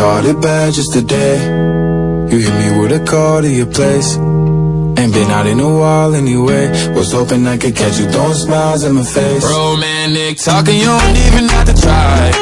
caught 0.00 0.24
it 0.24 0.40
bad 0.40 0.72
just 0.72 0.92
today. 0.94 1.36
You 2.30 2.38
hit 2.44 2.54
me 2.62 2.68
with 2.80 2.92
a 3.00 3.04
call 3.04 3.42
to 3.42 3.50
your 3.60 3.66
place. 3.66 4.16
Ain't 5.00 5.12
been 5.12 5.30
out 5.36 5.46
in 5.46 5.60
a 5.60 5.70
while 5.80 6.14
anyway. 6.14 6.64
Was 6.96 7.12
hoping 7.12 7.46
I 7.46 7.58
could 7.58 7.76
catch 7.76 7.98
you 8.00 8.06
throwing 8.08 8.40
smiles 8.46 8.82
in 8.84 8.94
my 8.94 9.04
face. 9.04 9.44
Romantic 9.44 10.38
talking, 10.38 10.78
you 10.82 10.86
don't 10.86 11.16
even 11.26 11.44
have 11.54 11.66
to 11.70 11.76
try. 11.86 12.32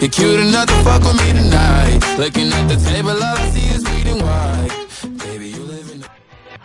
You're 0.00 0.14
cute 0.16 0.40
enough 0.46 0.68
to 0.68 0.78
fuck 0.86 1.02
with 1.02 1.18
me 1.22 1.28
tonight. 1.40 1.98
Looking 2.22 2.48
at 2.58 2.66
the 2.70 2.78
table, 2.88 3.18
all 3.26 3.38
I 3.42 3.50
see 3.50 3.68
is 3.74 3.82
bleeding 3.82 4.20
white. 4.26 4.72
Baby, 5.24 5.48
you 5.56 5.62
live 5.74 5.90
in 5.94 6.04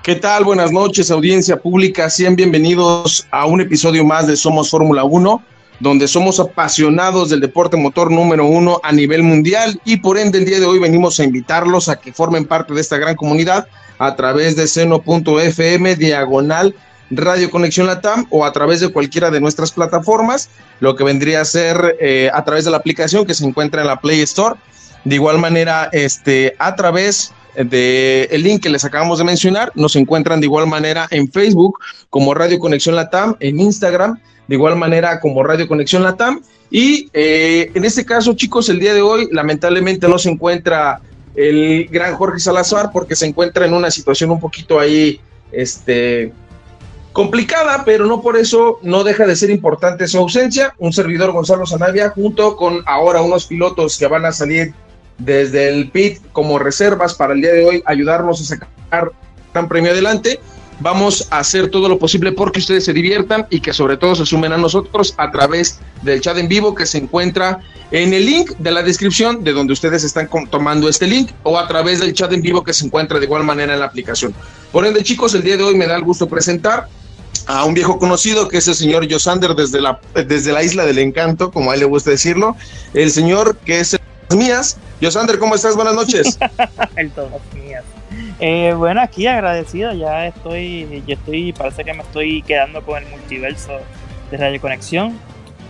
¿Qué 0.03 0.15
tal? 0.15 0.43
Buenas 0.43 0.71
noches, 0.71 1.09
audiencia 1.09 1.57
pública. 1.57 2.11
Sean 2.11 2.35
bienvenidos 2.35 3.25
a 3.31 3.47
un 3.47 3.61
episodio 3.61 4.05
más 4.05 4.27
de 4.27 4.37
Somos 4.37 4.69
Fórmula 4.69 5.03
1, 5.03 5.41
donde 5.79 6.07
somos 6.07 6.39
apasionados 6.39 7.29
del 7.29 7.39
deporte 7.39 7.77
motor 7.77 8.11
número 8.11 8.45
uno 8.45 8.79
a 8.83 8.91
nivel 8.91 9.23
mundial 9.23 9.79
y 9.85 9.97
por 9.97 10.17
ende 10.17 10.39
el 10.39 10.45
día 10.45 10.59
de 10.59 10.65
hoy 10.65 10.79
venimos 10.79 11.19
a 11.19 11.23
invitarlos 11.23 11.89
a 11.89 11.97
que 11.97 12.13
formen 12.13 12.45
parte 12.45 12.73
de 12.73 12.81
esta 12.81 12.97
gran 12.97 13.15
comunidad 13.15 13.67
a 13.99 14.15
través 14.15 14.55
de 14.55 14.67
seno.fm 14.67 15.95
diagonal 15.95 16.75
Radio 17.09 17.49
Conexión 17.49 17.87
Latam 17.87 18.25
o 18.29 18.45
a 18.45 18.51
través 18.51 18.81
de 18.81 18.89
cualquiera 18.89 19.31
de 19.31 19.39
nuestras 19.39 19.71
plataformas, 19.71 20.49
lo 20.79 20.95
que 20.95 21.03
vendría 21.03 21.41
a 21.41 21.45
ser 21.45 21.97
eh, 22.01 22.29
a 22.33 22.43
través 22.43 22.65
de 22.65 22.71
la 22.71 22.77
aplicación 22.77 23.25
que 23.25 23.33
se 23.33 23.45
encuentra 23.45 23.81
en 23.81 23.87
la 23.87 24.01
Play 24.01 24.21
Store. 24.21 24.55
De 25.05 25.15
igual 25.15 25.37
manera, 25.37 25.89
este, 25.93 26.55
a 26.59 26.75
través 26.75 27.31
de 27.55 28.27
el 28.29 28.43
link 28.43 28.61
que 28.61 28.69
les 28.69 28.83
acabamos 28.83 29.19
de 29.19 29.23
mencionar, 29.23 29.71
nos 29.73 29.95
encuentran 29.95 30.41
de 30.41 30.47
igual 30.47 30.67
manera 30.67 31.07
en 31.11 31.31
Facebook 31.31 31.79
como 32.09 32.33
Radio 32.33 32.59
Conexión 32.59 32.95
Latam, 32.95 33.35
en 33.39 33.59
Instagram, 33.59 34.19
de 34.47 34.55
igual 34.55 34.75
manera 34.75 35.19
como 35.19 35.43
Radio 35.43 35.67
Conexión 35.67 36.03
Latam. 36.03 36.41
Y 36.69 37.09
eh, 37.13 37.71
en 37.73 37.85
este 37.85 38.05
caso, 38.05 38.33
chicos, 38.33 38.69
el 38.69 38.79
día 38.79 38.93
de 38.93 39.01
hoy 39.01 39.29
lamentablemente 39.31 40.07
no 40.07 40.17
se 40.17 40.29
encuentra 40.29 41.01
el 41.35 41.87
gran 41.89 42.15
Jorge 42.15 42.39
Salazar 42.39 42.91
porque 42.91 43.15
se 43.15 43.25
encuentra 43.25 43.65
en 43.65 43.73
una 43.73 43.91
situación 43.91 44.31
un 44.31 44.39
poquito 44.39 44.79
ahí, 44.79 45.21
este, 45.51 46.33
complicada, 47.13 47.83
pero 47.85 48.05
no 48.05 48.21
por 48.21 48.37
eso 48.37 48.79
no 48.81 49.03
deja 49.03 49.25
de 49.25 49.35
ser 49.35 49.49
importante 49.49 50.07
su 50.07 50.17
ausencia. 50.17 50.73
Un 50.77 50.91
servidor 50.91 51.31
Gonzalo 51.31 51.65
Zanavia 51.65 52.09
junto 52.09 52.55
con 52.57 52.81
ahora 52.85 53.21
unos 53.21 53.45
pilotos 53.45 53.97
que 53.97 54.07
van 54.07 54.25
a 54.25 54.31
salir 54.31 54.73
desde 55.17 55.69
el 55.69 55.89
pit 55.89 56.19
como 56.31 56.59
reservas 56.59 57.15
para 57.15 57.33
el 57.33 57.41
día 57.41 57.53
de 57.53 57.65
hoy 57.65 57.83
ayudarnos 57.85 58.41
a 58.41 58.45
sacar 58.45 59.11
gran 59.53 59.67
premio 59.67 59.91
adelante. 59.91 60.39
Vamos 60.79 61.27
a 61.31 61.39
hacer 61.39 61.69
todo 61.69 61.89
lo 61.89 61.97
posible 61.97 62.31
porque 62.31 62.59
ustedes 62.59 62.85
se 62.85 62.93
diviertan 62.93 63.47
y 63.49 63.61
que 63.61 63.73
sobre 63.73 63.97
todo 63.97 64.15
se 64.15 64.25
sumen 64.27 64.53
a 64.53 64.57
nosotros 64.57 65.15
a 65.17 65.31
través 65.31 65.79
del 66.03 66.21
chat 66.21 66.37
en 66.37 66.47
vivo 66.47 66.75
que 66.75 66.85
se 66.85 66.99
encuentra 66.99 67.59
en 67.89 68.13
el 68.13 68.25
link 68.25 68.51
de 68.59 68.71
la 68.71 68.83
descripción 68.83 69.43
de 69.43 69.53
donde 69.53 69.73
ustedes 69.73 70.03
están 70.03 70.29
tomando 70.51 70.87
este 70.87 71.07
link 71.07 71.31
o 71.41 71.57
a 71.57 71.67
través 71.67 71.99
del 71.99 72.13
chat 72.13 72.31
en 72.31 72.43
vivo 72.43 72.63
que 72.63 72.73
se 72.73 72.85
encuentra 72.85 73.17
de 73.17 73.25
igual 73.25 73.43
manera 73.43 73.73
en 73.73 73.79
la 73.79 73.87
aplicación. 73.87 74.35
Por 74.71 74.85
ende, 74.85 75.01
chicos, 75.03 75.33
el 75.33 75.41
día 75.41 75.57
de 75.57 75.63
hoy 75.63 75.75
me 75.75 75.87
da 75.87 75.95
el 75.95 76.03
gusto 76.03 76.27
presentar 76.27 76.87
a 77.47 77.65
un 77.65 77.73
viejo 77.73 77.97
conocido 77.97 78.47
que 78.47 78.57
es 78.57 78.67
el 78.67 78.75
señor 78.75 79.11
Josander 79.11 79.55
desde 79.55 79.81
la, 79.81 79.99
desde 80.13 80.51
la 80.51 80.63
isla 80.63 80.85
del 80.85 80.99
encanto, 80.99 81.49
como 81.49 81.71
a 81.71 81.73
él 81.73 81.79
le 81.79 81.85
gusta 81.85 82.11
decirlo, 82.11 82.55
el 82.93 83.09
señor 83.09 83.57
que 83.65 83.79
es 83.79 83.93
el 83.93 84.37
mías. 84.37 84.77
Josander, 85.01 85.39
¿cómo 85.39 85.55
estás? 85.55 85.75
Buenas 85.75 85.95
noches. 85.95 86.37
el 86.97 87.09
todas 87.11 87.41
mías. 87.55 87.83
Eh, 88.39 88.73
bueno, 88.77 89.01
aquí 89.01 89.27
agradecido, 89.27 89.93
ya 89.93 90.27
estoy, 90.27 91.03
yo 91.07 91.15
estoy, 91.15 91.53
parece 91.53 91.83
que 91.83 91.93
me 91.93 92.03
estoy 92.03 92.41
quedando 92.41 92.81
con 92.81 93.03
el 93.03 93.09
multiverso 93.09 93.73
de 94.29 94.37
Radio 94.37 94.61
Conexión. 94.61 95.17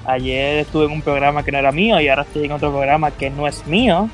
Ayer 0.05 0.59
estuve 0.59 0.85
en 0.85 0.91
un 0.91 1.01
programa 1.01 1.43
que 1.43 1.51
no 1.51 1.57
era 1.57 1.71
mío 1.71 1.99
y 1.99 2.07
ahora 2.07 2.23
estoy 2.23 2.45
en 2.45 2.51
otro 2.51 2.71
programa 2.71 3.11
que 3.11 3.29
no 3.29 3.47
es 3.47 3.65
mío, 3.67 4.09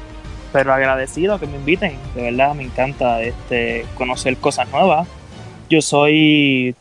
pero 0.52 0.74
agradecido 0.74 1.40
que 1.40 1.48
me 1.48 1.58
inviten. 1.58 1.98
De 2.16 2.24
verdad 2.24 2.56
me 2.56 2.64
encanta 2.64 3.22
este, 3.22 3.86
conocer 3.96 4.38
cosas 4.38 4.70
nuevas. 4.72 5.08
Yo 5.70 5.82
soy 5.82 6.76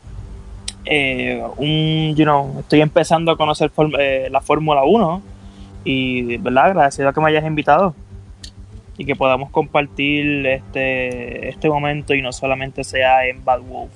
eh, 0.85 1.43
un, 1.57 2.15
you 2.15 2.23
know, 2.23 2.59
estoy 2.59 2.81
empezando 2.81 3.31
a 3.31 3.37
conocer 3.37 3.71
eh, 3.99 4.27
la 4.31 4.41
Fórmula 4.41 4.83
1 4.83 5.21
y, 5.85 6.37
verdad, 6.37 6.65
agradecido 6.65 7.13
que 7.13 7.21
me 7.21 7.29
hayas 7.29 7.45
invitado 7.45 7.95
y 8.97 9.05
que 9.05 9.15
podamos 9.15 9.49
compartir 9.49 10.45
este, 10.45 11.49
este 11.49 11.69
momento 11.69 12.13
y 12.13 12.21
no 12.21 12.31
solamente 12.31 12.83
sea 12.83 13.25
en 13.27 13.43
Bad 13.43 13.61
Wolf. 13.61 13.91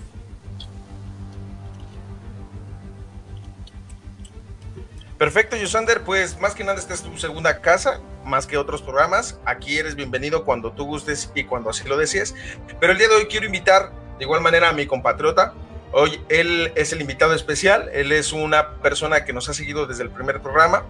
Perfecto, 5.17 5.57
Yusander, 5.57 6.03
pues 6.03 6.39
más 6.39 6.53
que 6.53 6.63
nada 6.63 6.77
esta 6.77 6.93
es 6.93 7.01
tu 7.01 7.17
segunda 7.17 7.59
casa, 7.59 8.01
más 8.23 8.45
que 8.45 8.55
otros 8.55 8.83
programas. 8.83 9.39
Aquí 9.45 9.79
eres 9.79 9.95
bienvenido 9.95 10.45
cuando 10.45 10.73
tú 10.73 10.85
gustes 10.85 11.31
y 11.33 11.43
cuando 11.43 11.71
así 11.71 11.87
lo 11.87 11.97
desees. 11.97 12.35
Pero 12.79 12.91
el 12.93 12.99
día 12.99 13.07
de 13.07 13.15
hoy 13.15 13.25
quiero 13.25 13.47
invitar 13.47 13.91
de 14.19 14.25
igual 14.25 14.41
manera 14.41 14.69
a 14.69 14.73
mi 14.73 14.85
compatriota. 14.85 15.55
Hoy 15.91 16.21
él 16.29 16.71
es 16.75 16.93
el 16.93 17.01
invitado 17.01 17.33
especial, 17.33 17.89
él 17.93 18.11
es 18.11 18.31
una 18.31 18.75
persona 18.81 19.25
que 19.25 19.33
nos 19.33 19.49
ha 19.49 19.55
seguido 19.55 19.87
desde 19.87 20.03
el 20.03 20.11
primer 20.11 20.39
programa 20.39 20.83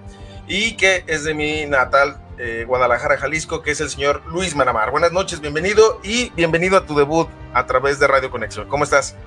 y 0.45 0.75
que 0.75 1.05
es 1.07 1.23
de 1.23 1.33
mi 1.33 1.65
natal 1.65 2.17
eh, 2.37 2.65
Guadalajara, 2.67 3.17
Jalisco, 3.17 3.61
que 3.61 3.71
es 3.71 3.81
el 3.81 3.89
señor 3.89 4.21
Luis 4.27 4.55
Manamar. 4.55 4.91
Buenas 4.91 5.11
noches, 5.11 5.41
bienvenido 5.41 5.99
y 6.03 6.31
bienvenido 6.35 6.77
a 6.77 6.85
tu 6.85 6.95
debut 6.95 7.27
a 7.53 7.65
través 7.65 7.99
de 7.99 8.07
Radio 8.07 8.29
Conexión. 8.29 8.67
¿Cómo 8.67 8.83
estás? 8.83 9.17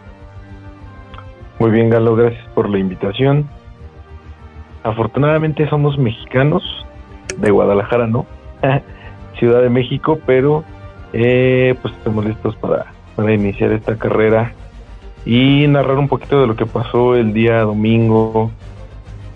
Muy 1.59 1.71
bien, 1.71 1.91
Galo, 1.91 2.15
gracias 2.15 2.47
por 2.55 2.69
la 2.69 2.79
invitación. 2.79 3.49
Afortunadamente 4.83 5.69
somos 5.69 5.99
mexicanos 5.99 6.63
de 7.37 7.51
Guadalajara, 7.51 8.07
¿no? 8.07 8.27
Ciudad 9.39 9.61
de 9.63 9.71
México, 9.71 10.19
pero 10.25 10.65
eh, 11.13 11.75
pues 11.83 11.95
estamos 11.95 12.25
listos 12.25 12.57
para, 12.57 12.87
para 13.17 13.33
iniciar 13.33 13.73
esta 13.73 13.97
carrera 13.97 14.53
y 15.27 15.67
narrar 15.67 15.99
un 15.99 16.09
poquito 16.09 16.41
de 16.41 16.47
lo 16.47 16.57
que 16.57 16.67
pasó 16.67 17.15
el 17.15 17.35
día 17.35 17.61
domingo 17.61 18.51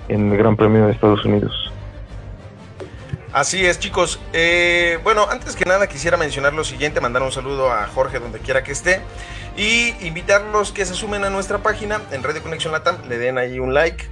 en 0.08 0.32
el 0.32 0.38
Gran 0.38 0.56
Premio 0.56 0.86
de 0.86 0.92
Estados 0.92 1.24
Unidos. 1.24 1.63
Así 3.34 3.66
es, 3.66 3.80
chicos. 3.80 4.20
Eh, 4.32 5.00
bueno, 5.02 5.26
antes 5.28 5.56
que 5.56 5.64
nada 5.64 5.88
quisiera 5.88 6.16
mencionar 6.16 6.52
lo 6.52 6.62
siguiente, 6.62 7.00
mandar 7.00 7.20
un 7.24 7.32
saludo 7.32 7.68
a 7.72 7.88
Jorge 7.88 8.20
donde 8.20 8.38
quiera 8.38 8.62
que 8.62 8.70
esté 8.70 9.00
y 9.56 9.88
invitarlos 10.06 10.70
que 10.70 10.86
se 10.86 10.94
sumen 10.94 11.24
a 11.24 11.30
nuestra 11.30 11.58
página 11.58 12.00
en 12.12 12.22
Radio 12.22 12.44
Conexión 12.44 12.72
Latam, 12.72 12.96
le 13.08 13.18
den 13.18 13.36
ahí 13.36 13.58
un 13.58 13.74
like 13.74 14.08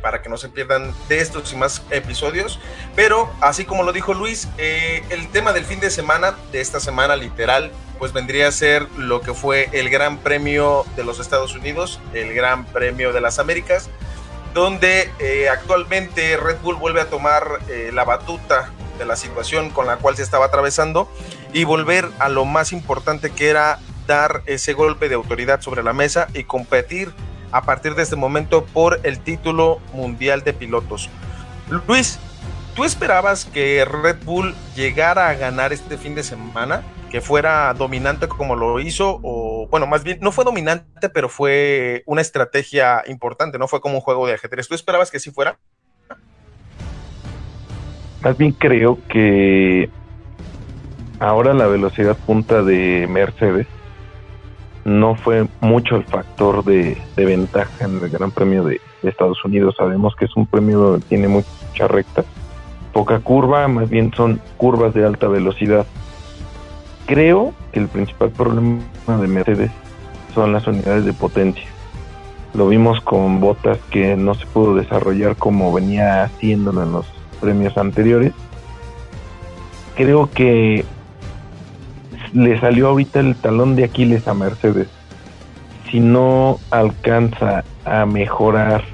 para 0.00 0.22
que 0.22 0.28
no 0.28 0.36
se 0.36 0.48
pierdan 0.48 0.94
de 1.08 1.18
estos 1.18 1.52
y 1.52 1.56
más 1.56 1.82
episodios. 1.90 2.60
Pero 2.94 3.34
así 3.40 3.64
como 3.64 3.82
lo 3.82 3.92
dijo 3.92 4.14
Luis, 4.14 4.46
eh, 4.58 5.02
el 5.10 5.26
tema 5.32 5.52
del 5.52 5.64
fin 5.64 5.80
de 5.80 5.90
semana, 5.90 6.36
de 6.52 6.60
esta 6.60 6.78
semana 6.78 7.16
literal, 7.16 7.72
pues 7.98 8.12
vendría 8.12 8.46
a 8.46 8.52
ser 8.52 8.86
lo 8.96 9.22
que 9.22 9.34
fue 9.34 9.70
el 9.72 9.90
Gran 9.90 10.18
Premio 10.18 10.86
de 10.94 11.02
los 11.02 11.18
Estados 11.18 11.56
Unidos, 11.56 11.98
el 12.14 12.32
Gran 12.32 12.64
Premio 12.66 13.12
de 13.12 13.20
las 13.20 13.40
Américas 13.40 13.90
donde 14.54 15.10
eh, 15.18 15.48
actualmente 15.48 16.36
Red 16.36 16.58
Bull 16.62 16.76
vuelve 16.76 17.00
a 17.00 17.06
tomar 17.06 17.60
eh, 17.68 17.90
la 17.92 18.04
batuta 18.04 18.70
de 18.98 19.04
la 19.04 19.16
situación 19.16 19.70
con 19.70 19.86
la 19.86 19.96
cual 19.96 20.16
se 20.16 20.22
estaba 20.22 20.46
atravesando 20.46 21.10
y 21.52 21.64
volver 21.64 22.08
a 22.18 22.28
lo 22.28 22.44
más 22.44 22.72
importante 22.72 23.30
que 23.30 23.48
era 23.48 23.78
dar 24.06 24.42
ese 24.46 24.72
golpe 24.72 25.08
de 25.08 25.14
autoridad 25.14 25.60
sobre 25.60 25.82
la 25.82 25.92
mesa 25.92 26.28
y 26.34 26.44
competir 26.44 27.12
a 27.50 27.62
partir 27.62 27.94
de 27.94 28.02
este 28.02 28.16
momento 28.16 28.64
por 28.64 29.00
el 29.04 29.20
título 29.20 29.80
mundial 29.92 30.42
de 30.42 30.52
pilotos. 30.52 31.08
Luis, 31.86 32.18
¿tú 32.74 32.84
esperabas 32.84 33.44
que 33.44 33.84
Red 33.84 34.24
Bull 34.24 34.54
llegara 34.74 35.28
a 35.28 35.34
ganar 35.34 35.72
este 35.72 35.96
fin 35.96 36.14
de 36.14 36.22
semana? 36.22 36.82
que 37.12 37.20
fuera 37.20 37.74
dominante 37.74 38.26
como 38.26 38.56
lo 38.56 38.80
hizo, 38.80 39.20
o 39.22 39.68
bueno, 39.70 39.86
más 39.86 40.02
bien 40.02 40.16
no 40.22 40.32
fue 40.32 40.46
dominante, 40.46 41.10
pero 41.10 41.28
fue 41.28 42.02
una 42.06 42.22
estrategia 42.22 43.02
importante, 43.06 43.58
no 43.58 43.68
fue 43.68 43.82
como 43.82 43.96
un 43.96 44.00
juego 44.00 44.26
de 44.26 44.32
ajedrez. 44.32 44.66
¿Tú 44.66 44.74
esperabas 44.74 45.10
que 45.10 45.20
sí 45.20 45.30
fuera? 45.30 45.58
Más 48.22 48.38
bien 48.38 48.52
creo 48.52 48.98
que 49.10 49.90
ahora 51.20 51.52
la 51.52 51.66
velocidad 51.66 52.16
punta 52.16 52.62
de 52.62 53.06
Mercedes 53.10 53.66
no 54.86 55.14
fue 55.14 55.46
mucho 55.60 55.96
el 55.96 56.04
factor 56.04 56.64
de, 56.64 56.96
ventaja 57.14 57.84
en 57.84 58.02
el 58.02 58.08
Gran 58.08 58.30
Premio 58.30 58.64
de, 58.64 58.80
de, 59.02 59.10
Estados 59.10 59.44
Unidos. 59.44 59.74
Sabemos 59.76 60.16
que 60.16 60.24
es 60.24 60.34
un 60.34 60.46
premio 60.46 60.78
donde 60.78 61.06
tiene 61.06 61.28
mucha 61.28 61.88
recta, 61.88 62.24
poca 62.92 63.20
curva, 63.20 63.66
más 63.68 63.88
bien 63.88 64.12
son 64.14 64.40
curvas 64.56 64.94
de 64.94 65.04
alta 65.04 65.28
velocidad 65.28 65.86
creo 67.06 67.52
que 67.72 67.80
el 67.80 67.88
principal 67.88 68.30
problema 68.30 68.80
de 69.06 69.26
Mercedes 69.26 69.70
son 70.34 70.52
las 70.52 70.66
unidades 70.66 71.04
de 71.04 71.12
potencia. 71.12 71.66
Lo 72.54 72.68
vimos 72.68 73.00
con 73.00 73.40
botas 73.40 73.78
que 73.90 74.16
no 74.16 74.34
se 74.34 74.46
pudo 74.46 74.74
desarrollar 74.74 75.36
como 75.36 75.72
venía 75.72 76.24
haciéndolo 76.24 76.82
en 76.82 76.92
los 76.92 77.06
premios 77.40 77.76
anteriores. 77.76 78.32
Creo 79.94 80.30
que 80.30 80.84
le 82.32 82.60
salió 82.60 82.88
ahorita 82.88 83.20
el 83.20 83.36
talón 83.36 83.76
de 83.76 83.84
Aquiles 83.84 84.26
a 84.28 84.32
Mercedes. 84.32 84.88
Si 85.90 86.00
no 86.00 86.58
alcanza 86.70 87.64
a 87.84 88.06
mejorar 88.06 88.84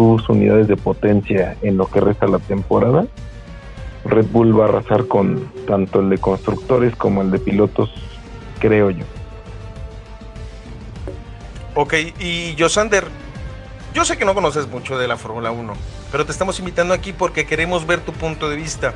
sus 0.00 0.28
unidades 0.30 0.66
de 0.66 0.76
potencia 0.76 1.56
en 1.60 1.76
lo 1.76 1.86
que 1.86 2.00
resta 2.00 2.26
la 2.26 2.38
temporada, 2.38 3.06
Red 4.04 4.26
Bull 4.32 4.58
va 4.58 4.64
a 4.64 4.68
arrasar 4.68 5.06
con 5.06 5.52
tanto 5.66 6.00
el 6.00 6.08
de 6.08 6.18
constructores 6.18 6.96
como 6.96 7.20
el 7.20 7.30
de 7.30 7.38
pilotos, 7.38 7.90
creo 8.58 8.90
yo. 8.90 9.04
Ok, 11.74 11.94
y 12.18 12.56
Josander, 12.58 13.04
yo 13.92 14.04
sé 14.06 14.16
que 14.16 14.24
no 14.24 14.34
conoces 14.34 14.68
mucho 14.68 14.98
de 14.98 15.06
la 15.06 15.18
Fórmula 15.18 15.50
1, 15.50 15.72
pero 16.10 16.24
te 16.24 16.32
estamos 16.32 16.58
invitando 16.58 16.94
aquí 16.94 17.12
porque 17.12 17.44
queremos 17.44 17.86
ver 17.86 18.00
tu 18.00 18.12
punto 18.12 18.48
de 18.48 18.56
vista. 18.56 18.94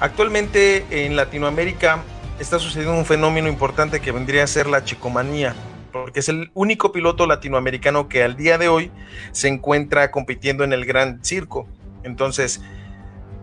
Actualmente 0.00 0.84
en 0.90 1.14
Latinoamérica 1.14 2.02
está 2.40 2.58
sucediendo 2.58 2.94
un 2.94 3.04
fenómeno 3.04 3.48
importante 3.48 4.00
que 4.00 4.10
vendría 4.10 4.42
a 4.44 4.48
ser 4.48 4.66
la 4.66 4.82
chicomanía, 4.82 5.54
porque 5.90 6.20
es 6.20 6.28
el 6.28 6.50
único 6.54 6.92
piloto 6.92 7.26
latinoamericano 7.26 8.08
que 8.08 8.22
al 8.22 8.36
día 8.36 8.58
de 8.58 8.68
hoy 8.68 8.90
se 9.32 9.48
encuentra 9.48 10.10
compitiendo 10.10 10.64
en 10.64 10.72
el 10.72 10.84
Gran 10.84 11.24
Circo. 11.24 11.66
Entonces, 12.02 12.62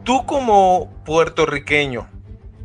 tú 0.03 0.25
como 0.25 0.91
puertorriqueño, 1.05 2.07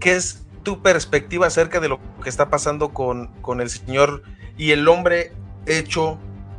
¿qué 0.00 0.16
es 0.16 0.46
tu 0.62 0.80
perspectiva 0.82 1.46
acerca 1.46 1.80
de 1.80 1.88
lo 1.88 1.98
que 2.22 2.28
está 2.28 2.50
pasando 2.50 2.90
con, 2.90 3.28
con 3.42 3.60
el 3.60 3.68
señor 3.70 4.22
y 4.56 4.70
el 4.70 4.86
hombre 4.88 5.32
hecho 5.66 6.18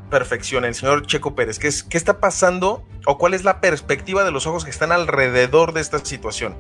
perfección, 0.10 0.66
el 0.66 0.76
señor 0.76 1.08
Checo 1.08 1.36
Pérez? 1.36 1.60
¿Qué, 1.60 1.68
es, 1.68 1.84
¿Qué 1.84 1.98
está 1.98 2.20
pasando 2.20 2.84
o 3.06 3.18
cuál 3.18 3.34
es 3.34 3.44
la 3.44 3.62
perspectiva 3.62 4.24
de 4.24 4.32
los 4.32 4.46
ojos 4.48 4.64
que 4.64 4.72
están 4.72 4.92
alrededor 4.92 5.74
de 5.74 5.82
esta 5.82 6.00
situación? 6.00 6.56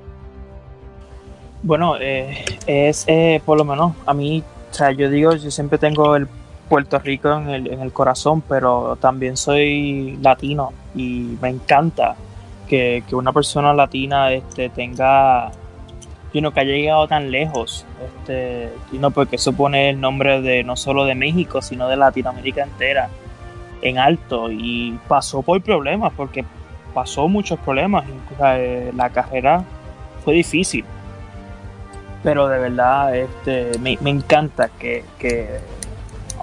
Bueno, 1.63 1.95
eh, 1.99 2.43
es 2.67 3.05
eh, 3.07 3.41
por 3.45 3.57
lo 3.57 3.63
menos 3.63 3.93
a 4.05 4.13
mí, 4.13 4.43
o 4.69 4.73
sea, 4.73 4.91
yo 4.91 5.09
digo, 5.09 5.33
yo 5.35 5.49
siempre 5.49 5.77
tengo 5.77 6.15
el 6.15 6.27
Puerto 6.69 6.99
Rico 6.99 7.33
en 7.33 7.49
el, 7.49 7.67
en 7.71 7.81
el 7.81 7.91
corazón, 7.91 8.41
pero 8.41 8.97
también 8.99 9.37
soy 9.37 10.17
latino 10.21 10.71
y 10.95 11.37
me 11.41 11.49
encanta 11.49 12.15
que, 12.67 13.03
que 13.07 13.15
una 13.15 13.31
persona 13.33 13.73
latina 13.73 14.31
este, 14.31 14.69
tenga, 14.69 15.51
you 16.33 16.51
que 16.51 16.59
haya 16.59 16.71
llegado 16.71 17.07
tan 17.07 17.31
lejos, 17.31 17.85
este, 18.03 18.69
you 18.91 18.97
know, 18.97 19.11
porque 19.11 19.35
eso 19.35 19.53
pone 19.53 19.89
el 19.91 19.99
nombre 19.99 20.41
de 20.41 20.63
no 20.63 20.75
solo 20.75 21.05
de 21.05 21.15
México, 21.15 21.61
sino 21.61 21.87
de 21.87 21.97
Latinoamérica 21.97 22.63
entera 22.63 23.09
en 23.81 23.99
alto. 23.99 24.49
Y 24.51 24.97
pasó 25.07 25.41
por 25.41 25.61
problemas, 25.61 26.13
porque 26.15 26.45
pasó 26.93 27.27
muchos 27.27 27.59
problemas, 27.59 28.05
eh, 28.45 28.91
la 28.95 29.09
carrera 29.09 29.63
fue 30.23 30.33
difícil. 30.33 30.85
Pero 32.23 32.47
de 32.47 32.57
verdad 32.57 33.15
este, 33.15 33.77
me, 33.79 33.97
me 33.99 34.09
encanta 34.09 34.69
que, 34.69 35.03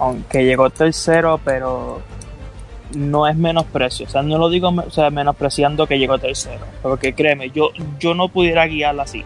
aunque 0.01 0.43
llegó 0.43 0.71
tercero, 0.71 1.39
pero 1.45 2.01
no 2.95 3.27
es 3.27 3.35
menosprecio, 3.35 4.07
o 4.07 4.09
sea, 4.09 4.23
no 4.23 4.39
lo 4.39 4.49
digo 4.49 4.69
o 4.69 4.89
sea, 4.89 5.11
menospreciando 5.11 5.85
que 5.85 5.99
llegó 5.99 6.17
tercero, 6.17 6.65
porque 6.81 7.13
créeme, 7.13 7.51
yo, 7.51 7.69
yo 7.99 8.15
no 8.15 8.27
pudiera 8.27 8.65
guiarla 8.65 9.03
así, 9.03 9.23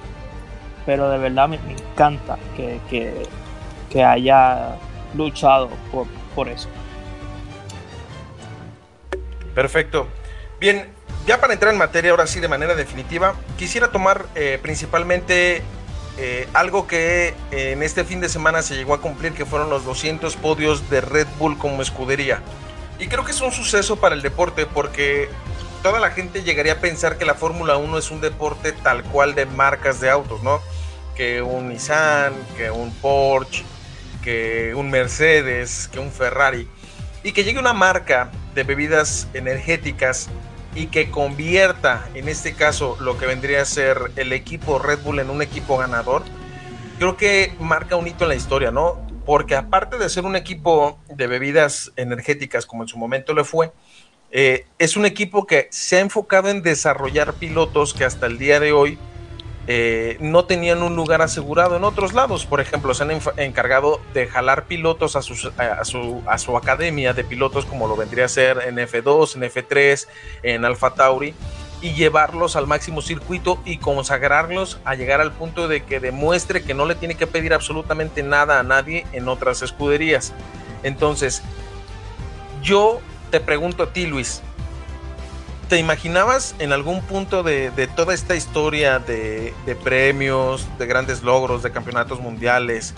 pero 0.85 1.09
de 1.09 1.17
verdad 1.17 1.47
me, 1.47 1.59
me 1.59 1.71
encanta 1.71 2.37
que, 2.57 2.81
que, 2.89 3.23
que, 3.89 4.03
haya 4.03 4.75
luchado 5.15 5.69
por, 5.93 6.07
por 6.35 6.49
eso. 6.49 6.67
Perfecto. 9.55 10.07
Bien, 10.59 10.89
ya 11.25 11.39
para 11.39 11.53
entrar 11.53 11.71
en 11.71 11.79
materia, 11.79 12.11
ahora 12.11 12.27
sí 12.27 12.41
de 12.41 12.49
manera 12.49 12.75
definitiva, 12.75 13.35
quisiera 13.57 13.91
tomar 13.91 14.25
eh, 14.35 14.59
principalmente 14.61 15.63
eh, 16.17 16.47
algo 16.53 16.87
que 16.87 17.35
eh, 17.51 17.71
en 17.71 17.83
este 17.83 18.05
fin 18.05 18.21
de 18.21 18.29
semana 18.29 18.61
se 18.61 18.75
llegó 18.75 18.93
a 18.93 19.01
cumplir, 19.01 19.33
que 19.33 19.45
fueron 19.45 19.69
los 19.69 19.83
200 19.83 20.35
podios 20.37 20.89
de 20.89 21.01
Red 21.01 21.27
Bull 21.37 21.57
como 21.57 21.81
escudería. 21.81 22.41
Y 22.99 23.07
creo 23.07 23.25
que 23.25 23.31
es 23.31 23.41
un 23.41 23.51
suceso 23.51 23.97
para 23.97 24.15
el 24.15 24.21
deporte 24.21 24.65
porque 24.65 25.27
toda 25.83 25.99
la 25.99 26.11
gente 26.11 26.43
llegaría 26.43 26.73
a 26.73 26.79
pensar 26.79 27.17
que 27.17 27.25
la 27.25 27.35
Fórmula 27.35 27.75
1 27.75 27.97
es 27.97 28.11
un 28.11 28.21
deporte 28.21 28.71
tal 28.71 29.03
cual 29.03 29.35
de 29.35 29.45
marcas 29.45 29.99
de 29.99 30.09
autos, 30.09 30.41
¿no? 30.41 30.61
Que 31.15 31.41
un 31.41 31.69
Nissan, 31.69 32.33
que 32.55 32.71
un 32.71 32.93
Porsche, 32.95 33.65
que 34.23 34.73
un 34.73 34.89
Mercedes, 34.89 35.89
que 35.91 35.99
un 35.99 36.11
Ferrari. 36.11 36.67
Y 37.23 37.33
que 37.33 37.43
llegue 37.43 37.59
una 37.59 37.73
marca 37.73 38.31
de 38.53 38.63
bebidas 38.63 39.27
energéticas 39.33 40.29
y 40.75 40.87
que 40.87 41.09
convierta 41.09 42.07
en 42.13 42.27
este 42.27 42.53
caso 42.53 42.97
lo 42.99 43.17
que 43.17 43.25
vendría 43.25 43.61
a 43.61 43.65
ser 43.65 44.11
el 44.17 44.33
equipo 44.33 44.77
Red 44.77 44.99
Bull 44.99 45.19
en 45.19 45.29
un 45.29 45.41
equipo 45.41 45.77
ganador, 45.77 46.23
creo 46.99 47.17
que 47.17 47.53
marca 47.59 47.95
un 47.95 48.07
hito 48.07 48.25
en 48.25 48.29
la 48.29 48.35
historia, 48.35 48.71
¿no? 48.71 49.01
Porque 49.25 49.55
aparte 49.55 49.97
de 49.97 50.09
ser 50.09 50.25
un 50.25 50.35
equipo 50.35 50.99
de 51.07 51.27
bebidas 51.27 51.91
energéticas 51.95 52.65
como 52.65 52.83
en 52.83 52.89
su 52.89 52.97
momento 52.97 53.33
le 53.33 53.43
fue, 53.43 53.71
eh, 54.31 54.65
es 54.77 54.97
un 54.97 55.05
equipo 55.05 55.47
que 55.47 55.67
se 55.71 55.97
ha 55.97 55.99
enfocado 56.01 56.49
en 56.49 56.61
desarrollar 56.61 57.33
pilotos 57.33 57.93
que 57.93 58.03
hasta 58.03 58.25
el 58.25 58.37
día 58.37 58.59
de 58.59 58.73
hoy 58.73 58.99
eh, 59.67 60.17
no 60.19 60.45
tenían 60.45 60.83
un 60.83 60.95
lugar 60.95 61.21
asegurado 61.21 61.75
en 61.75 61.83
otros 61.83 62.13
lados. 62.13 62.45
Por 62.45 62.61
ejemplo, 62.61 62.93
se 62.93 63.03
han 63.03 63.11
encargado 63.37 63.99
de 64.13 64.27
jalar 64.27 64.65
pilotos 64.65 65.15
a, 65.15 65.21
su, 65.21 65.51
a 66.27 66.37
su 66.37 66.57
academia 66.57 67.13
de 67.13 67.23
pilotos, 67.23 67.65
como 67.65 67.87
lo 67.87 67.95
vendría 67.95 68.25
a 68.25 68.29
ser 68.29 68.59
en 68.67 68.75
F2, 68.77 69.35
en 69.35 69.43
F3, 69.43 70.07
en 70.43 70.65
Alfa 70.65 70.93
Tauri, 70.93 71.33
y 71.81 71.93
llevarlos 71.93 72.55
al 72.55 72.67
máximo 72.67 73.01
circuito 73.01 73.59
y 73.65 73.77
consagrarlos 73.77 74.79
a 74.85 74.95
llegar 74.95 75.21
al 75.21 75.31
punto 75.31 75.67
de 75.67 75.83
que 75.83 75.99
demuestre 75.99 76.63
que 76.63 76.73
no 76.73 76.85
le 76.85 76.95
tiene 76.95 77.15
que 77.15 77.27
pedir 77.27 77.53
absolutamente 77.53 78.23
nada 78.23 78.59
a 78.59 78.63
nadie 78.63 79.05
en 79.11 79.27
otras 79.27 79.61
escuderías. 79.61 80.33
Entonces, 80.83 81.41
yo 82.61 83.01
te 83.31 83.39
pregunto 83.39 83.83
a 83.83 83.93
ti, 83.93 84.05
Luis, 84.05 84.41
¿Te 85.69 85.79
imaginabas 85.79 86.53
en 86.59 86.71
algún 86.73 87.01
punto 87.01 87.41
de, 87.41 87.89
toda 87.95 88.13
esta 88.13 88.35
historia 88.35 88.99
de, 88.99 89.53
premios, 89.83 90.67
de 90.77 90.85
grandes 90.85 91.23
logros, 91.23 91.63
de 91.63 91.71
campeonatos 91.71 92.19
mundiales, 92.19 92.93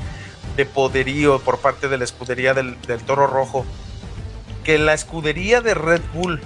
de 0.58 0.66
poderío 0.66 1.40
por 1.40 1.60
parte 1.60 1.88
de 1.88 1.98
la 1.98 2.04
escudería 2.04 2.54
del, 2.54 2.76
Toro 3.06 3.26
Rojo, 3.26 3.66
que 4.66 4.78
la 4.78 4.94
escudería 4.94 5.62
de 5.62 5.76
Red 5.76 6.02
Bull 6.14 6.42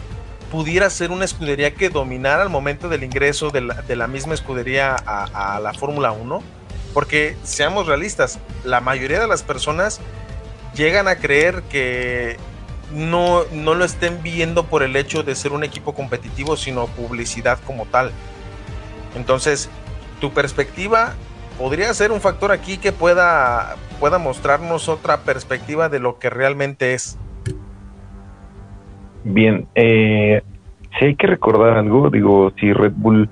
pudiera 0.52 0.92
ser 0.92 1.10
una 1.10 1.26
escudería 1.26 1.74
que 1.74 1.90
dominara 1.90 2.44
al 2.44 2.50
momento 2.50 2.88
del 2.88 3.04
ingreso 3.04 3.50
de 3.50 3.62
la, 3.96 4.08
misma 4.08 4.36
escudería 4.36 4.96
a, 4.96 5.56
a 5.56 5.60
la 5.60 5.74
Fórmula 5.74 6.12
1? 6.12 6.44
Porque 6.94 7.36
seamos 7.44 7.88
realistas, 7.88 8.38
la 8.64 8.80
mayoría 8.80 9.20
de 9.20 9.28
las 9.28 9.42
personas 9.42 10.00
llegan 10.76 11.08
a 11.08 11.16
creer 11.16 11.64
que 11.64 12.38
no, 12.96 13.42
no 13.54 13.74
lo 13.74 13.86
estén 13.86 14.22
viendo 14.24 14.66
por 14.66 14.84
el 14.84 14.96
hecho 14.96 15.24
de 15.24 15.36
ser 15.36 15.52
un 15.52 15.64
equipo 15.64 15.94
competitivo, 15.94 16.58
sino 16.58 16.88
publicidad 16.88 17.60
como 17.66 17.86
tal. 17.86 18.12
Entonces, 19.16 19.70
tu 20.20 20.32
perspectiva 20.32 21.14
podría 21.58 21.94
ser 21.94 22.12
un 22.12 22.22
factor 22.22 22.52
aquí 22.52 22.78
que 22.78 22.92
pueda, 22.92 23.76
pueda 24.00 24.18
mostrarnos 24.18 24.90
otra 24.90 25.22
perspectiva 25.22 25.90
de 25.90 26.00
lo 26.00 26.20
que 26.20 26.30
realmente 26.30 26.94
es. 26.94 27.18
Bien, 29.24 29.68
eh, 29.76 30.42
si 30.98 31.06
hay 31.06 31.16
que 31.16 31.28
recordar 31.28 31.78
algo, 31.78 32.10
digo, 32.10 32.52
si 32.60 32.74
Red 32.74 32.94
Bull 32.96 33.30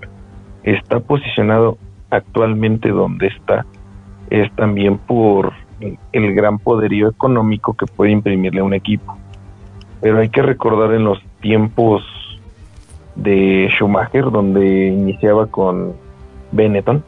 está 0.64 1.00
posicionado 1.00 1.78
actualmente 2.10 2.90
donde 2.90 3.28
está, 3.28 3.66
es 4.30 4.54
también 4.56 4.98
por 4.98 5.54
el 6.12 6.36
gran 6.36 6.60
poderío 6.60 7.10
económico 7.10 7.74
que 7.74 7.86
puede 7.86 8.12
imprimirle 8.12 8.60
a 8.60 8.64
un 8.64 8.74
equipo 8.74 9.19
pero 10.02 10.20
hay 10.20 10.30
que 10.30 10.42
recordar 10.42 10.94
en 10.94 11.04
los 11.04 11.22
tiempos 11.42 12.04
de 13.16 13.70
Schumacher, 13.72 14.32
donde 14.32 14.88
iniciaba 14.88 15.48
con 15.48 15.94
Benetton, 16.52 17.04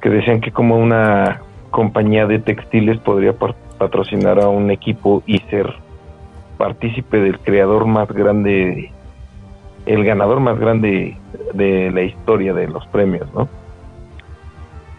que 0.00 0.10
decían 0.10 0.40
que 0.40 0.52
como 0.52 0.76
una 0.76 1.40
compañía 1.70 2.26
de 2.26 2.38
textiles 2.38 2.98
podría 2.98 3.34
patrocinar 3.78 4.40
a 4.40 4.48
un 4.48 4.70
equipo 4.70 5.22
y 5.26 5.38
ser 5.50 5.74
partícipe 6.58 7.18
del 7.18 7.38
creador 7.40 7.86
más 7.86 8.08
grande, 8.08 8.92
el 9.84 10.04
ganador 10.04 10.40
más 10.40 10.58
grande 10.58 11.18
de 11.54 11.90
la 11.90 12.02
historia 12.02 12.54
de 12.54 12.68
los 12.68 12.86
premios, 12.86 13.28
¿no? 13.34 13.48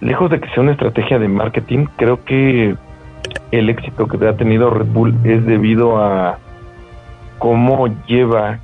Lejos 0.01 0.29
de 0.29 0.39
que 0.39 0.49
sea 0.49 0.61
una 0.61 0.73
estrategia 0.73 1.17
de 1.17 1.27
marketing, 1.27 1.85
creo 1.95 2.23
que 2.23 2.75
el 3.51 3.69
éxito 3.69 4.07
que 4.07 4.27
ha 4.27 4.37
tenido 4.37 4.69
Red 4.69 4.87
Bull 4.87 5.15
es 5.23 5.45
debido 5.45 5.97
a 5.97 6.37
cómo 7.39 7.87
lleva 8.07 8.59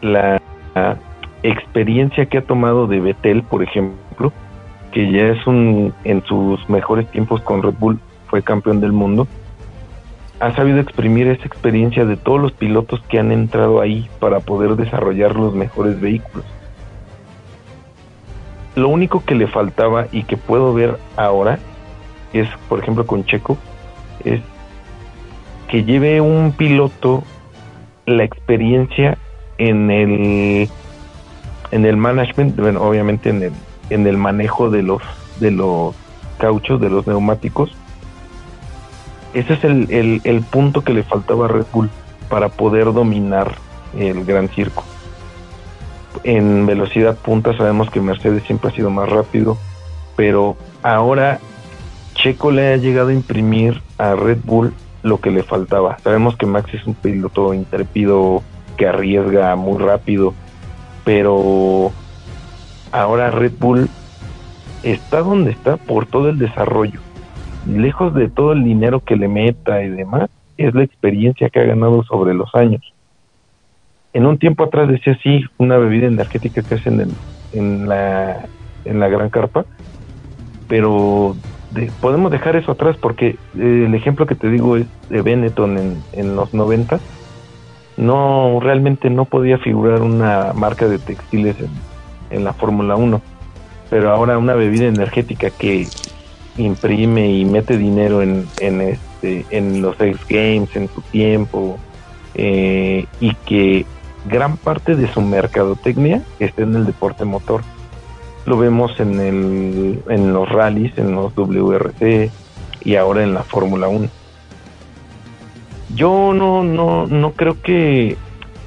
la 0.00 0.40
experiencia 1.42 2.26
que 2.26 2.38
ha 2.38 2.42
tomado 2.42 2.86
de 2.86 3.00
Betel, 3.00 3.42
por 3.42 3.62
ejemplo, 3.62 4.32
que 4.92 5.10
ya 5.12 5.28
es 5.28 5.46
un, 5.46 5.92
en 6.04 6.24
sus 6.24 6.68
mejores 6.68 7.06
tiempos 7.10 7.40
con 7.42 7.62
Red 7.62 7.74
Bull, 7.78 7.98
fue 8.28 8.42
campeón 8.42 8.80
del 8.80 8.92
mundo, 8.92 9.26
ha 10.40 10.54
sabido 10.54 10.78
exprimir 10.80 11.26
esa 11.26 11.46
experiencia 11.46 12.04
de 12.04 12.16
todos 12.16 12.40
los 12.40 12.52
pilotos 12.52 13.00
que 13.08 13.18
han 13.18 13.32
entrado 13.32 13.80
ahí 13.80 14.08
para 14.20 14.40
poder 14.40 14.76
desarrollar 14.76 15.34
los 15.34 15.54
mejores 15.54 16.00
vehículos. 16.00 16.46
Lo 18.76 18.88
único 18.88 19.24
que 19.24 19.34
le 19.34 19.48
faltaba 19.48 20.06
y 20.12 20.22
que 20.22 20.36
puedo 20.36 20.72
ver 20.72 20.98
ahora 21.16 21.58
es, 22.32 22.48
por 22.68 22.78
ejemplo, 22.78 23.06
con 23.06 23.24
Checo, 23.24 23.58
es 24.24 24.40
que 25.66 25.84
lleve 25.84 26.20
un 26.20 26.52
piloto 26.56 27.24
la 28.08 28.24
experiencia 28.24 29.18
en 29.58 29.90
el 29.90 30.68
en 31.70 31.84
el 31.84 31.96
management, 31.96 32.56
bueno, 32.56 32.82
obviamente 32.82 33.30
en 33.30 33.42
el 33.42 33.52
en 33.90 34.06
el 34.06 34.16
manejo 34.16 34.70
de 34.70 34.82
los 34.82 35.02
de 35.40 35.50
los 35.50 35.94
cauchos, 36.38 36.80
de 36.80 36.90
los 36.90 37.06
neumáticos. 37.06 37.70
Ese 39.34 39.54
es 39.54 39.64
el, 39.64 40.20
el 40.24 40.40
punto 40.42 40.82
que 40.82 40.94
le 40.94 41.02
faltaba 41.02 41.44
a 41.44 41.48
Red 41.48 41.66
Bull 41.72 41.90
para 42.30 42.48
poder 42.48 42.92
dominar 42.92 43.54
el 43.96 44.24
Gran 44.24 44.48
Circo. 44.48 44.84
En 46.24 46.66
velocidad 46.66 47.16
punta 47.16 47.56
sabemos 47.56 47.90
que 47.90 48.00
Mercedes 48.00 48.42
siempre 48.44 48.70
ha 48.70 48.74
sido 48.74 48.90
más 48.90 49.08
rápido, 49.08 49.58
pero 50.16 50.56
ahora 50.82 51.38
Checo 52.14 52.50
le 52.50 52.72
ha 52.72 52.76
llegado 52.76 53.08
a 53.08 53.12
imprimir 53.12 53.82
a 53.98 54.14
Red 54.14 54.38
Bull 54.44 54.72
lo 55.08 55.20
que 55.20 55.30
le 55.30 55.42
faltaba. 55.42 55.98
Sabemos 55.98 56.36
que 56.36 56.46
Max 56.46 56.72
es 56.74 56.86
un 56.86 56.94
piloto 56.94 57.54
intrépido 57.54 58.42
que 58.76 58.86
arriesga 58.86 59.56
muy 59.56 59.78
rápido, 59.78 60.34
pero 61.04 61.90
ahora 62.92 63.30
Red 63.30 63.52
Bull 63.58 63.88
está 64.82 65.20
donde 65.20 65.50
está 65.50 65.76
por 65.76 66.06
todo 66.06 66.28
el 66.28 66.38
desarrollo. 66.38 67.00
Lejos 67.66 68.14
de 68.14 68.28
todo 68.28 68.52
el 68.52 68.64
dinero 68.64 69.00
que 69.00 69.16
le 69.16 69.28
meta 69.28 69.82
y 69.82 69.90
demás, 69.90 70.30
es 70.56 70.74
la 70.74 70.82
experiencia 70.82 71.50
que 71.50 71.60
ha 71.60 71.64
ganado 71.64 72.02
sobre 72.04 72.34
los 72.34 72.54
años. 72.54 72.82
En 74.12 74.26
un 74.26 74.38
tiempo 74.38 74.64
atrás 74.64 74.88
decía 74.88 75.18
sí, 75.22 75.44
una 75.58 75.76
bebida 75.76 76.06
energética 76.06 76.62
que 76.62 76.74
hacen 76.74 77.00
en, 77.00 77.10
en, 77.52 77.88
la, 77.88 78.46
en 78.84 79.00
la 79.00 79.08
gran 79.08 79.30
carpa, 79.30 79.64
pero 80.66 81.36
podemos 82.00 82.30
dejar 82.30 82.56
eso 82.56 82.72
atrás 82.72 82.96
porque 82.96 83.36
eh, 83.58 83.84
el 83.86 83.94
ejemplo 83.94 84.26
que 84.26 84.34
te 84.34 84.48
digo 84.48 84.76
es 84.76 84.86
de 85.10 85.22
Benetton 85.22 85.78
en, 85.78 86.02
en 86.12 86.36
los 86.36 86.54
90 86.54 86.98
no 87.96 88.60
realmente 88.60 89.10
no 89.10 89.24
podía 89.24 89.58
figurar 89.58 90.02
una 90.02 90.52
marca 90.54 90.86
de 90.88 90.98
textiles 90.98 91.56
en, 91.60 91.70
en 92.30 92.44
la 92.44 92.52
Fórmula 92.52 92.96
1 92.96 93.20
pero 93.90 94.10
ahora 94.10 94.38
una 94.38 94.54
bebida 94.54 94.86
energética 94.86 95.50
que 95.50 95.86
imprime 96.56 97.30
y 97.30 97.44
mete 97.44 97.76
dinero 97.76 98.22
en, 98.22 98.46
en 98.60 98.80
este 98.80 99.46
en 99.50 99.82
los 99.82 100.00
X 100.00 100.18
Games 100.28 100.74
en 100.74 100.88
su 100.88 101.00
tiempo 101.02 101.78
eh, 102.34 103.06
y 103.20 103.34
que 103.34 103.84
gran 104.26 104.56
parte 104.56 104.94
de 104.94 105.12
su 105.12 105.20
mercadotecnia 105.20 106.22
está 106.38 106.62
en 106.62 106.74
el 106.76 106.86
deporte 106.86 107.24
motor 107.24 107.62
lo 108.48 108.58
vemos 108.58 108.98
en, 108.98 109.20
el, 109.20 110.02
en 110.08 110.32
los 110.32 110.48
rallies, 110.48 110.96
en 110.98 111.14
los 111.14 111.34
WRC 111.34 112.30
y 112.84 112.96
ahora 112.96 113.22
en 113.22 113.34
la 113.34 113.42
Fórmula 113.42 113.88
1. 113.88 114.08
Yo 115.94 116.32
no, 116.34 116.62
no, 116.62 117.06
no 117.06 117.32
creo 117.32 117.60
que 117.62 118.16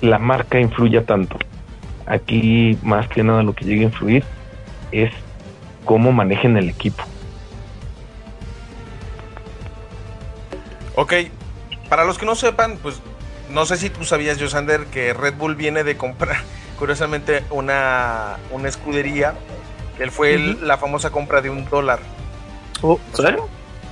la 0.02 0.20
marca 0.20 0.60
influya 0.60 1.06
tanto. 1.06 1.38
Aquí 2.06 2.78
más 2.84 3.08
que 3.08 3.24
nada 3.24 3.44
lo 3.44 3.54
que 3.54 3.66
llegue 3.66 3.82
a 3.82 3.86
influir 3.86 4.24
es 4.92 5.12
cómo 5.86 6.12
manejen 6.12 6.58
el 6.58 6.70
equipo. 6.70 7.04
Ok, 10.96 11.14
para 11.90 12.04
los 12.04 12.18
que 12.18 12.26
no 12.26 12.36
sepan, 12.36 12.78
pues 12.82 13.02
no 13.50 13.66
sé 13.66 13.78
si 13.78 13.90
tú 13.90 14.04
sabías, 14.04 14.40
Josander, 14.40 14.86
que 14.86 15.14
Red 15.14 15.36
Bull 15.36 15.56
viene 15.56 15.84
de 15.84 15.98
comprar, 15.98 16.38
curiosamente, 16.80 17.44
una, 17.50 18.38
una 18.52 18.68
escudería 18.70 19.36
él 20.02 20.12
fue 20.12 20.38
la 20.38 20.78
famosa 20.78 21.12
compra 21.12 21.42
de 21.42 21.50
un 21.50 21.70
dólar. 21.70 22.00
Oh, 22.82 23.00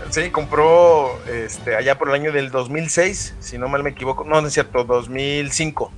sí, 0.09 0.31
compró 0.31 1.23
este, 1.27 1.75
allá 1.75 1.97
por 1.97 2.09
el 2.09 2.15
año 2.15 2.31
del 2.31 2.49
2006, 2.49 3.35
si 3.39 3.57
no 3.57 3.67
mal 3.67 3.83
me 3.83 3.91
equivoco. 3.91 4.23
No, 4.23 4.41
no 4.41 4.47
es 4.47 4.53
cierto, 4.53 4.83
2005. 4.83 5.91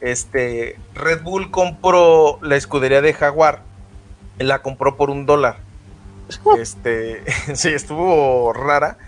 Este, 0.00 0.78
Red 0.94 1.22
Bull 1.22 1.50
compró 1.50 2.38
la 2.42 2.56
escudería 2.56 3.00
de 3.00 3.14
Jaguar. 3.14 3.62
Él 4.38 4.48
la 4.48 4.60
compró 4.60 4.96
por 4.96 5.08
un 5.08 5.24
dólar. 5.24 5.56
Este, 6.58 7.22
sí, 7.54 7.68
estuvo 7.68 8.52
rara, 8.52 8.98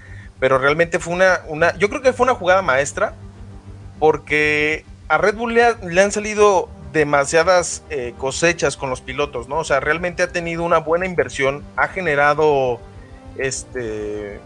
pero 0.40 0.58
realmente 0.58 0.98
fue 0.98 1.12
una, 1.12 1.40
una, 1.48 1.76
yo 1.76 1.90
creo 1.90 2.00
que 2.00 2.12
fue 2.14 2.24
una 2.24 2.34
jugada 2.34 2.62
maestra, 2.62 3.14
porque 3.98 4.86
a 5.08 5.18
Red 5.18 5.36
Bull 5.36 5.54
le 5.54 6.00
han 6.00 6.12
salido 6.12 6.70
demasiadas 6.94 7.82
eh, 7.90 8.14
cosechas 8.16 8.78
con 8.78 8.88
los 8.88 9.02
pilotos, 9.02 9.48
¿no? 9.48 9.58
O 9.58 9.64
sea, 9.64 9.80
realmente 9.80 10.22
ha 10.22 10.28
tenido 10.28 10.62
una 10.62 10.78
buena 10.78 11.04
inversión, 11.04 11.62
ha 11.76 11.88
generado 11.88 12.80
este 13.36 14.40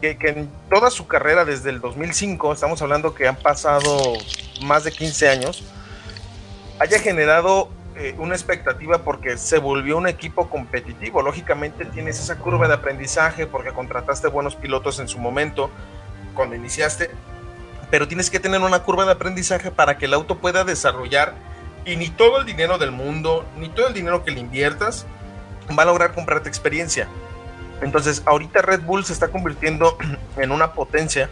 que, 0.00 0.16
en 0.22 0.50
toda 0.70 0.90
su 0.90 1.06
carrera 1.06 1.44
desde 1.44 1.70
el 1.70 1.80
2005, 1.80 2.52
estamos 2.52 2.80
hablando 2.82 3.14
que 3.14 3.28
han 3.28 3.36
pasado 3.36 4.14
más 4.62 4.84
de 4.84 4.92
15 4.92 5.28
años, 5.28 5.64
haya 6.78 6.98
generado 6.98 7.68
eh, 7.96 8.14
una 8.18 8.34
expectativa 8.34 8.98
porque 8.98 9.36
se 9.36 9.58
volvió 9.58 9.96
un 9.98 10.06
equipo 10.06 10.48
competitivo. 10.48 11.22
Lógicamente 11.22 11.84
tienes 11.86 12.20
esa 12.20 12.38
curva 12.38 12.68
de 12.68 12.74
aprendizaje 12.74 13.46
porque 13.46 13.72
contrataste 13.72 14.28
buenos 14.28 14.54
pilotos 14.54 15.00
en 15.00 15.08
su 15.08 15.18
momento 15.18 15.70
cuando 16.34 16.54
iniciaste 16.54 17.10
pero 17.90 18.08
tienes 18.08 18.30
que 18.30 18.40
tener 18.40 18.60
una 18.60 18.82
curva 18.82 19.04
de 19.04 19.12
aprendizaje 19.12 19.70
para 19.70 19.98
que 19.98 20.06
el 20.06 20.14
auto 20.14 20.38
pueda 20.38 20.64
desarrollar 20.64 21.34
y 21.84 21.96
ni 21.96 22.08
todo 22.08 22.40
el 22.40 22.46
dinero 22.46 22.78
del 22.78 22.90
mundo, 22.90 23.46
ni 23.58 23.68
todo 23.68 23.88
el 23.88 23.94
dinero 23.94 24.24
que 24.24 24.32
le 24.32 24.40
inviertas 24.40 25.06
va 25.78 25.84
a 25.84 25.86
lograr 25.86 26.14
comprarte 26.14 26.48
experiencia. 26.48 27.08
Entonces, 27.80 28.22
ahorita 28.26 28.62
Red 28.62 28.82
Bull 28.82 29.04
se 29.04 29.12
está 29.12 29.28
convirtiendo 29.28 29.96
en 30.36 30.50
una 30.50 30.72
potencia 30.72 31.30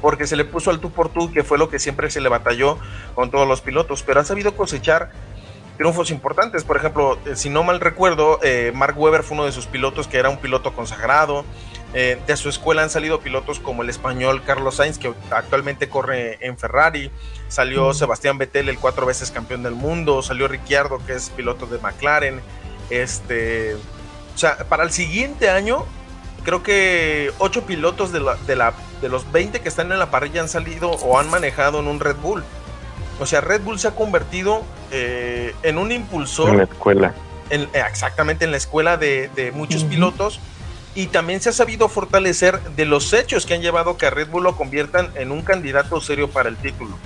porque 0.00 0.26
se 0.26 0.36
le 0.36 0.44
puso 0.44 0.70
al 0.70 0.80
tú 0.80 0.90
por 0.90 1.08
tú, 1.08 1.32
que 1.32 1.44
fue 1.44 1.58
lo 1.58 1.68
que 1.68 1.78
siempre 1.78 2.10
se 2.10 2.20
le 2.20 2.28
batalló 2.28 2.78
con 3.14 3.30
todos 3.30 3.46
los 3.46 3.60
pilotos, 3.60 4.02
pero 4.02 4.20
ha 4.20 4.24
sabido 4.24 4.56
cosechar 4.56 5.10
triunfos 5.76 6.10
importantes. 6.10 6.64
Por 6.64 6.76
ejemplo, 6.76 7.18
eh, 7.24 7.36
si 7.36 7.48
no 7.50 7.62
mal 7.62 7.80
recuerdo, 7.80 8.40
eh, 8.42 8.72
Mark 8.74 8.98
Webber 8.98 9.22
fue 9.22 9.36
uno 9.36 9.46
de 9.46 9.52
sus 9.52 9.66
pilotos 9.66 10.08
que 10.08 10.18
era 10.18 10.28
un 10.28 10.38
piloto 10.38 10.74
consagrado. 10.74 11.44
Eh, 11.94 12.18
de 12.26 12.36
su 12.36 12.48
escuela 12.48 12.82
han 12.82 12.90
salido 12.90 13.20
pilotos 13.20 13.60
como 13.60 13.82
el 13.82 13.90
español 13.90 14.42
Carlos 14.44 14.76
Sainz, 14.76 14.98
que 14.98 15.12
actualmente 15.30 15.88
corre 15.88 16.38
en 16.40 16.56
Ferrari. 16.56 17.10
Salió 17.48 17.92
Sebastián 17.92 18.38
Vettel, 18.38 18.68
el 18.68 18.78
cuatro 18.78 19.04
veces 19.04 19.30
campeón 19.30 19.62
del 19.62 19.74
mundo. 19.74 20.22
Salió 20.22 20.48
Ricciardo, 20.48 21.04
que 21.04 21.14
es 21.14 21.30
piloto 21.30 21.66
de 21.66 21.78
McLaren. 21.78 22.40
Este, 22.88 23.74
o 24.34 24.38
sea, 24.38 24.56
para 24.68 24.84
el 24.84 24.90
siguiente 24.90 25.50
año, 25.50 25.84
creo 26.44 26.62
que 26.62 27.30
ocho 27.38 27.64
pilotos 27.64 28.12
de, 28.12 28.20
la, 28.20 28.36
de, 28.36 28.56
la, 28.56 28.72
de 29.02 29.08
los 29.08 29.30
20 29.30 29.60
que 29.60 29.68
están 29.68 29.92
en 29.92 29.98
la 29.98 30.10
parrilla 30.10 30.40
han 30.40 30.48
salido 30.48 30.90
o 30.90 31.18
han 31.18 31.28
manejado 31.28 31.80
en 31.80 31.88
un 31.88 32.00
Red 32.00 32.16
Bull. 32.16 32.42
O 33.20 33.26
sea, 33.26 33.40
Red 33.42 33.60
Bull 33.62 33.78
se 33.78 33.88
ha 33.88 33.94
convertido 33.94 34.62
eh, 34.90 35.54
en 35.62 35.78
un 35.78 35.92
impulsor. 35.92 36.50
En 36.50 36.56
la 36.58 36.64
escuela. 36.64 37.14
exactamente, 37.50 38.46
en 38.46 38.50
la 38.50 38.56
escuela 38.56 38.96
de, 38.96 39.52
muchos 39.54 39.84
pilotos 39.84 40.40
y 40.94 41.06
también 41.06 41.40
se 41.40 41.48
ha 41.48 41.52
sabido 41.52 41.88
fortalecer 41.88 42.60
de 42.60 42.84
los 42.84 43.12
hechos 43.12 43.46
que 43.46 43.54
han 43.54 43.62
llevado 43.62 43.96
que 43.96 44.06
a 44.06 44.10
Red 44.10 44.28
Bull 44.28 44.44
lo 44.44 44.56
conviertan 44.56 45.10
en 45.14 45.32
un 45.32 45.42
candidato 45.42 46.00
serio 46.00 46.30
para 46.30 46.48
el 46.48 46.56
título. 46.56 46.96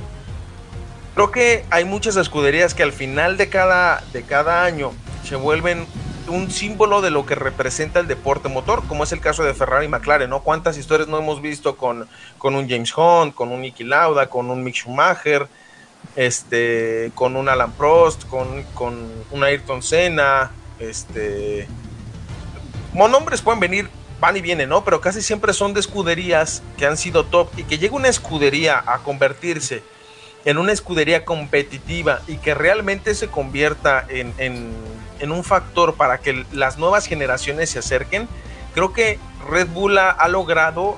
Creo 1.14 1.31
que 1.31 1.64
hay 1.71 1.85
muchas 1.85 2.16
escuderías 2.16 2.75
que 2.75 2.83
al 2.83 2.93
final 2.93 3.37
de 3.37 3.49
cada, 3.49 4.02
de 4.12 4.23
cada 4.23 4.64
año 4.64 4.93
se 5.25 5.37
vuelven 5.37 5.87
un 6.28 6.50
símbolo 6.50 7.00
de 7.00 7.11
lo 7.11 7.25
que 7.25 7.35
representa 7.35 8.00
el 8.00 8.09
deporte 8.09 8.49
motor, 8.49 8.83
como 8.87 9.05
es 9.05 9.12
el 9.12 9.21
caso 9.21 9.45
de 9.45 9.55
Ferrari 9.55 9.87
y 9.87 9.88
McLaren, 9.88 10.28
¿no? 10.28 10.43
¿Cuántas 10.43 10.76
historias 10.76 11.09
no 11.09 11.19
hemos 11.19 11.40
visto 11.40 11.76
con, 11.76 12.09
con 12.38 12.55
un 12.55 12.69
James 12.69 12.93
Hunt, 12.97 13.35
con 13.35 13.52
un 13.52 13.61
Niki 13.61 13.85
Lauda, 13.85 14.28
con 14.28 14.50
un 14.50 14.62
Mick 14.64 14.75
Schumacher, 14.75 15.47
este, 16.16 17.12
con 17.14 17.37
un 17.37 17.49
Alan 17.49 17.73
Prost, 17.73 18.26
con, 18.26 18.64
con 18.75 19.11
un 19.31 19.45
Ayrton 19.45 19.83
Senna, 19.83 20.50
este, 20.78 21.69
nombres 22.97 23.43
pueden 23.43 23.61
venir, 23.61 23.91
van 24.21 24.37
y 24.37 24.41
vienen, 24.41 24.71
¿no? 24.71 24.85
Pero 24.85 25.00
casi 25.00 25.21
siempre 25.21 25.53
son 25.53 25.75
de 25.75 25.81
escuderías 25.81 26.62
que 26.79 26.87
han 26.87 26.97
sido 26.97 27.25
top 27.25 27.50
y 27.57 27.65
que 27.65 27.79
llega 27.79 27.95
una 27.95 28.09
escudería 28.09 28.83
a 28.87 28.99
convertirse 28.99 29.83
en 30.47 30.59
una 30.59 30.73
escudería 30.73 31.25
competitiva 31.25 32.23
y 32.26 32.37
que 32.38 32.55
realmente 32.55 33.15
se 33.15 33.29
convierta 33.29 34.07
en, 34.09 34.73
un 35.31 35.45
factor 35.45 35.97
para 35.97 36.19
que 36.19 36.47
las 36.53 36.79
nuevas 36.79 37.07
generaciones 37.07 37.71
se 37.71 37.81
acerquen, 37.81 38.29
creo 38.73 38.93
que 38.93 39.19
Red 39.50 39.67
Bull 39.69 39.99
ha, 39.99 40.29
logrado 40.29 40.97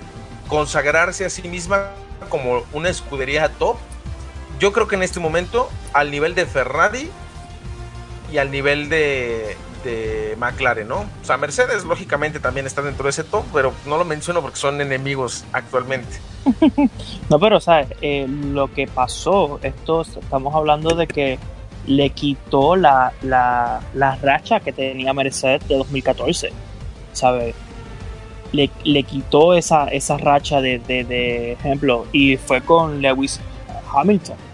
consagrarse 0.48 1.24
a 1.24 1.30
sí 1.30 1.48
misma 1.48 1.92
como 2.28 2.62
una 2.72 2.90
escudería 2.90 3.48
top. 3.48 3.78
Yo 4.60 4.72
creo 4.72 4.86
que 4.86 4.96
en 4.96 5.02
este 5.02 5.18
momento, 5.18 5.70
al 5.94 6.10
nivel 6.10 6.34
de 6.34 6.44
Ferrari 6.44 7.10
y 8.30 8.36
al 8.36 8.50
nivel 8.50 8.90
de, 8.90 9.56
de 9.88 10.36
McLaren, 10.36 10.88
¿no? 10.88 11.00
O 11.00 11.24
sea, 11.24 11.36
Mercedes 11.36 11.84
lógicamente 11.84 12.40
también 12.40 12.66
está 12.66 12.82
dentro 12.82 13.04
de 13.04 13.10
ese 13.10 13.24
top, 13.24 13.44
pero 13.52 13.72
no 13.86 13.96
lo 13.96 14.04
menciono 14.04 14.42
porque 14.42 14.58
son 14.58 14.80
enemigos 14.80 15.44
actualmente. 15.52 16.18
no, 17.30 17.38
pero, 17.38 17.60
¿sabes? 17.60 17.88
Eh, 18.02 18.26
lo 18.28 18.72
que 18.72 18.86
pasó, 18.86 19.58
esto, 19.62 20.02
estamos 20.02 20.54
hablando 20.54 20.94
de 20.94 21.06
que 21.06 21.38
le 21.86 22.10
quitó 22.10 22.76
la, 22.76 23.12
la, 23.22 23.80
la 23.94 24.16
racha 24.16 24.60
que 24.60 24.72
tenía 24.72 25.12
Mercedes 25.14 25.66
de 25.68 25.76
2014, 25.76 26.50
¿sabes? 27.12 27.54
Le, 28.52 28.70
le, 28.84 29.02
quitó 29.02 29.54
esa, 29.54 29.88
esa 29.88 30.16
racha 30.18 30.60
de, 30.60 30.78
de, 30.78 31.04
de 31.04 31.52
ejemplo 31.52 32.06
y 32.12 32.36
fue 32.36 32.62
con 32.62 33.02
Lewis 33.02 33.40
Hamilton 33.94 34.47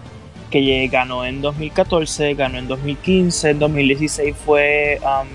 que 0.63 0.87
ganó 0.87 1.25
en 1.25 1.41
2014, 1.41 2.33
ganó 2.33 2.57
en 2.57 2.69
2015, 2.69 3.49
en 3.49 3.59
2016 3.59 4.35
fue 4.37 5.01
um, 5.03 5.27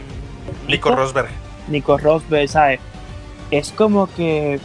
Nico 0.66 0.96
Rosberg. 0.96 1.28
Nico 1.68 1.98
Rosberg, 1.98 2.48
¿sabes? 2.48 2.80
Es 3.50 3.70
como 3.70 4.06
que 4.14 4.58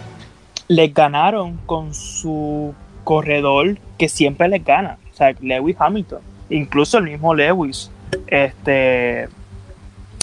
les 0.69 0.93
ganaron 0.93 1.57
con 1.65 1.93
su 1.93 2.73
corredor 3.03 3.77
que 3.97 4.07
siempre 4.07 4.47
les 4.47 4.63
gana, 4.63 4.97
o 5.11 5.17
sea, 5.17 5.35
Lewis 5.41 5.75
Hamilton, 5.77 6.21
incluso 6.49 6.99
el 6.99 7.03
mismo 7.03 7.35
Lewis, 7.35 7.91
este, 8.27 9.27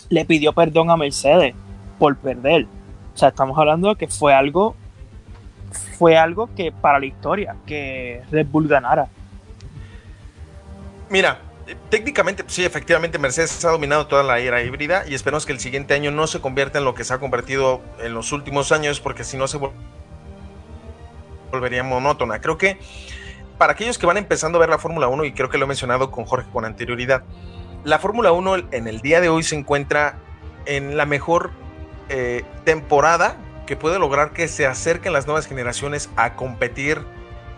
le 0.08 0.24
pidió 0.24 0.54
perdón 0.54 0.88
a 0.88 0.96
Mercedes 0.96 1.54
por 1.98 2.16
perder. 2.16 2.66
O 3.14 3.18
sea, 3.18 3.28
estamos 3.28 3.58
hablando 3.58 3.90
de 3.90 3.96
que 3.96 4.08
fue 4.08 4.32
algo, 4.32 4.76
fue 5.98 6.16
algo 6.16 6.48
que 6.56 6.72
para 6.72 6.98
la 6.98 7.04
historia, 7.04 7.54
que 7.66 8.22
Red 8.30 8.46
Bull 8.46 8.66
ganara. 8.66 9.10
Mira, 11.12 11.42
técnicamente, 11.90 12.42
sí, 12.46 12.64
efectivamente, 12.64 13.18
Mercedes 13.18 13.62
ha 13.66 13.70
dominado 13.70 14.06
toda 14.06 14.22
la 14.22 14.38
era 14.38 14.62
híbrida 14.62 15.04
y 15.06 15.14
esperamos 15.14 15.44
que 15.44 15.52
el 15.52 15.60
siguiente 15.60 15.92
año 15.92 16.10
no 16.10 16.26
se 16.26 16.40
convierta 16.40 16.78
en 16.78 16.86
lo 16.86 16.94
que 16.94 17.04
se 17.04 17.12
ha 17.12 17.18
convertido 17.18 17.82
en 18.00 18.14
los 18.14 18.32
últimos 18.32 18.72
años, 18.72 18.98
porque 18.98 19.22
si 19.22 19.36
no 19.36 19.46
se 19.46 19.58
volvería 21.50 21.82
monótona. 21.82 22.40
Creo 22.40 22.56
que 22.56 22.78
para 23.58 23.74
aquellos 23.74 23.98
que 23.98 24.06
van 24.06 24.16
empezando 24.16 24.56
a 24.56 24.60
ver 24.60 24.70
la 24.70 24.78
Fórmula 24.78 25.08
1, 25.08 25.26
y 25.26 25.34
creo 25.34 25.50
que 25.50 25.58
lo 25.58 25.66
he 25.66 25.68
mencionado 25.68 26.10
con 26.10 26.24
Jorge 26.24 26.48
con 26.50 26.64
anterioridad, 26.64 27.24
la 27.84 27.98
Fórmula 27.98 28.32
1 28.32 28.70
en 28.70 28.88
el 28.88 29.02
día 29.02 29.20
de 29.20 29.28
hoy 29.28 29.42
se 29.42 29.54
encuentra 29.54 30.16
en 30.64 30.96
la 30.96 31.04
mejor 31.04 31.50
eh, 32.08 32.42
temporada 32.64 33.36
que 33.66 33.76
puede 33.76 33.98
lograr 33.98 34.32
que 34.32 34.48
se 34.48 34.64
acerquen 34.64 35.12
las 35.12 35.26
nuevas 35.26 35.46
generaciones 35.46 36.08
a 36.16 36.36
competir 36.36 37.04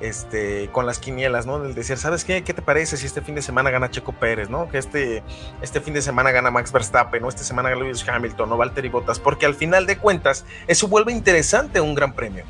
este, 0.09 0.69
con 0.71 0.87
las 0.87 0.99
quinielas, 0.99 1.47
¿no? 1.47 1.65
El 1.65 1.75
decir, 1.75 1.97
¿sabes 1.97 2.25
qué? 2.25 2.43
¿Qué 2.43 2.53
te 2.53 2.63
parece 2.63 2.97
si 2.97 3.07
este 3.07 3.23
fin 3.23 3.35
de 3.35 3.43
semana 3.43 3.71
gana 3.71 3.91
Checo 3.91 4.13
Pérez, 4.13 4.51
¿no? 4.51 4.69
Que 4.69 4.79
este, 4.79 5.23
este 5.63 5.81
fin 5.81 5.95
de 5.95 6.03
semana 6.03 6.31
gana 6.31 6.51
Max 6.51 6.73
Verstappen, 6.73 7.23
¿no? 7.23 7.29
Esta 7.29 7.43
semana 7.43 7.71
gana 7.71 7.83
Lewis 7.83 8.07
Hamilton, 8.07 8.51
¿no? 8.51 8.57
Valtteri 8.57 8.89
Bottas, 8.89 9.19
porque 9.19 9.47
al 9.47 9.55
final 9.55 9.87
de 9.87 9.97
cuentas 9.97 10.45
eso 10.67 10.89
vuelve 10.89 11.13
interesante 11.13 11.81
un 11.81 11.95
gran 11.95 12.13
premio. 12.13 12.45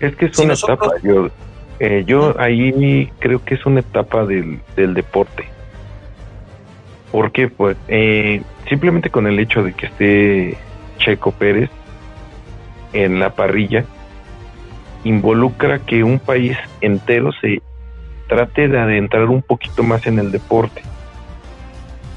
Es 0.00 0.16
que 0.16 0.26
es 0.26 0.38
una 0.38 0.54
etapa, 0.54 0.90
yo, 1.02 1.28
eh, 1.78 2.04
yo 2.06 2.34
ahí 2.40 3.12
creo 3.18 3.44
que 3.44 3.54
es 3.54 3.66
una 3.66 3.80
etapa 3.80 4.24
del, 4.24 4.60
del 4.76 4.94
deporte. 4.94 5.48
Porque 7.12 7.48
pues 7.48 7.76
eh, 7.88 8.42
simplemente 8.68 9.10
con 9.10 9.26
el 9.26 9.38
hecho 9.38 9.62
de 9.62 9.72
que 9.72 9.86
esté 9.86 10.58
Checo 10.98 11.32
Pérez 11.32 11.70
en 12.92 13.20
la 13.20 13.34
parrilla, 13.34 13.84
involucra 15.04 15.78
que 15.80 16.02
un 16.02 16.18
país 16.18 16.56
entero 16.80 17.30
se 17.40 17.62
trate 18.28 18.68
de 18.68 18.78
adentrar 18.78 19.28
un 19.28 19.42
poquito 19.42 19.82
más 19.82 20.06
en 20.06 20.18
el 20.18 20.32
deporte. 20.32 20.82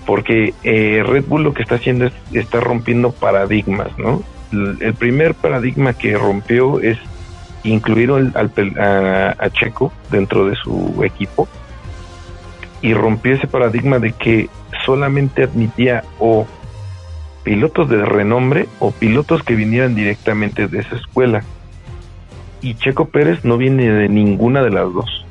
Porque 0.05 0.53
eh, 0.63 1.03
Red 1.05 1.25
Bull 1.27 1.43
lo 1.43 1.53
que 1.53 1.61
está 1.61 1.75
haciendo 1.75 2.05
es 2.05 2.13
está 2.31 2.59
rompiendo 2.59 3.11
paradigmas, 3.11 3.89
¿no? 3.97 4.23
El 4.51 4.93
primer 4.93 5.33
paradigma 5.33 5.93
que 5.93 6.17
rompió 6.17 6.79
es 6.79 6.97
incluir 7.63 8.11
al, 8.11 8.31
a, 8.79 9.49
Checo 9.49 9.91
dentro 10.09 10.47
de 10.47 10.55
su 10.55 11.03
equipo 11.03 11.49
y 12.81 12.93
rompió 12.93 13.33
ese 13.33 13.47
paradigma 13.47 13.99
de 13.99 14.13
que 14.13 14.49
solamente 14.85 15.43
admitía 15.43 16.05
o 16.19 16.47
pilotos 17.43 17.89
de 17.89 18.05
renombre 18.05 18.67
o 18.79 18.91
pilotos 18.91 19.43
que 19.43 19.55
vinieran 19.55 19.95
directamente 19.95 20.67
de 20.67 20.79
esa 20.79 20.95
escuela 20.95 21.43
y 22.61 22.75
Checo 22.75 23.05
Pérez 23.05 23.43
no 23.45 23.57
viene 23.57 23.91
de 23.91 24.09
ninguna 24.09 24.63
de 24.63 24.71
las 24.71 24.91
dos. 24.93 25.25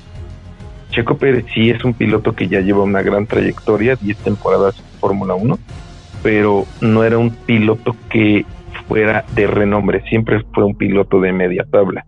Checo 0.90 1.18
Pérez 1.18 1.44
sí 1.52 1.70
es 1.70 1.84
un 1.84 1.94
piloto 1.94 2.34
que 2.34 2.48
ya 2.48 2.60
lleva 2.60 2.82
una 2.82 3.02
gran 3.02 3.26
trayectoria, 3.26 3.96
10 3.96 4.16
temporadas 4.18 4.78
en 4.78 5.00
Fórmula 5.00 5.34
1, 5.34 5.58
pero 6.22 6.64
no 6.80 7.04
era 7.04 7.18
un 7.18 7.30
piloto 7.30 7.96
que 8.08 8.44
fuera 8.88 9.24
de 9.34 9.46
renombre, 9.46 10.02
siempre 10.08 10.42
fue 10.54 10.64
un 10.64 10.76
piloto 10.76 11.20
de 11.20 11.32
media 11.32 11.66
tabla. 11.70 12.06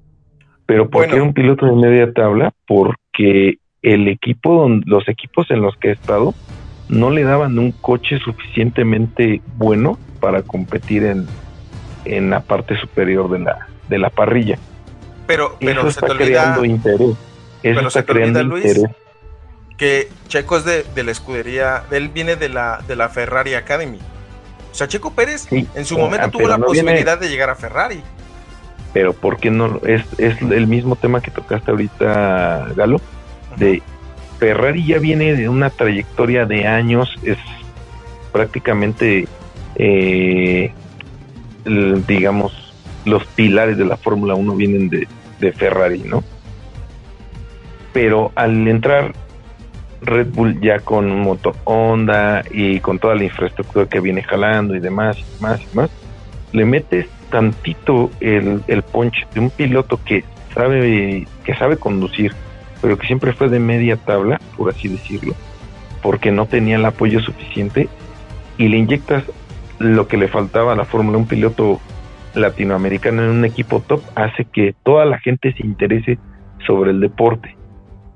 Pero 0.66 0.88
¿por 0.88 1.06
qué 1.06 1.16
era 1.16 1.24
un 1.24 1.34
piloto 1.34 1.66
de 1.66 1.72
media 1.72 2.12
tabla? 2.12 2.52
Porque 2.66 3.58
el 3.82 4.08
equipo, 4.08 4.68
los 4.84 5.08
equipos 5.08 5.50
en 5.50 5.62
los 5.62 5.76
que 5.76 5.88
he 5.88 5.92
estado, 5.92 6.34
no 6.88 7.10
le 7.10 7.24
daban 7.24 7.58
un 7.58 7.72
coche 7.72 8.18
suficientemente 8.18 9.40
bueno 9.56 9.98
para 10.20 10.42
competir 10.42 11.04
en, 11.04 11.26
en 12.04 12.30
la 12.30 12.40
parte 12.40 12.76
superior 12.76 13.30
de 13.30 13.40
la, 13.40 13.68
de 13.88 13.98
la 13.98 14.10
parrilla. 14.10 14.58
Pero, 15.28 15.56
pero 15.60 15.82
Eso 15.82 15.82
se 15.84 15.88
está 15.90 16.06
te 16.06 16.12
olvida, 16.14 16.26
creando 16.26 16.64
interés. 16.64 17.00
Eso 17.10 17.16
pero 17.62 17.90
se 17.90 17.98
está 18.00 18.02
te 18.02 18.12
olvida, 18.18 18.32
creando 18.32 18.42
Luis, 18.56 18.64
interés. 18.64 18.96
que 19.76 20.08
Checo 20.26 20.56
es 20.56 20.64
de, 20.64 20.82
de 20.94 21.04
la 21.04 21.12
escudería, 21.12 21.84
él 21.92 22.08
viene 22.08 22.34
de 22.34 22.48
la, 22.48 22.82
de 22.88 22.96
la 22.96 23.08
Ferrari 23.08 23.54
Academy. 23.54 23.98
O 24.72 24.74
sea, 24.74 24.88
Checo 24.88 25.12
Pérez 25.12 25.46
Sí, 25.48 25.66
en 25.76 25.84
su 25.84 25.94
ah, 25.96 25.98
momento 25.98 26.30
tuvo 26.30 26.38
pero 26.44 26.48
la 26.50 26.58
no 26.58 26.70
viene- 26.72 26.90
posibilidad 26.90 27.18
de 27.18 27.28
llegar 27.28 27.50
a 27.50 27.54
Ferrari. 27.54 28.02
Pero 28.92 29.12
¿por 29.12 29.36
qué 29.38 29.50
no? 29.50 29.80
Es, 29.86 30.02
es 30.18 30.40
el 30.40 30.66
mismo 30.66 30.96
tema 30.96 31.20
que 31.20 31.30
tocaste 31.30 31.70
ahorita, 31.70 32.68
Galo, 32.74 33.00
de 33.56 33.82
Ferrari 34.38 34.84
ya 34.86 34.98
viene 34.98 35.36
de 35.36 35.48
una 35.48 35.68
trayectoria 35.70 36.46
de 36.46 36.66
años, 36.66 37.14
es 37.22 37.36
prácticamente, 38.32 39.28
eh, 39.76 40.72
digamos, 42.06 42.72
los 43.04 43.24
pilares 43.26 43.76
de 43.78 43.84
la 43.84 43.96
Fórmula 43.96 44.34
1 44.34 44.54
vienen 44.56 44.88
de, 44.88 45.06
de 45.40 45.52
Ferrari, 45.52 46.02
¿no? 46.04 46.22
Pero 47.92 48.32
al 48.34 48.66
entrar 48.68 49.12
Red 50.00 50.28
Bull 50.32 50.60
ya 50.60 50.80
con 50.80 51.10
un 51.10 51.38
Honda 51.64 52.42
y 52.50 52.80
con 52.80 52.98
toda 52.98 53.14
la 53.14 53.24
infraestructura 53.24 53.86
que 53.86 54.00
viene 54.00 54.22
jalando 54.22 54.74
y 54.74 54.80
demás, 54.80 55.18
y 55.18 55.44
más, 55.44 55.90
le 56.52 56.64
metes 56.64 57.06
tantito 57.30 58.10
el, 58.20 58.62
el 58.68 58.82
punch 58.82 59.28
de 59.34 59.40
un 59.40 59.50
piloto 59.50 60.00
que 60.04 60.24
sabe, 60.54 61.26
que 61.44 61.54
sabe 61.54 61.76
conducir, 61.76 62.32
pero 62.80 62.96
que 62.96 63.06
siempre 63.06 63.32
fue 63.32 63.48
de 63.48 63.58
media 63.58 63.96
tabla, 63.96 64.40
por 64.56 64.70
así 64.70 64.88
decirlo, 64.88 65.34
porque 66.02 66.30
no 66.30 66.46
tenía 66.46 66.76
el 66.76 66.84
apoyo 66.84 67.20
suficiente, 67.20 67.88
y 68.56 68.68
le 68.68 68.78
inyectas 68.78 69.24
lo 69.78 70.08
que 70.08 70.16
le 70.16 70.28
faltaba 70.28 70.72
a 70.72 70.76
la 70.76 70.84
Fórmula, 70.84 71.18
un 71.18 71.26
piloto 71.26 71.80
latinoamericano 72.34 73.22
en 73.22 73.30
un 73.30 73.44
equipo 73.44 73.80
top, 73.80 74.00
hace 74.14 74.44
que 74.44 74.74
toda 74.82 75.04
la 75.04 75.18
gente 75.18 75.52
se 75.52 75.66
interese 75.66 76.18
sobre 76.66 76.90
el 76.90 77.00
deporte. 77.00 77.56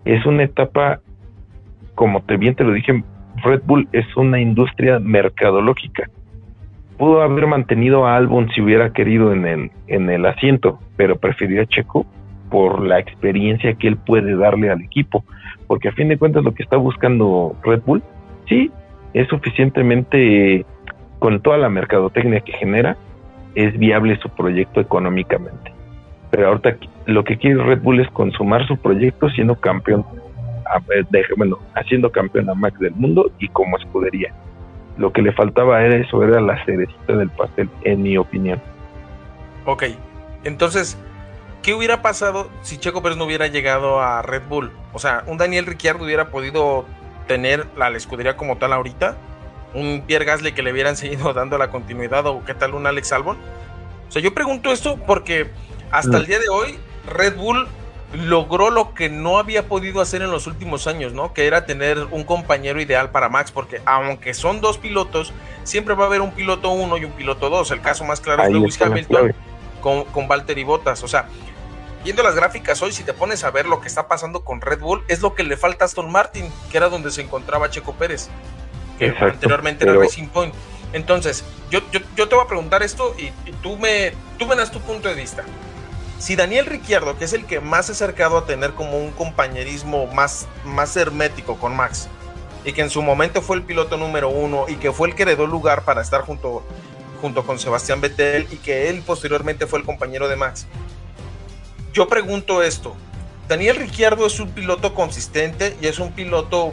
Es 0.04 0.24
una 0.26 0.44
etapa, 0.44 1.00
como 1.94 2.22
te 2.22 2.36
bien 2.36 2.54
te 2.54 2.64
lo 2.64 2.72
dije, 2.72 3.02
Red 3.44 3.62
Bull 3.64 3.88
es 3.92 4.06
una 4.16 4.40
industria 4.40 4.98
mercadológica 4.98 6.08
pudo 7.02 7.20
haber 7.20 7.48
mantenido 7.48 8.06
a 8.06 8.16
Albon 8.16 8.48
si 8.50 8.60
hubiera 8.60 8.92
querido 8.92 9.32
en 9.32 9.44
el, 9.44 9.70
en 9.88 10.08
el 10.08 10.24
asiento, 10.24 10.78
pero 10.96 11.16
prefirió 11.16 11.62
a 11.62 11.66
Checo 11.66 12.06
por 12.48 12.80
la 12.80 13.00
experiencia 13.00 13.74
que 13.74 13.88
él 13.88 13.96
puede 13.96 14.36
darle 14.36 14.70
al 14.70 14.82
equipo, 14.82 15.24
porque 15.66 15.88
a 15.88 15.92
fin 15.94 16.06
de 16.06 16.16
cuentas 16.16 16.44
lo 16.44 16.54
que 16.54 16.62
está 16.62 16.76
buscando 16.76 17.56
Red 17.64 17.82
Bull, 17.84 18.04
sí, 18.48 18.70
es 19.14 19.26
suficientemente, 19.26 20.64
con 21.18 21.40
toda 21.40 21.58
la 21.58 21.68
mercadotecnia 21.68 22.38
que 22.38 22.52
genera, 22.52 22.96
es 23.54 23.78
viable 23.78 24.18
su 24.20 24.28
proyecto 24.30 24.80
económicamente. 24.80 25.72
Pero 26.30 26.48
ahorita 26.48 26.76
lo 27.06 27.24
que 27.24 27.36
quiere 27.36 27.62
Red 27.62 27.82
Bull 27.82 28.00
es 28.00 28.10
consumar 28.10 28.66
su 28.66 28.76
proyecto 28.78 29.28
siendo 29.30 29.56
campeón, 29.56 30.04
a 30.66 30.78
ver, 30.86 31.06
de- 31.08 31.24
bueno, 31.36 31.58
haciendo 31.74 32.10
campeón 32.10 32.48
a 32.48 32.54
Max 32.54 32.78
del 32.78 32.94
mundo 32.94 33.30
y 33.38 33.48
como 33.48 33.76
escudería. 33.78 34.32
Lo 34.96 35.12
que 35.12 35.22
le 35.22 35.32
faltaba 35.32 35.82
era 35.82 35.96
eso, 35.96 36.22
era 36.22 36.40
la 36.40 36.64
cerecita 36.64 37.14
del 37.16 37.30
pastel, 37.30 37.68
en 37.82 38.02
mi 38.02 38.16
opinión. 38.16 38.60
Ok, 39.66 39.84
entonces, 40.44 40.98
¿qué 41.62 41.74
hubiera 41.74 42.02
pasado 42.02 42.48
si 42.62 42.78
Checo 42.78 43.02
Pérez 43.02 43.16
no 43.18 43.24
hubiera 43.24 43.46
llegado 43.46 44.00
a 44.00 44.22
Red 44.22 44.42
Bull? 44.48 44.70
O 44.92 44.98
sea, 44.98 45.24
un 45.26 45.38
Daniel 45.38 45.66
Ricciardo 45.66 46.04
hubiera 46.04 46.28
podido 46.28 46.84
tener 47.26 47.66
la 47.76 47.88
escudería 47.90 48.36
como 48.36 48.56
tal 48.56 48.72
ahorita, 48.72 49.16
un 49.74 50.02
Pierre 50.06 50.24
Gasly 50.24 50.52
que 50.52 50.62
le 50.62 50.72
hubieran 50.72 50.96
seguido 50.98 51.32
dando 51.32 51.58
la 51.58 51.70
continuidad 51.70 52.26
o 52.26 52.44
qué 52.44 52.54
tal 52.54 52.74
un 52.74 52.86
Alex 52.86 53.12
Albon. 53.12 53.36
O 54.08 54.12
sea, 54.12 54.20
yo 54.22 54.34
pregunto 54.34 54.72
esto 54.72 54.96
porque 55.06 55.50
hasta 55.90 56.12
No. 56.12 56.18
el 56.18 56.26
día 56.26 56.38
de 56.38 56.48
hoy 56.48 56.78
Red 57.06 57.36
Bull 57.36 57.66
logró 58.12 58.68
lo 58.70 58.92
que 58.92 59.08
no 59.08 59.38
había 59.38 59.68
podido 59.68 60.02
hacer 60.02 60.20
en 60.20 60.30
los 60.30 60.46
últimos 60.46 60.86
años, 60.86 61.14
¿no? 61.14 61.32
Que 61.32 61.46
era 61.46 61.64
tener 61.64 61.98
un 62.10 62.24
compañero 62.24 62.78
ideal 62.80 63.10
para 63.10 63.30
Max, 63.30 63.50
porque 63.50 63.80
aunque 63.86 64.34
son 64.34 64.60
dos 64.60 64.76
pilotos, 64.76 65.32
siempre 65.64 65.94
va 65.94 66.04
a 66.04 66.06
haber 66.08 66.20
un 66.20 66.32
piloto 66.32 66.70
uno 66.70 66.98
y 66.98 67.06
un 67.06 67.12
piloto 67.12 67.48
dos. 67.48 67.70
El 67.70 67.80
caso 67.80 68.04
más 68.04 68.20
claro 68.20 68.42
es 68.42 68.50
Lewis 68.50 68.80
Hamilton 68.82 69.34
con, 69.80 70.04
con 70.04 70.28
Valtteri 70.28 70.62
Bottas. 70.62 71.02
O 71.02 71.08
sea, 71.08 71.26
viendo 72.04 72.22
las 72.22 72.34
gráficas 72.34 72.82
hoy, 72.82 72.92
si 72.92 73.02
te 73.02 73.14
pones 73.14 73.44
a 73.44 73.50
ver 73.50 73.64
lo 73.66 73.80
que 73.80 73.88
está 73.88 74.08
pasando 74.08 74.44
con 74.44 74.60
Red 74.60 74.80
Bull, 74.80 75.02
es 75.08 75.22
lo 75.22 75.34
que 75.34 75.42
le 75.42 75.56
falta 75.56 75.84
a 75.84 75.86
Aston 75.86 76.12
Martin, 76.12 76.52
que 76.70 76.76
era 76.76 76.90
donde 76.90 77.10
se 77.10 77.22
encontraba 77.22 77.70
Checo 77.70 77.94
Pérez, 77.94 78.28
que 78.98 79.06
Exacto, 79.06 79.26
anteriormente 79.34 79.84
pero- 79.84 79.98
era 79.98 80.04
Racing 80.08 80.28
Point. 80.28 80.54
Entonces, 80.92 81.42
yo, 81.70 81.80
yo, 81.90 82.00
yo 82.16 82.28
te 82.28 82.34
voy 82.34 82.44
a 82.44 82.48
preguntar 82.48 82.82
esto 82.82 83.14
y, 83.18 83.24
y 83.48 83.52
tú, 83.62 83.78
me, 83.78 84.12
tú 84.38 84.46
me 84.46 84.54
das 84.56 84.70
tu 84.70 84.80
punto 84.80 85.08
de 85.08 85.14
vista. 85.14 85.42
si 86.18 86.36
Daniel 86.36 86.66
Ricciardo, 86.66 87.16
que 87.18 87.24
es 87.24 87.32
el 87.32 87.46
que 87.46 87.60
más 87.60 87.86
se 87.86 87.92
ha 87.92 87.94
acercado 87.94 88.36
a 88.38 88.44
tener 88.46 88.72
como 88.74 88.98
un 88.98 89.10
compañerismo 89.12 90.06
más, 90.08 90.46
más 90.64 90.96
hermético 90.96 91.56
con 91.58 91.74
Max, 91.74 92.08
y 92.64 92.72
que 92.74 92.82
en 92.82 92.90
su 92.90 93.02
momento 93.02 93.42
fue 93.42 93.56
el 93.56 93.62
piloto 93.62 93.96
número 93.96 94.28
uno 94.28 94.66
y 94.68 94.76
que 94.76 94.92
fue 94.92 95.08
el 95.08 95.14
que 95.14 95.22
heredó 95.22 95.46
lugar 95.46 95.82
para 95.84 96.00
estar 96.02 96.20
junto, 96.22 96.62
junto 97.20 97.44
con 97.44 97.58
Sebastián 97.58 98.00
Vettel 98.00 98.46
y 98.52 98.56
que 98.58 98.88
él 98.90 99.02
posteriormente 99.04 99.66
fue 99.66 99.78
el 99.80 99.84
compañero 99.86 100.28
de 100.28 100.36
Max. 100.36 100.66
Yo 101.92 102.06
pregunto 102.06 102.62
esto, 102.62 102.94
Daniel 103.48 103.76
Ricciardo 103.76 104.26
es 104.26 104.38
un 104.40 104.50
piloto 104.50 104.94
consistente 104.94 105.76
y 105.80 105.86
es 105.88 105.98
un 105.98 106.12
piloto 106.12 106.70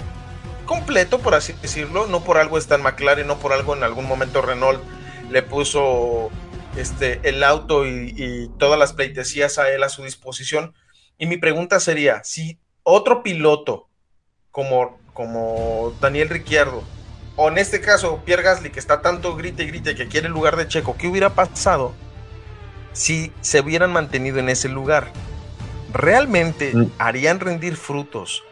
completo, 0.69 1.17
por 1.17 1.33
así 1.33 1.53
decirlo, 1.63 2.05
no 2.05 2.23
por 2.23 2.37
algo 2.37 2.59
está 2.59 2.75
en 2.75 2.83
McLaren, 2.83 3.25
no 3.25 3.39
por 3.39 3.53
algo 3.53 3.75
en 3.75 3.83
algún 3.83 4.05
momento 4.05 4.43
Renault 4.43 4.79
le 5.31 5.41
puso 5.41 6.29
este, 6.77 7.19
el 7.27 7.43
auto 7.43 7.87
y, 7.87 8.13
y 8.15 8.49
todas 8.59 8.77
las 8.77 8.93
pleitesías 8.93 9.57
a 9.57 9.71
él 9.71 9.81
a 9.81 9.89
su 9.89 10.03
disposición. 10.03 10.75
Y 11.17 11.25
mi 11.25 11.37
pregunta 11.37 11.79
sería, 11.79 12.23
si 12.23 12.59
otro 12.83 13.23
piloto 13.23 13.89
como 14.51 14.99
como 15.11 15.97
Daniel 15.99 16.29
Ricciardo, 16.29 16.83
o 17.35 17.49
en 17.49 17.57
este 17.57 17.81
caso 17.81 18.21
Pierre 18.23 18.43
Gasly, 18.43 18.69
que 18.69 18.79
está 18.79 19.01
tanto 19.01 19.35
grite 19.35 19.63
y 19.63 19.67
grite 19.67 19.95
que 19.95 20.07
quiere 20.07 20.27
el 20.27 20.33
lugar 20.33 20.55
de 20.55 20.67
Checo, 20.67 20.95
¿qué 20.97 21.07
hubiera 21.07 21.31
pasado 21.31 21.93
si 22.93 23.33
se 23.41 23.59
hubieran 23.59 23.91
mantenido 23.91 24.37
en 24.37 24.49
ese 24.49 24.69
lugar? 24.69 25.11
¿Realmente 25.91 26.75
mm. 26.75 26.91
harían 26.99 27.39
rendir 27.39 27.75
frutos 27.75 28.43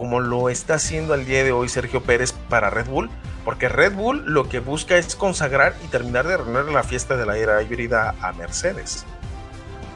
como 0.00 0.20
lo 0.20 0.48
está 0.48 0.76
haciendo 0.76 1.12
al 1.12 1.26
día 1.26 1.44
de 1.44 1.52
hoy 1.52 1.68
Sergio 1.68 2.02
Pérez 2.02 2.32
para 2.32 2.70
Red 2.70 2.86
Bull? 2.86 3.10
Porque 3.44 3.68
Red 3.68 3.92
Bull 3.92 4.22
lo 4.24 4.48
que 4.48 4.58
busca 4.58 4.96
es 4.96 5.14
consagrar 5.14 5.74
y 5.84 5.88
terminar 5.88 6.26
de 6.26 6.38
reunir 6.38 6.72
la 6.72 6.82
fiesta 6.82 7.18
de 7.18 7.26
la 7.26 7.36
era 7.36 7.62
híbrida 7.62 8.14
a 8.22 8.32
Mercedes. 8.32 9.04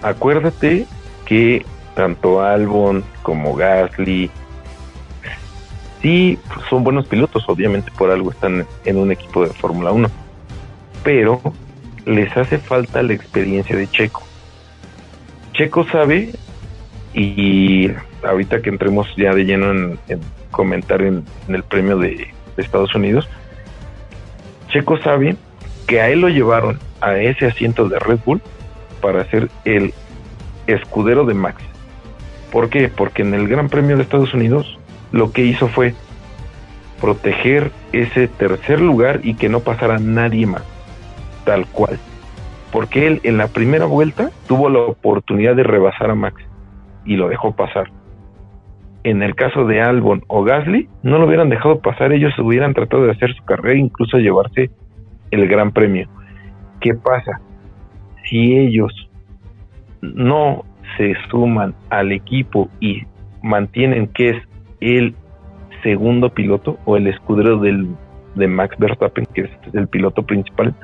Acuérdate 0.03 0.87
que 1.25 1.64
tanto 1.95 2.43
Albon 2.43 3.03
como 3.23 3.55
Gasly, 3.55 4.31
sí 6.03 6.38
son 6.69 6.85
buenos 6.85 7.07
pilotos, 7.07 7.43
obviamente 7.49 7.90
por 7.90 8.11
algo 8.11 8.31
están 8.31 8.67
en 8.85 8.99
un 8.99 9.11
equipo 9.11 9.43
de 9.43 9.55
Fórmula 9.55 9.90
1, 9.90 10.11
pero 11.03 11.40
les 12.05 12.37
hace 12.37 12.59
falta 12.59 13.03
la 13.03 13.14
experiencia 13.14 13.75
de 13.75 13.90
Checo. 13.90 14.23
Checo 15.55 15.87
sabe, 15.88 16.35
y 17.14 17.88
ahorita 18.26 18.62
que 18.62 18.70
entremos 18.70 19.08
ya 19.16 19.34
de 19.34 19.44
lleno 19.44 19.70
en, 19.70 19.98
comentar 20.50 21.02
en, 21.02 21.24
el 21.48 21.62
premio 21.62 21.98
de, 21.98 22.28
Estados 22.56 22.94
Unidos, 22.94 23.28
Checo 24.68 24.96
sabe 24.98 25.37
que 25.88 26.00
a 26.00 26.08
él 26.08 26.20
lo 26.20 26.28
llevaron 26.28 26.78
a 27.00 27.16
ese 27.16 27.46
asiento 27.46 27.88
de 27.88 27.98
Red 27.98 28.20
Bull 28.24 28.40
para 29.00 29.28
ser 29.28 29.50
el 29.64 29.92
escudero 30.68 31.24
de 31.24 31.34
Max. 31.34 31.60
¿Por 32.52 32.68
qué? 32.68 32.88
Porque 32.88 33.22
en 33.22 33.34
el 33.34 33.48
Gran 33.48 33.68
Premio 33.68 33.96
de 33.96 34.04
Estados 34.04 34.32
Unidos 34.34 34.78
lo 35.10 35.32
que 35.32 35.42
hizo 35.42 35.66
fue 35.66 35.94
proteger 37.00 37.72
ese 37.92 38.28
tercer 38.28 38.80
lugar 38.80 39.20
y 39.24 39.34
que 39.34 39.48
no 39.48 39.60
pasara 39.60 39.98
nadie 39.98 40.46
más, 40.46 40.62
tal 41.44 41.66
cual. 41.66 41.98
Porque 42.70 43.06
él 43.06 43.20
en 43.24 43.37
la 43.37 43.48
primera 43.48 43.87
vuelta 43.87 44.30
tuvo 44.46 44.68
la 44.68 44.78
oportunidad 44.78 45.56
de 45.56 45.64
rebasar 45.64 46.10
a 46.10 46.14
Max 46.14 46.40
y 47.04 47.16
lo 47.16 47.28
dejó 47.28 47.52
pasar. 47.52 47.90
En 49.05 49.23
el 49.23 49.35
caso 49.35 49.67
de 49.67 49.83
Albon 49.83 50.23
o 50.29 50.45
Gasly, 50.45 50.88
no 51.03 51.19
lo 51.19 51.27
hubieran 51.27 51.51
dejado 51.51 51.81
pasar, 51.81 52.12
ellos 52.12 52.33
hubieran 52.38 52.73
tratado 52.73 53.05
de 53.05 53.12
hacer 53.12 53.35
su 53.35 53.45
carrera 53.45 53.79
incluso 53.79 54.17
llevarse 54.17 54.71
el 55.31 55.47
gran 55.47 55.73
premio. 55.73 56.09
¿Qué 56.81 56.95
pasa? 56.95 57.40
Si 58.29 58.57
ellos 58.57 58.93
no 60.01 60.64
se 60.97 61.14
suman 61.31 61.75
al 61.90 62.12
equipo 62.12 62.71
y 62.81 63.03
mantienen 63.43 64.07
que 64.09 64.31
es 64.31 64.37
el 64.81 65.14
segundo 65.83 66.31
piloto 66.31 66.79
o 66.87 66.97
el 66.97 67.07
escudero 67.07 67.59
del, 67.59 67.88
de 68.37 68.49
Max 68.49 68.75
Verstappen, 68.79 69.27
que 69.35 69.43
es 69.43 69.51
el 69.75 69.87
piloto 69.87 70.23
principal, 70.23 70.75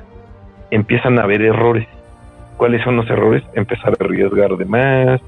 empiezan 0.71 1.19
a 1.19 1.23
haber 1.23 1.41
errores. 1.41 1.89
¿Cuáles 2.59 2.85
son 2.85 2.97
los 2.97 3.09
errores? 3.09 3.43
Empezar 3.55 3.95
a 3.99 4.05
arriesgar 4.05 4.57
de 4.59 4.65
más, 4.67 5.21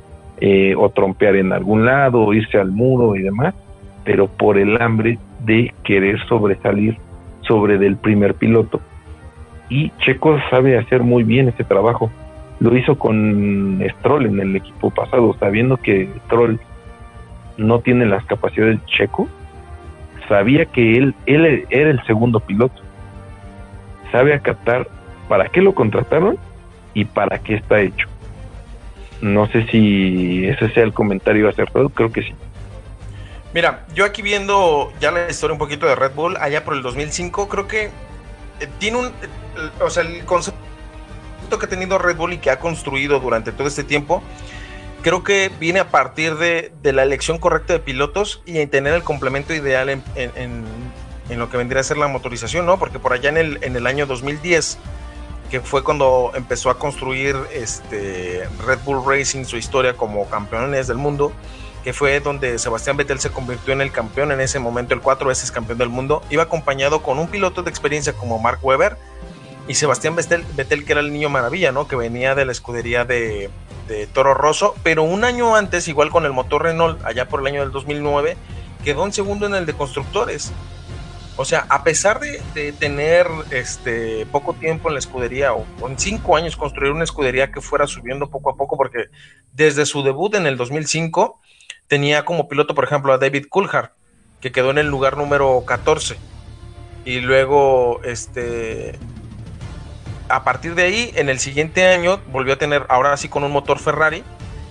eh, 0.45 0.75
o 0.77 0.89
trompear 0.89 1.37
en 1.37 1.53
algún 1.53 1.87
lado, 1.87 2.21
o 2.21 2.35
irse 2.35 2.59
al 2.59 2.73
muro 2.73 3.15
y 3.15 3.23
demás, 3.23 3.55
pero 4.03 4.27
por 4.27 4.59
el 4.59 4.83
hambre 4.83 5.17
de 5.45 5.73
querer 5.85 6.19
sobresalir 6.27 6.99
sobre 7.43 7.79
del 7.79 7.97
primer 7.97 8.35
piloto. 8.35 8.81
Y 9.69 9.91
Checo 9.99 10.37
sabe 10.51 10.77
hacer 10.77 11.05
muy 11.05 11.23
bien 11.23 11.47
ese 11.47 11.63
trabajo. 11.63 12.11
Lo 12.59 12.77
hizo 12.77 12.99
con 12.99 13.81
Stroll 13.99 14.27
en 14.27 14.41
el 14.41 14.57
equipo 14.57 14.91
pasado, 14.91 15.37
sabiendo 15.39 15.77
que 15.77 16.09
Stroll 16.25 16.59
no 17.57 17.79
tiene 17.79 18.05
las 18.07 18.25
capacidades 18.25 18.81
de 18.81 18.87
Checo, 18.87 19.29
sabía 20.29 20.65
que 20.65 20.97
él, 20.97 21.15
él 21.27 21.67
era 21.71 21.91
el 21.91 22.03
segundo 22.03 22.41
piloto. 22.41 22.83
Sabe 24.11 24.35
acatar 24.35 24.89
para 25.29 25.47
qué 25.51 25.63
lo 25.63 25.73
contrataron 25.73 26.37
y 26.95 27.05
para 27.05 27.39
qué 27.39 27.55
está 27.55 27.81
hecho. 27.81 28.09
No 29.23 29.49
sé 29.49 29.67
si 29.69 30.47
ese 30.47 30.69
sea 30.75 30.83
el 30.83 30.93
comentario 30.93 31.49
acertado, 31.49 31.89
creo 31.89 32.13
que 32.13 32.23
sí. 32.23 32.35
Mira, 33.55 33.87
yo 33.95 34.05
aquí 34.05 34.21
viendo 34.21 34.93
ya 35.01 35.11
la 35.11 35.31
historia 35.31 35.53
un 35.55 35.59
poquito 35.59 35.87
de 35.87 35.95
Red 35.95 36.13
Bull, 36.15 36.37
allá 36.39 36.65
por 36.65 36.75
el 36.75 36.83
2005, 36.83 37.49
creo 37.49 37.67
que 37.67 37.85
eh, 37.85 38.69
tiene 38.79 38.99
un, 38.99 39.11
o 39.81 39.89
sea, 39.89 40.03
el 40.03 40.25
concepto 40.25 40.59
que 41.59 41.67
ha 41.67 41.69
tenido 41.69 41.99
Red 41.99 42.17
Bull 42.17 42.35
y 42.35 42.39
que 42.39 42.51
ha 42.51 42.59
construido 42.59 43.21
durante 43.21 43.53
todo 43.53 43.67
este 43.67 43.85
tiempo 43.85 44.23
creo 45.03 45.23
que 45.25 45.51
viene 45.61 45.81
a 45.81 45.91
partir 45.91 46.37
de, 46.37 46.73
la 46.83 47.03
elección 47.03 47.39
correcta 47.39 47.75
de 47.75 47.81
pilotos 47.81 48.43
y 48.47 48.59
en 48.59 48.71
tener 48.71 48.95
el 48.95 49.03
complemento 49.03 49.53
ideal 49.53 49.91
en, 49.91 50.65
lo 51.29 51.51
que 51.51 51.57
vendría 51.57 51.81
a 51.81 51.85
ser 51.85 51.97
la 51.97 52.09
motorización, 52.09 52.67
¿no? 52.67 52.79
Porque 52.79 52.99
por 52.99 53.13
allá 53.13 53.31
en 53.31 53.37
el, 53.37 53.59
en 53.63 53.75
el 53.75 53.87
año 53.87 54.07
2010, 54.07 54.79
que 55.53 55.61
fue 55.61 55.85
cuando 55.85 56.33
empezó 56.35 56.71
a 56.71 56.79
construir 56.79 57.37
este 57.53 58.49
Red 58.67 58.79
Bull 58.87 59.05
Racing 59.07 59.45
su 59.45 59.59
historia 59.59 59.99
como 59.99 60.27
campeones 60.31 60.87
del 60.87 60.97
mundo, 60.97 61.31
que 61.85 61.93
fue 61.93 62.21
donde 62.21 62.59
Sebastián 62.59 62.97
Vettel 62.97 63.21
se 63.21 63.29
convirtió 63.29 63.75
en 63.75 63.83
el 63.83 63.93
campeón 63.93 64.33
en 64.33 64.41
ese 64.41 64.59
momento, 64.61 64.95
el 64.95 65.03
cuatro 65.03 65.29
veces 65.29 65.53
campeón 65.53 65.77
del 65.77 65.91
mundo, 65.91 66.23
iba 66.31 66.45
acompañado 66.45 67.03
con 67.03 67.19
un 67.19 67.29
piloto 67.29 67.63
de 67.63 67.69
experiencia 67.69 68.15
como 68.15 68.39
Mark 68.39 68.61
Webber 68.63 68.97
y 69.69 69.75
Sebastián 69.75 70.17
Vettel, 70.17 70.43
Vettel 70.57 70.87
que 70.87 70.93
era 70.93 71.03
el 71.03 71.13
niño 71.13 71.29
maravilla, 71.29 71.71
¿no? 71.71 71.87
Que 71.87 71.97
venía 71.97 72.35
de 72.35 72.47
la 72.47 72.53
escudería 72.53 73.05
de, 73.05 73.51
de 73.89 74.07
Toro 74.07 74.33
Rosso, 74.33 74.75
pero 74.83 75.03
un 75.03 75.23
año 75.23 75.55
antes, 75.55 75.87
igual 75.87 76.09
con 76.09 76.25
el 76.25 76.33
motor 76.33 76.63
Renault, 76.63 77.05
allá 77.05 77.29
por 77.29 77.41
el 77.41 77.49
año 77.49 77.61
del 77.61 77.73
2009, 77.73 78.39
quedó 78.83 79.05
en 79.05 79.13
segundo 79.13 79.45
en 79.45 79.55
el 79.55 79.67
de 79.67 79.75
constructores. 79.75 80.51
O 81.37 81.45
sea, 81.45 81.67
a 81.71 81.83
pesar 81.83 82.21
de, 82.21 82.73
tener 82.73 83.27
este 83.51 84.27
poco 84.27 84.53
tiempo 84.53 84.89
en 84.89 84.95
la 84.95 84.99
escudería, 84.99 85.55
o, 85.55 85.67
en 85.89 85.99
cinco 85.99 86.37
años 86.37 86.57
construir 86.57 86.93
una 86.93 87.05
escudería 87.05 87.51
que 87.51 87.61
fuera 87.61 87.87
subiendo 87.87 88.29
poco 88.29 88.51
a 88.51 88.57
poco, 88.57 88.77
porque 88.77 89.07
desde 89.53 89.87
su 89.87 90.03
debut 90.03 90.35
en 90.35 90.47
el 90.47 90.57
2005 90.57 91.41
tenía 91.89 92.25
como 92.25 92.49
piloto, 92.49 92.75
por 92.75 92.85
ejemplo, 92.85 93.13
a 93.13 93.19
David 93.19 93.47
Coulthard, 93.49 93.91
que 94.41 94.53
quedó 94.53 94.71
en 94.71 94.79
el 94.79 94.89
lugar 94.89 95.17
número 95.17 95.65
14. 95.67 96.17
Y 97.05 97.21
luego, 97.21 98.01
este, 98.05 98.99
a 100.29 100.45
partir 100.45 100.75
de 100.75 100.83
ahí, 100.83 101.13
en 101.15 101.29
el 101.29 101.39
siguiente 101.39 101.87
año, 101.87 102.21
volvió 102.31 102.55
a 102.55 102.57
tener, 102.57 102.87
ahora 102.89 103.17
sí 103.17 103.29
con 103.29 103.45
un 103.45 103.53
motor 103.53 103.79
Ferrari. 103.79 104.23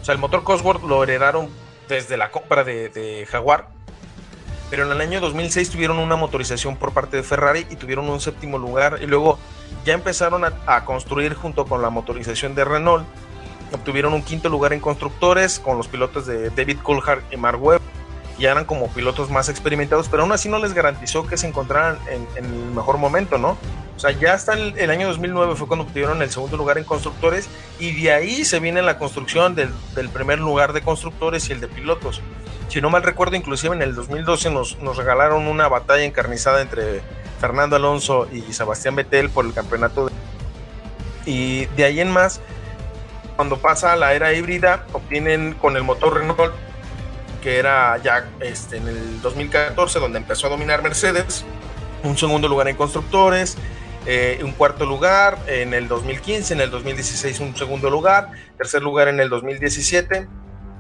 O 0.01 0.05
sea, 0.05 0.13
el 0.13 0.19
motor 0.19 0.43
Cosworth 0.43 0.83
lo 0.83 1.03
heredaron 1.03 1.49
desde 1.87 2.17
la 2.17 2.31
compra 2.31 2.63
de, 2.63 3.27
Jaguar. 3.29 3.69
Pero 4.71 4.85
en 4.85 4.91
el 4.93 5.01
año 5.01 5.19
2006 5.19 5.69
tuvieron 5.69 5.99
una 5.99 6.15
motorización 6.15 6.77
por 6.77 6.93
parte 6.93 7.17
de 7.17 7.23
Ferrari 7.23 7.67
y 7.69 7.75
tuvieron 7.75 8.09
un 8.09 8.21
séptimo 8.21 8.57
lugar. 8.57 8.99
Y 9.01 9.05
luego 9.05 9.37
ya 9.85 9.93
empezaron 9.93 10.45
a, 10.45 10.85
construir 10.85 11.33
junto 11.33 11.65
con 11.65 11.81
la 11.81 11.89
motorización 11.89 12.55
de 12.55 12.63
Renault. 12.63 13.05
Obtuvieron 13.73 14.13
un 14.13 14.23
quinto 14.23 14.47
lugar 14.47 14.71
en 14.71 14.79
constructores 14.79 15.59
con 15.59 15.77
los 15.77 15.89
pilotos 15.89 16.25
de 16.25 16.49
David 16.51 16.77
Coulthard 16.81 17.21
y 17.31 17.37
Mark 17.37 17.61
Webb. 17.61 17.81
Ya 18.39 18.51
eran 18.51 18.63
como 18.63 18.87
pilotos 18.87 19.29
más 19.29 19.49
experimentados, 19.49 20.07
pero 20.07 20.23
aún 20.23 20.31
así 20.31 20.47
no 20.47 20.57
les 20.57 20.73
garantizó 20.73 21.27
que 21.27 21.35
se 21.35 21.47
encontraran 21.47 21.99
en, 22.09 22.25
en 22.37 22.45
el 22.45 22.71
mejor 22.71 22.97
momento, 22.97 23.37
¿no? 23.37 23.57
O 24.01 24.03
sea, 24.03 24.19
ya 24.19 24.33
hasta 24.33 24.53
el, 24.53 24.89
año 24.89 25.07
2009 25.09 25.55
fue 25.55 25.67
cuando 25.67 25.85
obtuvieron 25.85 26.23
el 26.23 26.31
segundo 26.31 26.57
lugar 26.57 26.79
en 26.79 26.85
constructores 26.85 27.47
y 27.79 28.01
de 28.01 28.11
ahí 28.11 28.45
se 28.45 28.59
viene 28.59 28.81
la 28.81 28.97
construcción 28.97 29.53
del, 29.53 29.69
primer 30.11 30.39
lugar 30.39 30.73
de 30.73 30.81
constructores 30.81 31.47
y 31.47 31.53
el 31.53 31.61
de 31.61 31.67
pilotos. 31.67 32.19
Si 32.67 32.81
no 32.81 32.89
mal 32.89 33.03
recuerdo, 33.03 33.35
inclusive 33.35 33.75
en 33.75 33.83
el 33.83 33.93
2012 33.93 34.49
nos, 34.49 34.79
nos 34.79 34.97
regalaron 34.97 35.45
una 35.45 35.67
batalla 35.67 36.03
encarnizada 36.03 36.63
entre 36.63 37.01
Fernando 37.39 37.75
Alonso 37.75 38.27
y 38.31 38.41
Sebastián 38.53 38.95
Vettel 38.95 39.29
por 39.29 39.45
el 39.45 39.53
campeonato. 39.53 40.09
Y 41.27 41.67
de 41.67 41.83
ahí 41.83 41.99
en 41.99 42.09
más, 42.09 42.41
cuando 43.35 43.57
pasa 43.57 43.93
a 43.93 43.95
la 43.97 44.15
era 44.15 44.33
híbrida, 44.33 44.87
obtienen 44.93 45.53
con 45.53 45.77
el 45.77 45.83
motor 45.83 46.15
Renault, 46.15 46.55
que 47.43 47.59
era 47.59 47.99
ya 47.99 48.25
este, 48.39 48.77
en 48.77 48.87
el 48.87 49.21
2014, 49.21 49.99
donde 49.99 50.17
empezó 50.17 50.47
a 50.47 50.49
dominar 50.49 50.81
Mercedes, 50.81 51.45
un 52.03 52.17
segundo 52.17 52.47
lugar 52.47 52.67
en 52.67 52.75
constructores, 52.75 53.59
eh, 54.05 54.39
un 54.43 54.51
cuarto 54.51 54.85
lugar 54.85 55.37
en 55.47 55.73
el 55.73 55.87
2015, 55.87 56.53
en 56.53 56.61
el 56.61 56.71
2016 56.71 57.39
un 57.39 57.55
segundo 57.55 57.89
lugar, 57.89 58.31
tercer 58.57 58.81
lugar 58.81 59.07
en 59.07 59.19
el 59.19 59.29
2017, 59.29 60.27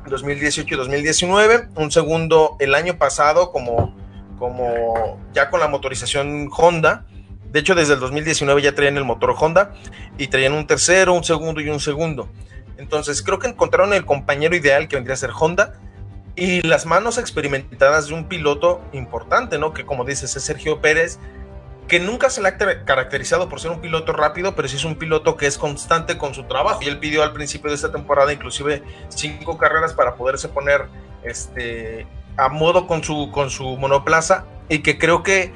2018 0.09 0.73
y 0.73 0.77
2019, 0.77 1.69
un 1.75 1.91
segundo 1.91 2.57
el 2.59 2.73
año 2.73 2.97
pasado 2.97 3.51
como, 3.51 3.95
como 4.39 5.19
ya 5.33 5.49
con 5.49 5.59
la 5.59 5.67
motorización 5.67 6.49
Honda. 6.55 7.05
De 7.51 7.59
hecho, 7.59 7.75
desde 7.75 7.93
el 7.93 7.99
2019 7.99 8.61
ya 8.61 8.73
traían 8.73 8.97
el 8.97 9.03
motor 9.03 9.35
Honda 9.37 9.73
y 10.17 10.27
traían 10.27 10.53
un 10.53 10.65
tercero, 10.65 11.13
un 11.13 11.23
segundo 11.23 11.61
y 11.61 11.69
un 11.69 11.79
segundo. 11.79 12.29
Entonces 12.77 13.21
creo 13.21 13.37
que 13.37 13.47
encontraron 13.47 13.93
el 13.93 14.05
compañero 14.05 14.55
ideal 14.55 14.87
que 14.87 14.95
vendría 14.95 15.13
a 15.13 15.17
ser 15.17 15.31
Honda 15.39 15.73
y 16.35 16.61
las 16.61 16.85
manos 16.85 17.17
experimentadas 17.17 18.07
de 18.07 18.15
un 18.15 18.27
piloto 18.27 18.81
importante, 18.93 19.59
¿no? 19.59 19.73
Que 19.73 19.85
como 19.85 20.05
dices 20.05 20.35
es 20.35 20.43
Sergio 20.43 20.81
Pérez, 20.81 21.19
que 21.87 21.99
nunca 21.99 22.29
se 22.29 22.41
le 22.41 22.49
ha 22.49 22.57
caracterizado 22.57 23.49
por 23.49 23.59
ser 23.59 23.71
un 23.71 23.81
piloto 23.81 24.13
rápido, 24.13 24.55
pero 24.55 24.67
sí 24.67 24.77
es 24.77 24.85
un 24.85 24.95
piloto 24.95 25.35
que 25.35 25.45
es 25.45 25.57
constante 25.57 26.17
con 26.17 26.33
su 26.33 26.43
trabajo. 26.43 26.81
Y 26.81 26.87
él 26.87 26.99
pidió 26.99 27.23
al 27.23 27.33
principio 27.33 27.69
de 27.69 27.75
esta 27.75 27.91
temporada 27.91 28.31
inclusive 28.31 28.83
cinco 29.09 29.57
carreras 29.57 29.93
para 29.93 30.15
poderse 30.15 30.47
poner 30.47 30.87
este, 31.23 32.07
a 32.37 32.49
modo 32.49 32.87
con 32.87 33.03
su, 33.03 33.29
con 33.31 33.49
su 33.49 33.77
monoplaza 33.77 34.45
y 34.69 34.79
que 34.79 34.97
creo 34.97 35.23
que 35.23 35.53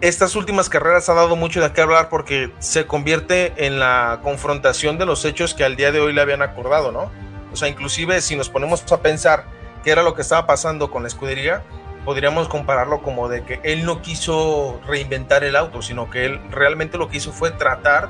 estas 0.00 0.36
últimas 0.36 0.68
carreras 0.68 1.08
ha 1.08 1.14
dado 1.14 1.36
mucho 1.36 1.60
de 1.60 1.72
qué 1.72 1.80
hablar 1.80 2.08
porque 2.08 2.52
se 2.58 2.86
convierte 2.86 3.52
en 3.66 3.78
la 3.78 4.20
confrontación 4.22 4.98
de 4.98 5.06
los 5.06 5.24
hechos 5.24 5.54
que 5.54 5.64
al 5.64 5.76
día 5.76 5.92
de 5.92 6.00
hoy 6.00 6.12
le 6.12 6.20
habían 6.20 6.42
acordado, 6.42 6.92
¿no? 6.92 7.10
O 7.52 7.56
sea, 7.56 7.68
inclusive 7.68 8.20
si 8.20 8.36
nos 8.36 8.50
ponemos 8.50 8.90
a 8.92 9.00
pensar 9.00 9.44
qué 9.82 9.90
era 9.92 10.02
lo 10.02 10.14
que 10.14 10.22
estaba 10.22 10.46
pasando 10.46 10.90
con 10.90 11.02
la 11.02 11.08
escudería, 11.08 11.62
podríamos 12.06 12.48
compararlo 12.48 13.02
como 13.02 13.28
de 13.28 13.42
que 13.42 13.60
él 13.64 13.84
no 13.84 14.00
quiso 14.00 14.80
reinventar 14.86 15.42
el 15.42 15.56
auto, 15.56 15.82
sino 15.82 16.08
que 16.08 16.24
él 16.24 16.40
realmente 16.50 16.96
lo 16.96 17.08
que 17.08 17.16
hizo 17.16 17.32
fue 17.32 17.50
tratar 17.50 18.08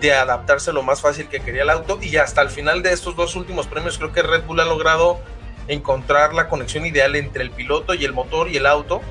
de 0.00 0.14
adaptarse 0.14 0.72
lo 0.72 0.82
más 0.82 1.02
fácil 1.02 1.28
que 1.28 1.40
quería 1.40 1.62
el 1.62 1.70
auto 1.70 1.98
y 2.00 2.16
hasta 2.16 2.40
el 2.40 2.48
final 2.48 2.82
de 2.82 2.92
estos 2.92 3.14
dos 3.14 3.36
últimos 3.36 3.66
premios 3.66 3.98
creo 3.98 4.10
que 4.10 4.22
Red 4.22 4.44
Bull 4.44 4.60
ha 4.60 4.64
logrado 4.64 5.20
encontrar 5.68 6.32
la 6.32 6.48
conexión 6.48 6.86
ideal 6.86 7.14
entre 7.14 7.42
el 7.42 7.50
piloto 7.50 7.92
y 7.92 8.06
el 8.06 8.14
motor 8.14 8.48
y 8.48 8.56
el 8.56 8.64
auto 8.64 9.02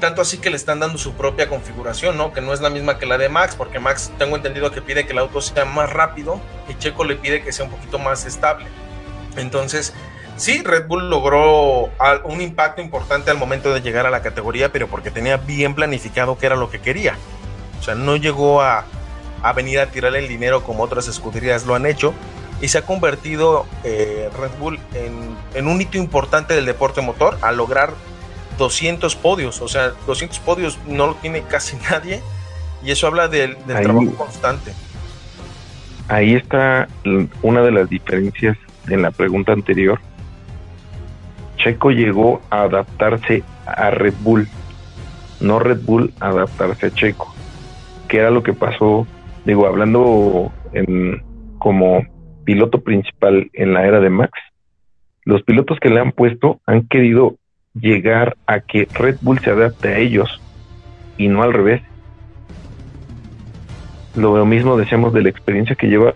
tanto 0.00 0.20
así 0.20 0.38
que 0.38 0.50
le 0.50 0.56
están 0.56 0.80
dando 0.80 0.98
su 0.98 1.14
propia 1.14 1.48
configuración, 1.48 2.16
¿no? 2.16 2.32
Que 2.32 2.40
no 2.40 2.52
es 2.52 2.60
la 2.60 2.70
misma 2.70 2.98
que 2.98 3.06
la 3.06 3.18
de 3.18 3.28
Max, 3.28 3.54
porque 3.56 3.78
Max 3.78 4.12
tengo 4.18 4.36
entendido 4.36 4.70
que 4.70 4.82
pide 4.82 5.06
que 5.06 5.12
el 5.12 5.18
auto 5.18 5.40
sea 5.40 5.64
más 5.64 5.90
rápido 5.90 6.40
y 6.68 6.74
Checo 6.74 7.04
le 7.04 7.16
pide 7.16 7.42
que 7.42 7.52
sea 7.52 7.64
un 7.64 7.70
poquito 7.70 7.98
más 7.98 8.24
estable. 8.24 8.66
Entonces, 9.36 9.94
Sí, 10.38 10.62
Red 10.62 10.86
Bull 10.86 11.10
logró 11.10 11.90
un 12.24 12.40
impacto 12.40 12.80
importante 12.80 13.30
al 13.32 13.38
momento 13.38 13.74
de 13.74 13.80
llegar 13.80 14.06
a 14.06 14.10
la 14.10 14.22
categoría, 14.22 14.70
pero 14.70 14.86
porque 14.86 15.10
tenía 15.10 15.36
bien 15.36 15.74
planificado 15.74 16.38
qué 16.38 16.46
era 16.46 16.54
lo 16.54 16.70
que 16.70 16.78
quería. 16.78 17.16
O 17.80 17.82
sea, 17.82 17.96
no 17.96 18.14
llegó 18.14 18.62
a, 18.62 18.84
venir 19.56 19.80
a 19.80 19.86
tirarle 19.86 20.20
el 20.20 20.28
dinero 20.28 20.62
como 20.62 20.84
otras 20.84 21.08
escuderías 21.08 21.66
lo 21.66 21.74
han 21.74 21.86
hecho 21.86 22.14
y 22.60 22.68
se 22.68 22.78
ha 22.78 22.82
convertido 22.82 23.66
eh, 23.82 24.30
Red 24.40 24.50
Bull 24.60 24.78
en, 25.54 25.66
un 25.66 25.80
hito 25.80 25.98
importante 25.98 26.54
del 26.54 26.66
deporte 26.66 27.00
motor 27.00 27.36
al 27.42 27.56
lograr 27.56 27.94
200 28.58 29.16
podios. 29.16 29.60
O 29.60 29.66
sea, 29.66 29.90
200 30.06 30.38
podios 30.38 30.78
no 30.86 31.08
lo 31.08 31.14
tiene 31.16 31.42
casi 31.42 31.76
nadie 31.90 32.22
y 32.84 32.92
eso 32.92 33.08
habla 33.08 33.26
del, 33.26 33.56
trabajo 33.56 34.14
constante. 34.14 34.72
Ahí 36.06 36.34
está 36.36 36.86
una 37.42 37.62
de 37.62 37.72
las 37.72 37.88
diferencias 37.88 38.56
en 38.86 39.02
la 39.02 39.10
pregunta 39.10 39.52
anterior 39.52 40.00
Checo 41.58 41.90
llegó 41.90 42.40
a 42.50 42.62
adaptarse 42.62 43.42
a 43.66 43.90
Red 43.90 44.14
Bull, 44.20 44.48
no 45.40 45.58
Red 45.58 45.80
Bull 45.84 46.12
adaptarse 46.20 46.86
a 46.86 46.90
Checo, 46.90 47.34
que 48.08 48.18
era 48.18 48.30
lo 48.30 48.42
que 48.42 48.54
pasó, 48.54 49.06
digo, 49.44 49.66
hablando 49.66 50.50
en, 50.72 51.22
como 51.58 52.02
piloto 52.44 52.80
principal 52.80 53.50
en 53.52 53.74
la 53.74 53.86
era 53.86 54.00
de 54.00 54.10
Max, 54.10 54.32
los 55.24 55.42
pilotos 55.42 55.78
que 55.80 55.90
le 55.90 56.00
han 56.00 56.12
puesto 56.12 56.60
han 56.64 56.86
querido 56.86 57.36
llegar 57.74 58.36
a 58.46 58.60
que 58.60 58.88
Red 58.94 59.18
Bull 59.20 59.40
se 59.40 59.50
adapte 59.50 59.88
a 59.88 59.98
ellos 59.98 60.40
y 61.18 61.28
no 61.28 61.42
al 61.42 61.52
revés. 61.52 61.82
Lo 64.16 64.44
mismo 64.46 64.76
decíamos 64.76 65.12
de 65.12 65.22
la 65.22 65.28
experiencia 65.28 65.76
que 65.76 65.88
lleva 65.88 66.14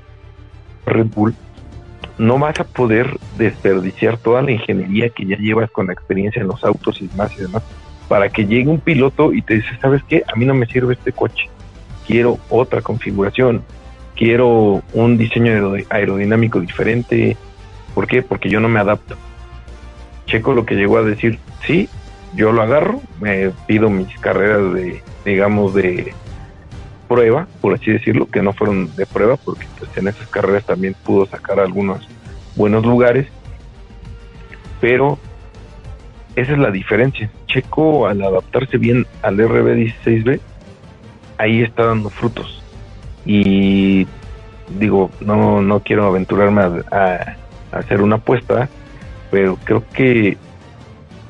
Red 0.87 1.09
Bull 1.15 1.35
no 2.19 2.39
vas 2.39 2.59
a 2.61 2.65
poder 2.65 3.19
desperdiciar 3.39 4.19
toda 4.19 4.43
la 4.43 4.53
ingeniería 4.53 5.09
que 5.11 5.27
ya 5.27 5.37
llevas 5.37 5.71
con 5.71 5.87
la 5.87 5.93
experiencia 5.93 6.43
en 6.43 6.49
los 6.49 6.63
autos 6.65 7.01
y 7.01 7.09
demás 7.09 7.33
y 7.37 7.43
demás, 7.43 7.63
para 8.09 8.29
que 8.29 8.47
llegue 8.47 8.69
un 8.69 8.81
piloto 8.81 9.33
y 9.33 9.43
te 9.43 9.55
dice, 9.55 9.69
¿sabes 9.81 10.03
qué? 10.05 10.23
A 10.33 10.37
mí 10.37 10.45
no 10.45 10.55
me 10.55 10.67
sirve 10.67 10.95
este 10.95 11.13
coche, 11.13 11.49
quiero 12.07 12.39
otra 12.51 12.83
configuración, 12.83 13.63
quiero 14.15 14.83
un 14.93 15.19
diseño 15.19 15.75
aerodinámico 15.89 16.61
diferente, 16.61 17.37
¿por 17.95 18.07
qué? 18.07 18.23
Porque 18.23 18.49
yo 18.49 18.61
no 18.61 18.69
me 18.69 18.81
adapto. 18.81 19.17
Checo 20.27 20.53
lo 20.53 20.65
que 20.65 20.75
llegó 20.75 20.99
a 20.99 21.03
decir, 21.03 21.39
sí, 21.67 21.89
yo 22.35 22.53
lo 22.53 22.63
agarro, 22.63 23.01
me 23.21 23.51
pido 23.67 23.91
mis 23.91 24.19
carreras 24.19 24.73
de, 24.75 25.03
digamos, 25.25 25.75
de 25.75 26.15
prueba, 27.13 27.47
por 27.61 27.75
así 27.75 27.93
decirlo, 27.93 28.25
que 28.25 28.41
no 28.41 28.55
fueron 28.55 28.97
de 28.97 29.05
prueba, 29.05 29.37
porque 29.37 29.67
pues, 29.79 29.95
en 29.99 30.09
esas 30.09 30.27
carreras 30.29 30.65
también 30.65 30.97
pudo 31.05 31.27
sacar 31.27 31.61
algunos 31.61 32.09
buenos 32.57 32.87
lugares, 32.87 33.27
pero 34.81 35.19
esa 36.37 36.53
es 36.53 36.59
la 36.59 36.71
diferencia. 36.71 37.31
Checo 37.49 38.07
al 38.07 38.23
adaptarse 38.23 38.79
bien 38.79 39.07
al 39.21 39.37
RB16B, 39.37 40.41
ahí 41.37 41.63
está 41.63 41.85
dando 41.85 42.09
frutos. 42.09 42.63
Y 43.27 44.07
digo, 44.79 45.11
no, 45.21 45.61
no 45.61 45.81
quiero 45.81 46.07
aventurarme 46.07 46.63
a, 46.63 47.37
a 47.73 47.77
hacer 47.77 48.01
una 48.01 48.17
apuesta, 48.17 48.71
pero 49.31 49.59
creo 49.65 49.85
que 49.93 50.39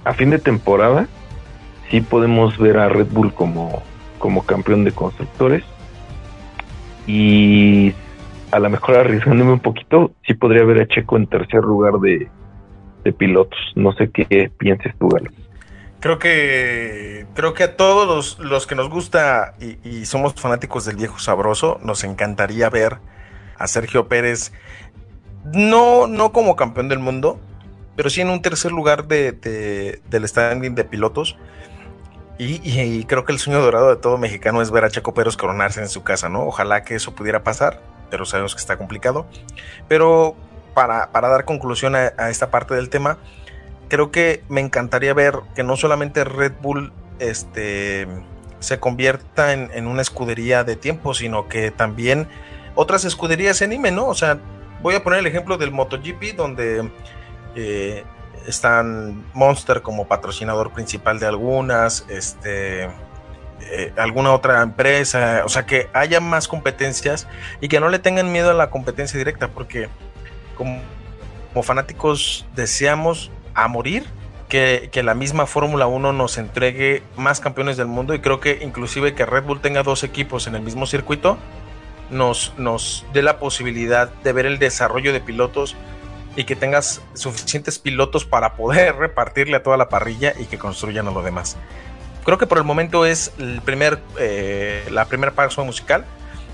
a 0.04 0.14
fin 0.14 0.30
de 0.30 0.38
temporada 0.38 1.08
sí 1.90 2.00
podemos 2.02 2.56
ver 2.56 2.78
a 2.78 2.88
Red 2.88 3.08
Bull 3.10 3.34
como, 3.34 3.82
como 4.20 4.46
campeón 4.46 4.84
de 4.84 4.92
constructores 4.92 5.64
y 7.06 7.94
a 8.50 8.58
lo 8.58 8.70
mejor 8.70 8.96
arriesgándome 8.96 9.52
un 9.52 9.60
poquito, 9.60 10.12
sí 10.26 10.34
podría 10.34 10.64
ver 10.64 10.82
a 10.82 10.86
Checo 10.86 11.16
en 11.16 11.26
tercer 11.26 11.62
lugar 11.62 11.94
de, 11.94 12.28
pilotos. 13.18 13.58
No 13.74 13.92
sé 13.92 14.10
qué 14.10 14.50
pienses 14.58 14.94
tú, 14.98 15.08
Galo. 15.08 15.30
Creo 16.02 16.18
que 16.18 17.26
creo 17.34 17.54
que 17.54 17.62
a 17.62 17.76
todos 17.76 18.38
los, 18.40 18.66
que 18.66 18.74
nos 18.74 18.88
gusta 18.90 19.54
y, 19.60 20.04
somos 20.04 20.34
fanáticos 20.34 20.84
del 20.84 20.96
viejo 20.96 21.20
sabroso, 21.20 21.78
nos 21.84 22.02
encantaría 22.02 22.68
ver 22.70 22.98
a 23.56 23.68
Sergio 23.68 24.08
Pérez, 24.08 24.52
no, 25.54 26.08
no 26.08 26.32
como 26.32 26.56
campeón 26.56 26.88
del 26.88 26.98
mundo, 26.98 27.38
pero 27.94 28.10
sí 28.10 28.20
en 28.20 28.30
un 28.30 28.42
tercer 28.42 28.72
lugar 28.72 29.06
de, 29.06 30.00
del 30.10 30.28
standing 30.28 30.74
de 30.74 30.84
pilotos. 30.84 31.36
Y, 32.44 33.04
creo 33.04 33.24
que 33.24 33.32
el 33.32 33.38
sueño 33.38 33.60
dorado 33.60 33.90
de 33.90 33.96
todo 33.96 34.18
mexicano 34.18 34.62
es 34.62 34.72
ver 34.72 34.84
a 34.84 34.90
Checo 34.90 35.14
Pérez 35.14 35.36
coronarse 35.36 35.80
en 35.80 35.88
su 35.88 36.02
casa, 36.02 36.28
¿no? 36.28 36.44
Ojalá 36.44 36.82
que 36.82 36.96
eso 36.96 37.14
pudiera 37.14 37.44
pasar, 37.44 37.80
pero 38.10 38.24
sabemos 38.24 38.54
que 38.56 38.60
está 38.60 38.76
complicado. 38.76 39.26
Pero 39.86 40.34
para, 40.74 41.08
dar 41.12 41.44
conclusión 41.44 41.94
a, 41.94 42.08
esta 42.30 42.50
parte 42.50 42.74
del 42.74 42.88
tema, 42.88 43.18
creo 43.88 44.10
que 44.10 44.42
me 44.48 44.60
encantaría 44.60 45.14
ver 45.14 45.38
que 45.54 45.62
no 45.62 45.76
solamente 45.76 46.24
Red 46.24 46.54
Bull 46.60 46.92
este, 47.20 48.08
se 48.58 48.80
convierta 48.80 49.52
en, 49.52 49.86
una 49.86 50.02
escudería 50.02 50.64
de 50.64 50.74
tiempo, 50.74 51.14
sino 51.14 51.48
que 51.48 51.70
también 51.70 52.26
otras 52.74 53.04
escuderías 53.04 53.58
se 53.58 53.66
animen, 53.66 53.94
¿no? 53.94 54.08
O 54.08 54.14
sea, 54.14 54.40
voy 54.82 54.96
a 54.96 55.04
poner 55.04 55.20
el 55.20 55.26
ejemplo 55.26 55.58
del 55.58 55.70
MotoGP, 55.70 56.34
donde 56.36 56.90
eh, 57.54 58.02
están 58.46 59.24
Monster 59.34 59.82
como 59.82 60.06
patrocinador 60.06 60.72
principal 60.72 61.18
de 61.18 61.26
algunas, 61.26 62.06
este, 62.08 62.84
eh, 63.60 63.92
alguna 63.96 64.32
otra 64.32 64.62
empresa, 64.62 65.42
o 65.44 65.48
sea, 65.48 65.66
que 65.66 65.88
haya 65.92 66.20
más 66.20 66.48
competencias 66.48 67.26
y 67.60 67.68
que 67.68 67.80
no 67.80 67.88
le 67.88 67.98
tengan 67.98 68.32
miedo 68.32 68.50
a 68.50 68.54
la 68.54 68.70
competencia 68.70 69.18
directa, 69.18 69.48
porque 69.48 69.88
como, 70.56 70.80
fanáticos 71.62 72.46
deseamos 72.54 73.30
a 73.54 73.68
morir 73.68 74.06
que, 74.48 74.88
que 74.92 75.02
la 75.02 75.14
misma 75.14 75.46
Fórmula 75.46 75.86
1 75.86 76.12
nos 76.12 76.38
entregue 76.38 77.02
más 77.16 77.40
campeones 77.40 77.76
del 77.76 77.86
mundo 77.86 78.14
y 78.14 78.20
creo 78.20 78.40
que 78.40 78.60
inclusive 78.62 79.14
que 79.14 79.26
Red 79.26 79.44
Bull 79.44 79.60
tenga 79.60 79.82
dos 79.82 80.02
equipos 80.02 80.46
en 80.46 80.54
el 80.54 80.62
mismo 80.62 80.86
circuito 80.86 81.38
nos, 82.12 82.52
nos 82.58 83.04
dé 83.12 83.22
la 83.22 83.38
posibilidad 83.38 84.12
de 84.22 84.32
ver 84.32 84.46
el 84.46 84.58
desarrollo 84.58 85.12
de 85.12 85.20
pilotos 85.20 85.74
y 86.36 86.44
que 86.44 86.56
tengas 86.56 87.02
suficientes 87.14 87.78
pilotos 87.78 88.24
para 88.24 88.54
poder 88.54 88.96
repartirle 88.98 89.56
a 89.56 89.62
toda 89.62 89.76
la 89.76 89.88
parrilla 89.88 90.34
y 90.38 90.46
que 90.46 90.58
construyan 90.58 91.08
a 91.08 91.10
lo 91.10 91.22
demás. 91.22 91.56
Creo 92.24 92.38
que 92.38 92.46
por 92.46 92.58
el 92.58 92.64
momento 92.64 93.04
es 93.04 93.32
el 93.38 93.60
primer, 93.62 94.00
eh, 94.18 94.86
la 94.90 95.06
primera 95.06 95.32
paso 95.32 95.64
musical. 95.64 96.04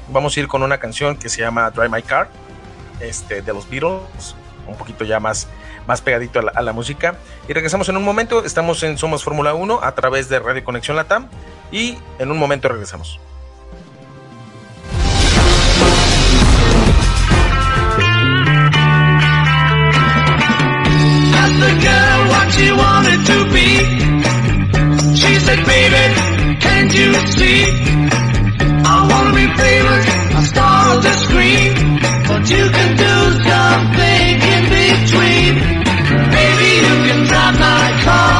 Vamos 0.08 0.36
a 0.36 0.40
ir 0.40 0.48
con 0.48 0.62
una 0.62 0.78
canción 0.78 1.16
que 1.16 1.28
se 1.28 1.42
llama 1.42 1.70
Drive 1.70 1.90
My 1.90 2.02
Car, 2.02 2.30
este, 3.00 3.42
de 3.42 3.52
los 3.52 3.68
Beatles, 3.68 4.34
un 4.66 4.76
poquito 4.76 5.04
ya 5.04 5.20
más, 5.20 5.46
más 5.86 6.00
pegadito 6.00 6.38
a 6.38 6.42
la, 6.42 6.52
a 6.54 6.62
la 6.62 6.72
música. 6.72 7.16
Y 7.46 7.52
regresamos 7.52 7.88
en 7.90 7.98
un 7.98 8.04
momento, 8.04 8.44
estamos 8.44 8.82
en 8.82 8.96
Somos 8.96 9.22
Fórmula 9.22 9.52
1 9.52 9.80
a 9.82 9.94
través 9.94 10.30
de 10.30 10.38
Radio 10.38 10.64
Conexión 10.64 10.96
Latam 10.96 11.28
y 11.70 11.98
en 12.18 12.30
un 12.30 12.38
momento 12.38 12.68
regresamos. 12.68 13.20
the 21.64 21.72
girl 21.86 22.20
what 22.32 22.46
she 22.54 22.68
wanted 22.72 23.20
to 23.30 23.38
be. 23.54 23.70
She 25.20 25.32
said, 25.44 25.60
baby, 25.66 26.04
can't 26.64 26.92
you 26.94 27.10
see? 27.36 27.60
I 28.90 28.96
wanna 29.10 29.32
be 29.40 29.46
famous, 29.62 30.04
a 30.38 30.42
star 30.50 30.80
on 30.94 31.02
the 31.02 31.14
screen, 31.24 31.72
but 32.28 32.42
you 32.54 32.64
can 32.76 32.90
do 33.06 33.14
something 33.50 34.32
in 34.54 34.62
between. 34.76 35.54
Baby, 36.36 36.70
you 36.86 36.94
can 37.06 37.20
drive 37.26 37.56
my 37.58 37.86
car. 38.04 38.37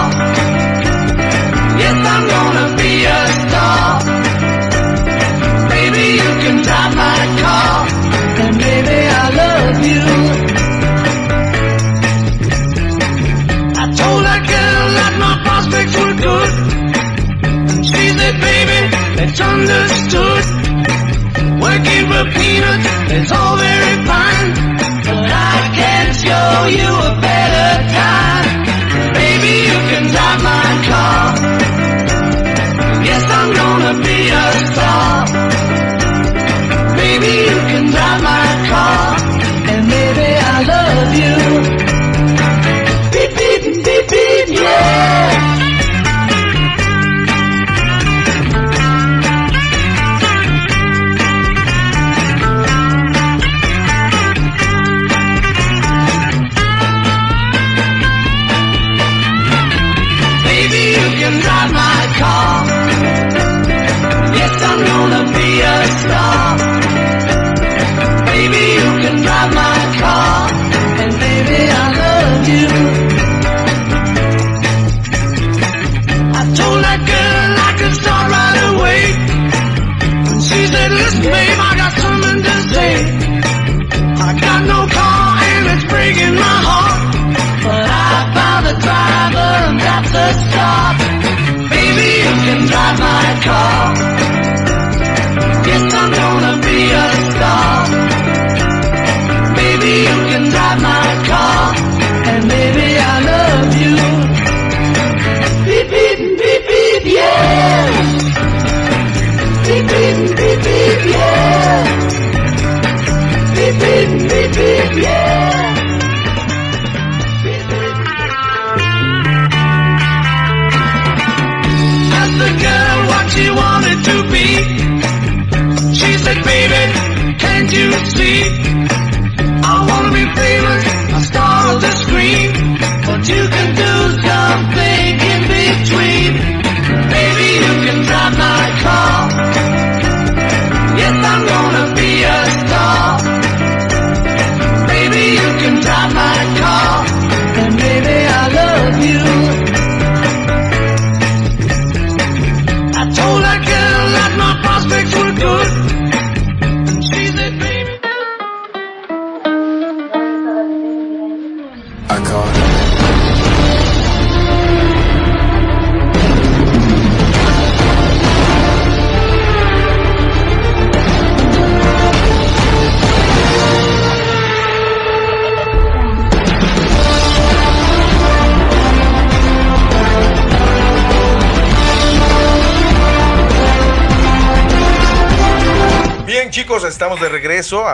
It's 19.28 19.40
understood. 19.40 20.44
Working 21.60 22.04
for 22.10 22.24
peanuts 22.36 22.88
is 23.12 23.32
all 23.32 23.56
very 23.56 23.96
fine. 24.08 24.48
But 25.04 25.30
I 25.30 25.70
can 25.78 26.06
show 26.14 26.50
you 26.78 26.88
a 26.88 27.20
better 27.20 27.37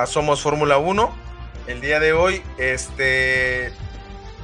Somos 0.07 0.43
Fórmula 0.43 0.79
1. 0.79 1.15
El 1.69 1.81
día 1.81 2.01
de 2.01 2.13
hoy, 2.13 2.43
este 2.59 3.69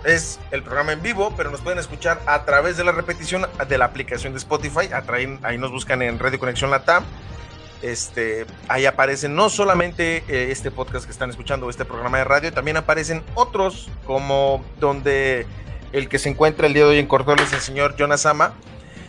es 0.04 0.38
el 0.52 0.62
programa 0.62 0.92
en 0.92 1.02
vivo, 1.02 1.34
pero 1.36 1.50
nos 1.50 1.60
pueden 1.60 1.78
escuchar 1.78 2.20
a 2.24 2.44
través 2.44 2.76
de 2.76 2.84
la 2.84 2.92
repetición 2.92 3.46
de 3.68 3.78
la 3.78 3.84
aplicación 3.86 4.32
de 4.32 4.38
Spotify. 4.38 4.88
Atraen- 4.92 5.38
ahí 5.42 5.58
nos 5.58 5.70
buscan 5.72 6.00
en 6.02 6.18
Radio 6.18 6.38
Conexión 6.38 6.70
Latam. 6.70 7.04
Este, 7.82 8.46
ahí 8.68 8.86
aparecen 8.86 9.34
no 9.34 9.50
solamente 9.50 10.22
eh, 10.28 10.48
este 10.50 10.70
podcast 10.70 11.04
que 11.04 11.10
están 11.12 11.30
escuchando, 11.30 11.68
este 11.68 11.84
programa 11.84 12.18
de 12.18 12.24
radio, 12.24 12.52
también 12.52 12.76
aparecen 12.76 13.22
otros, 13.34 13.88
como 14.06 14.64
donde 14.78 15.46
el 15.92 16.08
que 16.08 16.18
se 16.18 16.28
encuentra 16.28 16.66
el 16.68 16.74
día 16.74 16.84
de 16.84 16.90
hoy 16.90 16.98
en 16.98 17.06
Cordoles, 17.06 17.52
el 17.52 17.60
señor 17.60 17.96
Jonas 17.96 18.24
Ama, 18.24 18.52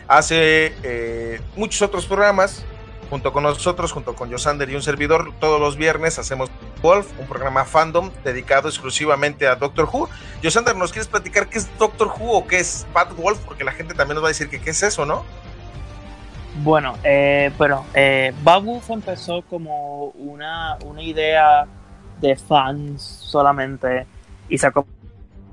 hace 0.08 0.74
eh, 0.82 1.40
muchos 1.54 1.80
otros 1.82 2.06
programas 2.06 2.64
junto 3.12 3.30
con 3.30 3.42
nosotros, 3.42 3.92
junto 3.92 4.14
con 4.14 4.30
Yosander 4.30 4.70
y 4.70 4.74
un 4.74 4.80
servidor, 4.80 5.34
todos 5.38 5.60
los 5.60 5.76
viernes 5.76 6.18
hacemos 6.18 6.50
Wolf, 6.80 7.12
un 7.20 7.26
programa 7.26 7.66
fandom 7.66 8.10
dedicado 8.24 8.70
exclusivamente 8.70 9.46
a 9.46 9.54
Doctor 9.54 9.86
Who. 9.92 10.08
Yosander, 10.40 10.74
¿nos 10.74 10.92
quieres 10.92 11.08
platicar 11.08 11.46
qué 11.46 11.58
es 11.58 11.68
Doctor 11.78 12.08
Who 12.08 12.38
o 12.38 12.46
qué 12.46 12.60
es 12.60 12.86
Bad 12.94 13.14
Wolf? 13.16 13.38
Porque 13.44 13.64
la 13.64 13.72
gente 13.72 13.92
también 13.92 14.14
nos 14.14 14.24
va 14.24 14.28
a 14.28 14.30
decir 14.30 14.48
que 14.48 14.62
qué 14.62 14.70
es 14.70 14.82
eso, 14.82 15.04
¿no? 15.04 15.24
Bueno, 16.62 16.94
eh, 17.04 17.52
eh, 17.92 18.32
Bad 18.42 18.62
Wolf 18.62 18.88
empezó 18.88 19.42
como 19.42 20.06
una, 20.14 20.78
una 20.82 21.02
idea 21.02 21.66
de 22.18 22.34
fans 22.34 23.02
solamente 23.02 24.06
y 24.48 24.56
se 24.56 24.68
ha 24.68 24.72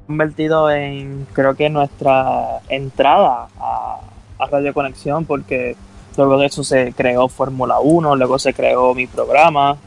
convertido 0.07 0.71
en, 0.71 1.27
creo 1.33 1.55
que 1.55 1.69
nuestra 1.69 2.61
entrada 2.69 3.49
a, 3.59 3.99
a 4.39 4.45
Radio 4.45 4.73
Conexión 4.73 5.25
porque 5.25 5.75
luego 6.17 6.37
de 6.37 6.47
eso 6.47 6.63
se 6.63 6.93
creó 6.93 7.27
Fórmula 7.29 7.79
1, 7.79 8.15
luego 8.15 8.39
se 8.39 8.53
creó 8.53 8.93
mi 8.93 9.07
programa, 9.07 9.77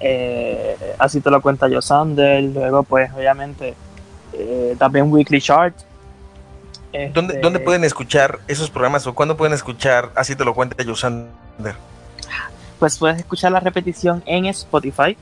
eh, 0.00 0.76
así 0.98 1.20
te 1.20 1.30
lo 1.30 1.40
cuenta 1.40 1.68
Yosander, 1.68 2.42
luego 2.42 2.82
pues 2.82 3.10
obviamente 3.12 3.74
eh, 4.32 4.76
también 4.78 5.12
Weekly 5.12 5.40
Chart. 5.40 5.74
¿Dónde, 7.14 7.34
Este, 7.34 7.40
¿Dónde 7.40 7.58
pueden 7.58 7.84
escuchar 7.84 8.40
esos 8.48 8.68
programas 8.68 9.06
o 9.06 9.14
cuándo 9.14 9.36
pueden 9.36 9.54
escuchar, 9.54 10.10
así 10.14 10.36
te 10.36 10.44
lo 10.44 10.54
cuenta 10.54 10.82
Yosander? 10.82 11.74
pues 12.82 12.98
puedes 12.98 13.20
escuchar 13.20 13.52
la 13.52 13.60
repetición 13.60 14.24
en 14.26 14.46
Spotify 14.46 15.16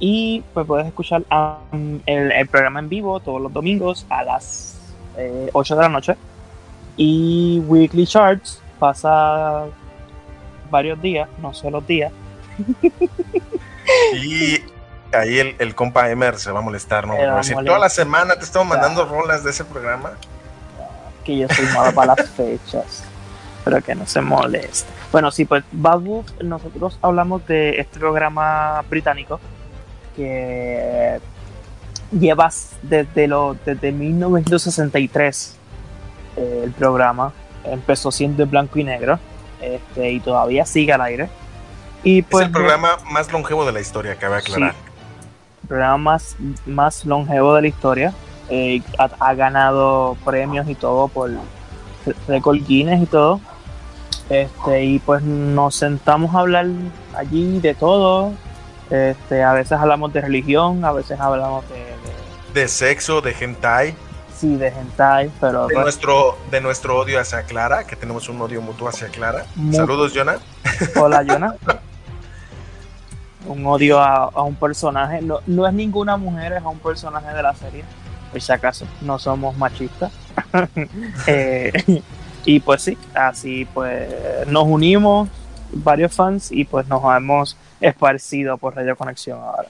y 0.00 0.42
pues 0.52 0.66
puedes 0.66 0.88
escuchar 0.88 1.22
um, 1.30 2.00
el, 2.06 2.32
el 2.32 2.48
programa 2.48 2.80
en 2.80 2.88
vivo 2.88 3.20
todos 3.20 3.40
los 3.40 3.52
domingos 3.52 4.04
a 4.10 4.24
las 4.24 4.74
eh, 5.16 5.48
8 5.52 5.76
de 5.76 5.80
la 5.80 5.88
noche 5.88 6.16
y 6.96 7.62
Weekly 7.68 8.08
Charts 8.08 8.60
pasa 8.78 9.64
varios 10.70 11.00
días, 11.00 11.28
no 11.38 11.54
solo 11.54 11.80
días. 11.80 12.12
Y 14.14 14.60
ahí 15.14 15.38
el, 15.38 15.56
el 15.58 15.74
compa 15.74 16.10
Emer 16.10 16.38
se 16.38 16.50
va 16.50 16.60
a 16.60 16.62
molestar, 16.62 17.06
¿no? 17.06 17.16
Va 17.16 17.34
a 17.34 17.36
decir, 17.36 17.56
toda 17.56 17.78
la 17.78 17.88
semana 17.88 18.36
te 18.36 18.44
estamos 18.44 18.68
mandando 18.68 19.04
rolas 19.04 19.44
de 19.44 19.50
ese 19.50 19.64
programa. 19.64 20.12
que 21.24 21.38
yo 21.38 21.48
soy 21.48 21.66
malo 21.66 21.94
para 21.94 22.14
las 22.16 22.30
fechas. 22.36 23.04
Pero 23.64 23.80
que 23.82 23.94
no 23.94 24.06
se 24.06 24.20
moleste. 24.20 24.90
Bueno, 25.10 25.30
sí, 25.30 25.44
pues 25.46 25.64
Bad 25.72 26.00
Wolf, 26.00 26.30
nosotros 26.42 26.98
hablamos 27.00 27.46
de 27.46 27.80
este 27.80 27.98
programa 27.98 28.82
británico 28.90 29.40
que 30.14 31.18
llevas 32.12 32.72
desde, 32.82 33.26
lo, 33.26 33.56
desde 33.64 33.90
1963 33.90 35.56
eh, 36.36 36.60
el 36.64 36.72
programa. 36.72 37.32
Empezó 37.64 38.10
siendo 38.10 38.42
en 38.42 38.50
blanco 38.50 38.78
y 38.78 38.84
negro 38.84 39.18
este, 39.60 40.12
y 40.12 40.20
todavía 40.20 40.66
sigue 40.66 40.92
al 40.92 41.00
aire. 41.00 41.28
Y 42.02 42.22
pues, 42.22 42.42
es 42.42 42.46
el 42.48 42.52
programa 42.52 42.98
más 43.10 43.32
longevo 43.32 43.64
de 43.64 43.72
la 43.72 43.80
historia, 43.80 44.16
cabe 44.16 44.36
aclarar. 44.36 44.74
el 45.62 45.68
programa 45.68 45.96
más, 45.96 46.36
más 46.66 47.04
longevo 47.06 47.54
de 47.54 47.62
la 47.62 47.68
historia. 47.68 48.14
Eh, 48.50 48.82
ha, 48.98 49.34
ganado 49.34 50.18
premios 50.22 50.68
y 50.68 50.74
todo 50.74 51.08
por 51.08 51.30
Record 52.28 52.58
Guinness 52.66 53.02
y 53.02 53.06
todo. 53.06 53.40
Este, 54.28 54.84
y 54.84 54.98
pues 54.98 55.22
nos 55.22 55.74
sentamos 55.76 56.34
a 56.34 56.40
hablar 56.40 56.66
allí 57.16 57.58
de 57.60 57.74
todo. 57.74 58.32
Este, 58.90 59.42
a 59.42 59.54
veces 59.54 59.72
hablamos 59.72 60.12
de 60.12 60.20
religión, 60.20 60.84
a 60.84 60.92
veces 60.92 61.18
hablamos 61.18 61.64
de, 61.70 62.60
de, 62.60 62.68
sexo, 62.68 63.22
de 63.22 63.34
hentai. 63.38 63.94
Sí, 64.44 64.56
de 64.56 64.68
hentai, 64.68 65.30
pero 65.40 65.68
de 65.68 65.74
nuestro 65.74 66.36
de 66.50 66.60
nuestro 66.60 66.98
odio 66.98 67.18
hacia 67.18 67.44
Clara, 67.44 67.86
que 67.86 67.96
tenemos 67.96 68.28
un 68.28 68.42
odio 68.42 68.60
mutuo 68.60 68.88
hacia 68.88 69.08
Clara. 69.08 69.46
Saludos, 69.72 70.12
Jonah. 70.14 70.36
Hola, 70.96 71.24
Jonah. 71.26 71.56
un 73.46 73.64
odio 73.64 74.00
a, 74.00 74.24
a, 74.24 74.42
un 74.42 74.54
personaje, 74.54 75.22
no, 75.22 75.40
no 75.46 75.66
es 75.66 75.72
ninguna 75.72 76.18
mujer, 76.18 76.52
es 76.52 76.62
a 76.62 76.68
un 76.68 76.78
personaje 76.78 77.34
de 77.34 77.42
la 77.42 77.54
serie 77.54 77.84
por 78.30 78.42
si 78.42 78.52
acaso, 78.52 78.86
no 79.00 79.18
somos 79.18 79.56
machistas. 79.56 80.12
Eh, 81.26 82.02
y 82.44 82.60
pues 82.60 82.82
sí, 82.82 82.98
así 83.14 83.66
pues 83.72 84.46
nos 84.46 84.64
unimos 84.64 85.30
varios 85.72 86.12
fans 86.12 86.52
y 86.52 86.66
pues 86.66 86.86
nos 86.86 87.02
hemos 87.16 87.56
esparcido 87.80 88.58
por 88.58 88.76
Radio 88.76 88.94
Conexión 88.94 89.40
ahora. 89.40 89.68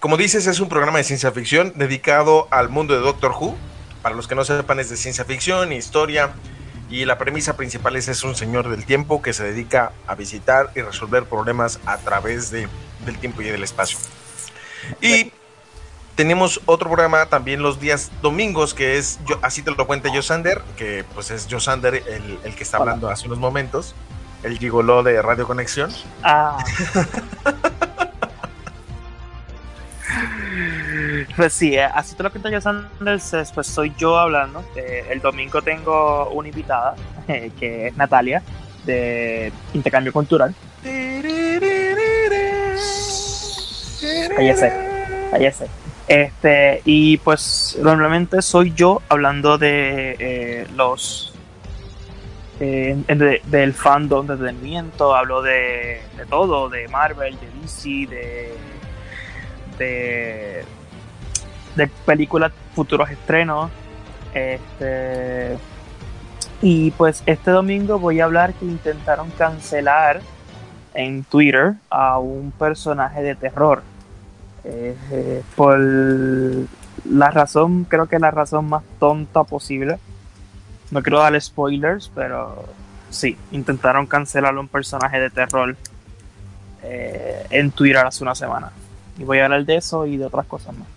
Como 0.00 0.16
dices, 0.16 0.46
es 0.46 0.60
un 0.60 0.68
programa 0.68 0.98
de 0.98 1.04
ciencia 1.04 1.32
ficción 1.32 1.72
dedicado 1.74 2.48
al 2.50 2.68
mundo 2.68 2.94
de 2.94 3.00
Doctor 3.00 3.32
Who. 3.32 3.56
Para 4.02 4.14
los 4.14 4.28
que 4.28 4.34
no 4.34 4.44
sepan, 4.44 4.78
es 4.78 4.90
de 4.90 4.96
ciencia 4.96 5.24
ficción, 5.24 5.72
historia, 5.72 6.32
y 6.90 7.04
la 7.04 7.18
premisa 7.18 7.56
principal 7.56 7.96
es, 7.96 8.06
es 8.08 8.22
un 8.22 8.36
señor 8.36 8.68
del 8.68 8.84
tiempo 8.84 9.20
que 9.22 9.32
se 9.32 9.42
dedica 9.42 9.92
a 10.06 10.14
visitar 10.14 10.70
y 10.76 10.82
resolver 10.82 11.24
problemas 11.24 11.80
a 11.86 11.96
través 11.98 12.50
de, 12.50 12.68
del 13.04 13.18
tiempo 13.18 13.42
y 13.42 13.46
del 13.46 13.64
espacio. 13.64 13.98
Y 15.00 15.32
tenemos 16.14 16.60
otro 16.66 16.88
programa 16.88 17.26
también 17.26 17.62
los 17.62 17.80
días 17.80 18.12
domingos, 18.22 18.74
que 18.74 18.98
es, 18.98 19.18
yo, 19.26 19.38
así 19.42 19.62
te 19.62 19.70
lo 19.72 19.86
cuenta 19.86 20.10
Josander, 20.14 20.62
que 20.76 21.04
pues 21.14 21.30
es 21.30 21.48
Josander 21.50 21.94
el, 21.94 22.38
el 22.44 22.54
que 22.54 22.62
está 22.62 22.76
hablando 22.76 23.10
hace 23.10 23.26
unos 23.26 23.38
momentos, 23.38 23.94
el 24.42 24.58
gigoló 24.58 25.02
de 25.02 25.20
Radio 25.22 25.46
Conexión. 25.46 25.90
Ah. 26.22 26.58
pues 31.36 31.52
sí, 31.52 31.74
eh, 31.74 31.84
así 31.84 32.14
te 32.14 32.22
lo 32.22 32.30
cuenta 32.30 32.50
Josander, 32.50 33.20
pues 33.54 33.66
soy 33.66 33.92
yo 33.98 34.18
hablando. 34.18 34.64
Eh, 34.74 35.06
el 35.10 35.20
domingo 35.20 35.62
tengo 35.62 36.30
una 36.30 36.48
invitada, 36.48 36.94
eh, 37.28 37.50
que 37.58 37.88
es 37.88 37.96
Natalia, 37.96 38.42
de 38.84 39.52
Intercambio 39.74 40.12
Cultural. 40.12 40.54
Ahí 44.38 45.50
sé. 45.52 45.66
Este, 46.08 46.82
y 46.84 47.16
pues 47.18 47.76
normalmente 47.82 48.40
soy 48.40 48.72
yo 48.74 49.02
hablando 49.08 49.58
de 49.58 50.66
los 50.76 51.32
del 52.58 53.74
fandom 53.74 54.26
de 54.26 54.32
entretenimiento, 54.32 55.14
hablo 55.14 55.42
de, 55.42 56.00
todo, 56.30 56.70
de 56.70 56.88
Marvel, 56.88 57.36
de 57.38 57.48
DC, 57.60 58.06
de, 58.06 58.54
de, 59.78 60.64
películas, 62.04 62.52
futuros 62.74 63.10
estrenos. 63.10 63.70
Este, 64.34 65.56
y 66.62 66.90
pues 66.92 67.22
este 67.26 67.50
domingo 67.50 67.98
voy 67.98 68.20
a 68.20 68.24
hablar 68.24 68.52
que 68.54 68.64
intentaron 68.64 69.30
cancelar 69.30 70.20
en 70.94 71.24
Twitter 71.24 71.74
a 71.90 72.18
un 72.18 72.52
personaje 72.52 73.22
de 73.22 73.34
terror 73.34 73.82
eh, 74.68 75.42
por 75.54 75.78
la 75.78 77.30
razón, 77.30 77.84
creo 77.84 78.06
que 78.06 78.18
la 78.18 78.30
razón 78.30 78.68
más 78.68 78.82
tonta 78.98 79.44
posible. 79.44 79.98
No 80.90 81.02
quiero 81.02 81.20
darle 81.20 81.40
spoilers, 81.40 82.10
pero 82.14 82.64
sí, 83.10 83.36
intentaron 83.52 84.06
cancelar 84.06 84.56
un 84.58 84.68
personaje 84.68 85.20
de 85.20 85.30
terror 85.30 85.76
eh, 86.82 87.46
en 87.50 87.70
Twitter 87.70 88.04
hace 88.04 88.24
una 88.24 88.34
semana. 88.34 88.72
Y 89.18 89.24
voy 89.24 89.38
a 89.38 89.44
hablar 89.44 89.64
de 89.64 89.76
eso 89.76 90.06
y 90.06 90.16
de 90.16 90.26
otras 90.26 90.46
cosas 90.46 90.76
más. 90.76 90.88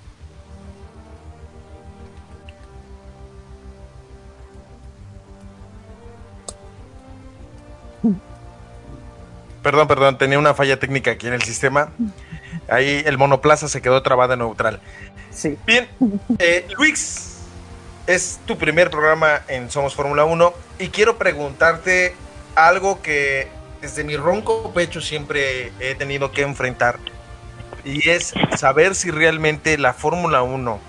Perdón, 9.63 9.87
perdón, 9.87 10.17
tenía 10.17 10.39
una 10.39 10.53
falla 10.53 10.79
técnica 10.79 11.11
aquí 11.11 11.27
en 11.27 11.33
el 11.33 11.41
sistema. 11.41 11.89
Ahí 12.69 13.03
el 13.05 13.17
monoplaza 13.17 13.67
se 13.67 13.81
quedó 13.81 14.01
trabado 14.01 14.33
en 14.33 14.39
neutral. 14.39 14.79
Sí. 15.31 15.57
Bien, 15.65 15.87
eh, 16.39 16.65
Luis, 16.77 17.37
es 18.07 18.39
tu 18.45 18.57
primer 18.57 18.89
programa 18.89 19.41
en 19.47 19.69
Somos 19.69 19.95
Fórmula 19.95 20.25
1 20.25 20.53
y 20.79 20.87
quiero 20.89 21.17
preguntarte 21.17 22.15
algo 22.55 23.01
que 23.01 23.47
desde 23.81 24.03
mi 24.03 24.17
ronco 24.17 24.71
pecho 24.73 25.01
siempre 25.01 25.71
he 25.79 25.95
tenido 25.95 26.31
que 26.31 26.41
enfrentar 26.41 26.99
y 27.83 28.09
es 28.09 28.33
saber 28.57 28.95
si 28.95 29.11
realmente 29.11 29.77
la 29.77 29.93
Fórmula 29.93 30.41
1 30.43 30.79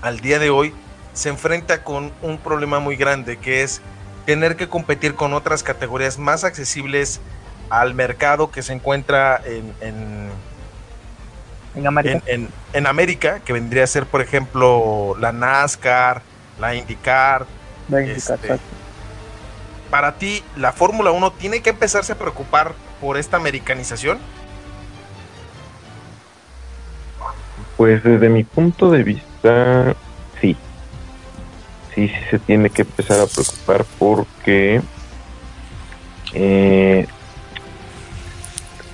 al 0.00 0.20
día 0.20 0.38
de 0.38 0.50
hoy 0.50 0.74
se 1.12 1.28
enfrenta 1.28 1.82
con 1.82 2.12
un 2.22 2.38
problema 2.38 2.78
muy 2.78 2.96
grande 2.96 3.38
que 3.38 3.62
es 3.62 3.80
tener 4.26 4.56
que 4.56 4.68
competir 4.68 5.14
con 5.14 5.32
otras 5.34 5.62
categorías 5.62 6.18
más 6.18 6.44
accesibles 6.44 7.20
al 7.70 7.94
mercado 7.94 8.50
que 8.50 8.62
se 8.62 8.72
encuentra 8.72 9.40
en 9.44 10.30
en 11.78 11.86
América. 11.86 12.22
En, 12.72 12.86
América, 12.86 13.40
que 13.40 13.52
vendría 13.52 13.84
a 13.84 13.86
ser, 13.86 14.06
por 14.06 14.20
ejemplo, 14.20 15.16
la 15.18 15.32
NASCAR, 15.32 16.22
la 16.58 16.74
IndyCar. 16.74 17.46
La 17.88 18.02
IndyCar, 18.02 18.38
este, 18.44 18.58
Para 19.90 20.16
ti, 20.16 20.42
¿la 20.56 20.72
Fórmula 20.72 21.10
1 21.10 21.32
tiene 21.32 21.60
que 21.60 21.70
empezarse 21.70 22.12
a 22.12 22.18
preocupar 22.18 22.74
por 23.00 23.16
esta 23.16 23.36
americanización? 23.36 24.18
Pues 27.78 28.02
desde 28.02 28.28
mi 28.28 28.42
punto 28.42 28.90
de 28.90 29.04
vista, 29.04 29.94
sí. 30.40 30.56
Sí, 31.94 32.08
sí 32.08 32.14
se 32.28 32.38
tiene 32.40 32.70
que 32.70 32.82
empezar 32.82 33.20
a 33.20 33.26
preocupar 33.26 33.86
porque 34.00 34.82
eh, 36.34 37.06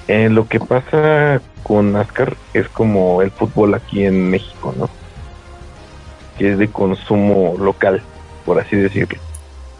eh, 0.06 0.28
lo 0.28 0.46
que 0.48 0.60
pasa 0.60 1.40
con 1.62 1.92
NASCAR 1.92 2.36
es 2.52 2.68
como 2.68 3.22
el 3.22 3.30
fútbol 3.30 3.72
aquí 3.72 4.04
en 4.04 4.28
México, 4.30 4.74
¿no? 4.76 4.90
Que 6.36 6.52
es 6.52 6.58
de 6.58 6.68
consumo 6.68 7.54
local, 7.58 8.02
por 8.44 8.60
así 8.60 8.76
decirlo. 8.76 9.18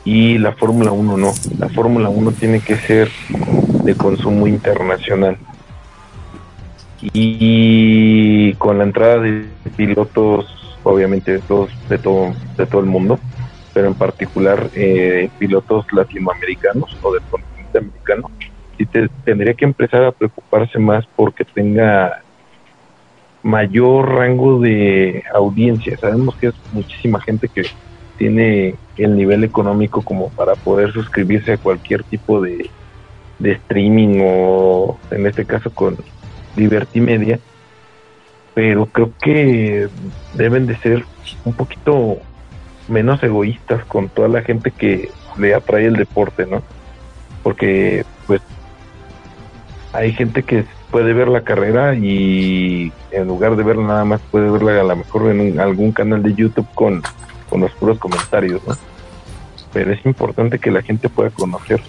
Y 0.06 0.38
la 0.38 0.52
Fórmula 0.52 0.92
1 0.92 1.16
no. 1.18 1.34
La 1.58 1.68
Fórmula 1.68 2.08
1 2.08 2.32
tiene 2.32 2.60
que 2.60 2.76
ser 2.76 3.10
de 3.28 3.94
consumo 3.96 4.46
internacional. 4.46 5.36
Y 7.12 8.54
con 8.54 8.78
la 8.78 8.84
entrada 8.84 9.18
de 9.18 9.46
pilotos, 9.76 10.46
obviamente 10.82 11.32
de 11.32 11.38
de 11.88 11.98
todo, 11.98 12.32
de 12.56 12.66
todo 12.66 12.80
el 12.80 12.86
mundo, 12.86 13.18
pero 13.72 13.88
en 13.88 13.94
particular 13.94 14.70
eh, 14.74 15.28
pilotos 15.38 15.84
latinoamericanos 15.92 16.96
o 17.02 17.12
del 17.12 17.22
continente 17.22 17.78
americano, 17.78 18.30
sí 18.78 18.86
tendría 19.24 19.54
que 19.54 19.64
empezar 19.64 20.04
a 20.04 20.12
preocuparse 20.12 20.78
más 20.78 21.04
porque 21.16 21.44
tenga 21.44 22.22
mayor 23.42 24.14
rango 24.14 24.60
de 24.60 25.22
audiencia. 25.34 25.96
Sabemos 25.98 26.34
que 26.36 26.48
es 26.48 26.54
muchísima 26.72 27.20
gente 27.20 27.48
que 27.48 27.64
tiene 28.16 28.76
el 28.96 29.16
nivel 29.16 29.44
económico 29.44 30.02
como 30.02 30.30
para 30.30 30.54
poder 30.54 30.92
suscribirse 30.92 31.52
a 31.52 31.58
cualquier 31.58 32.04
tipo 32.04 32.40
de, 32.40 32.70
de 33.38 33.52
streaming 33.52 34.20
o 34.22 34.98
en 35.10 35.26
este 35.26 35.44
caso 35.44 35.70
con 35.70 35.96
Liberty 36.56 37.00
Media, 37.00 37.38
pero 38.54 38.86
creo 38.86 39.12
que 39.20 39.88
deben 40.34 40.66
de 40.66 40.76
ser 40.76 41.04
un 41.44 41.52
poquito 41.52 42.18
menos 42.88 43.22
egoístas 43.22 43.84
con 43.86 44.08
toda 44.08 44.28
la 44.28 44.42
gente 44.42 44.70
que 44.70 45.10
le 45.38 45.54
atrae 45.54 45.86
el 45.86 45.96
deporte, 45.96 46.46
¿no? 46.46 46.62
Porque 47.42 48.04
pues 48.26 48.40
hay 49.92 50.12
gente 50.12 50.42
que 50.42 50.64
puede 50.90 51.12
ver 51.12 51.28
la 51.28 51.42
carrera 51.42 51.94
y 51.94 52.92
en 53.10 53.26
lugar 53.26 53.56
de 53.56 53.64
verla 53.64 53.86
nada 53.86 54.04
más 54.04 54.20
puede 54.30 54.50
verla 54.50 54.80
a 54.80 54.84
lo 54.84 54.96
mejor 54.96 55.30
en 55.30 55.58
algún 55.58 55.92
canal 55.92 56.22
de 56.22 56.34
YouTube 56.34 56.68
con, 56.74 57.02
con 57.48 57.60
los 57.60 57.72
puros 57.72 57.98
comentarios, 57.98 58.60
¿no? 58.66 58.74
pero 59.74 59.92
es 59.92 60.06
importante 60.06 60.60
que 60.60 60.70
la 60.70 60.82
gente 60.82 61.10
pueda 61.10 61.30
conocer 61.30 61.82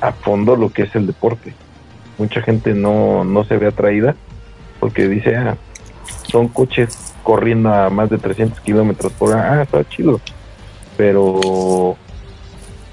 a 0.00 0.12
fondo 0.12 0.56
lo 0.56 0.70
que 0.70 0.82
es 0.82 0.94
el 0.96 1.06
deporte. 1.06 1.54
Mucha 2.18 2.42
gente 2.42 2.74
no, 2.74 3.24
no 3.24 3.44
se 3.44 3.56
ve 3.56 3.68
atraída 3.68 4.16
porque 4.80 5.08
dice, 5.08 5.36
ah, 5.36 5.56
son 6.30 6.48
coches 6.48 7.14
corriendo 7.22 7.72
a 7.72 7.90
más 7.90 8.10
de 8.10 8.18
300 8.18 8.60
kilómetros 8.60 9.12
por 9.12 9.30
hora, 9.30 9.52
ah, 9.52 9.62
está 9.62 9.88
chido, 9.88 10.20
pero 10.96 11.96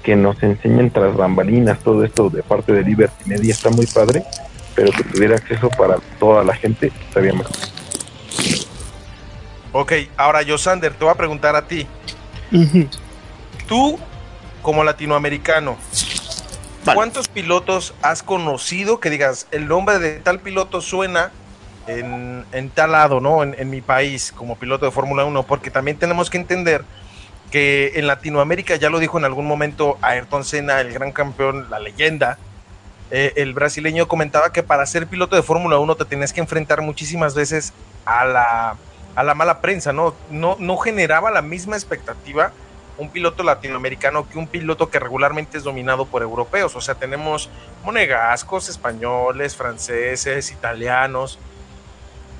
que 0.02 0.14
nos 0.14 0.40
enseñen 0.42 0.90
tras 0.90 1.16
bambalinas 1.16 1.80
todo 1.80 2.04
esto 2.04 2.30
de 2.30 2.42
parte 2.42 2.72
de 2.72 2.82
Liberty 2.82 3.28
Media 3.28 3.52
está 3.52 3.70
muy 3.70 3.86
padre, 3.86 4.22
pero 4.74 4.92
que 4.92 5.02
tuviera 5.02 5.36
acceso 5.36 5.68
para 5.70 5.98
toda 6.20 6.44
la 6.44 6.54
gente 6.54 6.92
estaría 7.08 7.32
mejor. 7.32 7.56
Ok, 9.72 9.92
ahora 10.16 10.42
Yosander, 10.42 10.92
te 10.92 11.04
voy 11.04 11.12
a 11.12 11.16
preguntar 11.16 11.56
a 11.56 11.66
ti. 11.66 11.86
Tú, 13.68 13.98
como 14.62 14.84
latinoamericano, 14.84 15.76
¿cuántos 16.94 17.28
pilotos 17.28 17.94
has 18.02 18.22
conocido 18.22 19.00
que 19.00 19.10
digas, 19.10 19.46
el 19.50 19.68
nombre 19.68 19.98
de 19.98 20.20
tal 20.20 20.40
piloto 20.40 20.80
suena 20.80 21.32
en, 21.86 22.70
tal 22.74 22.92
lado, 22.92 23.20
¿no? 23.20 23.42
En, 23.42 23.54
en 23.58 23.70
mi 23.70 23.80
país, 23.80 24.32
como 24.36 24.56
piloto 24.56 24.86
de 24.86 24.92
Fórmula 24.92 25.24
1, 25.24 25.42
porque 25.44 25.70
también 25.70 25.98
tenemos 25.98 26.30
que 26.30 26.38
entender 26.38 26.84
que 27.50 27.92
en 27.94 28.06
Latinoamérica, 28.06 28.76
ya 28.76 28.90
lo 28.90 28.98
dijo 28.98 29.18
en 29.18 29.24
algún 29.24 29.46
momento 29.46 29.98
Ayrton 30.02 30.44
Senna, 30.44 30.80
el 30.80 30.92
gran 30.92 31.12
campeón, 31.12 31.70
la 31.70 31.78
leyenda, 31.78 32.38
eh, 33.10 33.32
el 33.36 33.54
brasileño 33.54 34.08
comentaba 34.08 34.52
que 34.52 34.62
para 34.62 34.84
ser 34.84 35.06
piloto 35.06 35.36
de 35.36 35.42
Fórmula 35.42 35.78
1 35.78 35.94
te 35.94 36.04
tienes 36.06 36.32
que 36.32 36.40
enfrentar 36.40 36.82
muchísimas 36.82 37.34
veces 37.34 37.72
a 38.04 38.24
la, 38.24 38.76
a 39.14 39.22
la 39.22 39.34
mala 39.34 39.60
prensa, 39.60 39.92
¿no? 39.92 40.14
¿no? 40.30 40.56
No 40.58 40.76
generaba 40.76 41.30
la 41.30 41.42
misma 41.42 41.76
expectativa 41.76 42.52
un 42.98 43.10
piloto 43.10 43.42
latinoamericano 43.42 44.28
que 44.28 44.38
un 44.38 44.46
piloto 44.46 44.90
que 44.90 44.98
regularmente 44.98 45.58
es 45.58 45.64
dominado 45.64 46.06
por 46.06 46.22
europeos. 46.22 46.74
O 46.76 46.80
sea, 46.80 46.94
tenemos 46.94 47.50
monegascos, 47.84 48.68
españoles, 48.68 49.56
franceses, 49.56 50.50
italianos. 50.50 51.38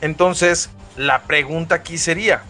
Entonces, 0.01 0.71
la 0.97 1.23
pregunta 1.23 1.77
aquí 1.77 1.99
sería, 1.99 2.43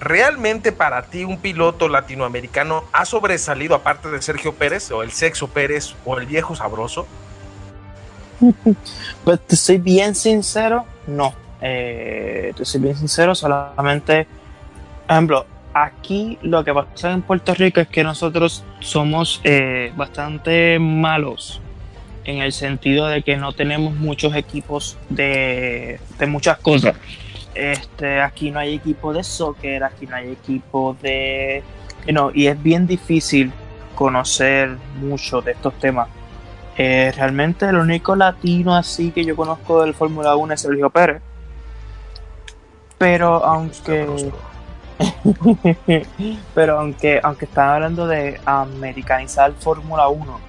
¿realmente 0.00 0.72
para 0.72 1.02
ti 1.02 1.24
un 1.24 1.38
piloto 1.38 1.88
latinoamericano 1.88 2.84
ha 2.92 3.04
sobresalido 3.04 3.74
aparte 3.74 4.10
de 4.10 4.20
Sergio 4.22 4.54
Pérez 4.54 4.90
o 4.90 5.02
el 5.02 5.12
Sexo 5.12 5.48
Pérez 5.48 5.94
o 6.04 6.18
el 6.18 6.26
viejo 6.26 6.54
sabroso? 6.54 7.06
Pues 9.24 9.40
te 9.40 9.56
soy 9.56 9.78
bien 9.78 10.14
sincero, 10.14 10.84
no. 11.06 11.34
Eh, 11.60 12.52
te 12.56 12.64
soy 12.64 12.80
bien 12.80 12.96
sincero, 12.96 13.34
solamente, 13.34 14.28
ejemplo, 15.08 15.46
aquí 15.84 16.38
lo 16.40 16.64
que 16.64 16.72
pasa 16.72 17.12
en 17.12 17.20
Puerto 17.20 17.52
Rico 17.52 17.80
es 17.80 17.88
que 17.88 18.02
nosotros 18.02 18.64
somos 18.80 19.42
eh, 19.44 19.92
bastante 19.94 20.78
malos 20.78 21.60
en 22.24 22.38
el 22.38 22.52
sentido 22.52 23.06
de 23.06 23.22
que 23.22 23.36
no 23.36 23.52
tenemos 23.52 23.94
muchos 23.94 24.34
equipos 24.34 24.96
de, 25.10 26.00
de 26.18 26.26
muchas 26.26 26.58
cosas. 26.58 26.96
Este, 27.54 28.20
aquí 28.20 28.50
no 28.50 28.58
hay 28.58 28.74
equipo 28.74 29.12
de 29.12 29.22
soccer, 29.22 29.84
aquí 29.84 30.06
no 30.06 30.16
hay 30.16 30.32
equipo 30.32 30.96
de... 31.02 31.62
y 32.34 32.46
es 32.46 32.62
bien 32.62 32.86
difícil 32.86 33.52
conocer 33.94 34.76
mucho 35.00 35.42
de 35.42 35.52
estos 35.52 35.74
temas. 35.78 36.08
Eh, 36.78 37.12
realmente 37.14 37.66
el 37.66 37.76
único 37.76 38.16
latino 38.16 38.74
así 38.74 39.10
que 39.10 39.24
yo 39.24 39.36
conozco 39.36 39.82
del 39.82 39.94
Fórmula 39.94 40.36
1 40.36 40.54
es 40.54 40.60
Sergio 40.62 40.88
Pérez. 40.88 41.20
Pero 42.96 43.44
aunque... 43.44 44.06
pero 46.54 46.80
aunque, 46.80 47.20
aunque 47.22 47.44
están 47.44 47.70
hablando 47.70 48.06
de 48.06 48.40
americanizar 48.44 49.52
Fórmula 49.52 50.08
1, 50.08 50.40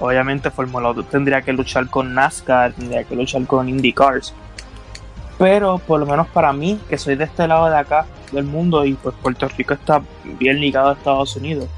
obviamente 0.00 0.50
Fórmula 0.50 0.90
1 0.90 1.04
tendría 1.04 1.42
que 1.42 1.52
luchar 1.52 1.88
con 1.88 2.14
NASCAR, 2.14 2.72
tendría 2.72 3.04
que 3.04 3.14
luchar 3.14 3.46
con 3.46 3.68
IndyCars 3.68 4.34
pero 5.42 5.78
por 5.78 5.98
lo 5.98 6.06
menos 6.06 6.28
para 6.28 6.52
mí, 6.52 6.78
que 6.88 6.96
soy 6.96 7.16
de 7.16 7.24
este 7.24 7.48
lado 7.48 7.68
de 7.68 7.76
acá 7.76 8.06
del 8.30 8.44
mundo 8.44 8.84
y 8.84 8.94
pues 8.94 9.12
Puerto 9.20 9.48
Rico 9.48 9.74
está 9.74 10.00
bien 10.38 10.60
ligado 10.60 10.90
a 10.90 10.92
Estados 10.92 11.34
Unidos, 11.34 11.68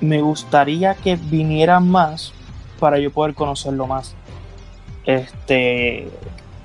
me 0.00 0.20
gustaría 0.20 0.94
que 0.94 1.16
vinieran 1.16 1.90
más 1.90 2.32
para 2.78 3.00
yo 3.00 3.10
poder 3.10 3.34
conocerlo 3.34 3.88
más. 3.88 4.14
Este, 5.04 6.08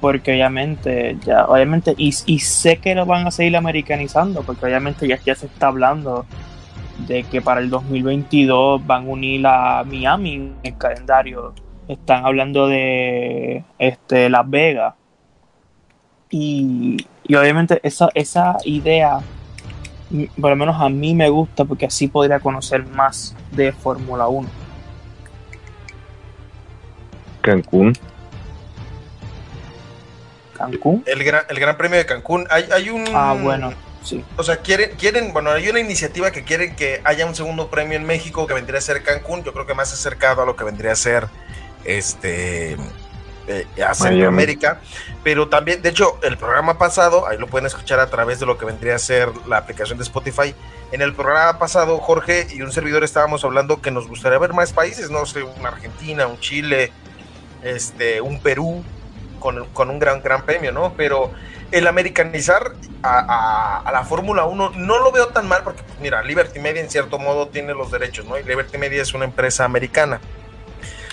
porque 0.02 0.32
obviamente, 0.32 1.18
ya, 1.24 1.45
obviamente, 1.45 1.93
y, 1.95 2.12
sé 2.12 2.78
que 2.78 2.95
lo 2.95 3.06
van 3.06 3.28
a 3.28 3.32
seguir 3.32 3.56
americanizando, 3.56 4.41
porque 4.41 4.66
obviamente 4.66 5.08
ya, 5.08 5.20
ya 5.24 5.36
se 5.36 5.45
está 5.45 5.68
hablando 5.68 6.26
de 7.08 7.24
que 7.24 7.41
para 7.41 7.62
el 7.62 7.70
2022 7.70 8.86
van 8.86 9.06
a 9.06 9.10
unir 9.10 9.45
a 9.45 9.84
Miami 9.84 10.34
en 10.34 10.56
el 10.64 10.78
calendario. 10.78 11.54
Están 11.88 12.26
hablando 12.26 12.68
de 12.68 13.64
este, 13.78 14.30
Las 14.30 14.49
Vegas 14.49 14.95
y, 16.32 16.97
obviamente 17.30 17.80
esa, 17.84 18.10
esa 18.16 18.58
idea, 18.66 19.20
por 20.39 20.49
lo 20.49 20.56
menos 20.56 20.82
a 20.82 20.89
mí 20.89 21.14
me 21.14 21.30
gusta 21.30 21.66
porque 21.66 21.86
así 21.86 22.08
podría 22.08 22.39
conocer 22.39 22.88
más 22.88 23.36
de 23.52 23.72
Fórmula 23.72 24.28
1. 24.28 24.49
Cancún. 27.41 27.93
Cancún. 30.62 31.03
El 31.05 31.24
gran, 31.24 31.43
el 31.49 31.59
gran 31.59 31.78
premio 31.78 31.97
de 31.97 32.05
Cancún. 32.05 32.47
Hay, 32.49 32.68
hay 32.72 32.89
un. 32.89 33.05
Ah, 33.14 33.36
bueno. 33.39 33.74
Sí. 34.03 34.24
O 34.36 34.43
sea, 34.43 34.57
quieren, 34.57 34.95
quieren, 34.97 35.32
bueno, 35.32 35.51
hay 35.51 35.70
una 35.70 35.80
iniciativa 35.80 36.32
que 36.32 36.43
quieren 36.43 36.76
que 36.76 37.01
haya 37.03 37.26
un 37.26 37.36
segundo 37.36 37.70
premio 37.70 37.97
en 37.97 38.05
México 38.05 38.47
que 38.47 38.53
vendría 38.53 38.80
a 38.80 38.82
ser 38.82 39.03
Cancún. 39.03 39.43
Yo 39.43 39.53
creo 39.53 39.68
que 39.68 39.76
más 39.76 39.93
acercado 39.93 40.41
a 40.41 40.45
lo 40.45 40.55
que 40.55 40.64
vendría 40.64 40.93
a 40.93 40.95
ser 40.95 41.28
este 41.86 42.78
eh, 43.47 43.66
a 43.84 43.93
Centroamérica, 43.93 44.80
pero 45.24 45.49
también, 45.49 45.82
de 45.82 45.89
hecho, 45.89 46.20
el 46.22 46.38
programa 46.38 46.78
pasado, 46.78 47.28
ahí 47.28 47.38
lo 47.38 47.47
pueden 47.47 47.66
escuchar 47.66 47.99
a 47.99 48.07
través 48.07 48.39
de 48.39 48.45
lo 48.45 48.57
que 48.57 48.66
vendría 48.66 48.95
a 48.95 48.99
ser 48.99 49.30
la 49.47 49.57
aplicación 49.57 49.97
de 49.97 50.03
Spotify. 50.03 50.53
En 50.91 51.01
el 51.01 51.14
programa 51.16 51.57
pasado, 51.57 51.97
Jorge 51.97 52.47
y 52.53 52.62
un 52.62 52.72
servidor 52.72 53.03
estábamos 53.03 53.43
hablando 53.43 53.82
que 53.82 53.91
nos 53.91 54.07
gustaría 54.07 54.38
ver 54.38 54.53
más 54.53 54.74
países, 54.74 55.09
no 55.09 55.26
sé, 55.26 55.41
una 55.41 55.70
Argentina, 55.70 56.28
un 56.28 56.39
Chile, 56.39 56.91
este, 57.64 58.22
un 58.22 58.39
Perú, 58.39 58.84
con, 59.41 59.89
un 59.89 59.99
gran, 59.99 60.21
gran 60.21 60.45
premio, 60.45 60.71
¿no? 60.71 60.93
Pero 60.95 61.31
el 61.71 61.87
americanizar 61.87 62.73
a, 63.03 63.89
la 63.91 64.05
Fórmula 64.05 64.45
1 64.45 64.73
no 64.77 64.99
lo 64.99 65.11
veo 65.11 65.27
tan 65.27 65.49
mal 65.49 65.63
porque, 65.63 65.81
mira, 65.99 66.23
Liberty 66.23 66.59
Media 66.59 66.81
en 66.81 66.89
cierto 66.89 67.19
modo 67.19 67.49
tiene 67.49 67.73
los 67.73 67.91
derechos, 67.91 68.25
¿no? 68.25 68.37
Y 68.37 68.43
Liberty 68.43 68.77
Media 68.77 69.01
es 69.01 69.13
una 69.13 69.25
empresa 69.25 69.65
americana. 69.65 70.21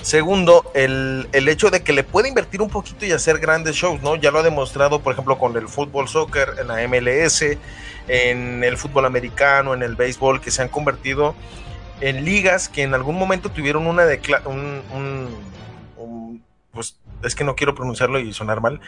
Segundo, 0.02 0.70
el, 0.74 1.26
hecho 1.32 1.70
de 1.70 1.82
que 1.82 1.92
le 1.92 2.04
puede 2.04 2.28
invertir 2.28 2.62
un 2.62 2.70
poquito 2.70 3.04
y 3.04 3.10
hacer 3.10 3.38
grandes 3.38 3.74
shows, 3.74 4.00
¿no? 4.00 4.14
Ya 4.14 4.30
lo 4.30 4.38
ha 4.38 4.42
demostrado, 4.44 5.00
por 5.00 5.12
ejemplo, 5.12 5.38
con 5.38 5.56
el 5.56 5.68
fútbol 5.68 6.08
soccer, 6.08 6.54
en 6.60 6.68
la 6.68 6.86
MLS, 6.86 7.44
en 8.06 8.62
el 8.62 8.76
fútbol 8.76 9.06
americano, 9.06 9.74
en 9.74 9.82
el 9.82 9.96
béisbol, 9.96 10.40
que 10.40 10.52
se 10.52 10.62
han 10.62 10.68
convertido 10.68 11.34
en 12.00 12.24
ligas 12.24 12.68
que 12.68 12.82
en 12.82 12.94
algún 12.94 13.16
momento 13.16 13.50
tuvieron 13.50 13.86
una 13.86 14.04
de 14.04 14.20
un, 14.44 15.42
pues 16.72 16.96
es 17.22 17.34
que 17.34 17.44
no 17.44 17.56
quiero 17.56 17.74
pronunciarlo 17.74 18.18
y 18.18 18.32
sonar 18.32 18.60
mal, 18.60 18.80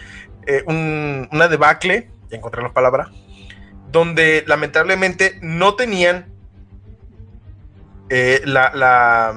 eh, 0.46 0.62
una 0.66 1.48
debacle, 1.48 2.10
ya 2.28 2.36
encontré 2.36 2.62
la 2.62 2.72
palabra, 2.72 3.10
donde 3.90 4.44
lamentablemente 4.46 5.38
no 5.42 5.74
tenían 5.74 6.32
eh, 8.08 8.40
la 8.44 9.32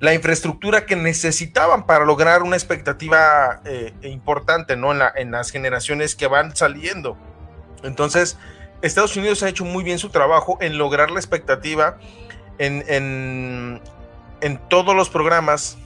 la 0.00 0.14
infraestructura 0.14 0.86
que 0.86 0.96
necesitaban 0.96 1.84
para 1.84 2.06
lograr 2.06 2.42
una 2.42 2.56
expectativa 2.56 3.60
eh, 3.66 3.92
importante 4.02 4.74
¿no? 4.74 4.92
en, 4.92 4.98
la, 4.98 5.12
en 5.14 5.30
las 5.30 5.50
generaciones 5.50 6.16
que 6.16 6.26
van 6.26 6.56
saliendo. 6.56 7.18
Entonces, 7.82 8.38
Estados 8.80 9.14
Unidos 9.16 9.42
ha 9.42 9.48
hecho 9.50 9.66
muy 9.66 9.84
bien 9.84 9.98
su 9.98 10.08
trabajo 10.08 10.56
en 10.62 10.78
lograr 10.78 11.10
la 11.10 11.20
expectativa 11.20 11.98
en, 12.56 12.82
en, 12.88 13.82
en 14.40 14.58
todos 14.68 14.96
los 14.96 15.10
programas 15.10 15.76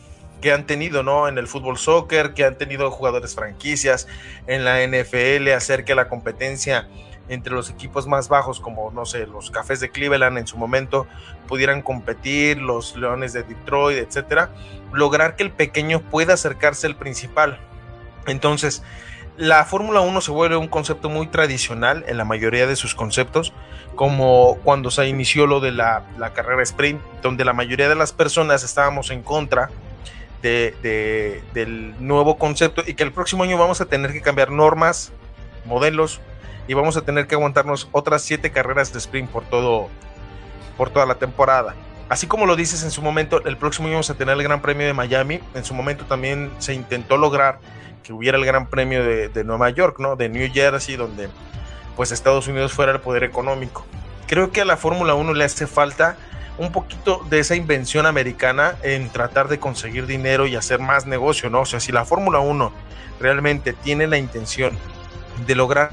que 0.44 0.52
han 0.52 0.66
tenido, 0.66 1.02
¿no? 1.02 1.26
En 1.26 1.38
el 1.38 1.48
fútbol 1.48 1.78
soccer, 1.78 2.34
que 2.34 2.44
han 2.44 2.58
tenido 2.58 2.90
jugadores 2.90 3.34
franquicias, 3.34 4.06
en 4.46 4.62
la 4.62 4.86
NFL, 4.86 5.48
hacer 5.56 5.86
que 5.86 5.94
la 5.94 6.10
competencia 6.10 6.86
entre 7.30 7.54
los 7.54 7.70
equipos 7.70 8.06
más 8.06 8.28
bajos, 8.28 8.60
como 8.60 8.90
no 8.90 9.06
sé, 9.06 9.26
los 9.26 9.50
Cafés 9.50 9.80
de 9.80 9.88
Cleveland 9.88 10.36
en 10.36 10.46
su 10.46 10.58
momento, 10.58 11.06
pudieran 11.48 11.80
competir, 11.80 12.58
los 12.58 12.94
Leones 12.94 13.32
de 13.32 13.42
Detroit, 13.42 14.06
etcétera, 14.06 14.50
lograr 14.92 15.34
que 15.34 15.44
el 15.44 15.50
pequeño 15.50 16.00
pueda 16.00 16.34
acercarse 16.34 16.86
al 16.86 16.96
principal. 16.96 17.58
Entonces, 18.26 18.82
la 19.38 19.64
Fórmula 19.64 20.02
1 20.02 20.20
se 20.20 20.30
vuelve 20.30 20.56
un 20.56 20.68
concepto 20.68 21.08
muy 21.08 21.28
tradicional 21.28 22.04
en 22.06 22.18
la 22.18 22.26
mayoría 22.26 22.66
de 22.66 22.76
sus 22.76 22.94
conceptos, 22.94 23.54
como 23.94 24.58
cuando 24.62 24.90
se 24.90 25.08
inició 25.08 25.46
lo 25.46 25.60
de 25.60 25.72
la, 25.72 26.04
carrera 26.34 26.62
sprint, 26.62 27.00
donde 27.22 27.46
la 27.46 27.54
mayoría 27.54 27.88
de 27.88 27.94
las 27.94 28.12
personas 28.12 28.62
estábamos 28.62 29.10
en 29.10 29.22
contra 29.22 29.70
de, 30.48 31.42
del 31.54 31.94
nuevo 31.98 32.36
concepto 32.36 32.82
y 32.86 32.94
que 32.94 33.02
el 33.02 33.12
próximo 33.12 33.42
año 33.42 33.56
vamos 33.56 33.80
a 33.80 33.86
tener 33.86 34.12
que 34.12 34.20
cambiar 34.20 34.50
normas, 34.50 35.12
modelos, 35.64 36.20
y 36.68 36.74
vamos 36.74 36.96
a 36.96 37.02
tener 37.02 37.26
que 37.26 37.34
aguantarnos 37.34 37.88
otras 37.92 38.22
siete 38.22 38.50
carreras 38.50 38.92
de 38.92 38.98
sprint 38.98 39.30
por 39.30 39.44
todo, 39.44 39.88
por 40.76 40.90
toda 40.90 41.06
la 41.06 41.16
temporada. 41.16 41.74
Así 42.08 42.26
como 42.26 42.46
lo 42.46 42.56
dices 42.56 42.82
en 42.84 42.90
su 42.90 43.00
momento, 43.00 43.42
el 43.44 43.56
próximo 43.56 43.88
año 43.88 43.96
vamos 43.96 44.10
a 44.10 44.14
tener 44.14 44.36
el 44.36 44.42
Gran 44.42 44.60
Premio 44.60 44.86
de 44.86 44.92
Miami. 44.92 45.40
En 45.54 45.64
su 45.64 45.74
momento 45.74 46.04
también 46.04 46.50
se 46.58 46.74
intentó 46.74 47.16
lograr 47.16 47.58
que 48.02 48.12
hubiera 48.12 48.36
el 48.36 48.44
Gran 48.44 48.68
Premio 48.68 49.02
de, 49.02 49.44
Nueva 49.44 49.70
York, 49.70 49.98
¿no? 49.98 50.14
De 50.14 50.28
New 50.28 50.50
Jersey, 50.52 50.96
donde 50.96 51.28
pues 51.96 52.12
Estados 52.12 52.48
Unidos 52.48 52.72
fuera 52.72 52.92
el 52.92 53.00
poder 53.00 53.24
económico. 53.24 53.86
Creo 54.26 54.52
que 54.52 54.60
a 54.60 54.64
la 54.64 54.76
Fórmula 54.76 55.14
1 55.14 55.32
le 55.32 55.44
hace 55.44 55.66
falta 55.66 56.16
un 56.58 56.72
poquito 56.72 57.24
de 57.28 57.40
esa 57.40 57.56
invención 57.56 58.06
americana 58.06 58.76
en 58.82 59.10
tratar 59.10 59.48
de 59.48 59.58
conseguir 59.58 60.06
dinero 60.06 60.46
y 60.46 60.56
hacer 60.56 60.78
más 60.78 61.06
negocio, 61.06 61.50
¿no? 61.50 61.62
O 61.62 61.66
sea, 61.66 61.80
si 61.80 61.92
la 61.92 62.04
Fórmula 62.04 62.38
1 62.38 62.72
realmente 63.20 63.72
tiene 63.72 64.06
la 64.06 64.18
intención 64.18 64.78
de 65.46 65.54
lograr 65.54 65.90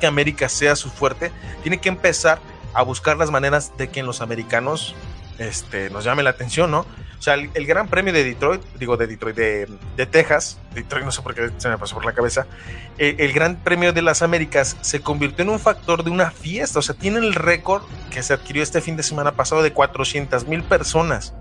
que 0.00 0.06
América 0.06 0.48
sea 0.48 0.76
su 0.76 0.90
fuerte, 0.90 1.32
tiene 1.62 1.78
que 1.78 1.88
empezar 1.88 2.38
a 2.74 2.82
buscar 2.82 3.16
las 3.16 3.30
maneras 3.30 3.72
de 3.78 3.88
que 3.88 4.00
en 4.00 4.06
los 4.06 4.20
americanos 4.20 4.94
este, 5.38 5.90
nos 5.90 6.04
llame 6.04 6.22
la 6.22 6.30
atención, 6.30 6.70
¿no? 6.70 6.84
O 7.18 7.22
sea, 7.22 7.34
el, 7.34 7.66
Gran 7.66 7.88
Premio 7.88 8.12
de 8.12 8.22
Detroit, 8.22 8.62
digo 8.78 8.96
de 8.96 9.08
Detroit, 9.08 9.36
de, 9.36 10.06
Texas, 10.06 10.58
Detroit 10.72 11.04
no 11.04 11.10
sé 11.10 11.20
por 11.20 11.34
qué 11.34 11.50
se 11.56 11.68
me 11.68 11.76
pasó 11.76 11.96
por 11.96 12.04
la 12.04 12.12
cabeza, 12.12 12.46
eh, 12.96 13.16
el 13.18 13.32
Gran 13.32 13.56
Premio 13.56 13.92
de 13.92 14.02
las 14.02 14.22
Américas 14.22 14.76
se 14.82 15.00
convirtió 15.00 15.42
en 15.42 15.48
un 15.48 15.58
factor 15.58 16.04
de 16.04 16.10
una 16.10 16.30
fiesta, 16.30 16.78
o 16.78 16.82
sea, 16.82 16.94
tiene 16.94 17.18
el 17.18 17.34
récord 17.34 17.82
que 18.10 18.22
se 18.22 18.34
adquirió 18.34 18.62
este 18.62 18.80
fin 18.80 18.96
de 18.96 19.02
semana 19.02 19.32
pasado 19.32 19.62
de 19.62 19.72
400 19.72 20.46
mil 20.46 20.62
personas. 20.62 21.34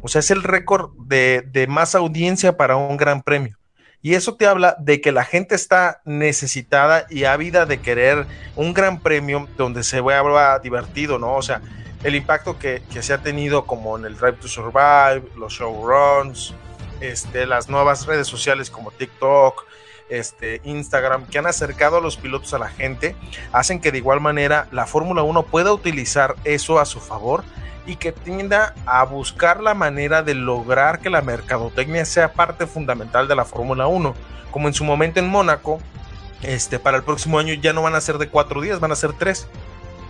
O 0.00 0.08
sea, 0.08 0.20
es 0.20 0.30
el 0.30 0.42
récord 0.42 0.92
de, 0.98 1.42
de 1.52 1.66
más 1.66 1.94
audiencia 1.94 2.56
para 2.56 2.76
un 2.76 2.96
Gran 2.96 3.22
Premio. 3.22 3.58
Y 4.02 4.14
eso 4.14 4.36
te 4.36 4.46
habla 4.46 4.76
de 4.78 5.00
que 5.00 5.10
la 5.10 5.24
gente 5.24 5.54
está 5.54 6.00
necesitada 6.04 7.06
y 7.10 7.24
ávida 7.24 7.66
de 7.66 7.80
querer 7.80 8.26
un 8.54 8.72
gran 8.72 9.00
premio 9.00 9.48
donde 9.56 9.82
se 9.82 10.00
vea 10.00 10.60
divertido, 10.60 11.18
¿no? 11.18 11.34
O 11.34 11.42
sea, 11.42 11.60
el 12.06 12.14
impacto 12.14 12.56
que, 12.56 12.82
se 13.00 13.12
ha 13.12 13.18
tenido 13.18 13.66
como 13.66 13.98
en 13.98 14.04
el 14.04 14.16
Drive 14.16 14.34
to 14.34 14.46
Survive, 14.46 15.24
los 15.36 15.52
showruns, 15.52 16.54
este, 17.00 17.46
las 17.46 17.68
nuevas 17.68 18.06
redes 18.06 18.28
sociales 18.28 18.70
como 18.70 18.92
TikTok, 18.92 19.64
este, 20.08 20.60
Instagram, 20.62 21.26
que 21.26 21.38
han 21.38 21.46
acercado 21.46 21.96
a 21.96 22.00
los 22.00 22.16
pilotos 22.16 22.54
a 22.54 22.60
la 22.60 22.68
gente, 22.68 23.16
hacen 23.50 23.80
que 23.80 23.90
de 23.90 23.98
igual 23.98 24.20
manera 24.20 24.68
la 24.70 24.86
Fórmula 24.86 25.24
1 25.24 25.42
pueda 25.46 25.72
utilizar 25.72 26.36
eso 26.44 26.78
a 26.78 26.84
su 26.84 27.00
favor 27.00 27.42
y 27.86 27.96
que 27.96 28.12
tienda 28.12 28.76
a 28.86 29.02
buscar 29.04 29.60
la 29.60 29.74
manera 29.74 30.22
de 30.22 30.34
lograr 30.34 31.00
que 31.00 31.10
la 31.10 31.22
mercadotecnia 31.22 32.04
sea 32.04 32.34
parte 32.34 32.68
fundamental 32.68 33.26
de 33.26 33.34
la 33.34 33.44
Fórmula 33.44 33.88
1, 33.88 34.14
como 34.52 34.68
en 34.68 34.74
su 34.74 34.84
momento 34.84 35.18
en 35.18 35.28
Mónaco, 35.28 35.80
este, 36.42 36.78
para 36.78 36.98
el 36.98 37.02
próximo 37.02 37.40
año 37.40 37.54
ya 37.54 37.72
no 37.72 37.82
van 37.82 37.96
a 37.96 38.00
ser 38.00 38.18
de 38.18 38.28
cuatro 38.28 38.60
días, 38.60 38.78
van 38.78 38.92
a 38.92 38.96
ser 38.96 39.12
tres. 39.12 39.48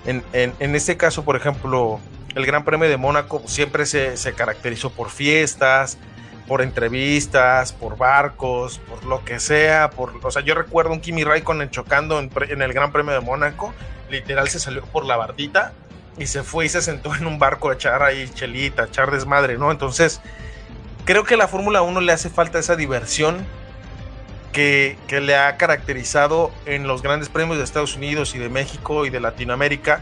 En, 0.06 0.22
en, 0.32 0.74
este 0.76 0.96
caso, 0.96 1.24
por 1.24 1.36
ejemplo, 1.36 2.00
el 2.34 2.46
Gran 2.46 2.64
Premio 2.64 2.88
de 2.88 2.96
Mónaco 2.96 3.42
siempre 3.46 3.86
se, 3.86 4.14
caracterizó 4.34 4.90
por 4.90 5.10
fiestas, 5.10 5.98
por 6.46 6.62
entrevistas, 6.62 7.72
por 7.72 7.96
barcos, 7.98 8.78
por 8.78 9.04
lo 9.04 9.24
que 9.24 9.40
sea. 9.40 9.90
O 10.22 10.30
sea, 10.30 10.42
yo 10.42 10.54
recuerdo 10.54 10.92
un 10.92 11.00
Kimi 11.00 11.24
Raikkonen 11.24 11.70
chocando 11.70 12.20
en, 12.20 12.30
en 12.48 12.62
el 12.62 12.72
Gran 12.72 12.92
Premio 12.92 13.14
de 13.14 13.20
Mónaco, 13.20 13.74
literal 14.08 14.48
se 14.48 14.60
salió 14.60 14.84
por 14.84 15.04
la 15.04 15.16
bardita 15.16 15.72
y 16.18 16.26
se 16.26 16.42
fue 16.42 16.66
y 16.66 16.68
se 16.68 16.82
sentó 16.82 17.14
en 17.14 17.26
un 17.26 17.38
barco 17.38 17.70
a 17.70 17.74
echar 17.74 18.02
ahí 18.02 18.28
chelita, 18.32 18.84
a 18.84 18.86
echar 18.86 19.10
desmadre, 19.10 19.58
¿no? 19.58 19.70
Entonces, 19.70 20.20
creo 21.04 21.24
que 21.24 21.34
a 21.34 21.36
la 21.36 21.48
Fórmula 21.48 21.82
1 21.82 22.00
le 22.00 22.12
hace 22.12 22.30
falta 22.30 22.58
esa 22.58 22.76
diversión 22.76 23.44
que, 24.56 25.20
le 25.20 25.36
ha 25.36 25.58
caracterizado 25.58 26.50
en 26.64 26.86
los 26.88 27.02
grandes 27.02 27.28
premios 27.28 27.58
de 27.58 27.64
Estados 27.64 27.94
Unidos 27.94 28.34
y 28.34 28.38
de 28.38 28.48
México 28.48 29.04
y 29.04 29.10
de 29.10 29.20
Latinoamérica, 29.20 30.00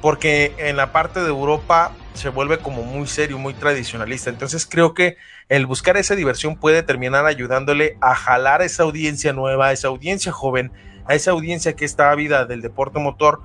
porque 0.00 0.54
en 0.58 0.76
la 0.76 0.92
parte 0.92 1.20
de 1.20 1.28
Europa 1.28 1.90
se 2.12 2.28
vuelve 2.28 2.58
como 2.58 2.84
muy 2.84 3.08
serio, 3.08 3.36
muy 3.36 3.52
tradicionalista. 3.52 4.30
Entonces 4.30 4.64
creo 4.64 4.94
que 4.94 5.16
el 5.48 5.66
buscar 5.66 5.96
esa 5.96 6.14
diversión 6.14 6.54
puede 6.54 6.84
terminar 6.84 7.26
ayudándole 7.26 7.98
a 8.00 8.14
jalar 8.14 8.62
esa 8.62 8.84
audiencia 8.84 9.32
nueva, 9.32 9.66
a 9.66 9.72
esa 9.72 9.88
audiencia 9.88 10.30
joven, 10.30 10.70
a 11.06 11.16
esa 11.16 11.32
audiencia 11.32 11.74
que 11.74 11.84
está 11.84 12.12
ávida 12.12 12.44
del 12.44 12.62
deporte 12.62 13.00
motor 13.00 13.42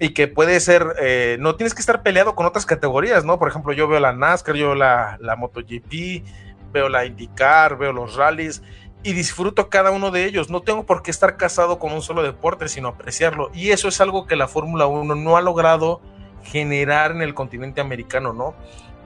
y 0.00 0.08
que 0.08 0.26
puede 0.26 0.58
ser, 0.58 0.86
eh, 1.00 1.36
no 1.38 1.54
tienes 1.54 1.74
que 1.74 1.80
estar 1.80 2.02
peleado 2.02 2.34
con 2.34 2.46
otras 2.46 2.66
categorías, 2.66 3.24
¿no? 3.24 3.38
Por 3.38 3.48
ejemplo, 3.48 3.72
yo 3.72 3.86
veo 3.86 4.00
la 4.00 4.12
NASCAR, 4.12 4.56
yo 4.56 4.66
veo 4.66 4.74
la, 4.74 5.18
la 5.20 5.36
MotoGP, 5.36 6.24
veo 6.72 6.88
la 6.88 7.04
IndyCar, 7.04 7.78
veo 7.78 7.92
los 7.92 8.16
rallies 8.16 8.60
y 9.08 9.14
disfruto 9.14 9.70
cada 9.70 9.90
uno 9.90 10.10
de 10.10 10.26
ellos. 10.26 10.50
No 10.50 10.60
tengo 10.60 10.84
por 10.84 11.02
qué 11.02 11.10
estar 11.10 11.38
casado 11.38 11.78
con 11.78 11.92
un 11.92 12.02
solo 12.02 12.22
deporte, 12.22 12.68
sino 12.68 12.88
apreciarlo. 12.88 13.50
Y 13.54 13.70
eso 13.70 13.88
es 13.88 14.02
algo 14.02 14.26
que 14.26 14.36
la 14.36 14.48
Fórmula 14.48 14.86
1 14.86 15.14
no 15.14 15.38
ha 15.38 15.40
logrado 15.40 16.02
generar 16.44 17.12
en 17.12 17.22
el 17.22 17.32
continente 17.32 17.80
americano, 17.80 18.34
¿no? 18.34 18.54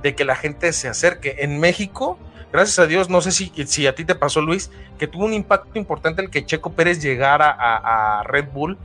De 0.03 0.17
que 0.17 0.25
la 0.25 0.35
gente 0.35 0.73
se 0.73 0.89
acerque. 0.89 1.37
En 1.39 1.61
México, 1.61 2.19
gracias 2.51 2.81
a 2.81 2.87
Dios, 2.89 3.11
no 3.11 3.21
sé 3.21 3.31
si, 3.31 3.53
si 3.67 3.87
a 3.87 3.95
ti 3.95 4.05
te 4.05 4.17
pasó, 4.17 4.41
Luis, 4.41 4.73
que 4.99 5.07
tuvo 5.07 5.25
un 5.25 5.35
impacto 5.35 5.79
importante 5.79 6.21
el 6.21 6.31
que 6.31 6.45
Checo 6.45 6.73
Pérez 6.73 7.01
llegara 7.01 7.49
a, 7.49 8.19
a 8.19 8.23
Red 8.25 8.49
Bull 8.53 8.77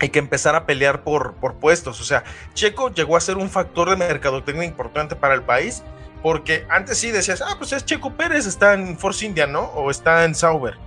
y 0.00 0.08
que 0.08 0.18
empezar 0.18 0.56
a 0.56 0.64
pelear 0.64 1.02
por, 1.02 1.34
por 1.34 1.56
puestos. 1.56 2.00
O 2.00 2.04
sea, 2.04 2.24
Checo 2.54 2.90
llegó 2.90 3.18
a 3.18 3.20
ser 3.20 3.36
un 3.36 3.50
factor 3.50 3.90
de 3.90 3.96
mercadotecnia 3.96 4.64
importante 4.64 5.14
para 5.14 5.34
el 5.34 5.42
país, 5.42 5.82
porque 6.24 6.64
antes 6.70 6.96
sí 6.96 7.10
decías, 7.10 7.42
ah, 7.42 7.56
pues 7.58 7.74
es 7.74 7.84
Checo 7.84 8.14
Pérez, 8.14 8.46
está 8.46 8.72
en 8.72 8.98
Force 8.98 9.26
India, 9.26 9.46
¿no? 9.46 9.64
O 9.74 9.90
está 9.90 10.24
en 10.24 10.34
Sauber. 10.34 10.78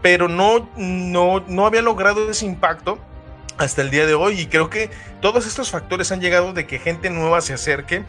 Pero 0.00 0.28
no, 0.28 0.70
no, 0.76 1.42
no 1.48 1.66
había 1.66 1.82
logrado 1.82 2.30
ese 2.30 2.46
impacto 2.46 3.00
hasta 3.56 3.82
el 3.82 3.90
día 3.90 4.06
de 4.06 4.14
hoy. 4.14 4.42
Y 4.42 4.46
creo 4.46 4.70
que 4.70 4.90
todos 5.20 5.44
estos 5.44 5.72
factores 5.72 6.12
han 6.12 6.20
llegado 6.20 6.52
de 6.52 6.68
que 6.68 6.78
gente 6.78 7.10
nueva 7.10 7.40
se 7.40 7.52
acerque, 7.52 8.04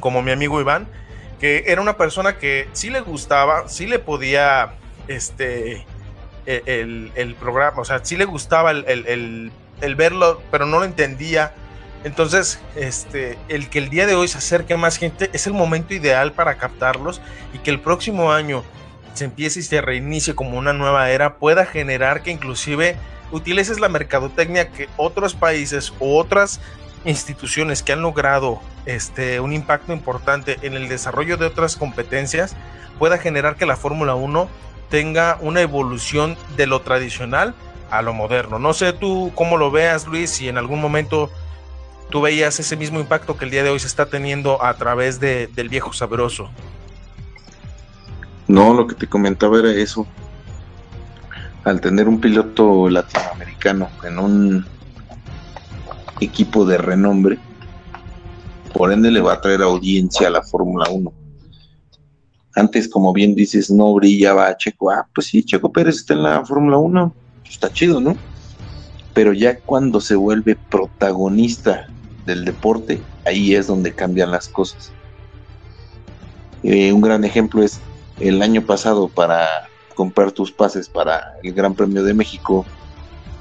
como 0.00 0.20
mi 0.20 0.32
amigo 0.32 0.60
Iván, 0.60 0.88
que 1.38 1.62
era 1.68 1.80
una 1.80 1.96
persona 1.96 2.38
que 2.38 2.68
sí 2.72 2.90
le 2.90 2.98
gustaba, 3.00 3.68
sí 3.68 3.86
le 3.86 4.00
podía, 4.00 4.74
este, 5.06 5.86
el, 6.44 7.36
programa, 7.38 7.82
o 7.82 7.84
sea, 7.84 8.04
sí 8.04 8.16
le 8.16 8.24
gustaba 8.24 8.72
el, 8.72 9.52
verlo, 9.96 10.42
pero 10.50 10.66
no 10.66 10.80
lo 10.80 10.84
entendía. 10.84 11.54
Entonces, 12.04 12.60
este, 12.74 13.38
el 13.48 13.68
que 13.68 13.78
el 13.78 13.88
día 13.88 14.06
de 14.06 14.14
hoy 14.14 14.28
se 14.28 14.38
acerque 14.38 14.74
a 14.74 14.76
más 14.76 14.96
gente 14.96 15.30
es 15.32 15.46
el 15.46 15.52
momento 15.52 15.94
ideal 15.94 16.32
para 16.32 16.56
captarlos 16.56 17.20
y 17.52 17.58
que 17.58 17.70
el 17.70 17.80
próximo 17.80 18.32
año 18.32 18.64
se 19.14 19.26
empiece 19.26 19.60
y 19.60 19.62
se 19.62 19.80
reinicie 19.80 20.34
como 20.34 20.58
una 20.58 20.72
nueva 20.72 21.10
era, 21.10 21.36
pueda 21.36 21.64
generar 21.64 22.22
que 22.22 22.30
inclusive 22.30 22.96
utilices 23.30 23.78
la 23.78 23.88
mercadotecnia 23.88 24.70
que 24.70 24.88
otros 24.96 25.34
países 25.34 25.92
u 26.00 26.16
otras 26.16 26.60
instituciones 27.04 27.82
que 27.82 27.92
han 27.92 28.02
logrado 28.02 28.60
este, 28.86 29.40
un 29.40 29.52
impacto 29.52 29.92
importante 29.92 30.58
en 30.62 30.74
el 30.74 30.88
desarrollo 30.88 31.36
de 31.36 31.46
otras 31.46 31.76
competencias 31.76 32.56
pueda 32.98 33.18
generar 33.18 33.56
que 33.56 33.66
la 33.66 33.76
Fórmula 33.76 34.14
1 34.14 34.48
tenga 34.88 35.38
una 35.40 35.60
evolución 35.60 36.36
de 36.56 36.66
lo 36.66 36.82
tradicional 36.82 37.54
a 37.90 38.02
lo 38.02 38.12
moderno. 38.12 38.58
No 38.58 38.72
sé 38.74 38.92
tú 38.92 39.32
cómo 39.34 39.56
lo 39.56 39.70
veas, 39.70 40.06
Luis, 40.06 40.30
si 40.30 40.48
en 40.48 40.58
algún 40.58 40.80
momento 40.80 41.30
tú 42.12 42.20
veías 42.20 42.60
ese 42.60 42.76
mismo 42.76 43.00
impacto 43.00 43.36
que 43.36 43.46
el 43.46 43.50
día 43.50 43.64
de 43.64 43.70
hoy 43.70 43.80
se 43.80 43.86
está 43.86 44.06
teniendo 44.06 44.62
a 44.62 44.74
través 44.74 45.18
de, 45.18 45.48
del 45.48 45.68
viejo 45.68 45.92
sabroso. 45.92 46.50
No, 48.46 48.74
lo 48.74 48.86
que 48.86 48.94
te 48.94 49.08
comentaba 49.08 49.58
era 49.58 49.72
eso. 49.72 50.06
Al 51.64 51.80
tener 51.80 52.06
un 52.06 52.20
piloto 52.20 52.90
latinoamericano 52.90 53.88
en 54.04 54.18
un 54.18 54.66
equipo 56.20 56.66
de 56.66 56.76
renombre, 56.76 57.38
por 58.74 58.92
ende 58.92 59.10
le 59.10 59.22
va 59.22 59.32
a 59.32 59.40
traer 59.40 59.62
audiencia 59.62 60.28
a 60.28 60.30
la 60.30 60.42
Fórmula 60.42 60.90
1 60.90 61.12
antes, 62.54 62.86
como 62.86 63.14
bien 63.14 63.34
dices, 63.34 63.70
no 63.70 63.94
brillaba 63.94 64.54
Checo. 64.56 64.90
Ah, 64.90 65.06
pues 65.14 65.28
sí, 65.28 65.42
Checo 65.42 65.72
Pérez 65.72 65.96
está 65.96 66.12
en 66.12 66.22
la 66.22 66.44
Fórmula 66.44 66.76
1. 66.76 67.14
Pues 67.40 67.54
está 67.54 67.72
chido, 67.72 67.98
¿no? 67.98 68.14
Pero 69.14 69.32
ya 69.32 69.58
cuando 69.58 70.02
se 70.02 70.14
vuelve 70.16 70.56
protagonista 70.56 71.86
del 72.26 72.44
deporte, 72.44 73.00
ahí 73.24 73.54
es 73.54 73.66
donde 73.66 73.92
cambian 73.92 74.30
las 74.30 74.48
cosas. 74.48 74.92
Eh, 76.62 76.92
un 76.92 77.00
gran 77.00 77.24
ejemplo 77.24 77.62
es 77.62 77.80
el 78.20 78.40
año 78.42 78.62
pasado 78.62 79.08
para 79.08 79.68
comprar 79.94 80.32
tus 80.32 80.52
pases 80.52 80.88
para 80.88 81.34
el 81.42 81.52
Gran 81.52 81.74
Premio 81.74 82.04
de 82.04 82.14
México, 82.14 82.64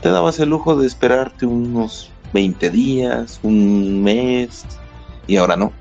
te 0.01 0.09
dabas 0.09 0.39
el 0.39 0.49
lujo 0.49 0.75
de 0.75 0.87
esperarte 0.87 1.45
unos 1.45 2.09
20 2.33 2.69
días, 2.71 3.39
un 3.43 4.03
mes, 4.03 4.65
y 5.27 5.37
ahora 5.37 5.55
no. 5.55 5.71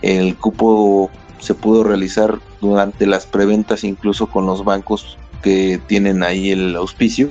El 0.00 0.36
cupo 0.36 1.10
se 1.38 1.54
pudo 1.54 1.84
realizar 1.84 2.38
durante 2.60 3.06
las 3.06 3.26
preventas 3.26 3.84
incluso 3.84 4.26
con 4.28 4.46
los 4.46 4.64
bancos 4.64 5.18
que 5.42 5.80
tienen 5.86 6.22
ahí 6.22 6.50
el 6.50 6.76
auspicio 6.76 7.30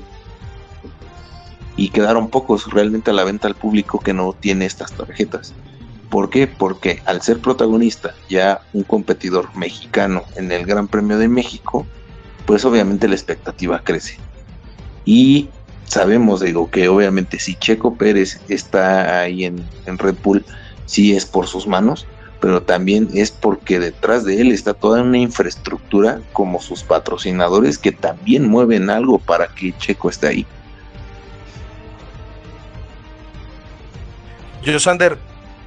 y 1.78 1.90
quedaron 1.90 2.30
pocos 2.30 2.72
realmente 2.72 3.12
a 3.12 3.14
la 3.14 3.24
venta 3.24 3.48
al 3.48 3.56
público 3.56 4.00
que 4.00 4.14
no 4.14 4.34
tiene 4.34 4.66
estas 4.66 4.92
tarjetas. 4.92 5.54
¿Por 6.10 6.30
qué? 6.30 6.46
Porque 6.46 7.02
al 7.06 7.22
ser 7.22 7.40
protagonista 7.40 8.14
ya 8.30 8.62
un 8.74 8.84
competidor 8.84 9.56
mexicano 9.56 10.24
en 10.36 10.52
el 10.52 10.66
Gran 10.66 10.88
Premio 10.88 11.18
de 11.18 11.30
México, 11.30 11.86
pues 12.46 12.66
obviamente 12.66 13.08
la 13.08 13.16
expectativa 13.16 13.80
crece. 13.84 14.18
Y 15.06 15.50
sabemos, 15.86 16.42
digo, 16.42 16.70
que 16.70 16.90
obviamente 16.90 17.40
si 17.40 17.56
Checo 17.56 17.96
Pérez 17.96 18.42
está 18.50 19.22
ahí 19.22 19.46
en, 19.46 19.64
en 19.86 19.98
Red 19.98 20.16
Bull, 20.22 20.46
sí 20.86 21.16
es 21.16 21.26
por 21.26 21.48
sus 21.48 21.66
manos, 21.66 22.06
pero 22.42 22.64
también 22.64 23.08
es 23.14 23.32
porque 23.32 23.80
detrás 23.80 24.26
de 24.26 24.42
él 24.42 24.52
está 24.52 24.74
toda 24.74 25.04
una 25.04 25.20
infraestructura 25.20 26.20
como 26.34 26.60
sus 26.60 26.84
patrocinadores 26.84 27.78
que 27.78 27.92
también 27.92 28.50
mueven 28.50 28.90
algo 28.90 29.20
para 29.20 29.48
que 29.48 29.74
Checo 29.78 30.10
esté 30.10 30.28
ahí. 30.28 30.48
Sander, 34.80 35.18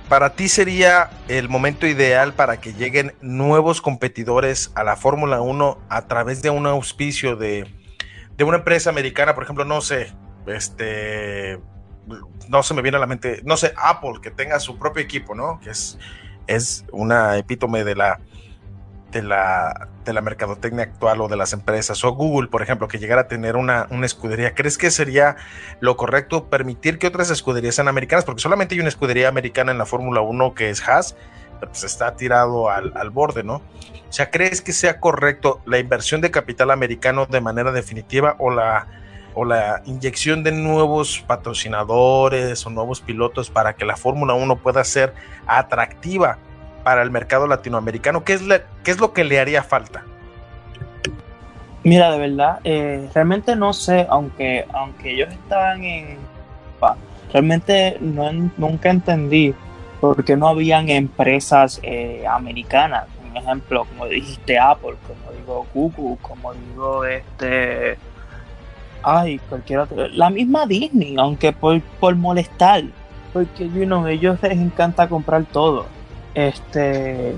para 0.09 0.35
ti 0.35 0.49
sería 0.49 1.11
el 1.29 1.49
momento 1.49 1.87
ideal 1.87 2.35
para 2.35 2.61
que 2.61 2.73
lleguen 2.73 3.15
nuevos 3.21 3.81
competidores 3.81 4.71
a 4.75 4.85
la 4.85 4.97
Fórmula 4.97 5.41
1 5.41 5.79
a 5.89 6.07
través 6.07 6.43
de 6.43 6.51
un 6.51 6.67
auspicio 6.67 7.37
de, 7.37 7.67
de 8.37 8.45
una 8.45 8.59
empresa 8.59 8.91
americana, 8.91 9.35
por 9.35 9.45
ejemplo, 9.45 9.65
no 9.65 9.81
sé, 9.81 10.13
este, 10.47 11.59
no 12.49 12.63
se 12.63 12.75
me 12.75 12.83
viene 12.83 12.99
a 12.99 13.01
la 13.01 13.07
mente, 13.07 13.41
no 13.45 13.57
sé, 13.57 13.75
Apple, 13.77 14.15
que 14.23 14.31
tenga 14.31 14.61
su 14.61 14.79
propio 14.79 15.03
equipo, 15.03 15.35
¿no? 15.35 15.59
Que 15.61 15.71
es, 15.71 15.99
es 16.47 16.85
una 16.93 17.37
epítome 17.37 17.83
de 17.85 17.97
la, 17.97 18.21
de 19.15 19.23
la, 19.23 19.89
de 20.05 20.13
la 20.13 20.21
mercadotecnia 20.21 20.85
actual 20.85 21.21
o 21.21 21.29
de 21.29 21.37
las 21.37 21.53
empresas, 21.53 22.05
o 22.05 22.13
Google, 22.13 22.49
por 22.49 22.63
ejemplo, 22.63 22.89
que 22.89 22.99
llegara 22.99 23.23
a 23.23 23.29
tener 23.29 23.57
una, 23.57 23.87
una 23.91 24.05
escudería. 24.05 24.55
¿Crees 24.55 24.77
que 24.77 24.91
sería 24.91 25.37
lo 25.81 25.97
correcto 25.97 26.51
permitir 26.51 26.99
que 26.99 27.07
otras 27.07 27.31
escuderías 27.31 27.77
sean 27.77 27.89
americanas? 27.89 28.25
Porque 28.25 28.43
solamente 28.43 28.75
hay 28.75 28.81
una 28.81 28.89
escudería 28.89 29.29
americana 29.29 29.73
en 29.73 29.79
la 29.79 29.87
Fórmula 29.87 30.21
1 30.21 30.55
que 30.55 30.69
es 30.69 30.87
Haas, 30.87 31.17
pero 31.61 31.71
pues 31.71 31.85
está 31.85 32.17
tirado 32.17 32.69
al, 32.69 32.93
al 32.97 33.11
borde, 33.11 33.45
¿no? 33.45 33.63
O 34.09 34.13
sea, 34.13 34.31
¿crees 34.31 34.61
que 34.61 34.73
sea 34.73 35.01
correcto 35.01 35.61
la 35.65 35.79
inversión 35.79 36.21
de 36.21 36.31
capital 36.31 36.73
americano 36.73 37.27
de 37.27 37.41
manera 37.41 37.73
definitiva 37.73 38.37
o 38.39 38.51
la 38.51 38.89
o 39.37 39.45
la 39.45 39.83
inyección 39.85 40.45
de 40.45 40.53
nuevos 40.53 41.25
patrocinadores 41.27 42.65
o 42.67 42.71
nuevos 42.71 43.01
pilotos 43.01 43.51
para 43.51 43.75
que 43.75 43.85
la 43.85 43.97
Fórmula 43.97 44.35
1 44.35 44.57
pueda 44.59 44.85
ser 44.85 45.13
atractiva 45.49 46.39
para 46.85 47.03
el 47.03 47.11
mercado 47.11 47.47
latinoamericano? 47.47 48.23
¿Qué 48.23 48.35
es, 48.35 48.43
qué 48.85 48.91
es 48.91 49.01
lo 49.01 49.13
que 49.13 49.25
le 49.25 49.41
haría 49.41 49.63
falta? 49.63 50.05
Mira, 51.83 52.13
de 52.13 52.19
verdad, 52.19 52.61
eh, 52.65 53.09
realmente 53.13 53.57
no 53.57 53.73
sé, 53.73 54.07
aunque, 54.09 54.67
aunque 54.73 55.15
ellos 55.15 55.31
estaban 55.33 55.83
en... 55.85 56.19
realmente 57.33 57.99
no, 58.01 58.31
nunca 58.57 58.91
entendí 58.91 59.55
por 60.01 60.25
qué 60.25 60.37
no 60.37 60.49
habían 60.49 60.89
empresas 60.89 61.81
eh, 61.83 62.25
americanas. 62.31 63.07
Un 63.29 63.37
ejemplo, 63.37 63.85
como 63.87 64.07
dijiste 64.07 64.59
Apple, 64.59 64.95
como 65.07 65.33
digo 65.37 65.67
Google, 65.75 66.17
como 66.23 66.55
digo 66.55 67.05
este 67.05 67.99
ay, 69.05 69.39
cualquier 69.49 69.81
otro. 69.81 70.09
La 70.09 70.31
misma 70.31 70.67
Disney, 70.67 71.17
aunque 71.19 71.53
por, 71.53 71.81
por 72.01 72.17
molestar, 72.17 72.85
porque 73.33 73.69
you 73.69 73.85
know, 73.85 74.07
ellos 74.07 74.39
les 74.43 74.53
encanta 74.53 75.09
comprar 75.09 75.45
todo. 75.45 75.87
Este, 76.35 77.35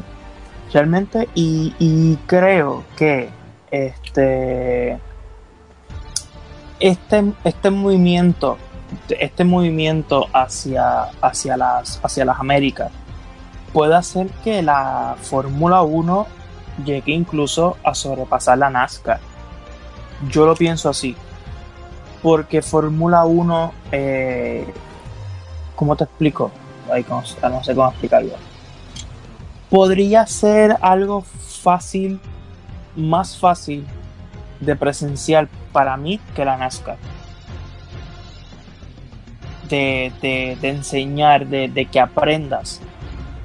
realmente, 0.72 1.28
y, 1.34 1.74
y 1.78 2.16
creo 2.26 2.84
que 2.96 3.28
este, 3.70 4.98
este, 6.80 7.32
este 7.44 7.70
movimiento, 7.70 8.58
este 9.08 9.44
movimiento 9.44 10.26
hacia, 10.32 11.04
hacia, 11.20 11.56
las, 11.56 12.00
hacia 12.02 12.24
las 12.24 12.40
Américas 12.40 12.90
puede 13.72 13.94
hacer 13.94 14.28
que 14.44 14.62
la 14.62 15.16
Fórmula 15.20 15.82
1 15.82 16.26
llegue 16.84 17.12
incluso 17.12 17.76
a 17.84 17.94
sobrepasar 17.94 18.58
la 18.58 18.70
NASCAR. 18.70 19.20
Yo 20.30 20.46
lo 20.46 20.54
pienso 20.54 20.88
así 20.88 21.16
porque 22.22 22.62
Fórmula 22.62 23.24
1, 23.24 23.72
eh, 23.92 24.66
¿cómo 25.74 25.96
te 25.96 26.04
explico? 26.04 26.50
no 27.42 27.64
sé 27.64 27.74
cómo 27.74 27.88
explicarlo. 27.88 28.32
Podría 29.76 30.26
ser 30.26 30.78
algo 30.80 31.20
fácil, 31.20 32.18
más 32.96 33.36
fácil 33.36 33.86
de 34.58 34.74
presenciar 34.74 35.48
para 35.70 35.98
mí 35.98 36.18
que 36.34 36.46
la 36.46 36.56
NASCAR. 36.56 36.96
De, 39.68 40.56
enseñar, 40.62 41.46
de, 41.46 41.88
que 41.92 42.00
aprendas 42.00 42.80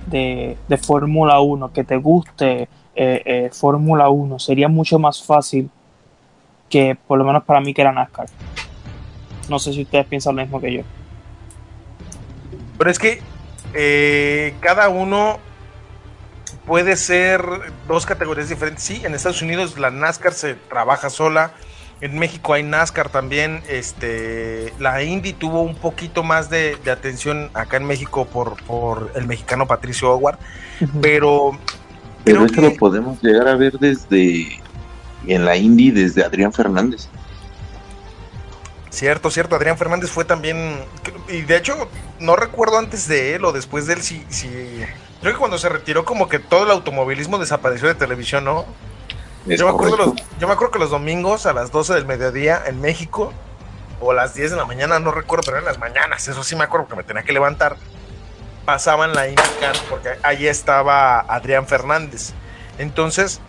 de, 0.08 0.56
Fórmula 0.82 1.42
1, 1.42 1.74
que 1.74 1.84
te 1.84 1.98
guste 1.98 2.62
eh, 2.62 2.68
eh, 2.96 3.50
Fórmula 3.52 4.08
1, 4.08 4.40
sería 4.40 4.70
mucho 4.70 5.00
más 5.00 5.22
fácil 5.22 5.70
que 6.70 6.98
por 7.08 7.20
lo 7.20 7.26
menos 7.26 7.44
para 7.44 7.60
mí 7.60 7.74
que 7.74 7.84
la 7.84 7.92
NASCAR. 7.92 8.28
No 9.50 9.60
sé 9.60 9.74
si 9.74 9.82
ustedes 9.82 10.06
piensan 10.06 10.38
lo 10.38 10.44
mismo 10.44 10.62
que 10.62 10.72
yo. 10.76 10.84
Pero 12.78 12.90
es 12.90 13.00
que 13.00 13.22
eh, 13.74 14.56
cada 14.62 14.88
uno 14.88 15.51
puede 16.72 16.96
ser 16.96 17.44
dos 17.86 18.06
categorías 18.06 18.48
diferentes. 18.48 18.86
Sí, 18.86 19.02
en 19.04 19.14
Estados 19.14 19.42
Unidos 19.42 19.78
la 19.78 19.92
NASCAR 19.92 20.32
se 20.32 20.54
trabaja 20.54 21.10
sola. 21.10 21.52
En 22.00 22.18
México 22.18 22.54
hay 22.54 22.64
NASCAR 22.64 23.10
también. 23.10 23.62
Este, 23.68 24.72
la 24.80 25.04
Indy 25.04 25.34
tuvo 25.34 25.64
un 25.64 25.76
poquito 25.76 26.24
más 26.24 26.50
de, 26.50 26.78
atención 26.90 27.50
acá 27.54 27.76
en 27.76 27.84
México 27.84 28.24
por, 28.24 28.56
por 28.64 29.12
el 29.16 29.28
mexicano 29.28 29.68
Patricio 29.68 30.14
Howard. 30.14 30.40
Pero. 31.02 31.60
Pero 32.24 32.46
esto 32.46 32.62
lo 32.62 32.74
podemos 32.76 33.22
llegar 33.22 33.50
a 33.50 33.56
ver 33.58 33.74
desde. 33.78 34.62
En 35.28 35.44
la 35.44 35.58
Indy, 35.58 35.92
desde 35.92 36.24
Adrián 36.24 36.54
Fernández. 36.54 37.10
Cierto, 38.92 39.30
cierto. 39.30 39.58
Adrián 39.58 39.78
Fernández 39.78 40.10
fue 40.10 40.24
también. 40.24 40.78
Y 41.28 41.42
de 41.42 41.58
hecho, 41.58 41.90
no 42.22 42.38
recuerdo 42.38 42.78
antes 42.78 43.10
de 43.10 43.36
él 43.36 43.44
o 43.44 43.52
después 43.52 43.88
de 43.88 43.96
él 43.96 44.02
si. 44.02 44.26
si 44.30 44.48
creo 45.22 45.34
que 45.34 45.40
cuando 45.40 45.58
se 45.58 45.70
retiró, 45.70 46.04
como 46.04 46.28
que 46.28 46.40
todo 46.40 46.66
el 46.66 46.72
automovilismo 46.72 47.38
desapareció 47.38 47.88
de 47.88 47.96
televisión, 47.96 48.44
¿no? 48.44 48.66
Yo 49.46 49.66
me, 49.66 49.72
acuerdo 49.72 49.98
los, 49.98 50.14
yo 50.40 50.48
me 50.48 50.54
acuerdo 50.54 50.72
que 50.72 50.80
los 50.80 50.92
domingos 50.92 51.46
a 51.48 51.54
las 51.54 51.72
12 51.72 51.96
del 51.96 52.06
mediodía 52.06 52.62
en 52.66 52.80
México, 52.80 53.34
o 54.00 54.12
a 54.12 54.14
las 54.14 54.34
10 54.34 54.52
de 54.52 54.58
la 54.58 54.66
mañana, 54.66 55.00
no 55.00 55.12
recuerdo, 55.12 55.44
pero 55.46 55.60
en 55.60 55.66
las 55.66 55.80
mañanas, 55.80 56.28
eso 56.28 56.44
sí 56.44 56.56
me 56.56 56.64
acuerdo 56.64 56.88
que 56.88 56.96
me 56.96 57.04
tenía 57.04 57.24
que 57.24 57.34
levantar, 57.34 57.78
pasaban 58.66 59.14
la 59.14 59.28
IndyCar, 59.28 59.76
porque 59.90 60.10
ahí 60.24 60.48
estaba 60.48 61.20
Adrián 61.22 61.68
Fernández. 61.68 62.34
Entonces, 62.78 63.40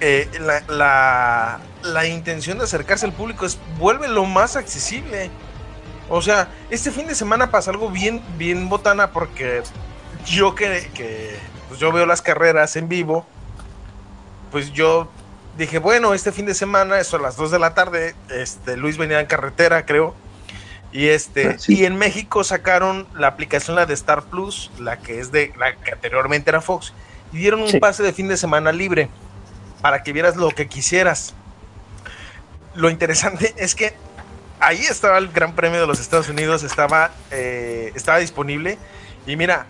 eh, 0.00 0.28
la, 0.68 1.60
la, 1.82 2.06
intención 2.06 2.58
de 2.58 2.64
acercarse 2.64 3.06
al 3.06 3.12
público 3.12 3.44
es 3.44 3.58
vuelve 3.78 4.08
lo 4.08 4.24
más 4.24 4.56
accesible. 4.56 5.30
O 6.08 6.22
sea, 6.22 6.48
este 6.70 6.90
fin 6.90 7.06
de 7.06 7.14
semana 7.14 7.50
pasa 7.50 7.70
algo 7.70 7.90
bien, 7.90 8.22
bien 8.36 8.68
botana 8.68 9.12
porque 9.12 9.62
yo 10.26 10.54
que, 10.54 10.90
que 10.94 11.36
pues 11.68 11.80
yo 11.80 11.92
veo 11.92 12.06
las 12.06 12.22
carreras 12.22 12.76
en 12.76 12.88
vivo, 12.88 13.26
pues 14.50 14.72
yo 14.72 15.08
dije, 15.56 15.78
bueno, 15.78 16.14
este 16.14 16.32
fin 16.32 16.46
de 16.46 16.54
semana, 16.54 16.98
eso 16.98 17.16
a 17.16 17.20
las 17.20 17.36
2 17.36 17.50
de 17.50 17.58
la 17.58 17.74
tarde, 17.74 18.14
este, 18.30 18.76
Luis 18.76 18.96
venía 18.96 19.20
en 19.20 19.26
carretera, 19.26 19.84
creo. 19.86 20.14
Y 20.92 21.06
este, 21.08 21.50
ah, 21.50 21.56
y 21.68 21.84
en 21.84 21.96
México 21.96 22.42
sacaron 22.42 23.06
la 23.14 23.28
aplicación 23.28 23.76
la 23.76 23.86
de 23.86 23.94
Star 23.94 24.24
Plus, 24.24 24.70
la 24.78 24.98
que 24.98 25.20
es 25.20 25.30
de 25.30 25.52
la 25.56 25.76
que 25.76 25.92
anteriormente 25.92 26.50
era 26.50 26.60
Fox, 26.60 26.92
y 27.32 27.38
dieron 27.38 27.62
un 27.62 27.78
pase 27.78 28.02
de 28.02 28.12
fin 28.12 28.26
de 28.26 28.36
semana 28.36 28.72
libre 28.72 29.08
para 29.80 30.02
que 30.02 30.12
vieras 30.12 30.36
lo 30.36 30.50
que 30.50 30.66
quisieras. 30.66 31.34
Lo 32.74 32.90
interesante 32.90 33.54
es 33.58 33.74
que 33.74 33.94
ahí 34.58 34.80
estaba 34.80 35.18
el 35.18 35.28
Gran 35.28 35.54
Premio 35.54 35.80
de 35.80 35.86
los 35.86 36.00
Estados 36.00 36.28
Unidos, 36.28 36.64
estaba, 36.64 37.12
eh, 37.30 37.92
estaba 37.94 38.18
disponible. 38.18 38.78
Y 39.26 39.36
mira, 39.36 39.66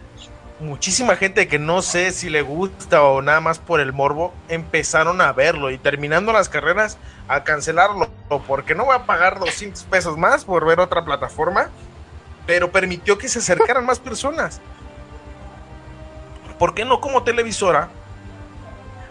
muchísima 0.60 1.16
gente 1.16 1.48
que 1.48 1.58
no 1.58 1.82
sé 1.82 2.12
si 2.12 2.30
le 2.30 2.42
gusta 2.42 3.02
o 3.02 3.22
nada 3.22 3.40
más 3.40 3.58
por 3.58 3.80
el 3.80 3.92
morbo, 3.92 4.34
empezaron 4.48 5.20
a 5.20 5.32
verlo 5.32 5.70
y 5.70 5.78
terminando 5.78 6.32
las 6.32 6.48
carreras 6.48 6.98
a 7.28 7.44
cancelarlo. 7.44 8.08
Porque 8.46 8.74
no 8.74 8.84
voy 8.84 8.96
a 8.96 9.06
pagar 9.06 9.38
200 9.38 9.84
pesos 9.84 10.16
más 10.16 10.44
por 10.44 10.66
ver 10.66 10.80
otra 10.80 11.04
plataforma, 11.04 11.70
pero 12.46 12.70
permitió 12.70 13.18
que 13.18 13.28
se 13.28 13.40
acercaran 13.40 13.84
más 13.84 13.98
personas. 13.98 14.60
¿Por 16.58 16.74
qué 16.74 16.84
no 16.84 17.00
como 17.00 17.22
televisora 17.22 17.88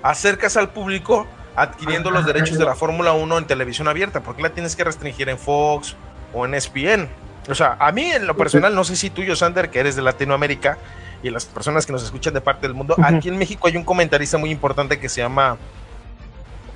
acercas 0.03 0.55
al 0.57 0.69
público 0.69 1.27
adquiriendo 1.55 2.11
los 2.11 2.25
derechos 2.25 2.57
de 2.57 2.65
la 2.65 2.75
Fórmula 2.75 3.11
1 3.13 3.37
en 3.37 3.45
televisión 3.45 3.87
abierta. 3.87 4.21
¿Por 4.21 4.35
qué 4.35 4.43
la 4.43 4.49
tienes 4.49 4.75
que 4.75 4.83
restringir 4.83 5.29
en 5.29 5.37
Fox 5.37 5.95
o 6.33 6.45
en 6.45 6.53
ESPN? 6.53 7.09
O 7.49 7.55
sea, 7.55 7.75
a 7.79 7.91
mí 7.91 8.11
en 8.11 8.27
lo 8.27 8.37
personal, 8.37 8.73
no 8.75 8.83
sé 8.83 8.95
si 8.95 9.09
tú, 9.09 9.23
Sander, 9.35 9.69
que 9.69 9.79
eres 9.79 9.95
de 9.95 10.01
Latinoamérica 10.01 10.77
y 11.22 11.30
las 11.30 11.45
personas 11.45 11.86
que 11.86 11.91
nos 11.91 12.03
escuchan 12.03 12.34
de 12.34 12.41
parte 12.41 12.67
del 12.67 12.76
mundo, 12.76 12.95
aquí 13.01 13.30
en 13.30 13.38
México 13.38 13.67
hay 13.67 13.78
un 13.78 13.84
comentarista 13.84 14.38
muy 14.38 14.51
importante 14.51 14.99
que 14.99 15.09
se 15.09 15.22
llama 15.22 15.57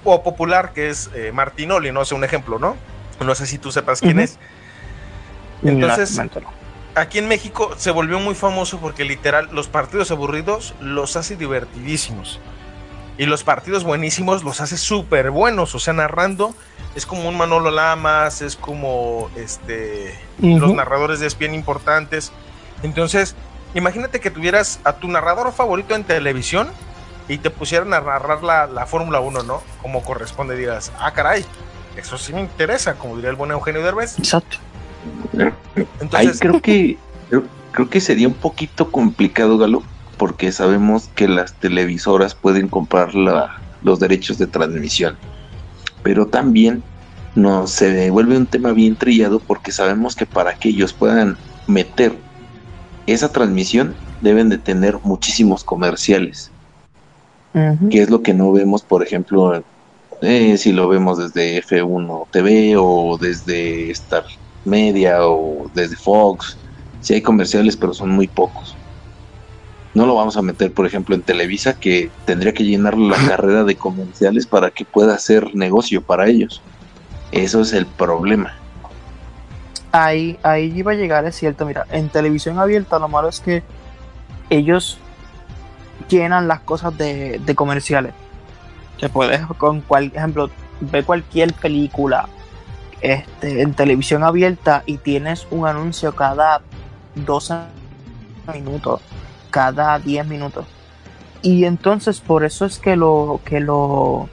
o 0.03 0.21
popular, 0.21 0.73
que 0.73 0.89
es 0.89 1.09
eh, 1.13 1.31
Martinoli, 1.33 1.91
no 1.91 2.03
sé, 2.03 2.15
un 2.15 2.23
ejemplo, 2.23 2.59
¿no? 2.59 2.75
No 3.23 3.35
sé 3.35 3.47
si 3.47 3.57
tú 3.57 3.71
sepas 3.71 4.01
quién 4.01 4.19
es. 4.19 4.37
Entonces, 5.63 6.19
aquí 6.95 7.19
en 7.19 7.27
México 7.27 7.73
se 7.77 7.91
volvió 7.91 8.19
muy 8.19 8.35
famoso 8.35 8.79
porque 8.79 9.05
literal 9.05 9.49
los 9.53 9.67
partidos 9.67 10.11
aburridos 10.11 10.73
los 10.81 11.15
hace 11.15 11.37
divertidísimos. 11.37 12.39
Y 13.17 13.27
los 13.27 13.43
partidos 13.43 13.83
buenísimos 13.83 14.43
los 14.43 14.59
hace 14.59 14.75
súper 14.75 15.29
buenos, 15.29 15.75
o 15.75 15.79
sea, 15.79 15.93
narrando 15.93 16.55
es 16.95 17.05
como 17.05 17.27
un 17.27 17.37
Manolo 17.37 17.71
Lamas, 17.71 18.41
es 18.41 18.55
como 18.55 19.29
este 19.35 20.17
los 20.39 20.73
narradores 20.73 21.19
de 21.19 21.27
ESPN 21.27 21.55
importantes. 21.55 22.31
Entonces, 22.83 23.35
imagínate 23.73 24.19
que 24.19 24.29
tuvieras 24.31 24.79
a 24.83 24.93
tu 24.93 25.07
narrador 25.07 25.51
favorito 25.53 25.95
en 25.95 26.03
televisión 26.03 26.69
y 27.27 27.37
te 27.37 27.49
pusieran 27.49 27.93
a 27.93 28.01
narrar 28.01 28.43
la, 28.43 28.67
la 28.67 28.85
Fórmula 28.85 29.19
1, 29.19 29.43
¿no? 29.43 29.61
Como 29.81 30.03
corresponde, 30.03 30.55
digas, 30.55 30.91
ah, 30.99 31.11
caray, 31.13 31.45
eso 31.95 32.17
sí 32.17 32.33
me 32.33 32.41
interesa, 32.41 32.95
como 32.95 33.15
diría 33.15 33.29
el 33.29 33.35
buen 33.35 33.51
Eugenio 33.51 33.81
Derbez. 33.81 34.17
Exacto. 34.19 34.57
Entonces, 35.99 36.39
creo 36.39 36.61
que 36.61 36.97
creo, 37.71 37.89
que 37.89 37.99
sería 37.99 38.27
un 38.27 38.33
poquito 38.33 38.91
complicado, 38.91 39.57
Galo, 39.57 39.83
porque 40.17 40.51
sabemos 40.51 41.09
que 41.15 41.27
las 41.27 41.53
televisoras 41.53 42.35
pueden 42.35 42.67
comprar 42.67 43.15
la, 43.15 43.59
los 43.81 43.99
derechos 43.99 44.37
de 44.37 44.47
transmisión 44.47 45.17
pero 46.03 46.27
también 46.27 46.83
nos 47.33 47.71
se 47.71 48.11
vuelve 48.11 48.37
un 48.37 48.45
tema 48.45 48.73
bien 48.73 48.95
trillado 48.95 49.39
porque 49.39 49.71
sabemos 49.71 50.15
que 50.15 50.27
para 50.27 50.53
que 50.53 50.69
ellos 50.69 50.93
puedan 50.93 51.37
meter 51.65 52.15
esa 53.07 53.31
transmisión 53.31 53.95
deben 54.21 54.49
de 54.49 54.57
tener 54.57 54.99
muchísimos 55.03 55.63
comerciales. 55.63 56.51
Que 57.91 58.01
es 58.01 58.09
lo 58.09 58.23
que 58.23 58.33
no 58.33 58.51
vemos, 58.51 58.81
por 58.81 59.03
ejemplo, 59.03 59.63
eh, 60.21 60.57
si 60.57 60.71
lo 60.71 60.87
vemos 60.87 61.19
desde 61.19 61.61
F1 61.61 62.27
TV 62.31 62.75
o 62.77 63.17
desde 63.19 63.91
Star 63.91 64.25
Media 64.65 65.27
o 65.27 65.69
desde 65.75 65.95
Fox. 65.95 66.57
Si 67.01 67.13
hay 67.13 67.21
comerciales, 67.21 67.77
pero 67.77 67.93
son 67.93 68.09
muy 68.09 68.27
pocos. 68.27 68.75
No 69.93 70.07
lo 70.07 70.15
vamos 70.15 70.35
a 70.35 70.41
meter, 70.41 70.73
por 70.73 70.87
ejemplo, 70.87 71.13
en 71.13 71.21
Televisa, 71.21 71.79
que 71.79 72.09
tendría 72.25 72.53
que 72.53 72.63
llenar 72.63 72.97
la 72.97 73.17
carrera 73.27 73.63
de 73.63 73.75
comerciales 73.75 74.47
para 74.47 74.71
que 74.71 74.85
pueda 74.85 75.13
hacer 75.13 75.53
negocio 75.53 76.01
para 76.01 76.27
ellos. 76.27 76.61
Eso 77.31 77.61
es 77.61 77.73
el 77.73 77.85
problema. 77.85 78.55
Ahí, 79.93 80.37
ahí 80.43 80.73
iba 80.75 80.91
a 80.91 80.95
llegar, 80.95 81.23
es 81.25 81.35
cierto. 81.35 81.65
Mira, 81.65 81.85
en 81.91 82.09
televisión 82.09 82.59
abierta 82.59 82.99
lo 82.99 83.07
malo 83.07 83.29
es 83.29 83.39
que 83.39 83.63
ellos 84.49 84.97
llenan 86.09 86.49
las 86.49 86.59
cosas 86.59 86.97
de, 86.97 87.41
comerciales. 87.55 88.13
Se 88.99 89.07
puede, 89.07 89.39
con 89.57 89.79
cual 89.79 90.11
ejemplo, 90.13 90.49
ve 90.81 91.03
cualquier 91.03 91.53
película 91.53 92.27
este, 92.99 93.61
en 93.61 93.73
televisión 93.73 94.23
abierta 94.23 94.83
y 94.85 94.97
tienes 94.97 95.47
un 95.51 95.65
anuncio 95.65 96.13
cada 96.13 96.61
12 97.15 97.55
minutos 98.53 99.01
cada 99.53 99.99
10 99.99 100.25
minutos. 100.25 100.65
Y 101.43 101.65
entonces 101.65 102.19
por 102.19 102.43
eso 102.43 102.65
es 102.65 102.79
que 102.79 102.95
lo 102.95 103.39
que 103.45 103.59
lo 103.59 104.27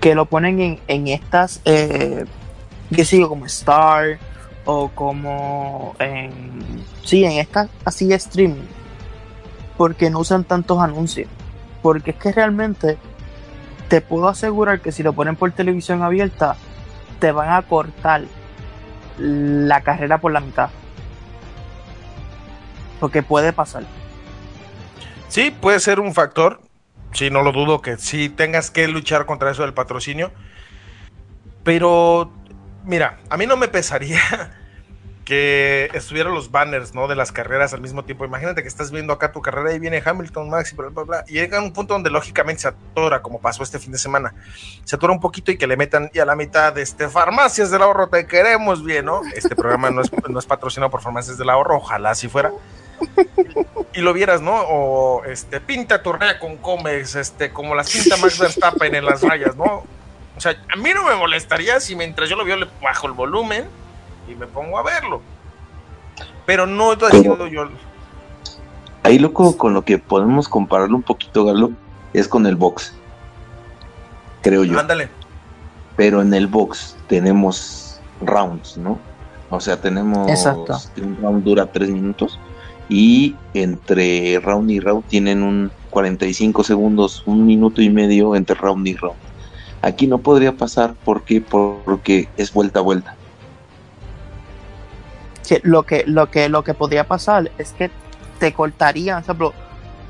que 0.00 0.14
lo 0.14 0.26
ponen 0.26 0.60
en, 0.60 0.80
en 0.86 1.08
estas 1.08 1.60
eh, 1.64 2.24
que 2.94 3.04
sigo 3.04 3.28
como 3.28 3.46
Star 3.46 4.18
o 4.64 4.88
como 4.88 5.94
en 5.98 6.84
sí 7.04 7.24
en 7.24 7.32
estas 7.32 7.68
así 7.84 8.12
streaming 8.12 8.66
porque 9.76 10.10
no 10.10 10.20
usan 10.20 10.44
tantos 10.44 10.78
anuncios 10.80 11.28
porque 11.82 12.10
es 12.10 12.16
que 12.16 12.32
realmente 12.32 12.98
te 13.88 14.00
puedo 14.00 14.28
asegurar 14.28 14.80
que 14.80 14.92
si 14.92 15.02
lo 15.02 15.12
ponen 15.12 15.36
por 15.36 15.50
televisión 15.52 16.02
abierta 16.02 16.56
te 17.18 17.32
van 17.32 17.50
a 17.50 17.62
cortar 17.62 18.22
la 19.18 19.80
carrera 19.82 20.18
por 20.18 20.32
la 20.32 20.40
mitad 20.40 20.70
porque 23.00 23.22
puede 23.22 23.52
pasar 23.52 23.84
Sí, 25.30 25.52
puede 25.52 25.78
ser 25.78 26.00
un 26.00 26.12
factor. 26.12 26.60
Sí, 27.12 27.30
no 27.30 27.42
lo 27.42 27.52
dudo 27.52 27.80
que 27.80 27.96
sí 27.96 28.28
tengas 28.28 28.72
que 28.72 28.88
luchar 28.88 29.26
contra 29.26 29.52
eso 29.52 29.62
del 29.62 29.72
patrocinio. 29.72 30.32
Pero, 31.62 32.32
mira, 32.84 33.18
a 33.28 33.36
mí 33.36 33.46
no 33.46 33.56
me 33.56 33.68
pesaría 33.68 34.20
que 35.24 35.90
estuvieran 35.94 36.34
los 36.34 36.50
banners, 36.50 36.94
¿no? 36.94 37.06
De 37.06 37.14
las 37.14 37.32
carreras 37.32 37.72
al 37.72 37.80
mismo 37.80 38.04
tiempo. 38.04 38.24
Imagínate 38.24 38.62
que 38.62 38.68
estás 38.68 38.90
viendo 38.90 39.12
acá 39.12 39.32
tu 39.32 39.40
carrera 39.40 39.72
y 39.72 39.78
viene 39.78 40.02
Hamilton, 40.04 40.50
Max 40.50 40.72
y 40.72 40.76
bla, 40.76 40.88
bla, 40.88 41.02
bla. 41.04 41.24
Y 41.28 41.34
llega 41.34 41.60
un 41.60 41.72
punto 41.72 41.94
donde 41.94 42.10
lógicamente 42.10 42.62
se 42.62 42.68
atora, 42.68 43.22
como 43.22 43.40
pasó 43.40 43.62
este 43.62 43.78
fin 43.78 43.92
de 43.92 43.98
semana. 43.98 44.34
Se 44.84 44.96
atora 44.96 45.12
un 45.12 45.20
poquito 45.20 45.52
y 45.52 45.58
que 45.58 45.66
le 45.66 45.76
metan 45.76 46.10
y 46.12 46.18
a 46.18 46.24
la 46.24 46.36
mitad 46.36 46.72
de 46.72 46.82
este 46.82 47.08
Farmacias 47.08 47.70
del 47.70 47.82
Ahorro 47.82 48.08
te 48.08 48.26
queremos 48.26 48.84
bien, 48.84 49.04
¿no? 49.04 49.22
Este 49.34 49.54
programa 49.54 49.90
no 49.90 50.00
es, 50.02 50.10
no 50.28 50.38
es 50.38 50.46
patrocinado 50.46 50.90
por 50.90 51.00
Farmacias 51.00 51.38
del 51.38 51.50
Ahorro, 51.50 51.76
ojalá 51.76 52.14
si 52.14 52.28
fuera 52.28 52.52
y 53.92 54.00
lo 54.00 54.12
vieras, 54.12 54.40
¿no? 54.40 54.54
O 54.54 55.24
este, 55.24 55.60
pinta 55.60 56.02
tu 56.02 56.12
con 56.40 56.56
Comex, 56.58 57.16
este, 57.16 57.52
como 57.52 57.74
las 57.74 57.90
pinta 57.90 58.16
Max 58.16 58.38
Verstappen 58.38 58.94
en 58.94 59.04
las 59.04 59.22
rayas, 59.22 59.56
¿no? 59.56 59.84
O 60.40 60.42
sea, 60.42 60.56
a 60.72 60.76
mí 60.76 60.88
no 60.94 61.04
me 61.04 61.14
molestaría 61.16 61.78
si 61.80 61.94
mientras 61.94 62.30
yo 62.30 62.34
lo 62.34 62.46
veo 62.46 62.56
le 62.56 62.66
bajo 62.80 63.06
el 63.06 63.12
volumen 63.12 63.66
y 64.26 64.34
me 64.34 64.46
pongo 64.46 64.78
a 64.78 64.82
verlo. 64.82 65.20
Pero 66.46 66.66
no 66.66 66.94
he 66.94 67.10
sido 67.10 67.46
yo. 67.46 67.68
Ahí 69.02 69.18
loco 69.18 69.58
con 69.58 69.74
lo 69.74 69.84
que 69.84 69.98
podemos 69.98 70.48
compararlo 70.48 70.96
un 70.96 71.02
poquito, 71.02 71.44
Galo, 71.44 71.72
es 72.14 72.26
con 72.26 72.46
el 72.46 72.56
box. 72.56 72.94
Creo 74.40 74.64
yo. 74.64 74.80
Ándale. 74.80 75.10
Pero 75.94 76.22
en 76.22 76.32
el 76.32 76.46
box 76.46 76.96
tenemos 77.06 78.00
rounds, 78.22 78.78
¿no? 78.78 78.98
O 79.50 79.60
sea, 79.60 79.78
tenemos. 79.78 80.26
Exacto. 80.30 80.74
Un 81.02 81.18
round 81.20 81.44
dura 81.44 81.66
tres 81.66 81.90
minutos 81.90 82.40
y 82.88 83.36
entre 83.52 84.40
round 84.40 84.70
y 84.70 84.80
round 84.80 85.04
tienen 85.04 85.42
un 85.42 85.70
45 85.90 86.64
segundos, 86.64 87.24
un 87.26 87.44
minuto 87.44 87.82
y 87.82 87.90
medio 87.90 88.34
entre 88.34 88.54
round 88.54 88.88
y 88.88 88.94
round. 88.94 89.29
Aquí 89.82 90.06
no 90.06 90.18
podría 90.18 90.52
pasar 90.52 90.94
porque 91.04 91.40
porque 91.40 92.28
es 92.36 92.52
vuelta 92.52 92.80
a 92.80 92.82
vuelta. 92.82 93.16
lo 95.62 95.84
que 95.84 96.04
lo 96.06 96.30
que 96.30 96.48
lo 96.48 96.62
que 96.62 96.74
podría 96.74 97.04
pasar 97.08 97.50
es 97.58 97.72
que 97.72 97.90
te 98.38 98.52
cortarían, 98.52 99.20
ejemplo, 99.22 99.52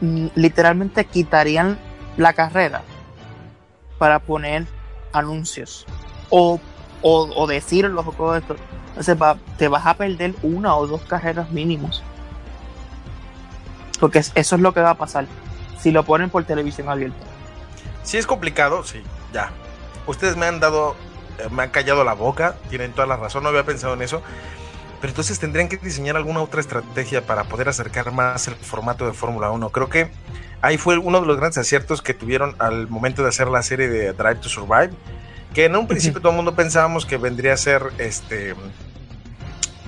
mm, 0.01 0.29
literalmente 0.35 1.05
quitarían 1.05 1.79
la 2.17 2.33
carrera 2.33 2.83
para 3.99 4.19
poner 4.19 4.67
anuncios 5.13 5.87
o, 6.31 6.61
o, 7.03 7.31
o 7.35 7.47
decirlo 7.47 8.05
o 8.07 8.13
todo 8.13 8.37
esto. 8.37 8.57
Entonces 8.89 9.17
te 9.57 9.69
vas 9.69 9.87
a 9.87 9.95
perder 9.95 10.35
una 10.43 10.77
o 10.77 10.87
dos 10.87 11.03
carreras 11.03 11.51
mínimos. 11.51 12.03
Porque 13.99 14.19
eso 14.19 14.35
es 14.35 14.61
lo 14.61 14.73
que 14.75 14.81
va 14.81 14.91
a 14.91 14.95
pasar 14.95 15.27
si 15.79 15.91
lo 15.91 16.05
ponen 16.05 16.31
por 16.31 16.45
televisión 16.45 16.89
abierta. 16.89 17.19
Si 18.03 18.17
es 18.17 18.27
complicado, 18.27 18.83
sí, 18.85 19.03
ya. 19.33 19.51
Ustedes 20.07 20.37
me 20.37 20.47
han 20.47 20.61
dado, 20.61 20.97
eh, 21.39 21.49
me 21.51 21.63
han 21.63 21.71
callado 21.71 22.05
la 22.05 22.15
boca, 22.15 22.57
tienen 22.69 22.93
toda 22.93 23.07
la 23.07 23.17
razón, 23.17 23.43
no 23.43 23.49
había 23.49 23.65
pensado 23.65 23.95
en 23.95 24.03
eso. 24.03 24.23
Pero 25.01 25.13
entonces 25.13 25.39
tendrían 25.39 25.69
que 25.69 25.79
diseñar 25.79 26.17
alguna 26.17 26.43
otra 26.43 26.61
estrategia 26.61 27.25
para 27.25 27.45
poder 27.45 27.69
acercar 27.69 28.13
más 28.13 28.49
el 28.49 28.55
formato 28.55 29.07
de 29.07 29.15
Fórmula 29.15 29.51
1. 29.51 29.71
Creo 29.71 29.89
que 29.89 30.11
ahí 30.61 30.77
fue 30.77 30.99
uno 30.99 31.21
de 31.21 31.27
los 31.27 31.39
grandes 31.39 31.57
aciertos 31.57 32.03
que 32.03 32.13
tuvieron 32.13 32.55
al 32.59 32.87
momento 32.89 33.23
de 33.23 33.31
hacer 33.31 33.49
la 33.49 33.63
serie 33.63 33.89
de 33.89 34.13
Drive 34.13 34.37
to 34.37 34.49
Survive. 34.51 34.91
Que 35.55 35.65
en 35.65 35.75
un 35.75 35.89
principio 35.89 36.21
todo 36.21 36.31
el 36.31 36.37
mundo 36.37 36.55
pensábamos 36.55 37.07
que 37.07 37.17
vendría 37.17 37.55
a 37.55 37.57
ser 37.57 37.83
este 37.99 38.55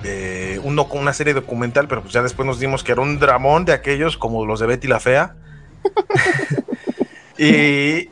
eh, 0.03 0.59
uno 0.63 0.89
con 0.89 0.99
una 0.99 1.13
serie 1.13 1.33
documental, 1.33 1.87
pero 1.87 2.01
pues 2.01 2.13
ya 2.13 2.21
después 2.21 2.45
nos 2.45 2.59
dimos 2.59 2.83
que 2.83 2.91
era 2.91 3.01
un 3.01 3.19
dramón 3.19 3.63
de 3.65 3.71
aquellos 3.71 4.17
como 4.17 4.45
los 4.45 4.59
de 4.59 4.67
Betty 4.67 4.87
la 4.87 4.99
Fea. 4.99 5.35
y, 7.37 8.09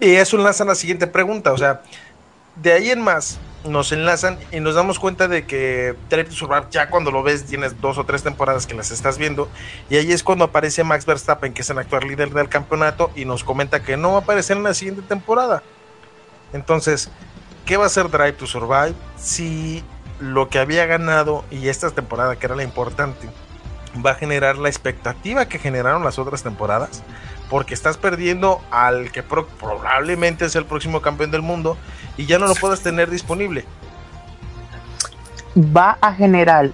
y 0.00 0.14
eso 0.14 0.36
enlaza 0.36 0.64
a 0.64 0.66
la 0.66 0.74
siguiente 0.74 1.06
pregunta, 1.06 1.52
o 1.52 1.58
sea, 1.58 1.82
de 2.56 2.72
ahí 2.72 2.90
en 2.90 3.02
más 3.02 3.38
nos 3.68 3.92
enlazan 3.92 4.38
y 4.52 4.60
nos 4.60 4.74
damos 4.74 4.98
cuenta 4.98 5.28
de 5.28 5.44
que 5.44 5.94
Drive 6.08 6.30
to 6.30 6.70
ya 6.70 6.88
cuando 6.88 7.10
lo 7.10 7.22
ves 7.22 7.44
tienes 7.44 7.80
dos 7.80 7.98
o 7.98 8.04
tres 8.04 8.22
temporadas 8.22 8.66
que 8.66 8.74
las 8.74 8.90
estás 8.90 9.18
viendo 9.18 9.48
y 9.90 9.96
ahí 9.96 10.12
es 10.12 10.22
cuando 10.22 10.44
aparece 10.44 10.84
Max 10.84 11.04
Verstappen 11.04 11.52
que 11.52 11.62
es 11.62 11.70
el 11.70 11.78
actual 11.78 12.06
líder 12.06 12.30
del 12.30 12.48
campeonato 12.48 13.10
y 13.16 13.24
nos 13.24 13.44
comenta 13.44 13.82
que 13.82 13.96
no 13.96 14.12
va 14.12 14.18
a 14.18 14.20
aparecer 14.20 14.56
en 14.56 14.62
la 14.62 14.74
siguiente 14.74 15.02
temporada. 15.02 15.62
Entonces, 16.52 17.10
¿qué 17.64 17.76
va 17.76 17.84
a 17.84 17.86
hacer 17.86 18.08
Drive 18.08 18.34
to 18.34 18.46
Survive 18.46 18.94
si 19.16 19.82
lo 20.20 20.48
que 20.48 20.58
había 20.58 20.86
ganado 20.86 21.44
y 21.50 21.68
esta 21.68 21.90
temporada 21.90 22.36
que 22.36 22.46
era 22.46 22.56
la 22.56 22.62
importante 22.62 23.28
va 24.04 24.12
a 24.12 24.14
generar 24.14 24.58
la 24.58 24.68
expectativa 24.68 25.46
que 25.46 25.58
generaron 25.58 26.04
las 26.04 26.18
otras 26.18 26.42
temporadas 26.42 27.02
porque 27.50 27.74
estás 27.74 27.96
perdiendo 27.96 28.60
al 28.70 29.12
que 29.12 29.22
probablemente 29.22 30.44
es 30.44 30.56
el 30.56 30.64
próximo 30.64 31.00
campeón 31.00 31.30
del 31.30 31.42
mundo 31.42 31.76
y 32.16 32.26
ya 32.26 32.38
no 32.38 32.46
lo 32.46 32.54
puedes 32.54 32.82
tener 32.82 33.10
disponible. 33.10 33.64
Va 35.56 35.96
a 36.00 36.12
generar 36.12 36.70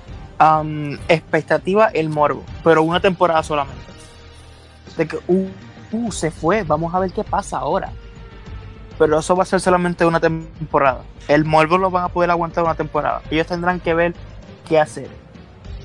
expectativa 1.09 1.87
el 1.89 2.09
morbo, 2.09 2.43
pero 2.65 2.83
una 2.83 3.01
temporada 3.01 3.43
solamente. 3.43 3.81
De 4.97 5.07
que, 5.07 5.19
uh, 5.29 5.49
uh, 5.93 6.13
se 6.13 6.31
fue, 6.31 6.65
vamos 6.65 6.93
a 6.95 6.99
ver 6.99 7.13
qué 7.13 7.23
pasa 7.23 7.59
ahora 7.59 7.93
pero 9.03 9.19
eso 9.19 9.35
va 9.35 9.43
a 9.43 9.47
ser 9.47 9.61
solamente 9.61 10.07
una 10.07 10.21
temporada. 10.21 11.03
El 11.27 11.45
morbo 11.45 11.77
lo 11.77 11.91
van 11.91 12.05
a 12.05 12.09
poder 12.09 12.31
aguantar 12.31 12.63
una 12.63 12.77
temporada. 12.77 13.21
Ellos 13.33 13.49
tendrán 13.49 13.81
que 13.81 13.95
ver 13.95 14.15
qué 14.69 14.79
hacer 14.79 15.09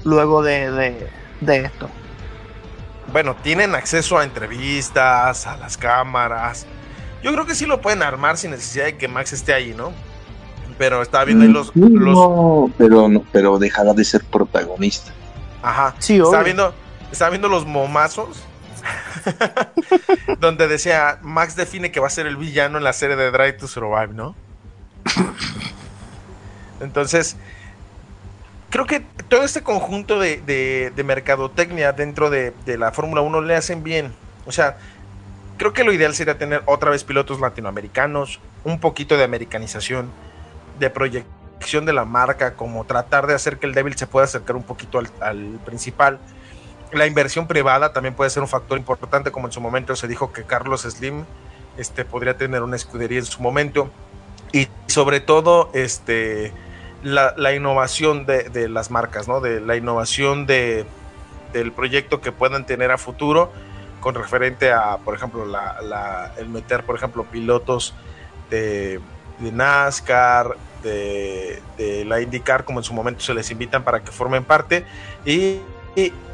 luego 0.03 0.43
de, 0.43 1.09
esto. 1.41 1.89
Bueno, 3.11 3.35
tienen 3.35 3.75
acceso 3.75 4.17
a 4.17 4.23
entrevistas, 4.23 5.47
a 5.47 5.57
las 5.57 5.77
cámaras. 5.77 6.65
Yo 7.23 7.31
creo 7.33 7.45
que 7.45 7.55
sí 7.55 7.65
lo 7.65 7.81
pueden 7.81 8.03
armar 8.03 8.37
sin 8.37 8.51
necesidad 8.51 8.85
de 8.85 8.97
que 8.97 9.07
Max 9.07 9.33
esté 9.33 9.53
ahí, 9.53 9.73
¿no? 9.75 9.93
pero 10.77 11.01
estaba 11.01 11.25
viendo 11.25 11.43
ahí 11.43 11.51
los, 11.51 11.75
los 11.75 11.99
No, 11.99 12.71
pero, 12.77 13.09
no, 13.09 13.23
pero 13.31 13.57
dejará 13.59 13.93
de 13.93 14.03
ser 14.03 14.23
protagonista. 14.23 15.11
Ajá. 15.61 15.95
Sí, 15.99 16.15
estaba 16.15 16.29
obvio. 16.37 16.43
viendo, 16.45 16.73
estaba 17.11 17.29
viendo 17.31 17.49
los 17.49 17.65
momazos. 17.65 18.43
donde 20.39 20.67
decía 20.69 21.19
Max 21.21 21.55
define 21.55 21.91
que 21.91 21.99
va 21.99 22.07
a 22.07 22.11
ser 22.11 22.25
el 22.27 22.37
villano 22.37 22.77
en 22.77 22.83
la 22.85 22.93
serie 22.93 23.17
de 23.17 23.31
Drive 23.31 23.53
to 23.53 23.67
Survive, 23.67 24.13
¿no? 24.13 24.35
Entonces, 26.79 27.35
creo 28.69 28.85
que 28.85 28.99
todo 29.29 29.43
este 29.43 29.61
conjunto 29.63 30.19
de, 30.19 30.41
de- 30.95 31.03
mercadotecnia 31.03 31.93
dentro 31.93 32.29
de, 32.29 32.53
de 32.65 32.77
la 32.77 32.91
Fórmula 32.91 33.21
1 33.21 33.41
le 33.41 33.55
hacen 33.55 33.83
bien. 33.83 34.13
O 34.45 34.51
sea, 34.51 34.77
creo 35.57 35.73
que 35.73 35.83
lo 35.83 35.93
ideal 35.93 36.13
sería 36.13 36.37
tener 36.37 36.61
otra 36.65 36.91
vez 36.91 37.03
pilotos 37.03 37.39
latinoamericanos, 37.39 38.39
un 38.63 38.79
poquito 38.79 39.17
de 39.17 39.23
americanización, 39.23 40.09
de 40.79 40.89
proyección 40.89 41.85
de 41.85 41.93
la 41.93 42.05
marca, 42.05 42.53
como 42.55 42.85
tratar 42.85 43.27
de 43.27 43.33
hacer 43.33 43.57
que 43.57 43.65
el 43.65 43.73
débil 43.73 43.95
se 43.97 44.07
pueda 44.07 44.25
acercar 44.25 44.55
un 44.55 44.63
poquito 44.63 44.99
al, 44.99 45.09
al 45.21 45.59
principal. 45.65 46.19
La 46.91 47.05
inversión 47.05 47.47
privada 47.47 47.91
también 47.93 48.15
puede 48.15 48.29
ser 48.29 48.43
un 48.43 48.49
factor 48.49 48.77
importante, 48.77 49.31
como 49.31 49.47
en 49.47 49.51
su 49.53 49.59
momento 49.59 49.95
se 49.95 50.07
dijo 50.07 50.31
que 50.31 50.43
Carlos 50.43 50.81
Slim 50.83 51.25
este, 51.77 52.05
podría 52.05 52.37
tener 52.37 52.63
una 52.63 52.75
escudería 52.75 53.19
en 53.19 53.25
su 53.25 53.41
momento. 53.41 53.89
Y 54.53 54.67
sobre 54.87 55.19
todo, 55.19 55.69
este, 55.73 56.53
la, 57.03 57.53
innovación 57.53 58.25
de, 58.25 58.69
las 58.69 58.91
marcas, 58.91 59.27
¿no? 59.27 59.41
De 59.41 59.61
la 59.61 59.75
innovación 59.75 60.45
de, 60.45 60.85
del 61.53 61.71
proyecto 61.71 62.21
que 62.21 62.31
puedan 62.31 62.65
tener 62.65 62.91
a 62.91 62.97
futuro 62.97 63.51
con 63.99 64.15
referente 64.15 64.71
a, 64.71 64.97
por 64.97 65.15
ejemplo, 65.15 65.45
el 66.37 66.49
meter, 66.49 66.83
por 66.83 66.95
ejemplo, 66.95 67.23
pilotos 67.25 67.93
de, 68.49 68.99
de 69.39 69.51
NASCAR, 69.51 70.55
de, 70.83 71.61
de 71.77 72.05
la 72.05 72.21
IndyCar, 72.21 72.63
como 72.63 72.79
en 72.79 72.83
su 72.83 72.93
momento 72.93 73.21
se 73.21 73.33
les 73.33 73.49
invitan 73.51 73.83
para 73.83 74.03
que 74.03 74.11
formen 74.11 74.43
parte. 74.43 74.85
Y, 75.25 75.61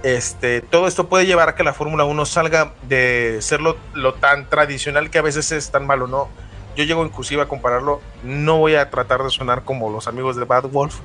este, 0.03 0.59
todo 0.59 0.87
esto 0.87 1.07
puede 1.07 1.25
llevar 1.25 1.47
a 1.47 1.55
que 1.55 1.63
la 1.63 1.71
Fórmula 1.71 2.03
1 2.03 2.25
salga 2.25 2.73
de 2.81 3.37
ser 3.39 3.61
lo, 3.61 3.77
lo 3.93 4.13
tan 4.13 4.49
tradicional 4.49 5.09
que 5.09 5.19
a 5.19 5.21
veces 5.21 5.53
es 5.53 5.71
tan 5.71 5.87
malo, 5.87 6.07
¿no? 6.07 6.27
Yo 6.75 6.83
llego 6.83 7.05
inclusive 7.05 7.41
a 7.41 7.47
compararlo, 7.47 8.01
no 8.23 8.57
voy 8.57 8.75
a 8.75 8.89
tratar 8.89 9.23
de 9.23 9.29
sonar 9.29 9.63
como 9.63 9.89
los 9.89 10.07
amigos 10.07 10.35
de 10.35 10.45
Bad 10.45 10.69
Wolf, 10.69 10.99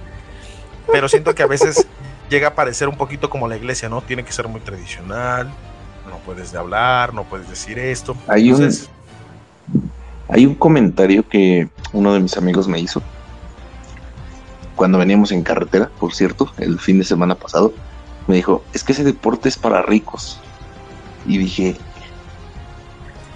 pero 0.90 1.08
siento 1.08 1.34
que 1.34 1.42
a 1.42 1.46
veces 1.46 1.86
llega 2.30 2.48
a 2.48 2.54
parecer 2.54 2.88
un 2.88 2.96
poquito 2.96 3.28
como 3.28 3.48
la 3.48 3.56
iglesia, 3.56 3.88
¿no? 3.88 4.00
Tiene 4.00 4.24
que 4.24 4.32
ser 4.32 4.48
muy 4.48 4.60
tradicional, 4.60 5.48
no 6.08 6.16
puedes 6.24 6.52
de 6.52 6.58
hablar, 6.58 7.12
no 7.12 7.24
puedes 7.24 7.48
decir 7.48 7.78
esto. 7.78 8.16
Hay 8.26 8.50
un, 8.50 8.70
hay 10.28 10.46
un 10.46 10.54
comentario 10.54 11.28
que 11.28 11.68
uno 11.92 12.14
de 12.14 12.20
mis 12.20 12.36
amigos 12.36 12.66
me 12.66 12.80
hizo 12.80 13.02
cuando 14.78 14.96
veníamos 14.96 15.32
en 15.32 15.42
carretera, 15.42 15.90
por 15.98 16.14
cierto, 16.14 16.52
el 16.56 16.78
fin 16.78 17.00
de 17.00 17.04
semana 17.04 17.34
pasado. 17.34 17.72
Me 18.28 18.36
dijo, 18.36 18.62
es 18.72 18.84
que 18.84 18.92
ese 18.92 19.02
deporte 19.02 19.48
es 19.48 19.56
para 19.56 19.82
ricos. 19.82 20.38
Y 21.26 21.36
dije, 21.36 21.76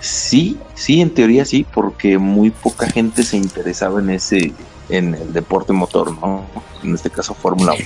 sí, 0.03 0.59
sí, 0.75 1.01
en 1.01 1.15
teoría 1.15 1.45
sí, 1.45 1.65
porque 1.73 2.19
muy 2.19 2.51
poca 2.51 2.89
gente 2.89 3.23
se 3.23 3.37
interesaba 3.37 4.01
en 4.01 4.11
ese, 4.11 4.53
en 4.89 5.15
el 5.15 5.33
deporte 5.33 5.73
motor, 5.73 6.13
¿no? 6.21 6.43
En 6.83 6.95
este 6.95 7.09
caso 7.09 7.35
Fórmula 7.35 7.73
1. 7.73 7.85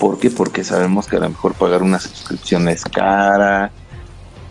¿Por 0.00 0.18
qué? 0.18 0.30
Porque 0.30 0.64
sabemos 0.64 1.06
que 1.06 1.16
a 1.16 1.20
lo 1.20 1.28
mejor 1.28 1.54
pagar 1.54 1.82
una 1.82 2.00
suscripción 2.00 2.68
es 2.68 2.82
cara, 2.84 3.70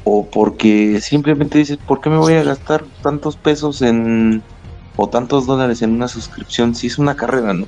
o 0.04 0.26
porque 0.26 1.02
simplemente 1.02 1.58
dices, 1.58 1.78
¿por 1.78 2.00
qué 2.00 2.10
me 2.10 2.18
voy 2.18 2.36
a 2.36 2.44
gastar 2.44 2.86
tantos 3.02 3.36
pesos 3.36 3.82
en 3.82 4.42
o 4.96 5.10
tantos 5.10 5.48
dólares 5.48 5.82
en 5.82 5.92
una 5.92 6.08
suscripción 6.08 6.76
si 6.76 6.88
es 6.88 6.98
una 6.98 7.16
carrera, 7.16 7.54
no? 7.54 7.66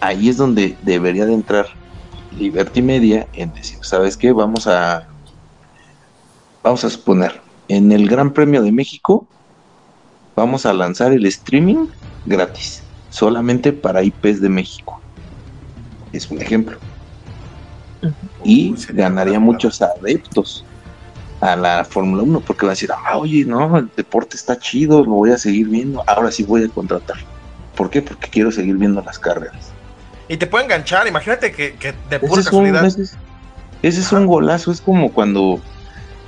Ahí 0.00 0.28
es 0.28 0.36
donde 0.36 0.76
debería 0.82 1.24
de 1.24 1.34
entrar 1.34 1.66
Liberty 2.36 2.82
Media 2.82 3.28
en 3.32 3.52
decir, 3.54 3.78
¿sabes 3.82 4.16
qué? 4.16 4.32
Vamos 4.32 4.66
a 4.66 5.06
vamos 6.62 6.84
a 6.84 6.90
suponer, 6.90 7.42
en 7.68 7.92
el 7.92 8.08
Gran 8.08 8.32
Premio 8.32 8.62
de 8.62 8.72
México 8.72 9.28
vamos 10.36 10.66
a 10.66 10.72
lanzar 10.72 11.12
el 11.12 11.26
streaming 11.26 11.88
gratis, 12.24 12.90
solamente 13.08 13.72
para 13.72 14.02
IPs 14.02 14.40
de 14.40 14.48
México. 14.48 15.04
Es 16.12 16.30
un 16.30 16.40
ejemplo 16.40 16.78
y 18.44 18.74
ganaría 18.88 19.38
muchos 19.38 19.80
adeptos 19.80 20.68
a 21.40 21.56
la 21.56 21.84
Fórmula 21.84 22.22
1 22.22 22.44
porque 22.44 22.66
va 22.66 22.72
a 22.72 22.74
decir, 22.74 22.90
ah, 22.92 23.18
oye, 23.18 23.44
no, 23.44 23.76
el 23.78 23.90
deporte 23.96 24.36
está 24.36 24.58
chido, 24.58 25.04
lo 25.04 25.12
voy 25.12 25.30
a 25.30 25.38
seguir 25.38 25.68
viendo, 25.68 26.02
ahora 26.06 26.30
sí 26.30 26.44
voy 26.44 26.64
a 26.64 26.68
contratar. 26.68 27.16
¿Por 27.74 27.90
qué? 27.90 28.02
Porque 28.02 28.28
quiero 28.30 28.50
seguir 28.52 28.76
viendo 28.76 29.02
las 29.02 29.18
carreras. 29.18 29.76
y 30.28 30.36
te 30.36 30.46
puede 30.46 30.64
enganchar, 30.64 31.06
imagínate 31.06 31.52
que, 31.52 31.78
que 31.78 31.92
de 32.08 32.20
Ese 32.22 32.26
pura 32.26 32.40
es, 32.40 32.52
un, 32.52 32.72
casualidad. 32.72 32.84
ese 32.86 33.02
es- 33.02 33.20
ese 33.82 34.00
es 34.00 34.12
un 34.12 34.26
golazo, 34.26 34.70
es 34.70 34.80
como 34.80 35.12
cuando 35.12 35.60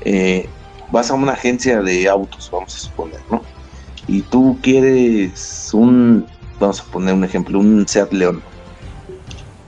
eh, 0.05 0.49
vas 0.91 1.11
a 1.11 1.15
una 1.15 1.33
agencia 1.33 1.81
de 1.83 2.09
autos, 2.09 2.51
vamos 2.53 2.75
a 2.75 2.79
suponer, 2.79 3.21
¿no? 3.31 3.43
Y 4.07 4.23
tú 4.23 4.59
quieres 4.63 5.71
un, 5.73 6.27
vamos 6.61 6.81
a 6.81 6.85
poner 6.85 7.15
un 7.15 7.25
ejemplo, 7.25 7.59
un 7.59 7.87
Seat 7.89 8.13
León. 8.13 8.43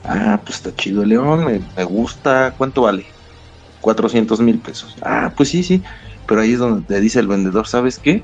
Ah, 0.05 0.41
pues 0.45 0.59
está 0.59 0.75
chido 0.75 1.03
el 1.03 1.09
León, 1.09 1.45
me, 1.45 1.61
me 1.77 1.85
gusta, 1.85 2.55
¿cuánto 2.57 2.83
vale? 2.83 3.07
400 3.81 4.41
mil 4.41 4.59
pesos. 4.59 4.97
Ah, 5.03 5.33
pues 5.37 5.49
sí, 5.49 5.63
sí, 5.63 5.83
pero 6.27 6.41
ahí 6.41 6.53
es 6.53 6.59
donde 6.59 6.87
te 6.87 7.01
dice 7.01 7.21
el 7.21 7.29
vendedor, 7.29 7.67
¿sabes 7.67 7.99
qué? 7.99 8.23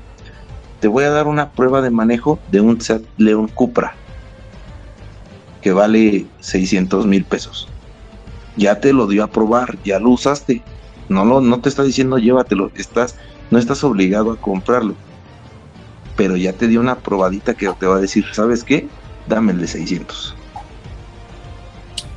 Te 0.79 0.87
voy 0.87 1.05
a 1.05 1.09
dar 1.09 1.27
una 1.27 1.51
prueba 1.51 1.81
de 1.81 1.89
manejo 1.89 2.39
de 2.51 2.61
un 2.61 2.79
Seat 2.79 3.01
León 3.17 3.47
Cupra 3.47 3.95
que 5.63 5.71
vale 5.71 6.27
600 6.41 7.07
mil 7.07 7.23
pesos. 7.23 7.67
Ya 8.57 8.79
te 8.79 8.93
lo 8.93 9.07
dio 9.07 9.23
a 9.23 9.27
probar, 9.27 9.77
ya 9.83 9.97
lo 9.97 10.09
usaste. 10.09 10.61
No, 11.13 11.25
lo, 11.25 11.41
no 11.41 11.59
te 11.61 11.69
está 11.69 11.83
diciendo 11.83 12.17
llévatelo, 12.17 12.71
estás, 12.75 13.15
no 13.51 13.59
estás 13.59 13.83
obligado 13.83 14.31
a 14.31 14.37
comprarlo. 14.37 14.95
Pero 16.15 16.35
ya 16.35 16.53
te 16.53 16.67
dio 16.67 16.79
una 16.79 16.95
probadita 16.95 17.53
que 17.53 17.71
te 17.79 17.85
va 17.85 17.97
a 17.97 18.01
decir, 18.01 18.25
¿sabes 18.33 18.63
qué? 18.63 18.87
Dame 19.27 19.51
el 19.51 19.59
de 19.59 19.67
600. 19.67 20.35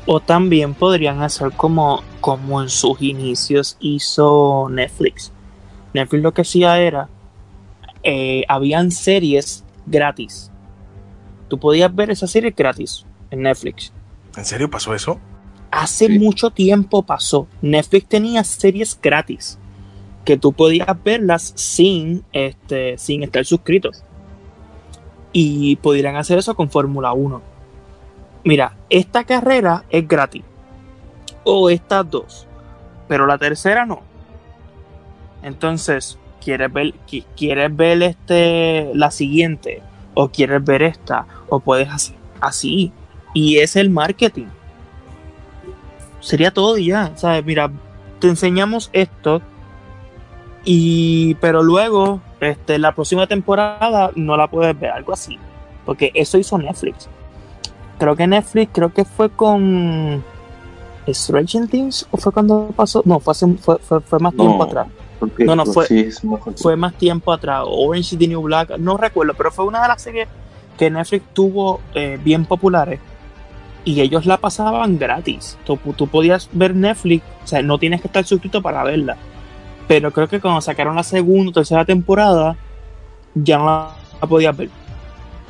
O 0.06 0.20
también 0.20 0.74
podrían 0.74 1.22
hacer 1.22 1.52
como, 1.52 2.02
como 2.20 2.62
en 2.62 2.68
sus 2.68 3.00
inicios 3.02 3.76
hizo 3.80 4.68
Netflix. 4.70 5.32
Netflix 5.92 6.22
lo 6.22 6.32
que 6.32 6.42
hacía 6.42 6.78
era, 6.78 7.08
eh, 8.02 8.44
habían 8.48 8.90
series 8.90 9.64
gratis. 9.86 10.50
Tú 11.48 11.58
podías 11.58 11.94
ver 11.94 12.10
esa 12.10 12.26
serie 12.26 12.54
gratis 12.56 13.04
en 13.30 13.42
Netflix. 13.42 13.92
¿En 14.36 14.44
serio 14.44 14.70
pasó 14.70 14.94
eso? 14.94 15.18
Hace 15.70 16.06
Sí. 16.06 16.18
mucho 16.18 16.50
tiempo 16.50 17.02
pasó. 17.02 17.46
Netflix 17.60 18.06
tenía 18.08 18.44
series 18.44 18.98
gratis 19.00 19.58
que 20.24 20.36
tú 20.36 20.52
podías 20.52 20.88
verlas 21.04 21.52
sin, 21.56 22.24
este, 22.32 22.98
sin 22.98 23.22
estar 23.22 23.44
suscrito. 23.44 23.90
Y 25.32 25.76
podrían 25.76 26.16
hacer 26.16 26.38
eso 26.38 26.54
con 26.54 26.70
Fórmula 26.70 27.12
1. 27.12 27.42
Mira, 28.44 28.76
esta 28.90 29.24
carrera 29.24 29.84
es 29.90 30.06
gratis. 30.08 30.42
O 31.44 31.68
estas 31.70 32.08
dos. 32.10 32.46
Pero 33.08 33.26
la 33.26 33.38
tercera 33.38 33.84
no. 33.86 34.00
Entonces, 35.42 36.18
¿quieres 36.42 36.72
ver, 36.72 36.94
qui- 37.08 37.24
quieres 37.36 37.74
ver 37.74 38.02
este, 38.02 38.90
la 38.94 39.10
siguiente? 39.10 39.82
¿O 40.14 40.28
quieres 40.28 40.64
ver 40.64 40.82
esta? 40.82 41.26
O 41.48 41.60
puedes 41.60 41.88
hacer 41.88 42.16
así. 42.40 42.92
Y 43.34 43.58
es 43.58 43.76
el 43.76 43.90
marketing 43.90 44.46
sería 46.26 46.50
todo 46.50 46.76
y 46.76 46.86
ya, 46.86 47.12
¿sabes? 47.16 47.44
Mira, 47.44 47.70
te 48.18 48.28
enseñamos 48.28 48.90
esto 48.92 49.40
y 50.64 51.34
pero 51.36 51.62
luego 51.62 52.20
este 52.40 52.78
la 52.78 52.92
próxima 52.94 53.26
temporada 53.26 54.10
no 54.16 54.36
la 54.36 54.48
puedes 54.48 54.78
ver, 54.78 54.90
algo 54.90 55.12
así, 55.12 55.38
porque 55.84 56.10
eso 56.14 56.38
hizo 56.38 56.58
Netflix. 56.58 57.08
Creo 57.98 58.16
que 58.16 58.26
Netflix 58.26 58.70
creo 58.74 58.92
que 58.92 59.04
fue 59.04 59.30
con 59.30 60.22
Stranger 61.08 61.68
Things 61.68 62.06
o 62.10 62.16
fue 62.16 62.32
cuando 62.32 62.70
pasó, 62.74 63.02
no, 63.04 63.20
fue 63.20 63.30
hace- 63.32 63.54
fue, 63.54 63.78
fue, 63.78 64.00
fue 64.00 64.18
más 64.18 64.34
tiempo 64.34 64.64
atrás. 64.64 64.88
porque, 65.20 65.44
No, 65.44 65.54
no, 65.56 65.64
pues, 65.64 65.88
fue- 65.88 66.10
sí. 66.10 66.26
Fue 66.56 66.76
más 66.76 66.92
tiempo 66.94 67.32
atrás, 67.32 67.62
Orange 67.66 68.14
is 68.16 68.18
the 68.18 68.28
New 68.28 68.42
Black, 68.42 68.76
no 68.78 68.96
recuerdo, 68.98 69.32
pero 69.34 69.50
fue 69.50 69.64
una 69.64 69.80
de 69.80 69.88
las 69.88 70.02
series 70.02 70.28
que 70.76 70.90
Netflix 70.90 71.24
tuvo 71.32 71.80
eh, 71.94 72.18
bien 72.22 72.44
populares 72.44 73.00
y 73.86 74.02
ellos 74.02 74.26
la 74.26 74.36
pasaban 74.36 74.98
gratis. 74.98 75.56
Tú, 75.64 75.78
tú 75.96 76.06
podías 76.08 76.50
ver 76.52 76.74
Netflix, 76.74 77.24
o 77.44 77.46
sea, 77.46 77.62
no 77.62 77.78
tienes 77.78 78.02
que 78.02 78.08
estar 78.08 78.24
suscrito 78.26 78.60
para 78.60 78.84
verla. 78.84 79.16
Pero 79.88 80.10
creo 80.12 80.28
que 80.28 80.40
cuando 80.40 80.60
sacaron 80.60 80.96
la 80.96 81.02
segunda 81.04 81.50
o 81.50 81.54
tercera 81.54 81.84
temporada, 81.86 82.56
ya 83.34 83.56
no 83.56 83.64
la, 84.20 84.26
podías 84.28 84.54
ver. 84.54 84.68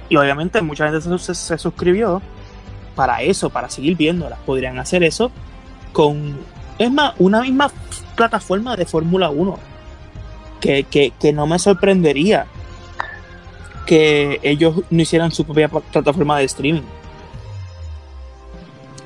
Y 0.09 0.17
obviamente 0.17 0.61
mucha 0.63 0.85
gente 0.89 1.01
se, 1.01 1.19
se- 1.19 1.35
se 1.35 1.59
suscribió 1.59 2.23
para 2.95 3.23
eso, 3.23 3.51
para 3.51 3.69
seguir 3.71 3.97
viéndola. 3.97 4.37
Podrían 4.47 4.79
hacer 4.79 5.03
eso 5.03 5.33
con, 5.93 6.37
es 6.79 6.93
más, 6.93 7.15
una 7.19 7.41
misma 7.41 7.73
plataforma 8.15 8.77
de 8.77 8.85
Fórmula 8.87 9.31
1 9.31 9.59
que, 10.61 10.85
que, 10.85 11.13
que 11.19 11.33
no 11.33 11.47
me 11.47 11.59
sorprendería. 11.59 12.47
que 13.87 14.41
ellos 14.43 14.83
no 14.91 15.03
hicieran 15.03 15.31
su 15.33 15.45
propia 15.45 15.69
plataforma 15.69 16.39
de 16.39 16.45
streaming. 16.45 16.83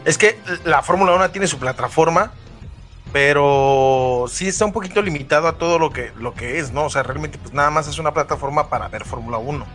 Es 0.05 0.17
que 0.19 0.39
la 0.65 0.83
Fórmula 0.83 1.15
1 1.15 1.31
tiene 1.31 1.47
su 1.47 1.59
plataforma, 1.59 2.33
pero 3.13 4.27
sí 4.29 4.49
está 4.49 4.65
un 4.65 4.73
poquito 4.73 5.03
limitado 5.03 5.49
a 5.49 5.59
todo 5.59 5.79
lo 5.79 5.91
que, 5.91 6.13
lo 6.19 6.35
que 6.35 6.59
es, 6.59 6.73
¿no? 6.73 6.85
O 6.85 6.91
sea, 6.91 7.03
realmente 7.03 7.39
pues 7.39 7.53
nada 7.53 7.71
más 7.71 7.89
es 7.89 7.99
una 7.99 8.15
plataforma 8.15 8.69
para 8.69 8.89
ver 8.89 9.05
Fórmula 9.05 9.39
1. 9.39 9.67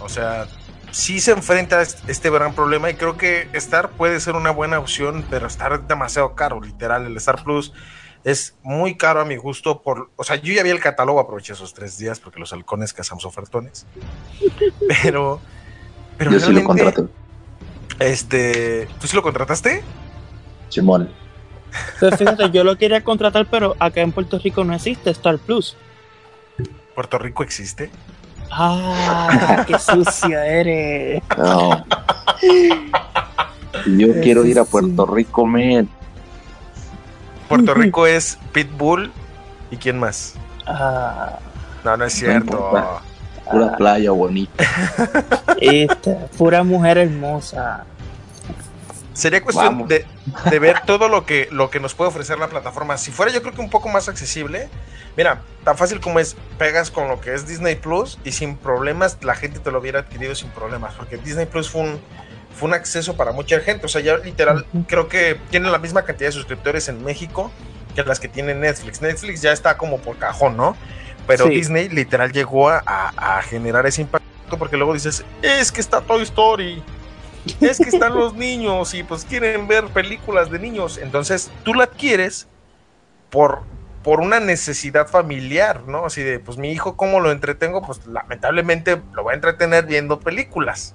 O 0.00 0.08
sea, 0.08 0.46
sí 0.90 1.20
se 1.20 1.32
enfrenta 1.32 1.80
a 1.80 1.82
este 1.82 2.30
gran 2.30 2.54
problema 2.54 2.90
y 2.90 2.94
creo 2.94 3.16
que 3.16 3.48
Star 3.54 3.90
puede 3.90 4.20
ser 4.20 4.36
una 4.36 4.50
buena 4.50 4.78
opción, 4.78 5.24
pero 5.28 5.46
Star 5.48 5.72
es 5.72 5.88
demasiado 5.88 6.34
caro, 6.34 6.60
literal. 6.60 7.06
El 7.06 7.16
Star 7.16 7.42
Plus 7.42 7.72
es 8.22 8.54
muy 8.62 8.96
caro 8.96 9.20
a 9.20 9.24
mi 9.24 9.36
gusto. 9.36 9.82
Por, 9.82 10.10
o 10.16 10.24
sea, 10.24 10.36
yo 10.36 10.52
ya 10.52 10.62
vi 10.62 10.70
el 10.70 10.80
catálogo, 10.80 11.20
aproveché 11.20 11.54
esos 11.54 11.74
tres 11.74 11.98
días 11.98 12.20
porque 12.20 12.38
los 12.38 12.52
halcones 12.52 12.92
cazamos 12.92 13.24
ofertones. 13.24 13.86
Pero, 15.02 15.40
pero 16.16 16.32
yo 16.32 16.40
sí 16.40 16.52
lo 16.52 16.64
contraté. 16.64 17.04
Este, 17.98 18.88
¿tú 19.00 19.06
sí 19.06 19.16
lo 19.16 19.22
contrataste? 19.22 19.82
Simón. 20.68 21.10
Fíjate, 21.98 22.50
yo 22.50 22.64
lo 22.64 22.76
quería 22.76 23.02
contratar, 23.02 23.46
pero 23.50 23.74
acá 23.78 24.00
en 24.00 24.12
Puerto 24.12 24.38
Rico 24.38 24.64
no 24.64 24.74
existe 24.74 25.10
Star 25.10 25.38
Plus. 25.38 25.76
¿Puerto 26.94 27.18
Rico 27.18 27.42
existe? 27.42 27.90
¡Ah! 28.50 29.64
¡Qué 29.66 29.78
sucio 29.78 30.38
eres! 30.40 31.22
No. 31.36 31.84
Yo 33.96 34.20
quiero 34.22 34.44
ir 34.44 34.58
a 34.58 34.64
Puerto 34.64 35.06
Rico, 35.06 35.46
men. 35.46 35.88
Puerto 37.48 37.74
Rico 37.74 38.06
es 38.06 38.38
Pitbull 38.52 39.12
y 39.70 39.76
quién 39.76 39.98
más. 39.98 40.34
Ah, 40.66 41.38
No, 41.84 41.96
no 41.96 42.04
es 42.04 42.12
cierto. 42.12 43.00
Pura 43.50 43.76
playa 43.76 44.10
bonita. 44.10 44.64
esta, 45.60 46.26
pura 46.38 46.62
mujer 46.62 46.98
hermosa. 46.98 47.84
Sería 49.12 49.42
cuestión 49.42 49.66
Vamos. 49.66 49.88
de, 49.88 50.04
de 50.50 50.58
ver 50.58 50.80
todo 50.86 51.08
lo 51.08 51.24
que, 51.24 51.48
lo 51.52 51.70
que 51.70 51.78
nos 51.78 51.94
puede 51.94 52.08
ofrecer 52.08 52.38
la 52.38 52.48
plataforma. 52.48 52.98
Si 52.98 53.12
fuera 53.12 53.30
yo 53.30 53.42
creo 53.42 53.54
que 53.54 53.60
un 53.60 53.70
poco 53.70 53.88
más 53.88 54.08
accesible, 54.08 54.68
mira, 55.16 55.42
tan 55.62 55.76
fácil 55.76 56.00
como 56.00 56.18
es, 56.18 56.36
pegas 56.58 56.90
con 56.90 57.06
lo 57.06 57.20
que 57.20 57.32
es 57.32 57.46
Disney 57.46 57.76
Plus 57.76 58.18
y 58.24 58.32
sin 58.32 58.56
problemas 58.56 59.18
la 59.22 59.36
gente 59.36 59.60
te 59.60 59.70
lo 59.70 59.78
hubiera 59.78 60.00
adquirido 60.00 60.34
sin 60.34 60.50
problemas, 60.50 60.94
porque 60.94 61.16
Disney 61.16 61.46
Plus 61.46 61.70
fue 61.70 61.82
un, 61.82 62.00
fue 62.56 62.68
un 62.68 62.74
acceso 62.74 63.16
para 63.16 63.30
mucha 63.30 63.60
gente. 63.60 63.86
O 63.86 63.88
sea, 63.88 64.00
ya 64.00 64.16
literal, 64.16 64.66
creo 64.88 65.06
que 65.08 65.38
tienen 65.50 65.70
la 65.70 65.78
misma 65.78 66.02
cantidad 66.02 66.28
de 66.28 66.32
suscriptores 66.32 66.88
en 66.88 67.04
México 67.04 67.52
que 67.94 68.02
las 68.02 68.18
que 68.18 68.28
tiene 68.28 68.54
Netflix. 68.54 69.00
Netflix 69.00 69.42
ya 69.42 69.52
está 69.52 69.76
como 69.76 69.98
por 69.98 70.18
cajón, 70.18 70.56
¿no? 70.56 70.76
Pero 71.26 71.46
Sí. 71.46 71.54
Disney 71.54 71.88
literal 71.88 72.32
llegó 72.32 72.68
a, 72.68 72.82
a- 72.84 73.38
a 73.38 73.42
generar 73.42 73.86
ese 73.86 74.02
impacto 74.02 74.26
porque 74.58 74.76
luego 74.76 74.92
dices, 74.92 75.24
es 75.42 75.72
que 75.72 75.80
está 75.80 76.00
Toy 76.02 76.22
Story, 76.22 76.82
es 77.60 77.78
que 77.78 77.88
están 77.88 78.14
los 78.14 78.34
niños 78.36 78.94
y 78.94 79.02
pues 79.02 79.24
quieren 79.24 79.66
ver 79.66 79.86
películas 79.86 80.50
de 80.50 80.58
niños. 80.58 80.98
Entonces 80.98 81.50
tú 81.62 81.72
la 81.74 81.84
adquieres 81.84 82.46
por, 83.30 83.62
por 84.02 84.20
una 84.20 84.38
necesidad 84.40 85.08
familiar, 85.08 85.82
¿no? 85.88 86.04
Así 86.04 86.22
de, 86.22 86.38
pues 86.40 86.58
mi 86.58 86.70
hijo, 86.70 86.96
¿cómo 86.96 87.20
lo 87.20 87.30
entretengo? 87.32 87.80
Pues 87.82 88.06
lamentablemente 88.06 89.00
lo 89.14 89.22
voy 89.22 89.32
a 89.32 89.34
entretener 89.34 89.86
viendo 89.86 90.20
películas. 90.20 90.94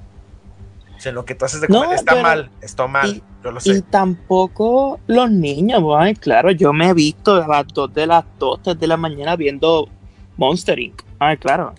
O 0.96 1.02
sea, 1.02 1.12
lo 1.14 1.24
que 1.26 1.34
tú 1.34 1.46
haces 1.46 1.62
de 1.62 1.70
No, 1.70 1.84
comer 1.84 1.96
está 1.98 2.12
pero- 2.12 2.24
mal, 2.24 2.52
está 2.62 2.88
mal, 2.88 3.08
y- 3.10 3.24
yo 3.44 3.52
lo 3.52 3.58
Y 3.60 3.62
sé. 3.62 3.82
tampoco 3.84 5.00
los 5.08 5.32
niños, 5.32 5.82
ay, 5.98 6.14
claro, 6.16 6.52
yo 6.52 6.72
me 6.74 6.90
he 6.90 6.94
visto 6.94 7.36
a 7.42 7.48
las 7.48 7.68
2 7.68 7.94
de 7.94 8.06
las 8.06 8.26
2, 8.38 8.60
3 8.64 8.80
de 8.80 8.88
la 8.88 8.98
mañana 8.98 9.36
viendo 9.38 9.88
Monster 10.40 10.80
Inc. 10.80 11.02
Ay, 11.20 11.38
claro. 11.38 11.76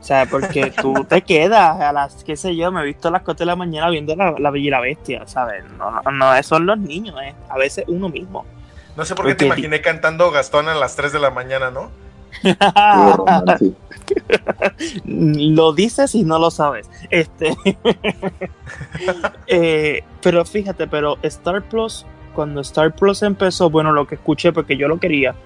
O 0.00 0.04
sea, 0.04 0.26
porque 0.26 0.72
tú 0.82 0.92
te 1.08 1.22
quedas 1.22 1.80
a 1.80 1.92
las, 1.92 2.24
qué 2.24 2.36
sé 2.36 2.56
yo, 2.56 2.72
me 2.72 2.82
he 2.82 2.84
visto 2.84 3.08
a 3.08 3.10
las 3.12 3.22
4 3.22 3.44
de 3.44 3.46
la 3.46 3.56
mañana 3.56 3.88
viendo 3.88 4.14
la, 4.16 4.34
la 4.38 4.50
Bella 4.50 4.66
y 4.66 4.70
la 4.70 4.80
Bestia, 4.80 5.26
¿sabes? 5.26 5.64
No, 5.78 6.02
no, 6.02 6.10
no, 6.10 6.42
son 6.42 6.66
los 6.66 6.78
niños, 6.78 7.14
es 7.24 7.34
a 7.48 7.56
veces 7.56 7.84
uno 7.86 8.08
mismo. 8.08 8.44
No 8.96 9.04
sé 9.04 9.14
por 9.14 9.26
qué 9.26 9.36
te 9.36 9.46
imaginé 9.46 9.80
cantando 9.80 10.32
Gastón 10.32 10.68
a 10.68 10.74
las 10.74 10.96
3 10.96 11.12
de 11.12 11.20
la 11.20 11.30
mañana, 11.30 11.70
¿no? 11.70 11.90
Lo 15.06 15.72
dices 15.72 16.14
y 16.14 16.24
no 16.24 16.38
lo 16.38 16.50
sabes. 16.50 16.90
Este. 17.10 17.56
Eh, 19.46 20.02
pero 20.22 20.44
fíjate, 20.44 20.88
pero 20.88 21.18
Star 21.22 21.62
Plus, 21.62 22.04
cuando 22.34 22.60
Star 22.62 22.94
Plus 22.94 23.22
empezó, 23.22 23.70
bueno, 23.70 23.92
lo 23.92 24.08
que 24.08 24.16
escuché 24.16 24.52
porque 24.52 24.76
yo 24.76 24.88
lo 24.88 24.98
quería, 24.98 25.36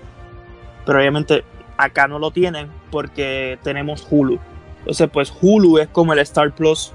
pero 0.86 0.98
obviamente 0.98 1.44
acá 1.84 2.08
no 2.08 2.18
lo 2.18 2.30
tienen 2.30 2.68
porque 2.90 3.58
tenemos 3.62 4.06
Hulu. 4.10 4.38
Entonces, 4.80 5.08
pues 5.12 5.32
Hulu 5.40 5.78
es 5.78 5.88
como 5.88 6.12
el 6.12 6.18
Star 6.20 6.52
Plus 6.52 6.92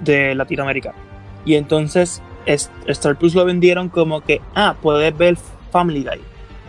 de 0.00 0.34
Latinoamérica. 0.34 0.92
Y 1.44 1.54
entonces 1.54 2.20
es- 2.46 2.70
Star 2.86 3.16
Plus 3.16 3.34
lo 3.34 3.44
vendieron 3.44 3.88
como 3.88 4.20
que, 4.22 4.40
ah, 4.54 4.74
puedes 4.82 5.16
ver 5.16 5.36
Family 5.70 6.02
Guy, 6.02 6.20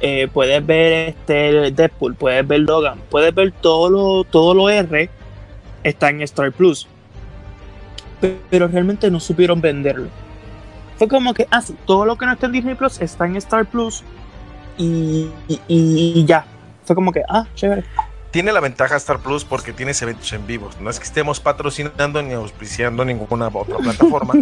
eh, 0.01 0.27
puedes 0.31 0.63
ver 0.65 1.09
este 1.09 1.71
Deadpool, 1.71 2.15
puedes 2.15 2.47
ver 2.47 2.59
Logan, 2.61 2.99
puedes 3.09 3.33
ver 3.33 3.51
todo 3.51 3.89
lo, 3.89 4.23
todo 4.23 4.53
lo 4.53 4.69
R, 4.69 5.09
está 5.83 6.09
en 6.09 6.21
Star 6.21 6.51
Plus. 6.51 6.87
Pe- 8.21 8.39
Pero 8.49 8.67
realmente 8.67 9.09
no 9.11 9.19
supieron 9.19 9.59
venderlo. 9.61 10.07
Fue 10.97 11.07
como 11.07 11.33
que, 11.33 11.47
ah, 11.51 11.61
sí, 11.61 11.75
todo 11.85 12.05
lo 12.05 12.15
que 12.17 12.25
no 12.25 12.33
está 12.33 12.47
en 12.47 12.51
Disney 12.53 12.75
Plus 12.75 12.99
está 13.01 13.25
en 13.25 13.35
Star 13.37 13.65
Plus 13.65 14.03
y 14.77 16.25
ya. 16.25 16.45
Fue 16.87 16.95
como 16.95 17.11
que, 17.11 17.21
ah, 17.27 17.45
chévere. 17.53 17.83
Tiene 18.31 18.53
la 18.53 18.61
ventaja 18.61 18.95
Star 18.95 19.19
Plus 19.19 19.43
porque 19.43 19.73
tienes 19.73 20.01
eventos 20.01 20.31
en 20.31 20.47
vivo. 20.47 20.69
No 20.79 20.89
es 20.89 20.99
que 20.99 21.05
estemos 21.05 21.41
patrocinando 21.41 22.23
ni 22.23 22.33
auspiciando 22.33 23.03
ninguna 23.03 23.49
otra 23.49 23.77
plataforma. 23.77 24.35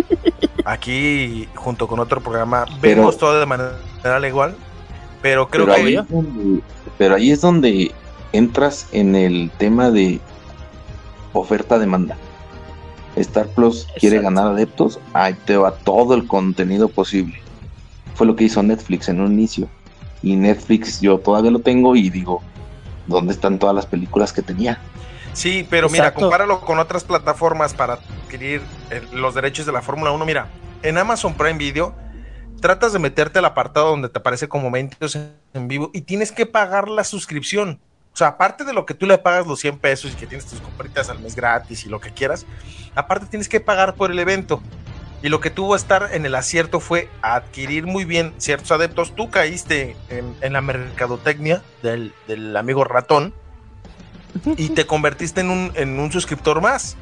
Aquí, 0.66 1.48
junto 1.54 1.88
con 1.88 1.98
otro 1.98 2.20
programa, 2.20 2.66
Pero- 2.82 3.00
vemos 3.00 3.16
todo 3.16 3.40
de 3.40 3.46
manera 3.46 4.20
legal. 4.20 4.54
Pero 5.22 5.48
creo 5.48 5.64
pero, 5.64 5.76
que 5.76 5.82
ahí 5.82 5.96
es 5.96 6.08
donde, 6.08 6.62
pero 6.98 7.14
ahí 7.16 7.30
es 7.30 7.40
donde 7.40 7.92
entras 8.32 8.86
en 8.92 9.16
el 9.16 9.50
tema 9.56 9.90
de 9.90 10.20
oferta-demanda. 11.32 12.16
Star 13.16 13.48
Plus 13.48 13.86
quiere 13.98 14.20
ganar 14.20 14.48
adeptos, 14.48 15.00
ahí 15.14 15.34
te 15.44 15.56
va 15.56 15.72
todo 15.72 16.14
el 16.14 16.26
contenido 16.26 16.88
posible. 16.88 17.40
Fue 18.14 18.26
lo 18.26 18.36
que 18.36 18.44
hizo 18.44 18.62
Netflix 18.62 19.08
en 19.08 19.20
un 19.20 19.32
inicio. 19.32 19.68
Y 20.22 20.36
Netflix 20.36 21.00
yo 21.00 21.18
todavía 21.18 21.50
lo 21.50 21.60
tengo 21.60 21.96
y 21.96 22.10
digo, 22.10 22.42
¿dónde 23.06 23.32
están 23.32 23.58
todas 23.58 23.74
las 23.74 23.86
películas 23.86 24.32
que 24.32 24.42
tenía? 24.42 24.80
Sí, 25.32 25.66
pero 25.68 25.88
mira, 25.88 26.12
compáralo 26.12 26.60
con 26.60 26.78
otras 26.78 27.04
plataformas 27.04 27.74
para 27.74 27.94
adquirir 27.94 28.60
eh, 28.90 29.02
los 29.12 29.34
derechos 29.34 29.66
de 29.66 29.72
la 29.72 29.82
Fórmula 29.82 30.10
1. 30.10 30.24
Mira, 30.24 30.48
en 30.82 30.98
Amazon 30.98 31.34
Prime 31.34 31.58
Video 31.58 31.94
tratas 32.60 32.92
de 32.92 32.98
meterte 32.98 33.38
al 33.38 33.44
apartado 33.44 33.90
donde 33.90 34.08
te 34.08 34.18
aparece 34.18 34.48
como 34.48 34.68
eventos 34.68 35.14
en, 35.14 35.32
en 35.54 35.68
vivo 35.68 35.90
y 35.94 36.00
tienes 36.00 36.32
que 36.32 36.44
pagar 36.46 36.88
la 36.88 37.04
suscripción. 37.04 37.78
O 38.12 38.16
sea, 38.18 38.28
aparte 38.28 38.64
de 38.64 38.72
lo 38.72 38.84
que 38.84 38.94
tú 38.94 39.06
le 39.06 39.16
pagas 39.16 39.46
los 39.46 39.60
100 39.60 39.78
pesos 39.78 40.12
y 40.12 40.16
que 40.16 40.26
tienes 40.26 40.44
tus 40.44 40.60
compritas 40.60 41.08
al 41.08 41.20
mes 41.20 41.36
gratis 41.36 41.86
y 41.86 41.88
lo 41.88 42.00
que 42.00 42.10
quieras, 42.10 42.46
aparte 42.96 43.26
tienes 43.26 43.48
que 43.48 43.60
pagar 43.60 43.94
por 43.94 44.10
el 44.10 44.18
evento. 44.18 44.60
Y 45.20 45.28
lo 45.30 45.40
que 45.40 45.50
tuvo 45.50 45.74
estar 45.74 46.10
en 46.12 46.24
el 46.26 46.34
acierto 46.34 46.78
fue 46.78 47.08
adquirir 47.22 47.86
muy 47.86 48.04
bien 48.04 48.32
ciertos 48.38 48.70
adeptos. 48.70 49.14
Tú 49.14 49.30
caíste 49.30 49.96
en, 50.10 50.52
la 50.52 50.60
mercadotecnia 50.60 51.62
del, 51.82 52.56
amigo 52.56 52.84
ratón 52.84 53.34
y 54.56 54.68
te 54.70 54.86
convertiste 54.86 55.40
en 55.40 55.50
un, 55.98 56.12
suscriptor 56.12 56.60
más. 56.60 56.96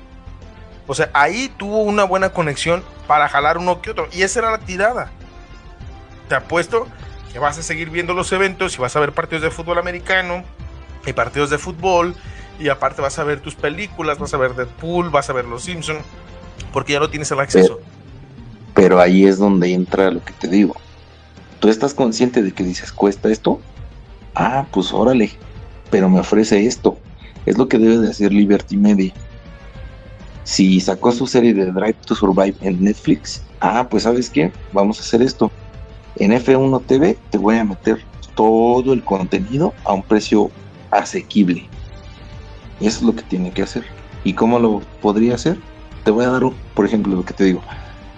O 0.87 0.95
sea, 0.95 1.11
ahí 1.13 1.53
tuvo 1.59 1.83
una 1.83 2.05
buena 2.05 2.31
conexión 2.31 2.83
para 3.07 3.29
jalar 3.29 3.59
uno 3.59 3.83
que 3.83 3.91
otro. 3.91 4.09
Y 4.13 4.23
esa 4.23 4.39
era 4.39 4.51
la 4.53 4.59
tirada. 4.59 5.11
Te 6.29 6.37
apuesto 6.37 6.89
que 7.33 7.39
vas 7.39 7.59
a 7.59 7.63
seguir 7.63 7.91
viendo 7.91 8.15
los 8.15 8.33
eventos 8.33 8.77
y 8.77 8.79
vas 8.79 8.97
a 8.97 9.01
ver 9.01 9.13
partidos 9.13 9.43
de 9.43 9.51
fútbol 9.51 9.79
americano 9.79 10.43
y 11.05 11.13
partidos 11.13 11.51
de 11.51 11.59
fútbol. 11.59 12.15
Y 12.59 12.71
aparte 12.71 13.03
vas 13.03 13.19
a 13.19 13.25
ver 13.25 13.41
tus 13.41 13.55
películas, 13.55 14.19
vas 14.19 14.33
a 14.33 14.39
ver 14.39 14.55
Deadpool, 14.55 15.11
vas 15.11 15.29
a 15.29 15.35
ver 15.35 15.45
Los 15.45 15.65
Simpson 15.65 15.99
porque 16.73 16.95
ya 16.95 17.01
no 17.01 17.11
tienes 17.11 17.31
el 17.31 17.41
acceso. 17.41 17.81
Pero 18.87 19.01
ahí 19.01 19.25
es 19.25 19.39
donde 19.39 19.73
entra 19.73 20.13
lo 20.13 20.25
que 20.25 20.33
te 20.33 20.47
digo. 20.47 20.77
Tú 21.59 21.69
estás 21.69 21.93
consciente 21.93 22.41
de 22.41 22.53
que 22.53 22.63
dices, 22.63 22.93
cuesta 22.93 23.29
esto. 23.29 23.61
Ah, 24.37 24.65
pues 24.71 24.93
órale. 24.93 25.33
Pero 25.91 26.09
me 26.09 26.21
ofrece 26.21 26.65
esto. 26.65 26.97
Es 27.47 27.59
lo 27.59 27.67
que 27.67 27.79
debe 27.79 27.99
de 27.99 28.11
hacer 28.11 28.33
Liberty 28.33 28.77
Media. 28.77 29.13
Si 30.45 30.79
sacó 30.79 31.11
su 31.11 31.27
serie 31.27 31.53
de 31.53 31.73
Drive 31.73 31.97
to 32.07 32.15
Survive 32.15 32.55
en 32.61 32.85
Netflix, 32.85 33.43
ah, 33.59 33.89
pues 33.91 34.05
sabes 34.05 34.31
qué, 34.31 34.53
vamos 34.73 35.01
a 35.01 35.03
hacer 35.03 35.21
esto. 35.21 35.51
En 36.15 36.31
F1 36.31 36.81
TV 36.87 37.19
te 37.31 37.39
voy 37.39 37.57
a 37.57 37.65
meter 37.65 37.99
todo 38.37 38.93
el 38.93 39.03
contenido 39.03 39.75
a 39.83 39.95
un 39.95 40.05
precio 40.05 40.49
asequible. 40.93 41.67
Eso 42.79 42.99
es 42.99 43.03
lo 43.03 43.17
que 43.17 43.25
tiene 43.25 43.51
que 43.51 43.63
hacer. 43.63 43.85
¿Y 44.23 44.35
cómo 44.35 44.61
lo 44.61 44.81
podría 45.03 45.35
hacer? 45.35 45.59
Te 46.05 46.13
voy 46.13 46.25
a 46.25 46.31
dar, 46.31 46.43
por 46.77 46.87
ejemplo, 46.87 47.17
lo 47.17 47.25
que 47.25 47.35
te 47.35 47.43
digo. 47.43 47.63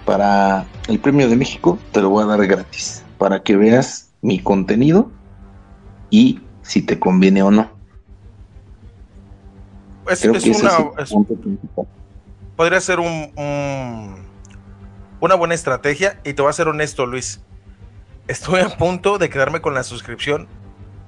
Para 0.09 0.65
el 0.87 0.97
premio 0.97 1.29
de 1.29 1.35
México 1.35 1.77
te 1.91 2.01
lo 2.01 2.09
voy 2.09 2.23
a 2.23 2.25
dar 2.25 2.43
gratis. 2.47 3.03
Para 3.19 3.43
que 3.43 3.55
veas 3.55 4.09
mi 4.23 4.39
contenido 4.39 5.11
y 6.09 6.41
si 6.63 6.81
te 6.81 6.97
conviene 6.97 7.43
o 7.43 7.51
no. 7.51 7.69
es, 10.09 10.25
una, 10.25 10.71
podría 12.55 12.81
ser 12.81 12.99
un, 12.99 13.31
una 15.19 15.35
buena 15.35 15.53
estrategia 15.53 16.19
y 16.23 16.33
te 16.33 16.41
voy 16.41 16.49
a 16.49 16.53
ser 16.53 16.69
honesto, 16.69 17.05
Luis. 17.05 17.43
Estoy 18.27 18.61
a 18.61 18.69
punto 18.69 19.19
de 19.19 19.29
quedarme 19.29 19.61
con 19.61 19.75
la 19.75 19.83
suscripción 19.83 20.47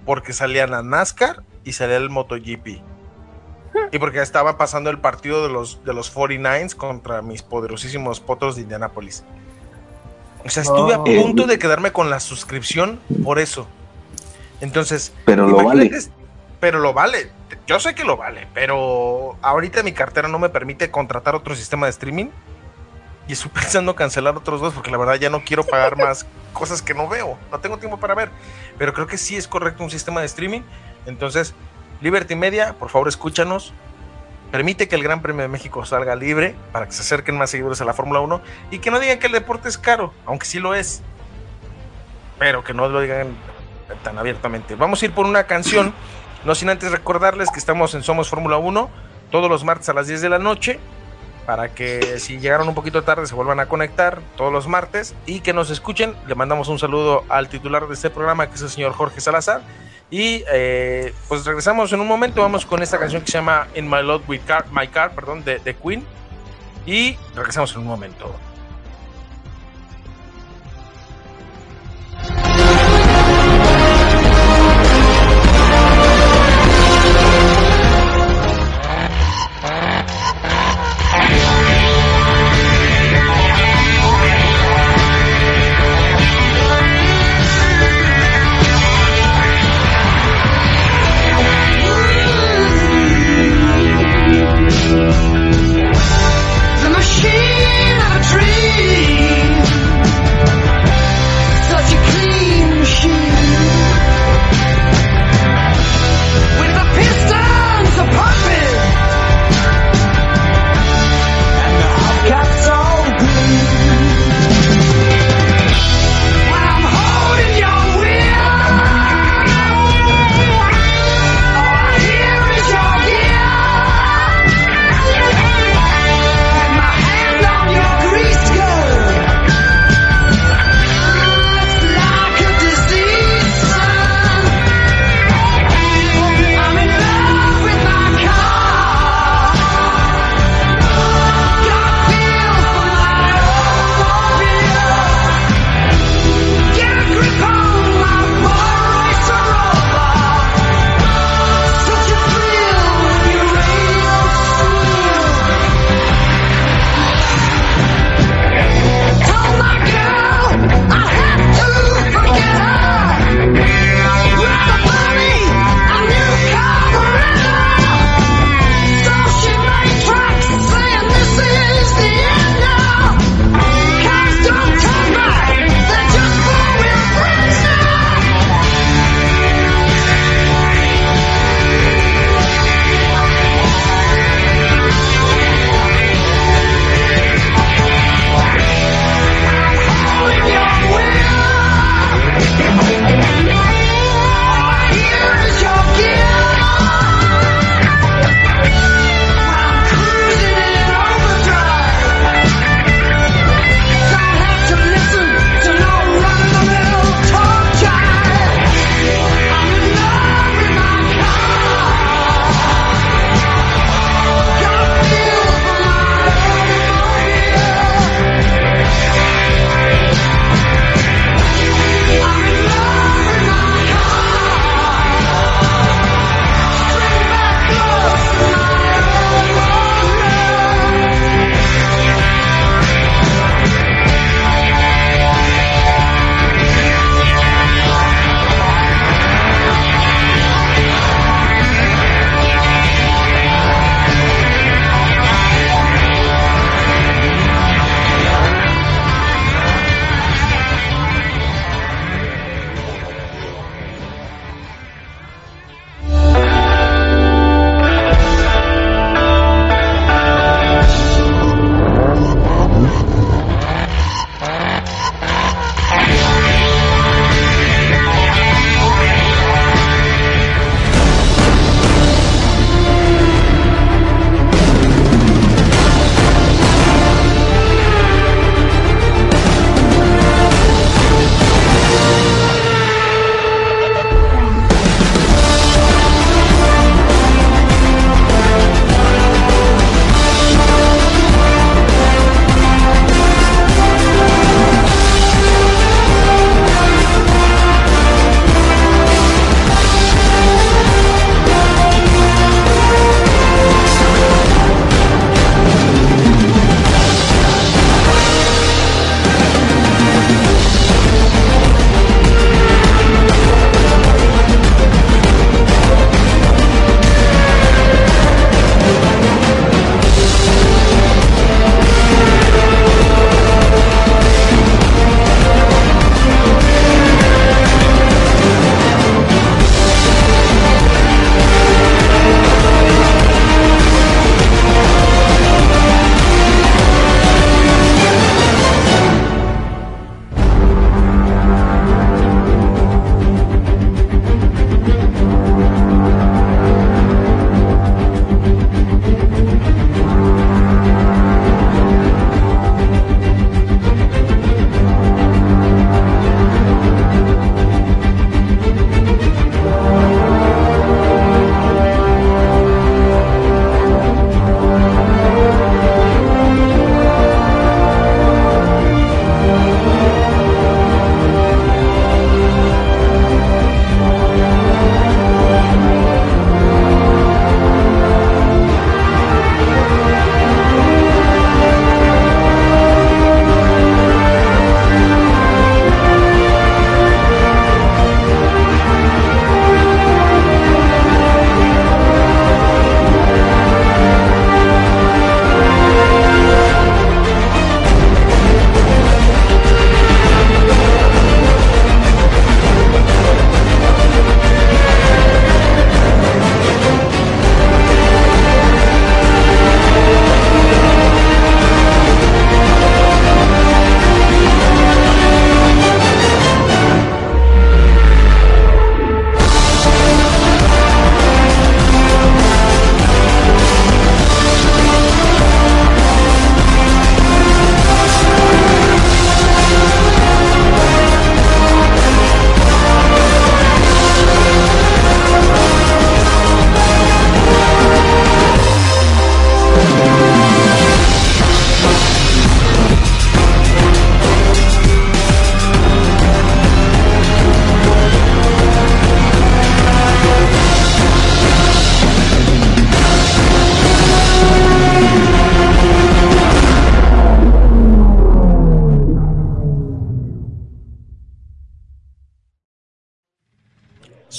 porque 0.06 0.32
salía 0.32 0.68
la 0.68 0.84
NASCAR 0.84 1.42
y 1.64 1.72
salía 1.72 1.98
el 1.98 2.12
MotoGP. 2.12 2.84
Y 3.92 4.00
porque 4.00 4.22
estaba 4.22 4.58
pasando 4.58 4.90
el 4.90 5.00
partido 5.00 5.44
de 5.44 5.50
los, 5.50 5.84
de 5.84 5.94
los 5.94 6.14
49ers 6.14 6.76
contra 6.76 7.22
mis 7.22 7.42
poderosísimos 7.42 8.20
potros 8.20 8.56
de 8.56 8.64
Indianápolis. 8.64 9.24
O 10.46 10.50
sea, 10.50 10.64
estuve 10.64 10.94
a 10.94 11.00
oh. 11.00 11.04
punto 11.04 11.46
de 11.46 11.60
quedarme 11.60 11.92
con 11.92 12.10
la 12.10 12.20
suscripción 12.20 13.00
por 13.24 13.40
eso. 13.40 13.68
Entonces, 14.60 15.14
pero 15.26 15.48
lo 15.48 15.64
vale. 15.64 15.92
Pero 16.60 16.80
lo 16.80 16.94
vale. 16.94 17.32
Yo 17.68 17.80
sé 17.80 17.96
que 17.96 18.04
lo 18.04 18.18
vale, 18.18 18.48
pero 18.54 19.38
ahorita 19.42 19.84
mi 19.84 19.94
cartera 19.94 20.28
no 20.28 20.40
me 20.40 20.50
permite 20.50 20.92
contratar 20.92 21.36
otro 21.36 21.56
sistema 21.56 21.88
de 21.88 21.92
streaming. 21.92 22.28
Y 23.28 23.34
estoy 23.34 23.52
pensando 23.54 23.96
cancelar 23.96 24.36
otros 24.38 24.62
dos 24.62 24.74
porque 24.74 24.92
la 24.92 24.98
verdad 24.98 25.16
ya 25.16 25.30
no 25.30 25.44
quiero 25.44 25.64
pagar 25.64 25.98
más 25.98 26.26
cosas 26.54 26.82
que 26.82 26.94
no 26.94 27.08
veo. 27.08 27.38
No 27.52 27.60
tengo 27.60 27.78
tiempo 27.78 28.00
para 28.00 28.16
ver. 28.16 28.30
Pero 28.78 28.94
creo 28.94 29.08
que 29.08 29.18
sí 29.18 29.36
es 29.36 29.48
correcto 29.48 29.84
un 29.84 29.92
sistema 29.92 30.22
de 30.22 30.28
streaming. 30.28 30.62
Entonces, 31.06 31.54
Liberty 32.02 32.36
Media, 32.36 32.74
por 32.74 32.90
favor 32.90 33.08
escúchanos. 33.08 33.74
Permite 34.52 34.88
que 34.88 34.96
el 34.96 35.04
Gran 35.04 35.22
Premio 35.22 35.44
de 35.44 35.48
México 35.48 35.86
salga 35.86 36.16
libre 36.16 36.56
para 36.74 36.86
que 36.86 36.92
se 36.92 37.02
acerquen 37.02 37.38
más 37.38 37.50
seguidores 37.52 37.80
a 37.80 37.86
la 37.86 37.94
Fórmula 37.94 38.20
1 38.20 38.42
y 38.72 38.80
que 38.80 38.92
no 38.92 39.00
digan 39.00 39.20
que 39.20 39.28
el 39.28 39.34
deporte 39.34 39.70
es 39.70 39.78
caro, 39.78 40.14
aunque 40.26 40.46
sí 40.46 40.60
lo 40.60 40.76
es. 40.76 41.02
Pero 42.38 42.64
que 42.64 42.74
no 42.74 42.90
lo 42.90 43.00
digan 43.00 43.36
tan 44.04 44.18
abiertamente. 44.18 44.76
Vamos 44.76 45.02
a 45.02 45.06
ir 45.06 45.14
por 45.14 45.26
una 45.26 45.46
canción, 45.46 45.94
no 46.44 46.56
sin 46.56 46.70
antes 46.70 46.92
recordarles 46.92 47.50
que 47.50 47.60
estamos 47.60 47.94
en 47.94 48.04
Somos 48.04 48.30
Fórmula 48.30 48.58
1 48.58 48.90
todos 49.30 49.50
los 49.50 49.64
martes 49.64 49.88
a 49.88 49.94
las 49.94 50.08
10 50.08 50.22
de 50.22 50.30
la 50.30 50.40
noche 50.40 50.80
para 51.52 51.68
que 51.68 52.18
si 52.18 52.40
llegaron 52.40 52.70
un 52.70 52.74
poquito 52.74 53.04
tarde 53.04 53.28
se 53.28 53.36
vuelvan 53.36 53.60
a 53.60 53.66
conectar 53.66 54.22
todos 54.38 54.54
los 54.54 54.70
martes 54.70 55.14
y 55.26 55.42
que 55.42 55.52
nos 55.52 55.70
escuchen. 55.70 56.16
Le 56.26 56.34
mandamos 56.34 56.70
un 56.70 56.80
saludo 56.80 57.26
al 57.28 57.50
titular 57.50 57.90
de 57.90 57.94
este 57.94 58.10
programa 58.10 58.48
que 58.48 58.56
es 58.56 58.62
el 58.62 58.70
señor 58.70 58.94
Jorge 58.94 59.20
Salazar 59.20 59.60
y 60.10 60.46
eh, 60.50 61.14
pues 61.28 61.44
regresamos 61.44 61.92
en 61.92 62.00
un 62.00 62.08
momento, 62.08 62.42
vamos 62.42 62.66
con 62.66 62.82
esta 62.82 62.98
canción 62.98 63.22
que 63.22 63.30
se 63.30 63.38
llama 63.38 63.68
In 63.76 63.90
My 63.90 64.02
Love 64.02 64.30
with 64.30 64.40
Car, 64.48 64.64
My 64.72 64.88
Car, 64.88 65.14
perdón, 65.14 65.44
de, 65.44 65.60
de 65.60 65.76
Queen. 65.76 66.06
Y 66.86 67.18
regresamos 67.36 67.74
en 67.74 67.80
un 67.80 67.88
momento. 67.88 68.34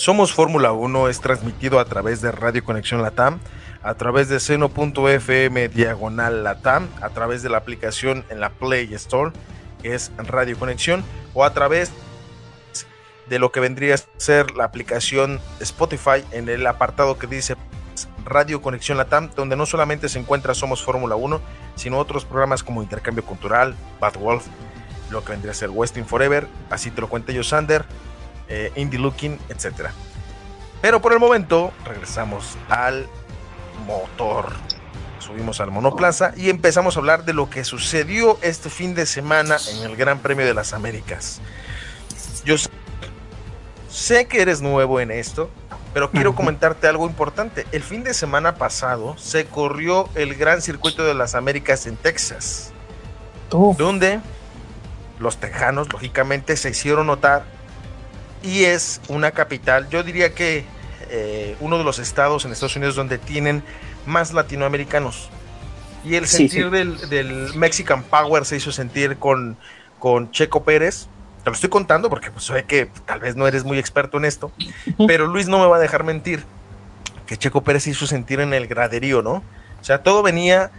Somos 0.03 0.33
Fórmula 0.33 0.73
1 0.73 1.09
es 1.11 1.21
transmitido 1.21 1.79
a 1.79 1.85
través 1.85 2.21
de 2.21 2.33
Radio 2.33 2.65
Conexión 2.65 3.03
Latam, 3.03 3.39
a 3.85 3.95
través 3.95 4.29
de 4.29 4.41
seno.fm 4.41 5.69
diagonal 5.69 6.43
Latam, 6.43 6.89
a 7.01 7.11
través 7.11 7.45
de 7.45 7.49
la 7.49 7.59
aplicación 7.59 8.25
en 8.29 8.41
la 8.41 8.51
Play 8.51 8.93
Store, 8.95 9.31
que 9.81 9.95
es 9.95 10.11
Radio 10.17 10.59
Conexión, 10.59 11.05
o 11.35 11.45
a 11.45 11.55
través 11.55 11.93
de 13.29 13.39
lo 13.39 13.53
que 13.53 13.61
vendría 13.61 13.95
a 13.95 13.99
ser 14.17 14.51
la 14.57 14.65
aplicación 14.65 15.39
Spotify 15.61 16.25
en 16.33 16.49
el 16.49 16.67
apartado 16.67 17.17
que 17.17 17.29
dice 17.29 17.55
Radio 18.25 18.61
Conexión 18.61 18.99
Latam, 18.99 19.31
donde 19.37 19.55
no 19.55 19.67
solamente 19.67 20.09
se 20.09 20.19
encuentra 20.19 20.55
Somos 20.55 20.83
Fórmula 20.83 21.15
1, 21.15 21.41
sino 21.77 21.99
otros 21.99 22.25
programas 22.25 22.65
como 22.65 22.83
Intercambio 22.83 23.25
Cultural, 23.25 23.77
Bad 24.01 24.17
Wolf, 24.17 24.49
lo 25.11 25.25
que 25.25 25.31
vendría 25.31 25.53
a 25.53 25.55
ser 25.55 25.71
Westing 25.71 26.07
Forever, 26.07 26.49
así 26.71 26.91
te 26.91 27.01
lo 27.01 27.09
cuenta 27.09 27.31
yo 27.31 27.45
Sander, 27.45 27.85
eh, 28.53 28.71
Indie 28.77 28.99
Looking, 28.99 29.39
etc. 29.49 29.89
Pero 30.83 31.01
por 31.01 31.15
el 31.15 31.19
momento 31.19 31.73
regresamos 31.87 32.59
al 32.69 33.09
motor. 33.87 34.53
Subimos 35.21 35.61
al 35.61 35.71
monoplaza 35.71 36.35
y 36.37 36.51
empezamos 36.51 36.97
a 36.97 37.01
hablar 37.01 37.25
de 37.25 37.33
lo 37.33 37.49
que 37.49 37.65
sucedió 37.65 38.39
este 38.43 38.69
fin 38.69 38.95
de 38.95 39.07
semana 39.07 39.57
en 39.71 39.91
el 39.91 39.97
Gran 39.97 40.19
Premio 40.19 40.45
de 40.45 40.53
las 40.53 40.75
Américas. 40.75 41.41
Yo 42.45 42.57
sé 43.89 44.27
que 44.27 44.43
eres 44.43 44.61
nuevo 44.61 45.01
en 45.01 45.13
esto, 45.13 45.49
pero 45.95 46.11
quiero 46.11 46.35
comentarte 46.35 46.89
algo 46.89 47.07
importante. 47.07 47.67
El 47.73 47.83
fin 47.83 48.05
de 48.05 48.13
semana 48.13 48.57
pasado 48.57 49.17
se 49.17 49.47
corrió 49.47 50.11
el 50.15 50.35
Gran 50.35 50.61
Circuito 50.61 51.05
de 51.05 51.15
las 51.15 51.35
Américas 51.35 51.87
en 51.87 51.97
Texas, 51.97 52.73
donde 53.51 54.21
los 55.19 55.39
tejanos, 55.39 55.91
lógicamente, 55.91 56.57
se 56.59 56.71
hicieron 56.71 57.07
notar 57.07 57.45
y 58.43 58.65
es 58.65 59.01
una 59.09 59.31
capital, 59.31 59.89
yo 59.89 60.03
diría 60.03 60.35
que 60.35 60.65
eh, 61.11 61.57
uno 61.61 61.79
de 61.79 61.85
los 61.85 61.99
estados 61.99 62.45
en 62.45 62.53
Estados 62.53 62.77
Unidos 62.77 62.97
donde 62.97 63.19
tienen 63.19 63.63
más 64.07 64.33
latinoamericanos. 64.33 65.29
Y 66.05 66.17
el 66.17 66.27
sentir 66.27 66.71
Del, 66.71 67.55
Mexican 67.55 68.03
Power 68.03 68.45
se 68.45 68.57
hizo 68.57 68.73
sentir 68.73 69.19
con, 69.19 69.57
con 69.99 70.31
Checo 70.33 70.65
Pérez. 70.65 71.07
Te 71.45 71.51
lo 71.51 71.55
estoy 71.55 71.71
contando 71.71 72.09
porque 72.09 72.31
pues, 72.31 72.45
sé 72.45 72.65
que 72.65 72.89
tal 73.07 73.21
vez 73.21 73.37
no 73.37 73.47
eres 73.47 73.65
muy 73.65 73.79
experto 73.79 74.17
en 74.19 74.25
esto, 74.25 74.51
pero 75.07 75.27
Luis 75.27 75.49
no 75.49 75.61
me 75.61 75.67
va 75.67 75.77
a 75.77 75.81
dejar 75.81 76.03
mentir 76.03 76.45
que 77.27 77.37
Checo 77.37 77.63
Pérez 77.63 77.85
se 77.85 77.91
hizo 77.91 78.07
sentir 78.07 78.41
en 78.41 78.53
el 78.53 78.67
graderío, 78.67 79.23
¿no? 79.23 79.43
O 79.81 79.85
sea, 79.85 80.03
todo 80.03 80.23
venía 80.23 80.71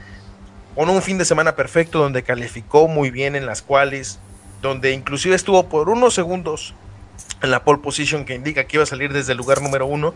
con 0.76 0.90
un 0.90 1.02
fin 1.02 1.18
de 1.18 1.26
semana 1.26 1.56
perfecto 1.56 1.99
donde 1.99 2.23
calificó 2.23 2.88
muy 2.88 3.11
bien 3.11 3.35
en 3.35 3.45
las 3.45 3.61
cuales, 3.61 4.19
donde 4.61 4.91
inclusive 4.91 5.35
estuvo 5.35 5.68
por 5.69 5.90
unos 5.90 6.14
segundos 6.14 6.73
en 7.44 7.52
la 7.52 7.64
pole 7.64 7.80
position 7.80 8.24
que 8.26 8.36
indica 8.36 8.64
que 8.64 8.78
iba 8.78 8.84
a 8.84 8.88
salir 8.88 9.11
desde 9.11 9.34
el 9.34 9.38
lugar 9.38 9.61
número 9.61 9.86
uno 9.86 10.15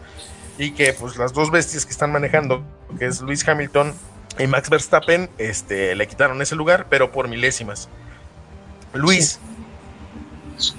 y 0.57 0.71
que 0.71 0.93
pues 0.93 1.17
las 1.17 1.33
dos 1.33 1.51
bestias 1.51 1.85
que 1.85 1.91
están 1.91 2.11
manejando, 2.11 2.63
que 2.97 3.05
es 3.05 3.21
Luis 3.21 3.47
Hamilton 3.47 3.93
y 4.39 4.47
Max 4.47 4.69
Verstappen, 4.69 5.29
este, 5.37 5.93
le 5.95 6.07
quitaron 6.07 6.41
ese 6.41 6.55
lugar, 6.55 6.87
pero 6.89 7.11
por 7.11 7.27
milésimas. 7.27 7.89
Luis, 8.93 9.39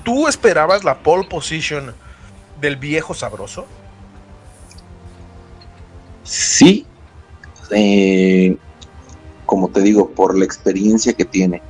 ¿tú 0.04 0.26
esperabas 0.26 0.84
la 0.84 1.00
pole 1.00 1.28
position 1.28 1.94
del 2.60 2.76
viejo 2.76 3.12
sabroso? 3.12 3.66
Sí, 6.24 6.86
eh, 7.70 8.56
como 9.44 9.68
te 9.68 9.82
digo, 9.82 10.10
por 10.10 10.36
la 10.36 10.46
experiencia 10.46 11.12
que 11.12 11.26
tiene. 11.26 11.60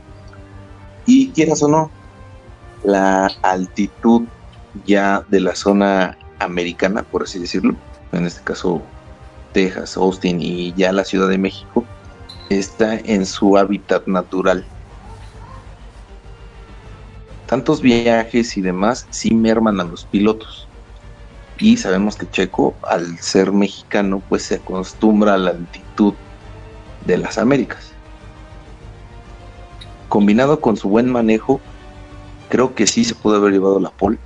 Y 1.05 1.30
quieras 1.30 1.62
o 1.64 1.68
no, 1.68 1.90
la 2.84 3.26
altitud 3.42 4.28
ya 4.86 5.24
de 5.28 5.40
la 5.40 5.55
zona 5.55 6.16
americana, 6.38 7.02
por 7.02 7.22
así 7.22 7.38
decirlo, 7.38 7.74
en 8.12 8.26
este 8.26 8.42
caso 8.42 8.82
Texas, 9.52 9.96
Austin 9.96 10.40
y 10.40 10.72
ya 10.74 10.92
la 10.92 11.05
Ciudad 11.05 11.28
de 11.28 11.38
México, 11.38 11.84
está 12.50 12.94
en 12.94 13.26
su 13.26 13.56
hábitat 13.56 14.06
natural. 14.06 14.64
Tantos 17.46 17.80
viajes 17.80 18.56
y 18.56 18.60
demás 18.60 19.06
sí 19.10 19.34
merman 19.34 19.80
a 19.80 19.84
los 19.84 20.05
pilotos. 20.05 20.68
Y 21.59 21.76
sabemos 21.76 22.16
que 22.16 22.30
Checo, 22.30 22.74
al 22.82 23.18
ser 23.18 23.52
mexicano, 23.52 24.22
pues 24.28 24.42
se 24.42 24.56
acostumbra 24.56 25.34
a 25.34 25.38
la 25.38 25.50
altitud 25.50 26.14
de 27.06 27.18
las 27.18 27.38
Américas. 27.38 27.92
Combinado 30.09 30.60
con 30.60 30.76
su 30.76 30.88
buen 30.88 31.10
manejo, 31.10 31.60
creo 32.48 32.74
que 32.74 32.86
sí 32.86 33.05
se 33.05 33.14
pudo 33.14 33.36
haber 33.36 33.52
llevado 33.52 33.80
la 33.80 33.90
pole 33.90 34.18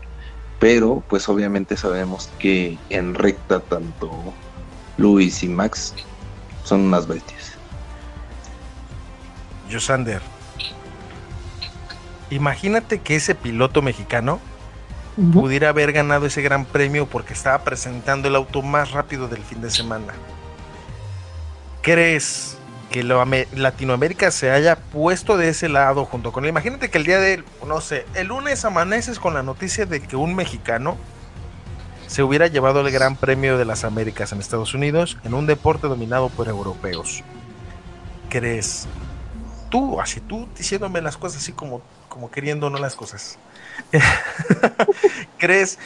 pero 0.63 1.03
pues 1.09 1.29
obviamente 1.29 1.77
sabemos 1.77 2.31
que 2.39 2.79
en 2.89 3.17
recta 3.17 3.59
tanto 3.59 4.13
Luis 4.97 5.43
y 5.43 5.49
Max 5.49 5.93
son 6.63 6.83
unas 6.83 7.09
bestias. 7.09 7.55
Yosander, 9.69 10.23
imagínate 12.31 13.01
que 13.01 13.17
ese 13.17 13.35
piloto 13.35 13.83
mexicano 13.83 14.39
pudiera 15.33 15.71
haber 15.71 15.91
ganado 15.91 16.27
ese 16.27 16.43
gran 16.43 16.65
premio 16.65 17.07
porque 17.07 17.33
estaba 17.33 17.65
presentando 17.65 18.29
el 18.29 18.37
auto 18.37 18.63
más 18.63 18.93
rápido 18.93 19.27
del 19.27 19.43
fin 19.43 19.63
de 19.63 19.71
semana. 19.73 20.13
¿Crees 21.83 22.57
que 22.93 23.03
Latinoamérica 23.03 24.31
se 24.31 24.51
haya 24.51 24.77
puesto 24.77 25.37
de 25.37 25.49
ese 25.49 25.69
lado 25.69 26.05
junto 26.05 26.31
con 26.31 26.45
él. 26.45 26.51
Imagínate 26.51 26.91
que 26.91 26.99
el 26.99 27.05
día 27.05 27.19
de, 27.19 27.43
no 27.67 27.81
sé, 27.81 28.07
el 28.15 28.29
lunes 28.29 28.65
amaneces 28.65 29.19
con 29.19 29.35
la 29.35 29.43
noticia 29.43 29.87
de 29.87 30.01
que 30.01 30.15
un 30.15 30.37
mexicano 30.37 30.97
se 32.07 32.23
hubiera 32.23 32.47
llevado 32.47 32.81
el 32.81 32.91
Gran 32.93 33.17
Premio 33.17 33.57
de 33.57 33.65
las 33.65 33.85
Américas 33.85 34.33
en 34.33 34.39
Estados 34.39 34.75
Unidos 34.75 35.17
en 35.25 35.35
un 35.35 35.47
deporte 35.47 35.89
dominado 35.89 36.29
por 36.29 36.49
europeos. 36.49 37.25
¿Crees? 38.29 38.87
Tú, 39.71 39.99
así 40.01 40.21
tú 40.21 40.47
diciéndome 40.57 41.01
las 41.01 41.17
cosas 41.17 41.43
así 41.43 41.53
como, 41.53 41.81
como 42.11 42.31
queriendo 42.31 42.69
no 42.69 42.79
las 42.79 42.95
cosas. 42.95 43.39
¿Crees 45.39 45.79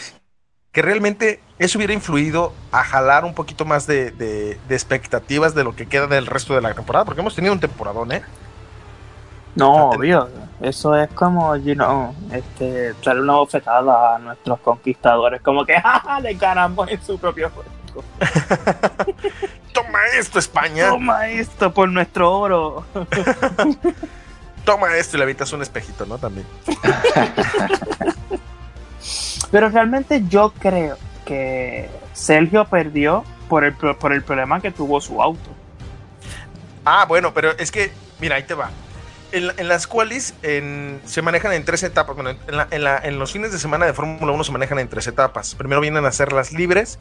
que 0.77 0.83
realmente 0.83 1.41
eso 1.59 1.79
hubiera 1.79 1.95
influido 1.95 2.53
a 2.71 2.85
jalar 2.85 3.25
un 3.25 3.33
poquito 3.33 3.65
más 3.65 3.87
de, 3.87 4.59
expectativas 4.69 5.55
de 5.55 5.65
lo 5.65 5.75
que 5.75 5.87
queda 5.87 6.07
del 6.07 6.27
resto 6.27 6.55
de 6.55 6.61
la 6.61 6.75
temporada, 6.75 7.07
porque 7.07 7.23
hemos 7.23 7.35
tenido 7.35 7.55
un 7.55 7.61
temporadón, 7.61 8.13
¿eh? 8.13 8.23
No, 9.55 9.89
obvio, 9.89 10.29
eso 10.61 10.95
es 10.95 11.09
como, 11.15 11.57
you 11.57 11.73
know, 11.73 12.15
este, 12.31 12.93
darle 13.03 13.23
una 13.23 13.37
bofetada 13.37 14.17
a 14.17 14.19
nuestros 14.19 14.61
conquistadores, 14.61 15.41
como 15.41 15.65
que, 15.65 15.81
¡ja, 15.81 16.21
le 16.21 16.35
ganamos 16.35 16.91
en 16.91 17.03
su 17.03 17.19
propio 17.19 17.49
juego. 17.49 18.05
Toma 19.73 20.01
esto, 20.19 20.39
España. 20.39 20.91
Toma 20.91 21.31
esto 21.31 21.73
por 21.73 21.89
nuestro 21.89 22.39
oro. 22.39 22.85
Toma 24.67 24.95
esto 24.95 25.17
y 25.17 25.21
le 25.21 25.25
evitas 25.25 25.51
un 25.55 25.63
espejito, 25.63 26.05
¿no? 26.05 26.19
También. 26.19 26.47
Pero 29.51 29.69
realmente 29.69 30.23
yo 30.29 30.53
creo 30.59 30.97
que 31.25 31.89
Sergio 32.13 32.65
perdió 32.65 33.25
por 33.49 33.65
el, 33.65 33.75
por 33.75 34.13
el 34.13 34.23
problema 34.23 34.61
que 34.61 34.71
tuvo 34.71 35.01
su 35.01 35.23
auto. 35.23 35.51
Ah, 36.85 37.05
bueno, 37.07 37.35
pero 37.35 37.51
es 37.59 37.71
que, 37.71 37.93
mira, 38.21 38.37
ahí 38.37 38.45
te 38.45 38.55
va. 38.55 38.71
En, 39.33 39.69
las 39.69 39.87
cuales 39.87 40.35
se 40.41 41.23
manejan 41.23 41.53
en 41.53 41.65
tres 41.65 41.83
etapas. 41.83 42.17
Bueno, 42.17 42.31
en, 42.71 43.19
los 43.19 43.33
fines 43.33 43.53
de 43.53 43.59
semana 43.59 43.85
de 43.85 43.93
Fórmula 43.93 44.33
1 44.33 44.45
se 44.45 44.53
manejan 44.53 44.79
en 44.79 44.89
tres 44.89 45.07
etapas. 45.09 45.55
Primero 45.57 45.81
vienen 45.81 46.07
a 46.07 46.13
ser 46.13 46.33
las 46.33 46.53
libres, 46.53 46.99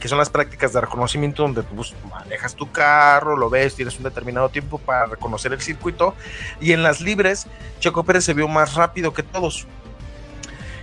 que 0.00 0.08
son 0.08 0.18
las 0.18 0.30
prácticas 0.30 0.72
de 0.72 0.80
reconocimiento 0.80 1.42
donde 1.42 1.62
tú 1.62 1.76
manejas 2.08 2.56
tu 2.56 2.72
carro, 2.72 3.36
lo 3.36 3.50
ves, 3.50 3.76
tienes 3.76 3.96
un 3.98 4.04
determinado 4.04 4.48
tiempo 4.48 4.78
para 4.78 5.06
reconocer 5.06 5.52
el 5.52 5.60
circuito. 5.60 6.14
Y 6.60 6.72
en 6.72 6.82
las 6.82 7.00
libres, 7.02 7.46
Checo 7.78 8.04
Pérez 8.04 8.24
se 8.24 8.34
vio 8.34 8.48
más 8.48 8.74
rápido 8.74 9.12
que 9.12 9.22
todos 9.22 9.66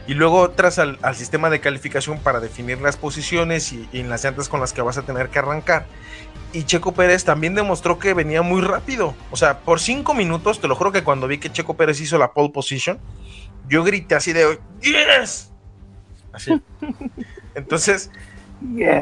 y 0.05 0.13
luego 0.15 0.51
tras 0.51 0.79
al, 0.79 0.97
sistema 1.15 1.49
de 1.49 1.61
calificación 1.61 2.19
para 2.19 2.39
definir 2.39 2.81
las 2.81 2.97
posiciones 2.97 3.71
y, 3.71 3.87
en 3.93 4.09
las 4.09 4.23
llantas 4.23 4.49
con 4.49 4.59
las 4.59 4.73
que 4.73 4.81
vas 4.81 4.97
a 4.97 5.03
tener 5.03 5.29
que 5.29 5.39
arrancar. 5.39 5.85
Y 6.51 6.63
Checo 6.63 6.93
Pérez 6.93 7.23
también 7.23 7.55
demostró 7.55 7.97
que 7.99 8.13
venía 8.13 8.41
muy 8.41 8.61
rápido. 8.61 9.15
O 9.31 9.37
sea, 9.37 9.59
por 9.59 9.79
cinco 9.79 10.13
minutos, 10.13 10.59
te 10.59 10.67
lo 10.67 10.75
juro 10.75 10.91
que 10.91 11.03
cuando 11.03 11.27
vi 11.27 11.37
que 11.37 11.51
Checo 11.51 11.75
Pérez 11.75 12.01
hizo 12.01 12.17
la 12.17 12.33
pole 12.33 12.49
position, 12.49 12.99
yo 13.67 13.83
grité 13.83 14.15
así 14.15 14.33
de 14.33 14.59
¡Yes! 14.81 15.51
Así. 16.33 16.61
Entonces, 17.55 18.11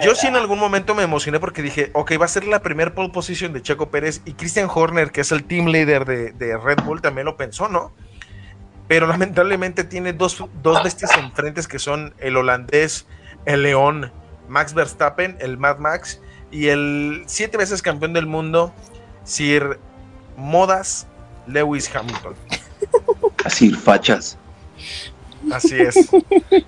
yo 0.01 0.15
sí 0.15 0.27
en 0.27 0.35
algún 0.35 0.59
momento 0.59 0.93
me 0.93 1.03
emocioné 1.03 1.39
porque 1.39 1.63
dije, 1.63 1.89
ok, 1.93 2.13
va 2.19 2.25
a 2.25 2.29
ser 2.29 2.45
la 2.45 2.61
primera 2.61 2.93
pole 2.93 3.09
position 3.09 3.53
de 3.53 3.61
Checo 3.61 3.89
Pérez 3.89 4.21
y 4.25 4.33
Christian 4.33 4.69
Horner, 4.73 5.11
que 5.11 5.21
es 5.21 5.31
el 5.31 5.43
team 5.45 5.67
leader 5.67 6.05
de, 6.05 6.31
de 6.31 6.57
Red 6.57 6.83
Bull, 6.83 7.01
también 7.01 7.25
lo 7.25 7.37
pensó, 7.37 7.67
¿no? 7.67 7.91
Pero 8.91 9.07
lamentablemente 9.07 9.85
tiene 9.85 10.11
dos, 10.11 10.43
dos 10.61 10.83
bestias 10.83 11.15
enfrentes 11.17 11.65
que 11.65 11.79
son 11.79 12.13
el 12.17 12.35
holandés, 12.35 13.05
el 13.45 13.63
león, 13.63 14.11
Max 14.49 14.73
Verstappen, 14.73 15.37
el 15.39 15.57
Mad 15.57 15.77
Max, 15.77 16.19
y 16.51 16.67
el 16.67 17.23
siete 17.25 17.55
veces 17.55 17.81
campeón 17.81 18.11
del 18.11 18.25
mundo, 18.25 18.73
Sir 19.23 19.79
Modas 20.35 21.07
Lewis 21.47 21.89
Hamilton. 21.95 22.35
Sir 23.47 23.77
Fachas. 23.77 24.37
Así 25.53 25.79
es. 25.79 26.09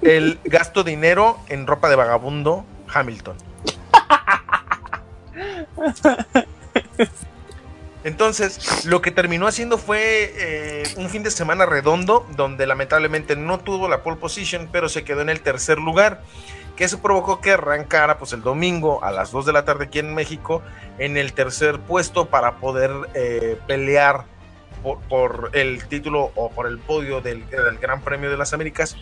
El 0.02 0.40
gasto 0.46 0.86
dinero 0.86 1.38
en 1.50 1.68
ropa 1.68 1.90
de 1.90 1.98
vagabundo, 1.98 2.64
Hamilton. 2.88 3.36
Entonces, 8.04 8.86
lo 8.86 9.02
que 9.02 9.12
terminó 9.12 9.48
haciendo 9.48 9.78
fue 9.78 10.34
eh, 10.36 10.84
un 10.98 11.10
fin 11.10 11.24
de 11.24 11.32
semana 11.32 11.66
redondo, 11.66 12.28
donde 12.36 12.68
lamentablemente 12.68 13.36
no 13.36 13.60
tuvo 13.60 13.88
la 13.88 14.04
pole 14.04 14.18
position, 14.18 14.68
pero 14.72 14.90
se 14.90 15.04
quedó 15.04 15.22
en 15.22 15.30
el 15.30 15.42
tercer 15.42 15.78
lugar, 15.78 16.22
que 16.76 16.84
eso 16.84 17.02
provocó 17.02 17.40
que 17.40 17.52
arrancara 17.52 18.18
pues, 18.18 18.34
el 18.34 18.42
domingo 18.42 19.04
a 19.04 19.12
las 19.12 19.32
2 19.32 19.46
de 19.46 19.54
la 19.54 19.64
tarde 19.64 19.86
aquí 19.86 20.00
en 20.00 20.14
México 20.14 20.62
en 20.98 21.18
el 21.18 21.34
tercer 21.34 21.80
puesto 21.80 22.26
para 22.26 22.58
poder 22.58 22.92
eh, 23.14 23.58
pelear 23.68 24.26
por, 25.08 25.52
el 25.54 25.88
título 25.88 26.32
o 26.36 26.50
por 26.52 26.68
el 26.68 26.78
podio 26.78 27.22
del, 27.22 27.50
del, 27.50 27.78
Gran 27.78 28.02
Premio 28.02 28.30
de 28.30 28.36
las 28.36 28.54
Américas. 28.54 28.98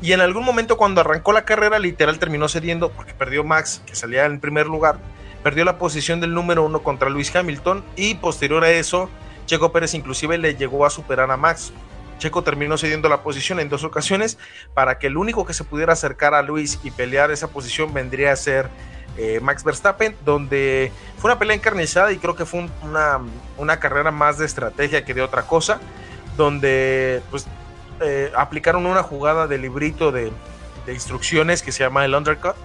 Y 0.00 0.12
en 0.12 0.20
algún 0.20 0.44
momento 0.44 0.76
cuando 0.76 1.00
arrancó 1.00 1.32
la 1.32 1.44
carrera, 1.44 1.80
literal 1.80 2.20
terminó 2.20 2.48
cediendo 2.48 2.92
porque 2.92 3.12
perdió 3.12 3.42
Max, 3.42 3.82
que 3.86 3.96
salía 3.96 4.24
en 4.24 4.38
primer 4.38 4.66
lugar 4.66 4.98
perdió 5.46 5.64
la 5.64 5.78
posición 5.78 6.20
del 6.20 6.34
número 6.34 6.64
uno 6.64 6.82
contra 6.82 7.08
Luis 7.08 7.32
Hamilton 7.36 7.84
y 7.94 8.16
posterior 8.16 8.64
a 8.64 8.70
eso, 8.72 9.08
Checo 9.46 9.70
Pérez 9.70 9.94
inclusive 9.94 10.38
le 10.38 10.56
llegó 10.56 10.84
a 10.84 10.90
superar 10.90 11.30
a 11.30 11.36
Max. 11.36 11.72
Checo 12.18 12.42
terminó 12.42 12.76
cediendo 12.76 13.08
la 13.08 13.22
posición 13.22 13.60
en 13.60 13.68
dos 13.68 13.84
ocasiones 13.84 14.38
para 14.74 14.98
que 14.98 15.06
el 15.06 15.16
único 15.16 15.46
que 15.46 15.54
se 15.54 15.62
pudiera 15.62 15.92
acercar 15.92 16.34
a 16.34 16.42
Luis 16.42 16.80
y 16.82 16.90
pelear 16.90 17.30
esa 17.30 17.46
posición 17.46 17.94
vendría 17.94 18.32
a 18.32 18.36
ser 18.36 18.68
eh, 19.18 19.38
Max 19.40 19.62
Verstappen, 19.62 20.16
donde 20.24 20.90
fue 21.16 21.30
una 21.30 21.38
pelea 21.38 21.54
encarnizada 21.54 22.10
y 22.10 22.16
creo 22.16 22.34
que 22.34 22.44
fue 22.44 22.68
una, 22.82 23.20
una, 23.56 23.78
carrera 23.78 24.10
más 24.10 24.38
de 24.38 24.46
estrategia 24.46 25.04
que 25.04 25.14
de 25.14 25.22
otra 25.22 25.42
cosa, 25.42 25.78
donde 26.36 27.22
pues 27.30 27.46
eh, 28.00 28.32
aplicaron 28.36 28.84
una 28.84 29.04
jugada 29.04 29.46
de 29.46 29.58
librito 29.58 30.10
de, 30.10 30.32
de 30.86 30.92
instrucciones 30.92 31.62
que 31.62 31.70
se 31.70 31.84
llama 31.84 32.04
el 32.04 32.16
undercut, 32.16 32.56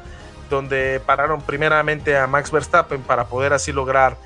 donde 0.51 1.01
pararon 1.03 1.41
primeramente 1.41 2.15
a 2.15 2.27
Max 2.27 2.51
Verstappen 2.51 3.01
para 3.01 3.25
poder 3.25 3.53
así 3.53 3.71
lograr 3.71 4.17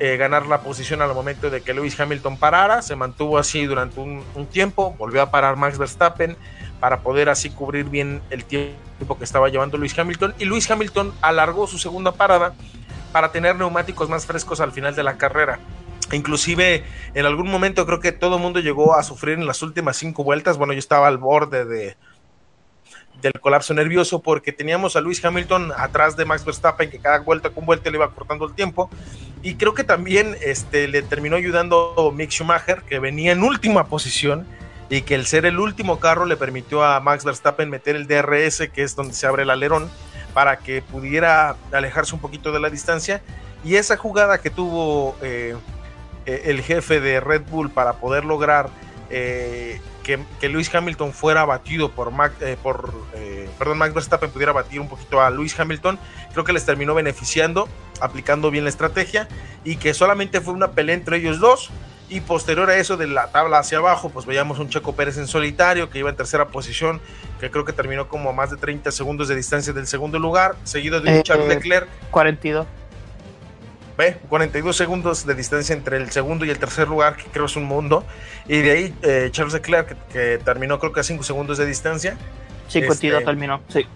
eh, 0.00 0.16
ganar 0.16 0.46
la 0.46 0.60
posición 0.62 1.02
al 1.02 1.14
momento 1.14 1.50
de 1.50 1.60
que 1.60 1.72
Lewis 1.72 1.98
Hamilton 1.98 2.36
parara, 2.36 2.82
se 2.82 2.96
mantuvo 2.96 3.38
así 3.38 3.64
durante 3.64 4.00
un, 4.00 4.24
tiempo, 4.50 4.96
volvió 4.98 5.22
a 5.22 5.30
parar 5.30 5.54
Max 5.54 5.78
Verstappen 5.78 6.36
para 6.80 7.00
poder 7.00 7.28
así 7.28 7.50
cubrir 7.50 7.84
bien 7.84 8.20
el 8.30 8.44
tiempo 8.44 9.16
que 9.16 9.24
estaba 9.24 9.48
llevando 9.48 9.78
Lewis 9.78 9.96
Hamilton 9.96 10.34
y 10.38 10.46
Lewis 10.46 10.68
Hamilton 10.68 11.14
alargó 11.20 11.68
su 11.68 11.78
segunda 11.78 12.10
parada 12.10 12.54
para 13.12 13.30
tener 13.30 13.54
neumáticos 13.54 14.08
más 14.08 14.26
frescos 14.26 14.60
al 14.60 14.72
final 14.72 14.96
de 14.96 15.04
la 15.04 15.16
carrera. 15.16 15.60
Inclusive 16.12 16.84
en 17.14 17.26
algún 17.26 17.48
momento 17.48 17.86
creo 17.86 18.00
que 18.00 18.12
todo 18.12 18.36
el 18.36 18.42
mundo 18.42 18.60
llegó 18.60 18.96
a 18.96 19.02
sufrir 19.04 19.38
en 19.38 19.46
las 19.46 19.62
últimas 19.62 19.96
cinco 19.96 20.24
vueltas. 20.24 20.58
Bueno, 20.58 20.72
yo 20.72 20.78
estaba 20.80 21.06
al 21.06 21.18
borde 21.18 21.64
de, 21.64 21.96
del 23.24 23.40
colapso 23.40 23.72
nervioso 23.72 24.20
porque 24.20 24.52
teníamos 24.52 24.96
a 24.96 25.00
Luis 25.00 25.24
Hamilton 25.24 25.72
atrás 25.76 26.14
de 26.16 26.26
Max 26.26 26.44
Verstappen 26.44 26.90
que 26.90 26.98
cada 26.98 27.20
vuelta 27.20 27.48
con 27.48 27.64
vuelta 27.64 27.90
le 27.90 27.96
iba 27.96 28.10
cortando 28.10 28.44
el 28.46 28.54
tiempo. 28.54 28.90
Y 29.42 29.54
creo 29.54 29.72
que 29.72 29.82
también 29.82 30.36
este, 30.42 30.88
le 30.88 31.02
terminó 31.02 31.36
ayudando 31.36 32.12
Mick 32.14 32.30
Schumacher 32.30 32.82
que 32.82 32.98
venía 32.98 33.32
en 33.32 33.42
última 33.42 33.86
posición 33.86 34.46
y 34.90 35.02
que 35.02 35.14
el 35.14 35.24
ser 35.24 35.46
el 35.46 35.58
último 35.58 35.98
carro 36.00 36.26
le 36.26 36.36
permitió 36.36 36.84
a 36.84 37.00
Max 37.00 37.24
Verstappen 37.24 37.70
meter 37.70 37.96
el 37.96 38.06
DRS 38.06 38.68
que 38.72 38.82
es 38.82 38.94
donde 38.94 39.14
se 39.14 39.26
abre 39.26 39.44
el 39.44 39.50
alerón 39.50 39.90
para 40.34 40.58
que 40.58 40.82
pudiera 40.82 41.56
alejarse 41.72 42.14
un 42.14 42.20
poquito 42.20 42.52
de 42.52 42.60
la 42.60 42.68
distancia. 42.68 43.22
Y 43.64 43.76
esa 43.76 43.96
jugada 43.96 44.38
que 44.38 44.50
tuvo 44.50 45.16
eh, 45.22 45.56
eh, 46.26 46.42
el 46.44 46.60
jefe 46.60 47.00
de 47.00 47.20
Red 47.20 47.42
Bull 47.50 47.70
para 47.70 47.94
poder 47.94 48.26
lograr 48.26 48.68
eh, 49.08 49.80
que, 50.04 50.20
que 50.38 50.48
Lewis 50.48 50.72
Hamilton 50.72 51.12
fuera 51.12 51.44
batido 51.44 51.90
por, 51.90 52.12
Max, 52.12 52.36
eh, 52.40 52.56
por 52.62 52.94
eh, 53.14 53.48
perdón, 53.58 53.78
Max 53.78 53.92
Verstappen 53.92 54.30
pudiera 54.30 54.52
batir 54.52 54.80
un 54.80 54.88
poquito 54.88 55.20
a 55.20 55.30
Lewis 55.30 55.58
Hamilton, 55.58 55.98
creo 56.32 56.44
que 56.44 56.52
les 56.52 56.64
terminó 56.64 56.94
beneficiando, 56.94 57.68
aplicando 58.00 58.52
bien 58.52 58.62
la 58.62 58.70
estrategia 58.70 59.26
y 59.64 59.76
que 59.76 59.92
solamente 59.94 60.40
fue 60.40 60.54
una 60.54 60.70
pelea 60.70 60.94
entre 60.94 61.16
ellos 61.16 61.40
dos. 61.40 61.70
Y 62.10 62.20
posterior 62.20 62.68
a 62.68 62.76
eso, 62.76 62.98
de 62.98 63.06
la 63.06 63.28
tabla 63.28 63.58
hacia 63.58 63.78
abajo, 63.78 64.10
pues 64.10 64.26
veíamos 64.26 64.58
un 64.58 64.68
Checo 64.68 64.94
Pérez 64.94 65.16
en 65.16 65.26
solitario 65.26 65.88
que 65.88 65.98
iba 65.98 66.10
en 66.10 66.16
tercera 66.16 66.48
posición, 66.48 67.00
que 67.40 67.50
creo 67.50 67.64
que 67.64 67.72
terminó 67.72 68.08
como 68.08 68.28
a 68.28 68.32
más 68.34 68.50
de 68.50 68.58
30 68.58 68.92
segundos 68.92 69.26
de 69.26 69.34
distancia 69.34 69.72
del 69.72 69.86
segundo 69.86 70.18
lugar, 70.18 70.54
seguido 70.64 71.00
de 71.00 71.22
Charles 71.22 71.48
Leclerc. 71.48 71.88
42. 72.10 72.66
Ve, 73.96 74.18
42 74.28 74.76
segundos 74.76 75.24
de 75.24 75.34
distancia 75.34 75.74
entre 75.74 75.98
el 75.98 76.10
segundo 76.10 76.44
y 76.44 76.50
el 76.50 76.58
tercer 76.58 76.88
lugar, 76.88 77.16
que 77.16 77.24
creo 77.24 77.46
es 77.46 77.56
un 77.56 77.64
mundo. 77.64 78.04
Y 78.48 78.60
de 78.60 78.70
ahí 78.70 78.94
eh, 79.02 79.28
Charles 79.30 79.54
Leclerc, 79.54 79.96
que, 80.08 80.38
terminó 80.44 80.80
creo 80.80 80.92
que 80.92 81.00
a 81.00 81.04
5 81.04 81.22
segundos 81.22 81.58
de 81.58 81.66
distancia. 81.66 82.16
52 82.68 83.18
este, 83.18 83.24
terminó, 83.24 83.60
sí. 83.68 83.86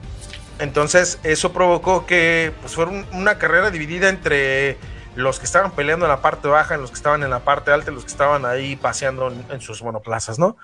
Entonces, 0.61 1.19
eso 1.23 1.53
provocó 1.53 2.07
que 2.07 2.53
pues, 2.61 2.75
fuera 2.75 2.93
una 3.13 3.39
carrera 3.39 3.71
dividida 3.71 4.09
entre 4.09 4.77
los 5.15 5.39
que 5.39 5.47
estaban 5.47 5.73
peleando 5.73 6.05
en 6.05 6.11
la 6.11 6.21
parte 6.21 6.49
baja, 6.49 6.75
en 6.75 6.81
los 6.81 6.91
que 6.91 6.97
estaban 6.97 7.23
en 7.23 7.31
la 7.31 7.41
parte 7.41 7.73
alta, 7.73 7.91
y 7.91 7.95
los 7.95 8.05
que 8.05 8.11
estaban 8.11 8.45
ahí 8.45 8.77
paseando 8.77 9.33
en, 9.51 9.61
sus 9.61 9.83
monoplazas, 9.83 10.39
¿no? 10.39 10.57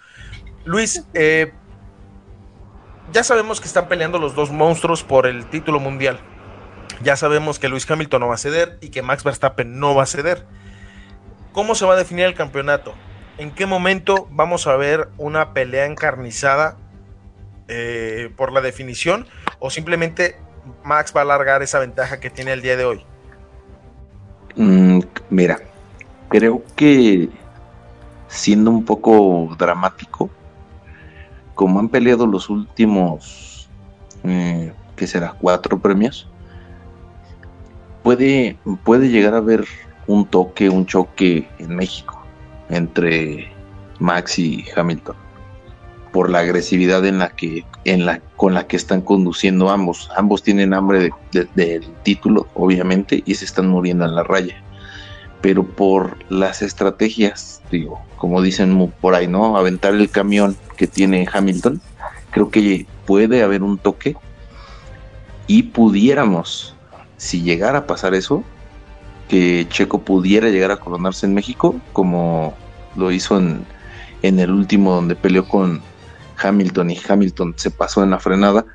Luis, 0.65 1.05
eh, 1.13 1.53
ya 3.13 3.25
sabemos 3.25 3.61
que 3.61 3.67
están 3.67 3.89
peleando 3.89 4.19
los 4.19 4.35
dos 4.35 4.51
monstruos 4.51 5.03
por 5.03 5.27
el 5.27 5.47
título 5.47 5.81
mundial. 5.81 6.21
Ya 7.03 7.17
sabemos 7.17 7.59
que 7.59 7.69
Luis 7.69 7.91
Hamilton 7.91 8.21
no 8.21 8.29
va 8.29 8.35
a 8.35 8.39
ceder 8.39 8.79
y 8.81 8.89
que 8.89 9.03
Max 9.03 9.25
Verstappen 9.25 9.79
no 9.79 9.95
va 9.95 10.05
a 10.05 10.07
ceder. 10.07 10.45
¿Cómo 11.53 11.75
se 11.75 11.85
va 11.87 11.95
a 11.95 11.97
definir 11.97 12.25
el 12.25 12.35
campeonato? 12.35 12.95
¿En 13.39 13.51
qué 13.51 13.67
momento 13.67 14.29
vamos 14.31 14.67
a 14.67 14.77
ver 14.77 15.09
una 15.19 15.53
pelea 15.53 15.87
encarnizada 15.87 16.77
eh, 17.69 18.33
por 18.37 18.53
la 18.53 18.61
definición? 18.61 19.27
¿O 19.59 19.71
simplemente 19.71 20.37
Max 20.85 21.13
va 21.15 21.21
a 21.21 21.25
alargar 21.25 21.63
esa 21.63 21.79
ventaja 21.79 22.21
que 22.21 22.31
tiene 22.31 22.53
el 22.53 22.63
día 22.63 22.77
de 22.77 22.85
hoy? 22.85 23.05
Mm, 24.57 25.01
mira, 25.31 25.61
creo 26.29 26.63
que 26.77 27.29
siendo 28.29 28.71
un 28.71 28.85
poco 28.85 29.55
dramático, 29.59 30.31
como 31.55 31.81
han 31.81 31.89
peleado 31.89 32.27
los 32.27 32.51
últimos, 32.51 33.69
eh, 34.23 34.73
¿qué 34.97 35.07
será? 35.07 35.35
Cuatro 35.41 35.79
premios 35.79 36.29
puede, 38.05 38.57
puede 38.85 39.09
llegar 39.09 39.35
a 39.35 39.39
haber 39.39 39.65
un 40.07 40.27
toque, 40.27 40.71
un 40.71 40.87
choque 40.87 41.49
en 41.59 41.75
México 41.75 42.23
entre 42.69 43.53
Max 43.99 44.39
y 44.39 44.65
Hamilton 44.77 45.17
por 46.13 46.31
la 46.31 46.41
agresividad 46.41 47.05
en 47.05 47.19
la 47.19 47.31
que 47.31 47.65
en 47.85 48.07
la 48.07 48.21
con 48.37 48.55
la 48.55 48.69
que 48.69 48.77
están 48.77 49.01
conduciendo 49.01 49.69
ambos. 49.71 50.11
Ambos 50.17 50.45
tienen 50.45 50.73
hambre 50.73 51.11
del 51.33 51.85
título 52.05 52.47
obviamente 52.55 53.25
y 53.27 53.35
se 53.35 53.45
están 53.45 53.69
muriendo 53.69 54.05
en 54.05 54.15
la 54.15 54.23
raya. 54.23 54.63
Pero 55.41 55.65
por 55.65 56.17
las 56.31 56.63
estrategias 56.63 57.63
digo 57.73 58.01
como 58.17 58.43
dicen 58.43 58.93
por 59.01 59.15
ahí 59.15 59.27
no 59.27 59.57
aventar 59.57 59.95
el 59.95 60.09
camión 60.09 60.57
que 60.77 60.87
tiene 60.87 61.27
Hamilton 61.31 61.81
creo 62.31 62.51
que 62.51 62.87
puede 63.07 63.43
haber 63.43 63.63
un 63.63 63.79
toque 63.79 64.15
y 65.47 65.65
pudiéramos 65.65 66.74
si 67.25 67.41
llegara 67.41 67.79
a 67.79 67.87
pasar 67.87 68.15
eso, 68.15 68.45
que 69.29 69.67
Checo 69.71 70.01
pudiera 70.03 70.51
llegar 70.51 70.71
a 70.71 70.77
coronarse 70.77 71.25
en 71.25 71.33
México, 71.33 71.75
como 71.95 72.53
lo 72.97 73.11
hizo 73.11 73.39
en, 73.39 73.65
en 74.21 74.39
el 74.39 74.51
último 74.51 74.95
donde 74.95 75.17
peleó 75.17 75.49
con 75.49 75.81
Hamilton 76.37 76.91
y 76.91 77.01
Hamilton 77.09 77.55
se 77.57 77.71
pasó 77.71 78.03
en 78.03 78.11
la 78.11 78.19
frenada, 78.19 78.67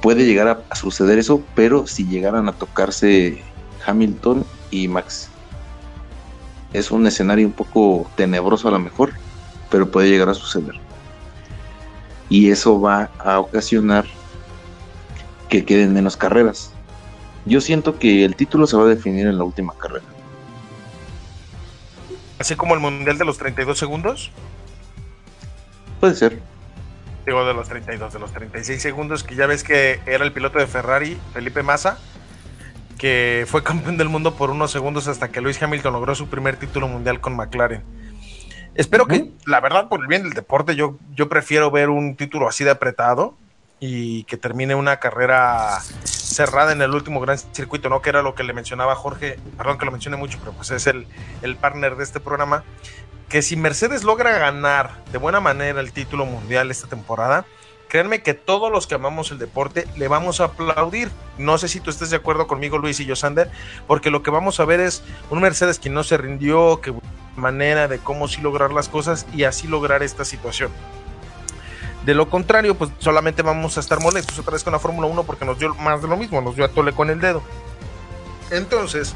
puede 0.00 0.24
llegar 0.24 0.64
a, 0.70 0.76
suceder 0.76 1.18
eso, 1.18 1.42
pero 1.56 1.88
si 1.88 2.06
llegaran 2.06 2.48
a 2.48 2.52
tocarse 2.52 3.42
Hamilton 3.84 4.44
y 4.70 4.86
Max. 4.86 5.28
Es 6.72 6.92
un 6.92 7.08
escenario 7.08 7.44
un 7.44 7.52
poco 7.52 8.08
tenebroso 8.14 8.68
a 8.68 8.70
lo 8.70 8.78
mejor, 8.78 9.14
pero 9.68 9.90
puede 9.90 10.10
llegar 10.10 10.28
a 10.28 10.34
suceder. 10.34 10.76
Y 12.28 12.50
eso 12.50 12.80
va 12.80 13.10
a 13.18 13.40
ocasionar 13.40 14.04
que 15.48 15.64
queden 15.64 15.92
menos 15.92 16.16
carreras. 16.16 16.72
Yo 17.44 17.60
siento 17.60 17.98
que 17.98 18.24
el 18.24 18.36
título 18.36 18.66
se 18.66 18.76
va 18.76 18.84
a 18.84 18.86
definir 18.86 19.26
en 19.26 19.38
la 19.38 19.44
última 19.44 19.74
carrera. 19.76 20.04
Así 22.38 22.54
como 22.54 22.74
el 22.74 22.80
Mundial 22.80 23.18
de 23.18 23.24
los 23.24 23.38
32 23.38 23.78
segundos. 23.78 24.30
Puede 26.00 26.14
ser. 26.14 26.40
Digo, 27.26 27.44
de 27.44 27.52
los 27.52 27.68
32, 27.68 28.12
de 28.12 28.18
los 28.18 28.32
36 28.32 28.80
segundos, 28.80 29.24
que 29.24 29.34
ya 29.34 29.46
ves 29.46 29.64
que 29.64 30.00
era 30.06 30.24
el 30.24 30.32
piloto 30.32 30.58
de 30.58 30.66
Ferrari, 30.66 31.18
Felipe 31.34 31.62
Massa, 31.62 31.98
que 32.96 33.44
fue 33.48 33.62
campeón 33.62 33.96
del 33.96 34.08
mundo 34.08 34.34
por 34.34 34.50
unos 34.50 34.70
segundos 34.70 35.08
hasta 35.08 35.28
que 35.28 35.40
Luis 35.40 35.62
Hamilton 35.62 35.92
logró 35.92 36.14
su 36.14 36.28
primer 36.28 36.56
título 36.56 36.88
mundial 36.88 37.20
con 37.20 37.36
McLaren. 37.36 37.82
Espero 38.74 39.06
que, 39.06 39.32
la 39.44 39.60
verdad, 39.60 39.88
por 39.88 40.00
el 40.00 40.06
bien 40.06 40.22
del 40.22 40.32
deporte, 40.32 40.76
yo, 40.76 40.96
yo 41.14 41.28
prefiero 41.28 41.70
ver 41.70 41.90
un 41.90 42.14
título 42.16 42.48
así 42.48 42.62
de 42.62 42.70
apretado 42.70 43.36
y 43.80 44.24
que 44.24 44.36
termine 44.36 44.74
una 44.74 44.98
carrera 44.98 45.80
cerrada 46.04 46.72
en 46.72 46.82
el 46.82 46.92
último 46.92 47.20
gran 47.20 47.38
circuito, 47.38 47.88
¿no? 47.88 48.02
Que 48.02 48.10
era 48.10 48.22
lo 48.22 48.34
que 48.34 48.42
le 48.42 48.52
mencionaba 48.52 48.94
Jorge, 48.94 49.38
perdón 49.56 49.78
que 49.78 49.84
lo 49.84 49.92
mencione 49.92 50.16
mucho, 50.16 50.38
pero 50.40 50.52
pues 50.52 50.70
es 50.70 50.86
el, 50.86 51.06
el 51.42 51.56
partner 51.56 51.96
de 51.96 52.04
este 52.04 52.20
programa, 52.20 52.64
que 53.28 53.42
si 53.42 53.56
Mercedes 53.56 54.04
logra 54.04 54.38
ganar 54.38 55.04
de 55.12 55.18
buena 55.18 55.40
manera 55.40 55.80
el 55.80 55.92
título 55.92 56.26
mundial 56.26 56.70
esta 56.70 56.88
temporada, 56.88 57.44
créanme 57.88 58.22
que 58.22 58.34
todos 58.34 58.70
los 58.70 58.86
que 58.86 58.94
amamos 58.94 59.30
el 59.30 59.38
deporte 59.38 59.86
le 59.96 60.08
vamos 60.08 60.40
a 60.40 60.44
aplaudir. 60.44 61.10
No 61.38 61.58
sé 61.58 61.68
si 61.68 61.80
tú 61.80 61.90
estés 61.90 62.10
de 62.10 62.16
acuerdo 62.16 62.46
conmigo, 62.46 62.78
Luis 62.78 63.00
y 63.00 63.06
yo, 63.06 63.16
Sander, 63.16 63.50
porque 63.86 64.10
lo 64.10 64.22
que 64.22 64.30
vamos 64.30 64.60
a 64.60 64.64
ver 64.64 64.80
es 64.80 65.02
un 65.30 65.40
Mercedes 65.40 65.78
que 65.78 65.90
no 65.90 66.04
se 66.04 66.16
rindió, 66.16 66.80
que 66.80 66.94
manera 67.36 67.88
de 67.88 67.98
cómo 67.98 68.28
sí 68.28 68.40
lograr 68.40 68.72
las 68.72 68.88
cosas 68.88 69.26
y 69.32 69.44
así 69.44 69.66
lograr 69.68 70.02
esta 70.02 70.24
situación. 70.24 70.70
De 72.08 72.14
lo 72.14 72.30
contrario, 72.30 72.74
pues 72.74 72.90
solamente 73.00 73.42
vamos 73.42 73.76
a 73.76 73.80
estar 73.80 74.00
molestos 74.00 74.38
otra 74.38 74.54
vez 74.54 74.64
con 74.64 74.72
la 74.72 74.78
Fórmula 74.78 75.06
1 75.08 75.24
porque 75.24 75.44
nos 75.44 75.58
dio 75.58 75.74
más 75.74 76.00
de 76.00 76.08
lo 76.08 76.16
mismo, 76.16 76.40
nos 76.40 76.56
dio 76.56 76.64
a 76.64 76.68
tole 76.68 76.94
con 76.94 77.10
el 77.10 77.20
dedo. 77.20 77.42
Entonces, 78.50 79.14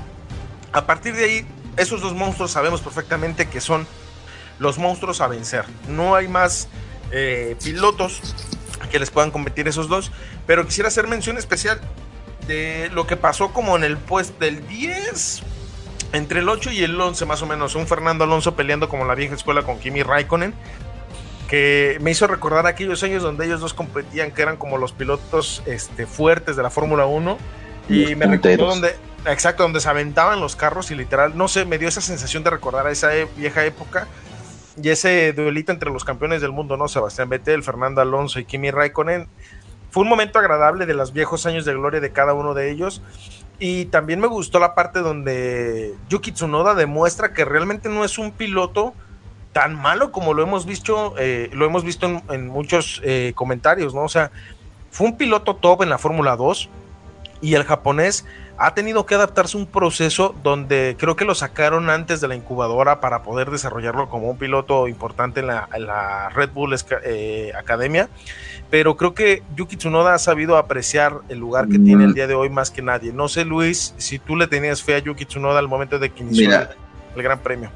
a 0.75 0.85
partir 0.85 1.17
de 1.17 1.25
ahí, 1.25 1.47
esos 1.79 2.03
dos 2.03 2.13
monstruos 2.13 2.51
sabemos 2.51 2.83
perfectamente 2.83 3.49
que 3.49 3.63
son 3.63 3.87
los 4.59 4.77
monstruos 4.77 5.23
a 5.23 5.27
vencer. 5.27 5.65
No 5.89 6.15
hay 6.15 6.29
más 6.29 6.69
eh, 7.13 7.57
pilotos 7.65 8.21
que 8.91 8.99
les 8.99 9.11
puedan 9.11 9.31
competir 9.31 9.69
esos 9.69 9.89
dos. 9.89 10.13
Pero 10.47 10.67
quisiera 10.67 10.89
hacer 10.89 11.09
mención 11.09 11.39
especial 11.39 11.81
de 12.47 12.91
lo 12.93 13.07
que 13.07 13.17
pasó 13.17 13.55
como 13.55 13.75
en 13.75 13.85
el 13.85 13.97
puesto 13.97 14.39
del 14.39 14.69
10, 14.69 15.43
entre 16.13 16.41
el 16.41 16.49
8 16.51 16.73
y 16.73 16.83
el 16.85 17.01
11 17.01 17.25
más 17.25 17.41
o 17.41 17.47
menos. 17.47 17.75
Un 17.75 17.87
Fernando 17.87 18.25
Alonso 18.25 18.55
peleando 18.55 18.91
como 18.91 19.07
la 19.07 19.15
vieja 19.15 19.35
escuela 19.35 19.63
con 19.63 19.79
Kimi 19.79 20.03
Raikkonen. 20.03 20.53
Que 21.53 21.99
me 22.01 22.11
hizo 22.11 22.27
recordar 22.27 22.67
aquellos 22.67 23.03
años 23.03 23.23
donde 23.23 23.45
ellos 23.45 23.61
dos 23.61 23.75
competían, 23.75 24.31
que 24.31 24.41
eran 24.41 24.57
como 24.57 24.79
los 24.79 24.93
pilotos 24.93 25.63
este, 25.67 26.07
fuertes 26.07 26.57
de 26.57 26.63
la 26.63 26.71
Fórmula 26.71 27.05
1. 27.05 27.37
Y 27.91 28.15
me 28.15 28.25
recordó 28.25 28.69
donde, 28.69 28.97
exacto, 29.27 29.63
donde 29.63 29.81
se 29.81 29.89
aventaban 29.91 30.41
los 30.41 30.57
carros 30.57 30.91
y 30.91 30.95
literal, 30.95 31.37
no 31.37 31.49
sé, 31.49 31.67
me 31.67 31.77
dio 31.77 31.89
esa 31.89 32.01
sensación 32.01 32.43
de 32.43 32.49
recordar 32.49 32.87
a 32.87 32.91
esa 32.91 33.15
e, 33.15 33.27
vieja 33.37 33.67
época 33.67 34.09
y 34.83 34.89
ese 34.89 35.35
duelito 35.35 35.73
entre 35.73 35.91
los 35.91 36.05
campeones 36.05 36.41
del 36.41 36.53
mundo, 36.53 36.79
¿no? 36.79 36.89
Sebastián 36.89 37.29
Vettel, 37.29 37.63
Fernando 37.63 38.01
Alonso 38.01 38.41
y 38.41 38.47
Kimi 38.47 38.71
Raikkonen. 38.71 39.29
Fue 39.91 40.05
un 40.05 40.09
momento 40.09 40.39
agradable 40.39 40.87
de 40.87 40.95
los 40.95 41.13
viejos 41.13 41.45
años 41.45 41.67
de 41.67 41.75
gloria 41.75 42.01
de 42.01 42.13
cada 42.13 42.33
uno 42.33 42.55
de 42.55 42.71
ellos. 42.71 43.03
Y 43.59 43.85
también 43.87 44.21
me 44.21 44.27
gustó 44.27 44.59
la 44.59 44.75
parte 44.75 45.01
donde 45.01 45.95
Yuki 46.09 46.33
Tsunoda 46.33 46.75
demuestra 46.75 47.35
que 47.35 47.45
realmente 47.45 47.91
no 47.91 48.07
es 48.07 48.17
un 48.17 48.33
piloto 48.33 48.95
tan 49.53 49.75
malo 49.75 50.13
como 50.13 50.35
lo 50.35 50.43
hemos 50.43 50.67
visto, 50.67 51.15
eh, 51.19 51.51
lo 51.53 51.67
hemos 51.67 51.85
visto 51.85 52.23
en, 52.31 52.49
muchos 52.49 53.01
eh, 53.05 53.33
comentarios, 53.35 53.95
¿no? 53.95 54.03
O 54.03 54.09
sea, 54.09 54.31
fue 54.91 55.07
un 55.07 55.17
piloto 55.17 55.57
top 55.57 55.83
en 55.83 55.91
la 55.91 55.99
Fórmula 55.99 56.37
2 56.37 56.69
y 57.41 57.55
el 57.55 57.65
japonés 57.65 58.25
ha 58.57 58.75
tenido 58.75 59.07
que 59.07 59.15
adaptarse 59.17 59.57
a 59.57 59.61
un 59.61 59.67
proceso 59.67 60.35
donde 60.43 60.97
creo 60.99 61.17
que 61.17 61.25
lo 61.25 61.35
sacaron 61.35 61.91
antes 61.91 62.21
de 62.21 62.29
la 62.29 62.37
incubadora 62.37 63.01
para 63.01 63.23
poder 63.23 63.51
desarrollarlo 63.51 64.09
como 64.09 64.31
un 64.31 64.39
piloto 64.39 64.87
importante 64.87 65.41
en 65.41 65.49
la, 65.49 66.31
Red 66.35 66.51
Bull 66.51 66.75
eh, 67.05 67.53
Academia. 67.59 68.09
Pero 68.71 68.97
creo 68.97 69.13
que 69.15 69.43
Yuki 69.57 69.77
Tsunoda 69.77 70.15
ha 70.15 70.19
sabido 70.19 70.57
apreciar 70.57 71.21
el 71.29 71.39
lugar 71.39 71.69
que 71.69 71.79
tiene 71.79 72.05
el 72.05 72.15
día 72.15 72.27
de 72.27 72.35
hoy 72.35 72.49
más 72.49 72.71
que 72.71 72.81
nadie. 72.81 73.13
No 73.13 73.29
sé, 73.29 73.45
Luis, 73.45 73.95
si 73.99 74.19
tú 74.19 74.37
le 74.37 74.47
tenías 74.47 74.83
fe 74.83 74.95
a 74.95 74.99
Yuki 75.01 75.27
Tsunoda 75.27 75.59
al 75.59 75.69
momento 75.69 75.99
de 75.99 76.11
que 76.11 76.23
inició 76.23 76.51
el, 77.15 77.23
Gran 77.23 77.41
Premio. 77.41 77.71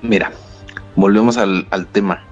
Mira, 0.00 0.32
volvemos 0.96 1.36
al, 1.36 1.86
tema. 1.92 2.22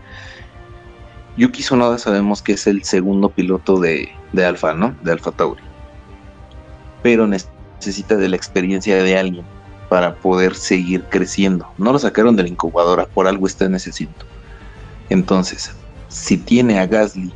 Yuki 1.36 1.62
Tsunoda 1.62 1.98
sabemos 1.98 2.42
que 2.42 2.52
es 2.52 2.66
el 2.66 2.84
segundo 2.84 3.28
piloto 3.28 3.78
de, 3.78 4.08
de 4.32 4.44
Alfa, 4.44 4.74
¿no? 4.74 4.94
De 5.02 5.12
Alfa 5.12 5.30
Tauri. 5.32 5.62
Pero 7.02 7.26
necesita 7.26 8.16
de 8.16 8.28
la 8.28 8.36
experiencia 8.36 9.02
de 9.02 9.18
alguien 9.18 9.44
para 9.88 10.14
poder 10.16 10.54
seguir 10.54 11.04
creciendo. 11.04 11.68
No 11.78 11.92
lo 11.92 11.98
sacaron 11.98 12.36
de 12.36 12.44
la 12.44 12.48
incubadora, 12.48 13.06
por 13.06 13.26
algo 13.26 13.46
está 13.46 13.66
en 13.66 13.74
ese 13.74 14.08
Entonces, 15.10 15.72
si 16.08 16.36
tiene 16.36 16.78
a 16.78 16.86
Gasly 16.86 17.32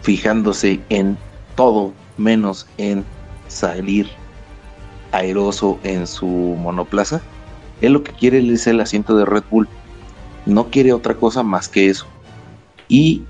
fijándose 0.00 0.80
en 0.88 1.18
todo 1.54 1.92
menos 2.16 2.66
en 2.78 3.04
salir 3.48 4.08
airoso 5.12 5.78
en 5.82 6.06
su 6.06 6.26
monoplaza, 6.26 7.20
él 7.80 7.92
lo 7.92 8.02
que 8.02 8.12
quiere 8.12 8.38
es 8.52 8.66
el 8.66 8.80
asiento 8.80 9.16
de 9.16 9.24
Red 9.24 9.44
Bull. 9.50 9.68
No 10.46 10.66
quiere 10.66 10.92
otra 10.92 11.14
cosa 11.14 11.42
más 11.42 11.68
que 11.68 11.88
eso. 11.88 12.06
Y 12.88 13.22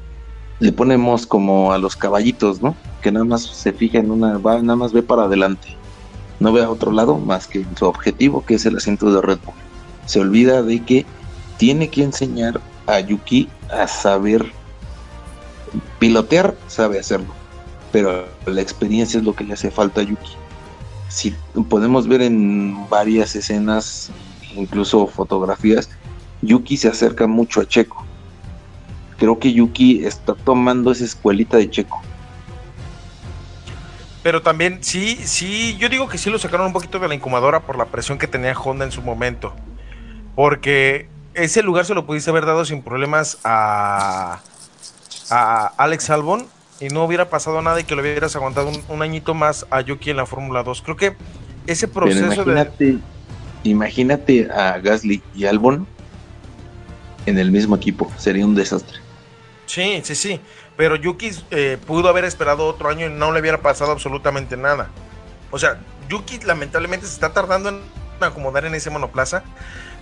le 0.61 0.73
ponemos 0.73 1.27
como 1.27 1.73
a 1.73 1.79
los 1.79 1.97
caballitos, 1.97 2.63
¿no? 2.63 2.75
Que 3.03 3.13
nada 3.13 3.25
más 3.25 3.43
se 3.43 3.73
fija 3.73 3.99
en 3.99 4.11
una, 4.11 4.39
va, 4.39 4.61
nada 4.63 4.77
más 4.77 4.93
ve 4.93 5.03
para 5.03 5.25
adelante. 5.25 5.77
No 6.41 6.53
ve 6.53 6.63
a 6.63 6.71
otro 6.71 6.93
lado 6.93 7.19
más 7.19 7.47
que 7.47 7.65
su 7.77 7.85
objetivo, 7.85 8.45
que 8.45 8.55
es 8.55 8.67
el 8.67 8.77
asiento 8.77 9.13
de 9.13 9.21
Red 9.21 9.39
Bull. 9.45 9.55
Se 10.07 10.21
olvida 10.21 10.63
de 10.63 10.83
que 10.85 11.05
tiene 11.57 11.89
que 11.89 12.05
enseñar 12.05 12.61
a 12.87 13.01
Yuki 13.01 13.49
a 13.71 13.87
saber 13.87 14.47
pilotear, 15.99 16.57
sabe 16.69 16.99
hacerlo. 16.99 17.35
Pero 17.93 18.27
la 18.47 18.61
experiencia 18.61 19.19
es 19.19 19.25
lo 19.25 19.35
que 19.35 19.45
le 19.45 19.55
hace 19.55 19.71
falta 19.71 20.01
a 20.01 20.05
Yuki. 20.05 20.33
Si 21.09 21.35
podemos 21.69 22.07
ver 22.07 22.23
en 22.23 22.89
varias 22.89 23.35
escenas, 23.35 24.11
incluso 24.59 25.07
fotografías, 25.07 25.91
Yuki 26.43 26.77
se 26.77 26.89
acerca 26.89 27.27
mucho 27.27 27.61
a 27.61 27.67
Checo 27.67 28.09
creo 29.19 29.39
que 29.39 29.53
Yuki 29.53 30.07
está 30.07 30.35
tomando 30.35 30.93
esa 30.93 31.05
escuelita 31.05 31.57
de 31.57 31.69
Checo. 31.69 32.01
Pero 34.23 34.43
también, 34.43 34.79
sí, 34.83 35.17
sí, 35.25 35.77
yo 35.79 35.89
digo 35.89 36.09
que 36.09 36.19
sí 36.19 36.31
lo 36.31 36.39
sacaron 36.39 36.67
un 36.67 36.73
poquito 36.73 36.99
de 36.99 37.09
la 37.09 37.15
incubadora 37.15 37.61
por 37.61 37.77
la 37.77 37.87
presión 37.87 38.19
que 38.19 38.27
tenía 38.27 38.53
Honda 38.53 38.85
en 38.85 38.93
su 38.93 39.03
momento. 39.03 39.55
Porque 40.35 41.09
ese 41.35 41.63
lugar 41.63 41.85
se 41.85 41.95
lo 41.95 42.07
pudiese 42.07 42.31
haber 42.31 42.47
dado 42.47 42.65
sin 42.65 42.83
problemas 42.83 43.39
a, 43.45 44.41
a 45.31 45.67
Alex 45.77 46.11
Albon 46.11 46.47
y 46.81 46.89
no 46.89 47.05
hubiera 47.05 47.29
pasado 47.29 47.61
nada 47.63 47.81
y 47.81 47.85
que 47.85 47.95
lo 47.95 48.03
hubieras 48.03 48.37
aguantado 48.37 48.71
un, 48.89 49.03
añito 49.03 49.35
más 49.35 49.67
a 49.71 49.81
Yuki 49.81 50.11
en 50.11 50.17
la 50.17 50.27
Fórmula 50.27 50.63
2. 50.63 50.83
Creo 50.83 50.97
que 50.97 51.17
ese 51.67 51.89
proceso 51.89 52.45
de... 52.45 53.01
Imagínate 53.69 54.51
a 54.51 54.79
Gasly 54.79 55.23
y 55.35 55.47
Albon 55.47 55.87
en 57.27 57.39
el 57.39 57.51
mismo 57.51 57.77
equipo, 57.77 58.11
sería 58.17 58.45
un 58.45 58.55
desastre. 58.55 58.99
Sí, 59.67 60.01
sí, 60.03 60.15
sí. 60.15 60.41
Pero 60.77 60.97
Yuki 60.97 61.31
eh, 61.51 61.77
pudo 61.87 62.09
haber 62.09 62.25
esperado 62.25 62.67
otro 62.67 62.89
año 62.89 63.07
y 63.07 63.11
no 63.11 63.33
le 63.33 63.41
hubiera 63.41 63.61
pasado 63.61 63.93
absolutamente 63.93 64.57
nada. 64.57 64.89
O 65.51 65.59
sea, 65.59 65.81
Yuki 66.09 66.39
lamentablemente 66.41 67.07
se 67.07 67.13
está 67.13 67.33
tardando 67.33 67.71
en 67.71 67.81
acomodar 68.21 68.65
en 68.65 68.75
ese 68.75 68.91
monoplaza, 68.91 69.43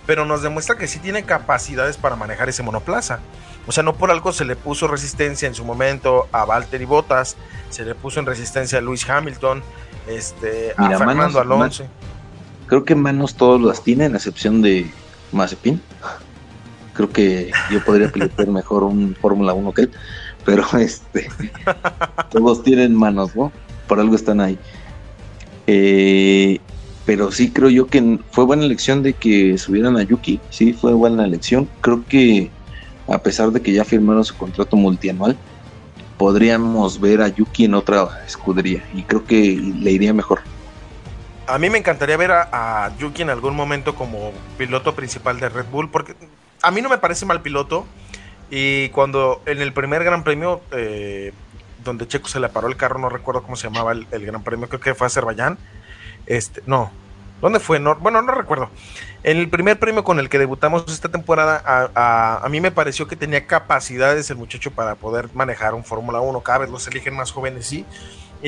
pero 0.05 0.25
nos 0.25 0.41
demuestra 0.41 0.77
que 0.77 0.87
sí 0.87 0.99
tiene 0.99 1.23
capacidades 1.23 1.97
para 1.97 2.15
manejar 2.15 2.49
ese 2.49 2.63
monoplaza. 2.63 3.19
O 3.65 3.71
sea, 3.71 3.83
no 3.83 3.95
por 3.95 4.11
algo 4.11 4.31
se 4.31 4.45
le 4.45 4.55
puso 4.55 4.87
resistencia 4.87 5.47
en 5.47 5.53
su 5.53 5.65
momento 5.65 6.27
a 6.31 6.45
Valtteri 6.45 6.85
Bottas, 6.85 7.35
se 7.69 7.83
le 7.83 7.95
puso 7.95 8.19
en 8.19 8.25
resistencia 8.25 8.77
a 8.77 8.81
Luis 8.81 9.07
Hamilton, 9.09 9.61
este, 10.07 10.73
a 10.77 10.97
Fernando 10.97 11.39
Alonso. 11.39 11.85
Creo 12.67 12.85
que 12.85 12.95
manos 12.95 13.35
todos 13.35 13.61
las 13.61 13.83
tienen, 13.83 14.13
a 14.13 14.17
excepción 14.17 14.61
de 14.61 14.91
Mazepin 15.31 15.81
creo 16.97 17.11
que 17.11 17.51
yo 17.71 17.83
podría 17.85 18.11
pilotar 18.11 18.47
mejor 18.51 18.83
un 18.83 19.15
Fórmula 19.15 19.53
1 19.53 19.71
que 19.73 19.81
él, 19.83 19.91
pero 20.43 20.65
este, 20.77 21.29
todos 22.29 22.63
tienen 22.63 22.95
manos, 22.95 23.35
¿no? 23.35 23.51
Por 23.87 23.99
algo 23.99 24.15
están 24.15 24.41
ahí. 24.41 24.57
Eh, 25.67 26.59
pero 27.05 27.31
sí 27.31 27.51
creo 27.51 27.69
yo 27.69 27.87
que 27.87 28.19
fue 28.31 28.43
buena 28.43 28.65
elección 28.65 29.01
de 29.01 29.13
que 29.13 29.57
subieran 29.57 29.95
a 29.95 30.03
Yuki, 30.03 30.41
sí, 30.49 30.73
fue 30.73 30.93
buena 30.93 31.23
elección. 31.23 31.69
Creo 31.79 32.03
que 32.05 32.49
a 33.07 33.19
pesar 33.19 33.51
de 33.51 33.61
que 33.61 33.71
ya 33.71 33.85
firmaron 33.85 34.25
su 34.25 34.35
contrato 34.35 34.75
multianual, 34.75 35.37
podríamos 36.17 36.99
ver 36.99 37.21
a 37.21 37.29
Yuki 37.29 37.65
en 37.65 37.75
otra 37.75 38.23
escudería 38.25 38.83
y 38.93 39.03
creo 39.03 39.23
que 39.23 39.55
le 39.55 39.91
iría 39.91 40.13
mejor. 40.13 40.39
A 41.47 41.57
mí 41.57 41.69
me 41.69 41.77
encantaría 41.77 42.17
ver 42.17 42.31
a, 42.31 42.85
a 42.85 42.97
Yuki 42.97 43.21
en 43.21 43.29
algún 43.29 43.55
momento 43.55 43.95
como 43.95 44.33
piloto 44.57 44.95
principal 44.95 45.39
de 45.39 45.49
Red 45.49 45.65
Bull, 45.71 45.89
porque 45.89 46.15
a 46.61 46.71
mí 46.71 46.81
no 46.81 46.89
me 46.89 46.97
parece 46.97 47.25
mal 47.25 47.41
piloto. 47.41 47.85
Y 48.49 48.89
cuando 48.89 49.41
en 49.45 49.61
el 49.61 49.73
primer 49.73 50.03
Gran 50.03 50.23
Premio, 50.23 50.61
eh, 50.71 51.33
donde 51.83 52.07
Checo 52.07 52.27
se 52.27 52.39
le 52.39 52.49
paró 52.49 52.67
el 52.67 52.77
carro, 52.77 52.99
no 52.99 53.09
recuerdo 53.09 53.43
cómo 53.43 53.55
se 53.55 53.67
llamaba 53.67 53.91
el, 53.91 54.05
Gran 54.25 54.43
Premio, 54.43 54.69
creo 54.69 54.79
que 54.79 54.95
fue 54.95 55.07
Azerbaiyán. 55.07 55.57
Este, 56.25 56.61
no, 56.65 56.91
¿dónde 57.41 57.59
fue? 57.59 57.79
bueno, 57.79 58.21
no 58.21 58.33
recuerdo. 58.33 58.69
En 59.23 59.37
el 59.37 59.49
primer 59.49 59.79
premio 59.79 60.03
con 60.03 60.19
el 60.19 60.29
que 60.29 60.39
debutamos 60.39 60.85
esta 60.87 61.09
temporada, 61.09 61.61
a, 61.65 62.45
a, 62.45 62.49
mí 62.49 62.61
me 62.61 62.71
pareció 62.71 63.07
que 63.07 63.15
tenía 63.15 63.45
capacidades 63.45 64.29
el 64.29 64.37
muchacho 64.37 64.71
para 64.71 64.95
poder 64.95 65.29
manejar 65.33 65.73
un 65.73 65.83
Fórmula 65.83 66.21
1. 66.21 66.41
Cada 66.41 66.59
vez 66.59 66.69
los 66.69 66.87
eligen 66.87 67.15
más 67.15 67.31
jóvenes, 67.31 67.65
sí. 67.65 67.85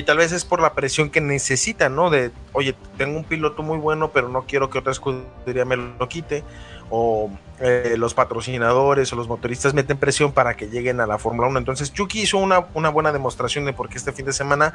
Tal 0.06 0.18
vez 0.18 0.32
es 0.32 0.46
por 0.46 0.62
la 0.62 0.74
presión 0.74 1.10
que 1.10 1.22
necesitan, 1.22 1.96
¿no? 1.96 2.10
De, 2.10 2.32
oye, 2.54 2.76
tengo 2.98 3.18
un 3.18 3.24
piloto 3.24 3.64
muy 3.64 3.78
bueno, 3.78 4.12
pero 4.12 4.30
no 4.30 4.44
quiero 4.44 4.70
que 4.70 4.80
otra 4.80 4.92
escudería 4.92 5.66
me 5.66 5.76
lo 5.76 6.08
quite 6.08 6.44
o 6.90 7.30
eh, 7.60 7.96
los 7.98 8.14
patrocinadores 8.14 9.12
o 9.14 9.16
los 9.16 9.28
motoristas 9.28 9.74
meten 9.74 9.98
presión 9.98 10.32
para 10.32 10.56
que 10.56 10.68
lleguen 10.68 11.00
a 11.02 11.08
la 11.08 11.18
Fórmula 11.18 11.48
1. 11.48 11.60
Entonces 11.60 11.94
Chucky 11.94 12.22
hizo 12.22 12.38
una, 12.38 12.60
buena 12.60 13.12
demostración 13.12 13.66
de 13.66 13.74
por 13.74 13.90
qué 13.90 13.98
este 13.98 14.12
fin 14.12 14.26
de 14.26 14.34
semana 14.34 14.74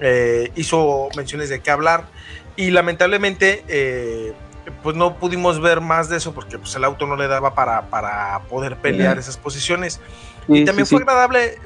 eh, 0.00 0.50
hizo 0.54 1.08
menciones 1.16 1.48
de 1.48 1.60
qué 1.60 1.70
hablar 1.70 2.04
y 2.56 2.70
lamentablemente 2.70 3.64
eh, 3.68 4.32
pues 4.82 4.96
no 4.96 5.16
pudimos 5.16 5.60
ver 5.60 5.80
más 5.80 6.08
de 6.08 6.18
eso 6.18 6.34
porque 6.34 6.58
pues, 6.58 6.74
el 6.76 6.84
auto 6.84 7.06
no 7.06 7.16
le 7.16 7.28
daba 7.28 7.54
para, 7.54 7.82
para 7.88 8.40
poder 8.50 8.76
pelear 8.76 9.18
esas 9.18 9.36
posiciones. 9.36 10.00
y 10.48 10.64
también 10.64 10.86
fue 10.86 11.00
agradable 11.00 11.58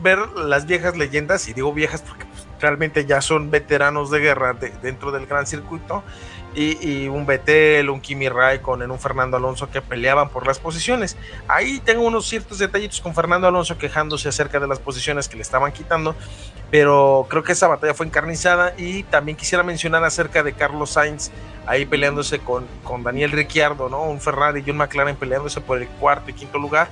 ver 0.00 0.28
las 0.36 0.66
viejas 0.66 0.96
leyendas, 0.96 1.48
y 1.48 1.52
digo 1.52 1.72
viejas 1.72 2.02
porque 2.02 2.24
pues, 2.26 2.46
realmente 2.60 3.04
ya 3.04 3.20
son 3.20 3.50
veteranos 3.50 4.10
de 4.10 4.20
guerra 4.20 4.54
dentro 4.82 5.12
del 5.12 5.26
gran 5.26 5.46
circuito, 5.46 6.02
y, 6.54 7.08
un 7.08 7.24
Betel, 7.24 7.88
un 7.88 8.00
Kimi 8.00 8.28
Raikkonen, 8.28 8.90
un 8.90 8.98
Fernando 8.98 9.36
Alonso 9.36 9.70
que 9.70 9.80
peleaban 9.80 10.28
por 10.28 10.46
las 10.46 10.58
posiciones. 10.58 11.16
Ahí 11.48 11.80
tengo 11.80 12.02
unos 12.02 12.26
ciertos 12.26 12.58
detallitos 12.58 13.00
con 13.00 13.14
Fernando 13.14 13.46
Alonso 13.46 13.78
quejándose 13.78 14.28
acerca 14.28 14.60
de 14.60 14.66
las 14.66 14.78
posiciones 14.78 15.28
que 15.28 15.36
le 15.36 15.42
estaban 15.42 15.72
quitando, 15.72 16.14
pero 16.70 17.26
creo 17.30 17.42
que 17.42 17.52
esa 17.52 17.68
batalla 17.68 17.94
fue 17.94 18.06
encarnizada 18.06 18.74
y 18.76 19.02
también 19.04 19.36
quisiera 19.36 19.64
mencionar 19.64 20.04
acerca 20.04 20.42
de 20.42 20.52
Carlos 20.52 20.90
Sainz 20.90 21.30
ahí 21.66 21.86
peleándose 21.86 22.40
con, 22.40 22.66
con 22.84 23.02
Daniel 23.02 23.30
Ricciardo, 23.30 23.88
¿no? 23.88 24.02
Un 24.02 24.20
Ferrari 24.20 24.62
y 24.66 24.70
un 24.70 24.76
McLaren 24.76 25.16
peleándose 25.16 25.60
por 25.60 25.80
el 25.80 25.88
cuarto 25.88 26.30
y 26.30 26.34
quinto 26.34 26.58
lugar, 26.58 26.88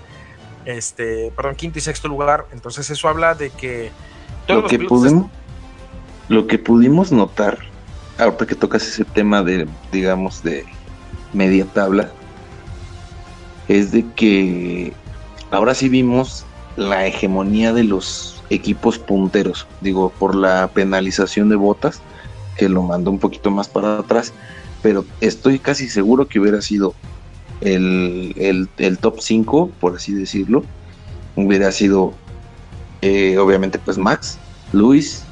este, 0.64 1.32
perdón, 1.36 1.56
quinto 1.56 1.78
y 1.78 1.82
sexto 1.82 2.08
lugar. 2.08 2.46
Entonces 2.52 2.90
eso 2.90 3.08
habla 3.08 3.34
de 3.34 3.50
que 3.50 3.90
lo 4.48 4.66
que 4.66 4.78
pudimos, 4.78 5.30
lo 6.28 6.46
que 6.46 6.58
pudimos 6.58 7.12
notar 7.12 7.58
ahorita 8.18 8.46
que 8.46 8.54
tocas 8.54 8.86
ese 8.86 9.04
tema 9.04 9.42
de, 9.42 9.66
digamos, 9.92 10.42
de 10.42 10.64
media 11.32 11.64
tabla, 11.64 12.10
es 13.68 13.92
de 13.92 14.04
que 14.14 14.92
ahora 15.50 15.74
sí 15.74 15.88
vimos 15.88 16.44
la 16.76 17.06
hegemonía 17.06 17.72
de 17.72 17.84
los 17.84 18.42
equipos 18.50 18.98
punteros, 18.98 19.66
digo, 19.80 20.10
por 20.18 20.34
la 20.34 20.68
penalización 20.74 21.48
de 21.48 21.56
botas, 21.56 22.00
que 22.56 22.68
lo 22.68 22.82
mandó 22.82 23.10
un 23.10 23.18
poquito 23.18 23.50
más 23.50 23.68
para 23.68 23.98
atrás, 23.98 24.32
pero 24.82 25.04
estoy 25.20 25.58
casi 25.58 25.88
seguro 25.88 26.26
que 26.26 26.40
hubiera 26.40 26.60
sido 26.60 26.94
el, 27.60 28.68
el, 28.78 28.98
top 28.98 29.20
5, 29.20 29.70
por 29.80 29.96
así 29.96 30.12
decirlo, 30.12 30.64
hubiera 31.36 31.70
sido 31.72 32.14
eh, 33.02 33.38
obviamente 33.38 33.78
pues 33.78 33.98
Max, 33.98 34.38
Luis, 34.72 35.24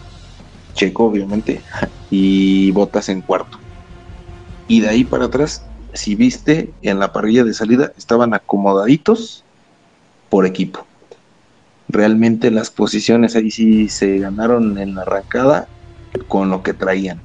Checo 0.75 1.05
obviamente, 1.05 1.61
y 2.11 2.71
Botas 2.73 3.09
en 3.09 3.21
cuarto. 3.21 3.59
Y 4.67 4.81
de 4.81 4.89
ahí 4.89 5.05
para 5.05 5.27
atrás, 5.27 5.65
si 5.95 6.15
viste 6.15 6.73
en 6.83 6.99
la 6.99 7.13
parrilla 7.13 7.45
de 7.45 7.55
salida, 7.55 7.93
estaban 7.97 8.35
acomodaditos 8.35 9.45
por 10.29 10.45
equipo. 10.45 10.87
Realmente 11.89 12.51
las 12.51 12.71
posiciones 12.71 13.35
ahí 13.35 13.51
sí 13.51 13.89
se 13.89 14.19
ganaron 14.19 14.79
en 14.79 14.95
la 14.95 15.03
arrancada 15.03 15.69
con 16.29 16.51
lo 16.51 16.63
que 16.63 16.75
traían. 16.75 17.21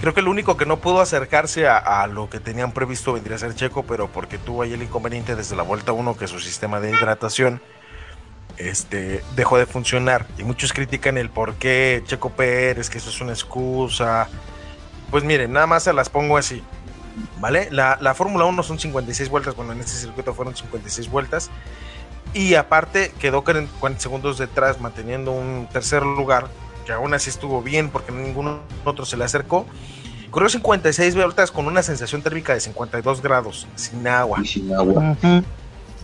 Creo 0.00 0.14
que 0.14 0.20
el 0.20 0.28
único 0.28 0.56
que 0.56 0.64
no 0.64 0.78
pudo 0.78 1.00
acercarse 1.00 1.66
a, 1.66 2.06
lo 2.06 2.30
que 2.30 2.38
tenían 2.38 2.72
previsto 2.72 3.12
vendría 3.12 3.36
a 3.36 3.40
ser 3.40 3.54
Checo, 3.54 3.82
pero 3.82 4.06
porque 4.08 4.38
tuvo 4.38 4.62
ahí 4.62 4.72
el 4.72 4.82
inconveniente 4.82 5.34
desde 5.34 5.56
la 5.56 5.64
vuelta 5.64 5.92
1 5.92 6.16
que 6.16 6.28
su 6.28 6.38
sistema 6.38 6.78
de 6.78 6.90
hidratación 6.90 7.60
este, 8.58 9.24
dejó 9.34 9.58
de 9.58 9.66
funcionar. 9.66 10.26
Y 10.38 10.44
muchos 10.44 10.72
critican 10.72 11.18
el 11.18 11.30
por 11.30 11.54
qué 11.54 12.02
Checo 12.06 12.30
Pérez, 12.30 12.90
que 12.90 12.98
eso 12.98 13.10
es 13.10 13.20
una 13.20 13.32
excusa. 13.32 14.28
Pues 15.10 15.24
miren, 15.24 15.52
nada 15.52 15.66
más 15.66 15.82
se 15.82 15.92
las 15.92 16.08
pongo 16.08 16.36
así. 16.36 16.62
¿Vale? 17.40 17.68
La, 17.72 17.98
la 18.00 18.14
Fórmula 18.14 18.44
1 18.44 18.62
son 18.62 18.78
56 18.78 19.28
vueltas, 19.28 19.56
bueno, 19.56 19.72
en 19.72 19.80
este 19.80 19.92
circuito 19.92 20.32
fueron 20.32 20.54
56 20.54 21.10
vueltas. 21.10 21.50
Y 22.34 22.54
aparte 22.54 23.12
quedó 23.18 23.42
40 23.42 23.98
segundos 23.98 24.38
detrás, 24.38 24.80
manteniendo 24.80 25.32
un 25.32 25.68
tercer 25.72 26.04
lugar, 26.04 26.48
que 26.88 26.94
aún 26.94 27.12
así 27.12 27.28
estuvo 27.28 27.60
bien 27.60 27.90
porque 27.90 28.12
ninguno 28.12 28.60
otro 28.86 29.04
se 29.04 29.18
le 29.18 29.24
acercó. 29.24 29.66
Corrió 30.30 30.48
56 30.48 31.14
vueltas 31.14 31.50
con 31.50 31.66
una 31.66 31.82
sensación 31.82 32.22
térmica 32.22 32.54
de 32.54 32.60
52 32.60 33.20
grados, 33.20 33.68
sin 33.76 34.08
agua. 34.08 34.38
Y 34.42 34.46
sin 34.46 34.72
agua. 34.72 35.14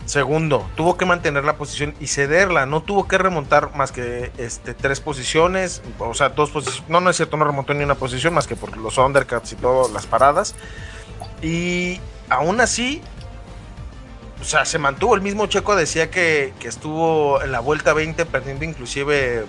Segundo, 0.05 0.69
tuvo 0.75 0.95
que 0.95 1.07
mantener 1.07 1.43
la 1.43 1.57
posición 1.57 1.95
y 1.99 2.05
cederla, 2.05 2.67
no 2.67 2.83
tuvo 2.83 3.07
que 3.07 3.17
remontar 3.17 3.75
más 3.75 3.91
que 3.91 4.31
este, 4.37 4.75
tres 4.75 4.99
posiciones, 4.99 5.81
o 5.97 6.13
sea, 6.13 6.29
dos 6.29 6.51
posiciones, 6.51 6.87
no, 6.87 7.01
no 7.01 7.09
es 7.09 7.15
cierto, 7.15 7.35
no 7.35 7.45
remontó 7.45 7.73
ni 7.73 7.83
una 7.83 7.95
posición 7.95 8.35
más 8.35 8.45
que 8.45 8.55
por 8.55 8.77
los 8.77 8.99
undercuts 8.99 9.53
y 9.53 9.55
todas 9.55 9.91
las 9.91 10.05
paradas. 10.05 10.53
Y 11.41 11.99
aún 12.29 12.61
así, 12.61 13.01
o 14.39 14.43
sea, 14.43 14.65
se 14.65 14.77
mantuvo, 14.77 15.15
el 15.15 15.21
mismo 15.21 15.47
Checo 15.47 15.75
decía 15.75 16.11
que, 16.11 16.53
estuvo 16.63 17.41
en 17.41 17.51
la 17.51 17.59
vuelta 17.59 17.93
20 17.93 18.27
perdiendo 18.27 18.65
inclusive... 18.65 19.45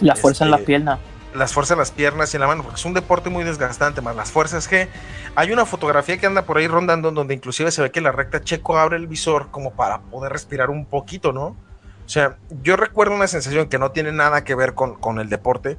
La 0.00 0.16
fuerza 0.16 0.44
en 0.44 0.50
la 0.50 0.56
este, 0.56 0.66
pierna 0.66 0.98
las 1.34 1.52
fuerzas 1.52 1.72
en 1.72 1.78
las 1.78 1.90
piernas 1.90 2.32
y 2.32 2.36
en 2.36 2.40
la 2.40 2.46
mano, 2.46 2.62
porque 2.62 2.76
es 2.76 2.84
un 2.84 2.94
deporte 2.94 3.30
muy 3.30 3.44
desgastante, 3.44 4.00
más 4.00 4.16
las 4.16 4.30
fuerzas 4.30 4.66
que 4.66 4.88
hay 5.34 5.52
una 5.52 5.64
fotografía 5.64 6.18
que 6.18 6.26
anda 6.26 6.42
por 6.42 6.58
ahí 6.58 6.66
rondando 6.66 7.10
donde 7.10 7.34
inclusive 7.34 7.70
se 7.70 7.82
ve 7.82 7.90
que 7.90 8.00
la 8.00 8.12
recta 8.12 8.42
Checo 8.42 8.78
abre 8.78 8.96
el 8.96 9.06
visor 9.06 9.50
como 9.50 9.72
para 9.72 10.00
poder 10.00 10.32
respirar 10.32 10.70
un 10.70 10.86
poquito, 10.86 11.32
¿no? 11.32 11.56
O 12.04 12.12
sea, 12.12 12.36
yo 12.62 12.76
recuerdo 12.76 13.14
una 13.14 13.28
sensación 13.28 13.68
que 13.68 13.78
no 13.78 13.92
tiene 13.92 14.10
nada 14.10 14.42
que 14.42 14.56
ver 14.56 14.74
con, 14.74 14.96
con 14.96 15.20
el 15.20 15.28
deporte. 15.28 15.78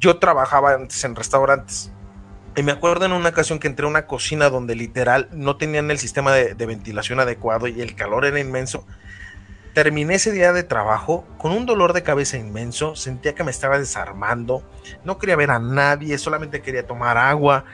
Yo 0.00 0.18
trabajaba 0.18 0.74
antes 0.74 1.04
en 1.04 1.14
restaurantes 1.14 1.92
y 2.56 2.64
me 2.64 2.72
acuerdo 2.72 3.04
en 3.04 3.12
una 3.12 3.28
ocasión 3.28 3.60
que 3.60 3.68
entré 3.68 3.86
a 3.86 3.88
una 3.88 4.06
cocina 4.06 4.50
donde 4.50 4.74
literal 4.74 5.28
no 5.30 5.56
tenían 5.56 5.92
el 5.92 5.98
sistema 6.00 6.32
de, 6.32 6.54
de 6.54 6.66
ventilación 6.66 7.20
adecuado 7.20 7.68
y 7.68 7.80
el 7.80 7.94
calor 7.94 8.24
era 8.24 8.40
inmenso 8.40 8.84
Terminé 9.78 10.16
ese 10.16 10.32
día 10.32 10.52
de 10.52 10.64
trabajo 10.64 11.24
con 11.38 11.52
un 11.52 11.64
dolor 11.64 11.92
de 11.92 12.02
cabeza 12.02 12.36
inmenso, 12.36 12.96
sentía 12.96 13.36
que 13.36 13.44
me 13.44 13.52
estaba 13.52 13.78
desarmando, 13.78 14.64
no 15.04 15.18
quería 15.18 15.36
ver 15.36 15.52
a 15.52 15.60
nadie, 15.60 16.18
solamente 16.18 16.62
quería 16.62 16.84
tomar 16.84 17.16
agua. 17.16 17.64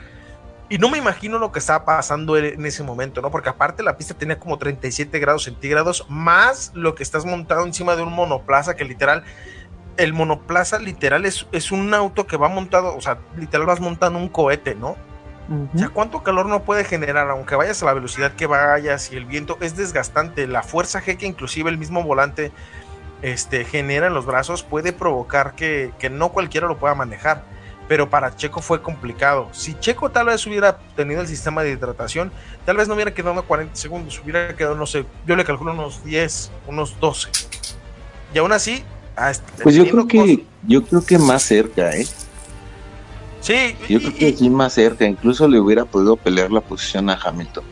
Y 0.68 0.76
no 0.76 0.90
me 0.90 0.98
imagino 0.98 1.38
lo 1.38 1.50
que 1.50 1.60
estaba 1.60 1.86
pasando 1.86 2.36
en 2.36 2.66
ese 2.66 2.82
momento, 2.82 3.22
¿no? 3.22 3.30
Porque 3.30 3.48
aparte 3.48 3.82
la 3.82 3.96
pista 3.96 4.12
tenía 4.12 4.38
como 4.38 4.58
37 4.58 5.18
grados 5.18 5.44
centígrados, 5.44 6.04
más 6.10 6.72
lo 6.74 6.94
que 6.94 7.02
estás 7.02 7.24
montado 7.24 7.64
encima 7.64 7.96
de 7.96 8.02
un 8.02 8.12
monoplaza 8.12 8.76
que 8.76 8.84
literal, 8.84 9.24
el 9.96 10.12
monoplaza 10.12 10.78
literal 10.78 11.24
es, 11.24 11.46
es 11.52 11.72
un 11.72 11.94
auto 11.94 12.26
que 12.26 12.36
va 12.36 12.50
montado, 12.50 12.94
o 12.94 13.00
sea, 13.00 13.16
literal 13.34 13.64
vas 13.64 13.80
montando 13.80 14.18
un 14.18 14.28
cohete, 14.28 14.74
¿no? 14.74 14.96
O 15.74 15.78
sea, 15.78 15.90
¿cuánto 15.90 16.22
calor 16.22 16.46
no 16.46 16.62
puede 16.62 16.84
generar? 16.84 17.28
Aunque 17.28 17.54
vayas 17.54 17.82
a 17.82 17.86
la 17.86 17.92
velocidad 17.92 18.32
que 18.32 18.46
vayas 18.46 19.12
y 19.12 19.16
el 19.16 19.26
viento 19.26 19.58
es 19.60 19.76
desgastante. 19.76 20.46
La 20.46 20.62
fuerza 20.62 21.02
G 21.02 21.18
que 21.18 21.26
inclusive 21.26 21.68
el 21.68 21.76
mismo 21.76 22.02
volante 22.02 22.50
este, 23.20 23.64
genera 23.64 24.06
en 24.06 24.14
los 24.14 24.24
brazos 24.24 24.62
puede 24.62 24.92
provocar 24.92 25.54
que, 25.54 25.92
no 26.10 26.30
cualquiera 26.30 26.66
lo 26.66 26.78
pueda 26.78 26.94
manejar. 26.94 27.44
Pero 27.88 28.08
para 28.08 28.34
Checo 28.34 28.62
fue 28.62 28.80
complicado. 28.80 29.50
Si 29.52 29.74
Checo 29.74 30.10
tal 30.10 30.26
vez 30.26 30.46
hubiera 30.46 30.78
tenido 30.96 31.20
el 31.20 31.28
sistema 31.28 31.62
de 31.62 31.72
hidratación, 31.72 32.32
tal 32.64 32.78
vez 32.78 32.88
no 32.88 32.94
hubiera 32.94 33.12
quedado 33.12 33.42
40 33.42 33.76
segundos, 33.76 34.18
hubiera 34.22 34.56
quedado, 34.56 34.74
no 34.74 34.86
sé, 34.86 35.04
yo 35.26 35.36
le 35.36 35.44
calculo 35.44 35.72
unos 35.72 36.02
10, 36.02 36.50
unos 36.66 36.98
12. 36.98 37.28
Y 38.32 38.38
aún 38.38 38.52
así... 38.52 38.82
Pues 39.62 39.74
yo 39.74 39.86
creo 39.86 40.08
que, 40.08 40.44
yo 40.66 40.82
creo 40.84 41.04
que 41.04 41.18
más 41.18 41.42
cerca, 41.42 41.94
¿eh? 41.94 42.06
Sí. 43.44 43.76
Yo 43.90 43.98
creo 43.98 44.14
que 44.14 44.28
aquí 44.28 44.48
más 44.48 44.72
cerca, 44.72 45.04
incluso 45.04 45.46
le 45.46 45.60
hubiera 45.60 45.84
podido 45.84 46.16
pelear 46.16 46.50
la 46.50 46.62
posición 46.62 47.10
a 47.10 47.20
Hamilton. 47.22 47.62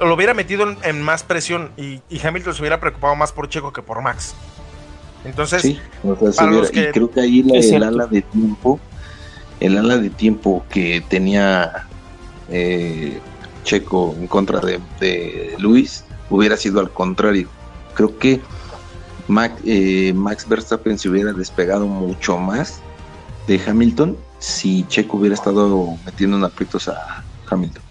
Lo 0.00 0.14
hubiera 0.14 0.34
metido 0.34 0.66
en, 0.82 1.00
más 1.00 1.22
presión 1.22 1.70
y, 1.78 2.02
Hamilton 2.22 2.54
se 2.54 2.60
hubiera 2.60 2.78
preocupado 2.78 3.16
más 3.16 3.32
por 3.32 3.48
Checo 3.48 3.72
que 3.72 3.80
por 3.80 4.02
Max. 4.02 4.34
Entonces, 5.24 5.62
sí, 5.62 5.80
y 6.02 6.86
creo 6.92 7.10
que 7.10 7.20
ahí 7.20 7.44
el 7.50 7.82
ala 7.82 8.06
de 8.06 8.20
tiempo, 8.20 8.78
el 9.60 9.78
ala 9.78 9.96
de 9.96 10.10
tiempo 10.10 10.62
que 10.68 11.02
tenía 11.08 11.86
eh, 12.50 13.18
Checo 13.64 14.14
en 14.18 14.26
contra 14.26 14.60
de, 14.60 15.54
Luis 15.58 16.04
hubiera 16.28 16.58
sido 16.58 16.80
al 16.80 16.90
contrario. 16.90 17.48
Creo 17.94 18.18
que 18.18 18.42
Max, 19.26 19.54
eh, 19.64 20.12
Max 20.14 20.46
Verstappen 20.46 20.98
se 20.98 21.08
hubiera 21.08 21.32
despegado 21.32 21.86
mucho 21.86 22.36
más 22.36 22.80
de 23.46 23.58
Hamilton 23.64 24.18
si 24.42 24.84
Checo 24.88 25.18
hubiera 25.18 25.34
estado 25.34 25.96
metiendo 26.04 26.36
en 26.36 26.42
aprietos 26.42 26.88
a 26.88 27.22
Hamilton. 27.48 27.82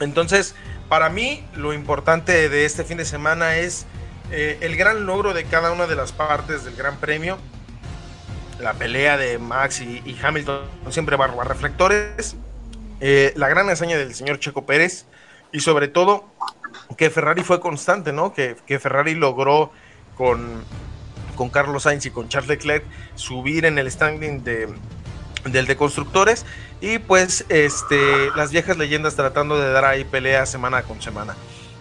Entonces, 0.00 0.54
para 0.90 1.08
mí, 1.08 1.42
lo 1.56 1.72
importante 1.72 2.50
de 2.50 2.66
este 2.66 2.84
fin 2.84 2.98
de 2.98 3.06
semana 3.06 3.56
es 3.56 3.86
eh, 4.30 4.58
el 4.60 4.76
gran 4.76 5.06
logro 5.06 5.32
de 5.32 5.44
cada 5.44 5.72
una 5.72 5.86
de 5.86 5.96
las 5.96 6.12
partes 6.12 6.62
del 6.64 6.76
Gran 6.76 6.98
Premio. 6.98 7.38
La 8.60 8.74
pelea 8.74 9.16
de 9.16 9.38
Max 9.38 9.80
y, 9.80 10.18
Hamilton 10.22 10.60
siempre 10.90 11.16
va 11.16 11.24
a 11.24 11.44
reflectores. 11.44 12.36
Eh, 13.00 13.32
la 13.36 13.48
gran 13.48 13.70
hazaña 13.70 13.96
del 13.96 14.14
señor 14.14 14.40
Checo 14.40 14.66
Pérez. 14.66 15.06
Y 15.52 15.60
sobre 15.60 15.88
todo, 15.88 16.26
que 16.98 17.08
Ferrari 17.08 17.42
fue 17.42 17.60
constante, 17.60 18.12
¿no? 18.12 18.34
Que 18.34 18.56
Ferrari 18.78 19.14
logró 19.14 19.72
con 20.18 20.62
con 21.40 21.48
Carlos 21.48 21.84
Sainz 21.84 22.04
y 22.04 22.10
con 22.10 22.28
Charles 22.28 22.50
Leclerc 22.50 22.84
subir 23.14 23.64
en 23.64 23.78
el 23.78 23.90
standing 23.90 24.44
de, 24.44 24.68
del 25.46 25.64
de 25.64 25.74
constructores 25.74 26.44
y 26.82 26.98
pues 26.98 27.46
este 27.48 28.28
las 28.36 28.52
viejas 28.52 28.76
leyendas 28.76 29.16
tratando 29.16 29.58
de 29.58 29.72
dar 29.72 29.86
ahí 29.86 30.04
pelea 30.04 30.44
semana 30.44 30.82
con 30.82 31.00
semana. 31.00 31.34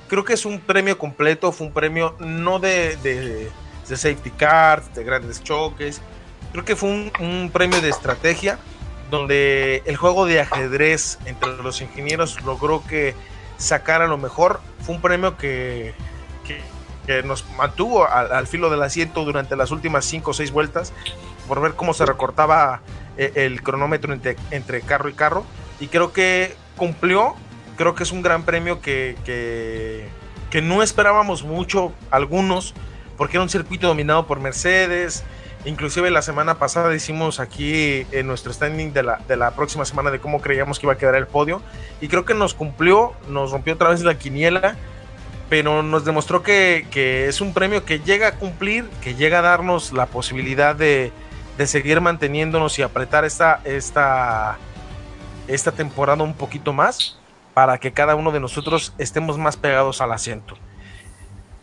Creo 0.08 0.24
que 0.24 0.32
es 0.32 0.46
un 0.46 0.62
premio 0.62 0.98
completo, 0.98 1.52
fue 1.52 1.68
un 1.68 1.74
premio 1.74 2.16
no 2.20 2.60
de, 2.60 2.96
de, 3.04 3.52
safety 3.84 4.30
cars, 4.30 4.96
de 4.96 5.04
grandes 5.04 5.44
choques, 5.44 6.00
creo 6.54 6.64
que 6.64 6.78
fue 6.78 7.12
un, 7.20 7.52
premio 7.52 7.82
de 7.82 7.90
estrategia 7.90 8.58
donde 9.12 9.84
el 9.86 9.98
juego 9.98 10.26
de 10.26 10.40
ajedrez 10.40 11.20
entre 11.26 11.50
los 11.62 11.82
ingenieros 11.82 12.42
logró 12.44 12.82
que 12.88 13.14
sacara 13.58 14.08
lo 14.08 14.18
mejor. 14.18 14.62
Fue 14.86 14.96
un 14.96 15.02
premio 15.02 15.36
que, 15.36 15.94
nos 17.24 17.46
mantuvo 17.58 18.08
al, 18.08 18.48
filo 18.48 18.70
del 18.70 18.82
asiento 18.84 19.26
durante 19.26 19.56
las 19.56 19.72
últimas 19.72 20.06
cinco 20.06 20.32
o 20.32 20.34
seis 20.34 20.52
vueltas 20.52 20.94
por 21.48 21.62
ver 21.62 21.74
cómo 21.74 21.94
se 21.94 22.06
recortaba 22.06 22.82
eh, 23.18 23.32
el 23.36 23.64
cronómetro 23.64 24.14
entre, 24.14 24.36
entre 24.52 24.82
carro 24.82 25.10
y 25.10 25.14
carro. 25.14 25.46
Y 25.80 25.88
creo 25.88 26.14
que 26.14 26.56
cumplió. 26.78 27.36
Creo 27.78 27.96
que 27.96 28.04
es 28.04 28.12
un 28.12 28.22
gran 28.22 28.44
premio 28.44 28.82
que, 28.82 29.16
que 30.50 30.62
no 30.62 30.84
esperábamos 30.84 31.44
mucho 31.44 31.94
algunos, 32.12 32.74
porque 33.18 33.38
era 33.38 33.44
un 33.44 33.50
circuito 33.50 33.88
dominado 33.88 34.28
por 34.28 34.40
Mercedes. 34.42 35.24
Inclusive 35.66 36.10
la 36.10 36.22
semana 36.22 36.58
pasada 36.58 36.96
hicimos 36.96 37.40
aquí 37.40 38.06
en 38.12 38.28
nuestro 38.28 38.54
standing 38.54 38.94
de 38.94 39.04
la, 39.04 39.18
de 39.28 39.36
la 39.36 39.52
próxima 39.52 39.84
semana 39.84 40.10
de 40.10 40.20
cómo 40.20 40.42
creíamos 40.42 40.80
que 40.80 40.86
iba 40.86 40.94
a 40.94 40.98
quedar 40.98 41.16
el 41.16 41.28
podio. 41.28 41.62
Y 42.00 42.08
creo 42.08 42.24
que 42.24 42.34
nos 42.34 42.54
cumplió, 42.54 43.14
nos 43.28 43.52
rompió 43.52 43.74
otra 43.74 43.90
vez 43.90 44.02
la 44.02 44.18
quiniela, 44.18 44.78
pero 45.50 45.82
nos 45.82 46.06
demostró 46.06 46.44
que, 46.44 46.86
es 47.28 47.42
un 47.42 47.54
premio 47.54 47.84
que 47.84 48.00
llega 48.00 48.28
a 48.28 48.32
cumplir, 48.34 48.88
que 49.02 49.16
llega 49.16 49.40
a 49.40 49.42
darnos 49.42 49.92
la 49.92 50.06
posibilidad 50.06 50.76
de, 50.76 51.12
de 51.58 51.68
seguir 51.68 52.00
manteniéndonos 52.02 52.78
y 52.78 52.84
apretar 52.84 53.26
esta, 53.26 53.60
esta, 53.64 54.58
esta 55.48 55.72
temporada 55.72 56.24
un 56.24 56.36
poquito 56.36 56.72
más 56.72 57.20
para 57.56 57.80
que 57.80 57.92
cada 57.92 58.16
uno 58.16 58.32
de 58.32 58.40
nosotros 58.40 58.94
estemos 59.00 59.38
más 59.38 59.58
pegados 59.58 60.02
al 60.02 60.12
asiento. 60.12 60.56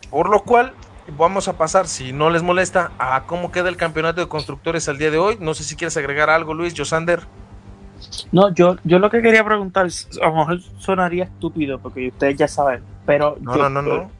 Por 0.09 0.29
lo 0.29 0.43
cual, 0.43 0.73
vamos 1.17 1.47
a 1.47 1.57
pasar, 1.57 1.87
si 1.87 2.11
no 2.11 2.29
les 2.29 2.43
molesta, 2.43 2.91
a 2.99 3.23
cómo 3.23 3.51
queda 3.51 3.69
el 3.69 3.77
campeonato 3.77 4.19
de 4.19 4.27
constructores 4.27 4.89
al 4.89 4.97
día 4.97 5.11
de 5.11 5.17
hoy. 5.17 5.37
No 5.39 5.53
sé 5.53 5.63
si 5.63 5.75
quieres 5.75 5.95
agregar 5.95 6.29
algo, 6.29 6.53
Luis, 6.53 6.73
Josander. 6.77 7.21
No, 8.31 8.53
yo, 8.53 8.75
yo 8.83 8.99
lo 8.99 9.09
que 9.09 9.21
quería 9.21 9.43
preguntar, 9.43 9.87
a 10.21 10.27
lo 10.27 10.35
mejor 10.35 10.61
sonaría 10.77 11.23
estúpido, 11.23 11.79
porque 11.79 12.09
ustedes 12.09 12.37
ya 12.37 12.47
saben, 12.47 12.83
pero... 13.07 13.37
No, 13.41 13.55
no, 13.55 13.69
no, 13.69 13.81
no. 13.81 14.11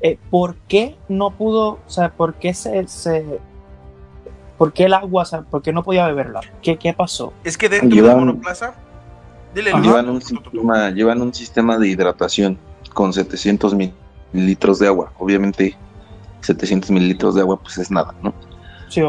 Eh, 0.00 0.18
¿Por 0.30 0.54
qué 0.68 0.96
no 1.08 1.32
pudo, 1.32 1.80
o 1.86 1.90
sea, 1.90 2.12
por 2.12 2.34
qué 2.34 2.54
se... 2.54 2.88
se 2.88 3.38
¿Por 4.56 4.72
qué 4.72 4.84
el 4.84 4.94
agua, 4.94 5.22
o 5.22 5.26
sea, 5.26 5.42
por 5.42 5.60
qué 5.60 5.74
no 5.74 5.82
podía 5.82 6.06
beberla? 6.06 6.40
¿Qué, 6.62 6.78
qué 6.78 6.94
pasó? 6.94 7.34
Es 7.44 7.58
que 7.58 7.68
dentro 7.68 7.94
de 7.94 8.08
la 8.08 8.16
monoplaza 8.16 8.72
llevan, 9.54 10.08
un 10.08 10.22
sistema, 10.22 10.90
llevan 10.90 11.20
un 11.20 11.34
sistema 11.34 11.78
de 11.78 11.88
hidratación 11.88 12.58
con 12.94 13.12
700 13.12 13.76
mililitros 14.32 14.78
de 14.78 14.86
agua. 14.86 15.12
Obviamente 15.18 15.76
700 16.40 16.90
mililitros 16.90 17.34
de 17.34 17.42
agua 17.42 17.58
pues 17.60 17.76
es 17.76 17.90
nada, 17.90 18.14
¿no? 18.22 18.32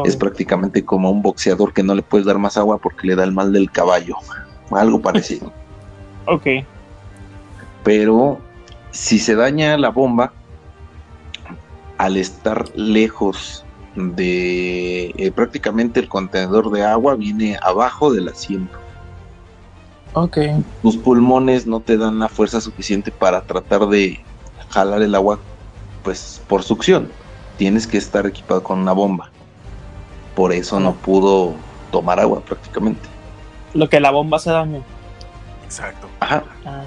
es 0.04 0.16
prácticamente 0.16 0.84
como 0.84 1.10
un 1.10 1.22
boxeador 1.22 1.72
que 1.72 1.82
no 1.82 1.94
le 1.94 2.02
puedes 2.02 2.26
dar 2.26 2.36
más 2.36 2.56
agua 2.56 2.78
porque 2.78 3.06
le 3.06 3.14
da 3.14 3.24
el 3.24 3.32
mal 3.32 3.52
del 3.52 3.70
caballo. 3.70 4.16
Algo 4.70 5.00
parecido. 5.00 5.52
ok. 6.26 6.46
Pero 7.84 8.38
si 8.90 9.18
se 9.18 9.34
daña 9.34 9.76
la 9.76 9.90
bomba, 9.90 10.32
al 11.98 12.16
estar 12.16 12.64
lejos 12.76 13.64
de 13.94 15.12
eh, 15.16 15.32
prácticamente 15.32 15.98
el 16.00 16.08
contenedor 16.08 16.70
de 16.70 16.84
agua 16.84 17.16
viene 17.16 17.58
abajo 17.62 18.12
del 18.12 18.28
asiento. 18.28 18.78
Ok. 20.14 20.38
Tus 20.82 20.96
pulmones 20.96 21.66
no 21.66 21.80
te 21.80 21.96
dan 21.96 22.18
la 22.18 22.28
fuerza 22.28 22.60
suficiente 22.60 23.10
para 23.10 23.42
tratar 23.42 23.86
de 23.88 24.20
jalar 24.70 25.02
el 25.02 25.14
agua, 25.14 25.38
pues 26.02 26.40
por 26.48 26.62
succión. 26.62 27.10
Tienes 27.56 27.86
que 27.86 27.98
estar 27.98 28.26
equipado 28.26 28.62
con 28.62 28.78
una 28.78 28.92
bomba. 28.92 29.30
Por 30.34 30.52
eso 30.52 30.78
no 30.78 30.94
pudo 30.94 31.54
tomar 31.90 32.20
agua 32.20 32.40
prácticamente. 32.40 33.08
Lo 33.74 33.88
que 33.88 34.00
la 34.00 34.10
bomba 34.10 34.38
se 34.38 34.50
dañó. 34.50 34.82
Exacto. 35.64 36.06
Ajá. 36.20 36.44
Ah, 36.64 36.82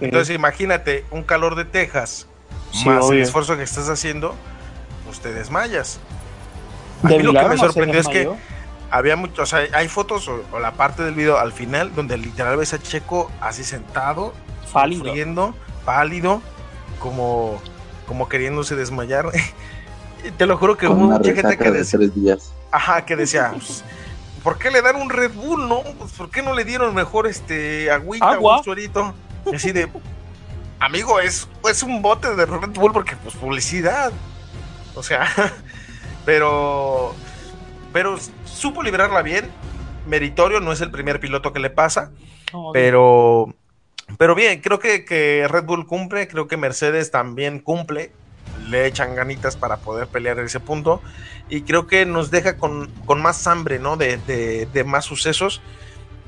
Entonces 0.00 0.34
imagínate 0.34 1.04
un 1.10 1.22
calor 1.22 1.54
de 1.54 1.64
Texas 1.64 2.26
más 2.84 3.10
el 3.10 3.20
esfuerzo 3.20 3.56
que 3.56 3.62
estás 3.62 3.88
haciendo, 3.88 4.34
pues 5.06 5.20
te 5.20 5.32
desmayas. 5.32 6.00
A 7.02 7.08
mí 7.08 7.20
lo 7.20 7.32
que 7.32 7.48
me 7.48 7.56
sorprendió 7.56 8.00
es 8.00 8.08
que 8.08 8.28
había 8.90 9.16
mucho, 9.16 9.42
o 9.42 9.46
sea, 9.46 9.60
hay 9.72 9.88
fotos 9.88 10.28
o, 10.28 10.58
la 10.58 10.72
parte 10.72 11.02
del 11.02 11.14
video 11.14 11.38
al 11.38 11.52
final 11.52 11.94
donde 11.94 12.16
literal 12.16 12.56
ves 12.56 12.74
a 12.74 12.78
Checo 12.78 13.30
así 13.40 13.64
sentado, 13.64 14.32
pálido, 14.72 15.54
pálido, 15.84 16.42
como, 16.98 17.60
como 18.06 18.28
queriéndose 18.28 18.76
desmayar. 18.76 19.30
Te 20.36 20.46
lo 20.46 20.56
juro 20.56 20.76
que 20.76 20.88
hubo 20.88 20.96
mucha 20.96 21.32
gente 21.32 21.56
que 21.56 21.70
decía, 21.70 22.00
ajá, 22.72 23.04
que 23.06 23.14
decía, 23.14 23.52
pues, 23.52 23.84
¿por 24.42 24.58
qué 24.58 24.70
le 24.70 24.82
dan 24.82 24.96
un 24.96 25.10
Red 25.10 25.32
Bull, 25.32 25.68
no? 25.68 25.82
Pues, 25.96 26.12
¿Por 26.12 26.28
qué 26.28 26.42
no 26.42 26.54
le 26.54 26.64
dieron 26.64 26.92
mejor 26.92 27.28
este 27.28 27.88
agüita 27.90 28.32
Agua. 28.32 28.58
un 28.58 28.64
suerito? 28.64 29.14
Así 29.54 29.72
de, 29.72 29.88
amigo, 30.80 31.20
es, 31.20 31.48
es 31.68 31.82
un 31.82 32.02
bote 32.02 32.34
de 32.34 32.46
Red 32.46 32.70
Bull 32.70 32.92
porque 32.92 33.16
pues 33.16 33.34
publicidad. 33.34 34.12
O 34.94 35.02
sea, 35.02 35.28
pero 36.24 37.14
pero 37.92 38.18
supo 38.44 38.82
liberarla 38.82 39.22
bien. 39.22 39.50
Meritorio, 40.06 40.60
no 40.60 40.72
es 40.72 40.80
el 40.80 40.90
primer 40.90 41.20
piloto 41.20 41.52
que 41.52 41.60
le 41.60 41.68
pasa, 41.68 42.10
pero, 42.72 43.54
pero 44.16 44.34
bien, 44.34 44.60
creo 44.62 44.78
que, 44.78 45.04
que, 45.04 45.46
Red 45.48 45.64
Bull 45.64 45.86
cumple, 45.86 46.28
creo 46.28 46.48
que 46.48 46.56
Mercedes 46.56 47.10
también 47.10 47.58
cumple, 47.58 48.10
le 48.70 48.86
echan 48.86 49.14
ganitas 49.14 49.56
para 49.56 49.76
poder 49.76 50.08
pelear 50.08 50.38
en 50.38 50.46
ese 50.46 50.60
punto 50.60 51.02
y 51.50 51.62
creo 51.62 51.86
que 51.86 52.06
nos 52.06 52.30
deja 52.30 52.56
con, 52.56 52.90
con 53.04 53.20
más 53.20 53.46
hambre, 53.46 53.78
¿no? 53.78 53.96
De, 53.96 54.16
de, 54.16 54.84
más 54.84 55.04
sucesos 55.04 55.60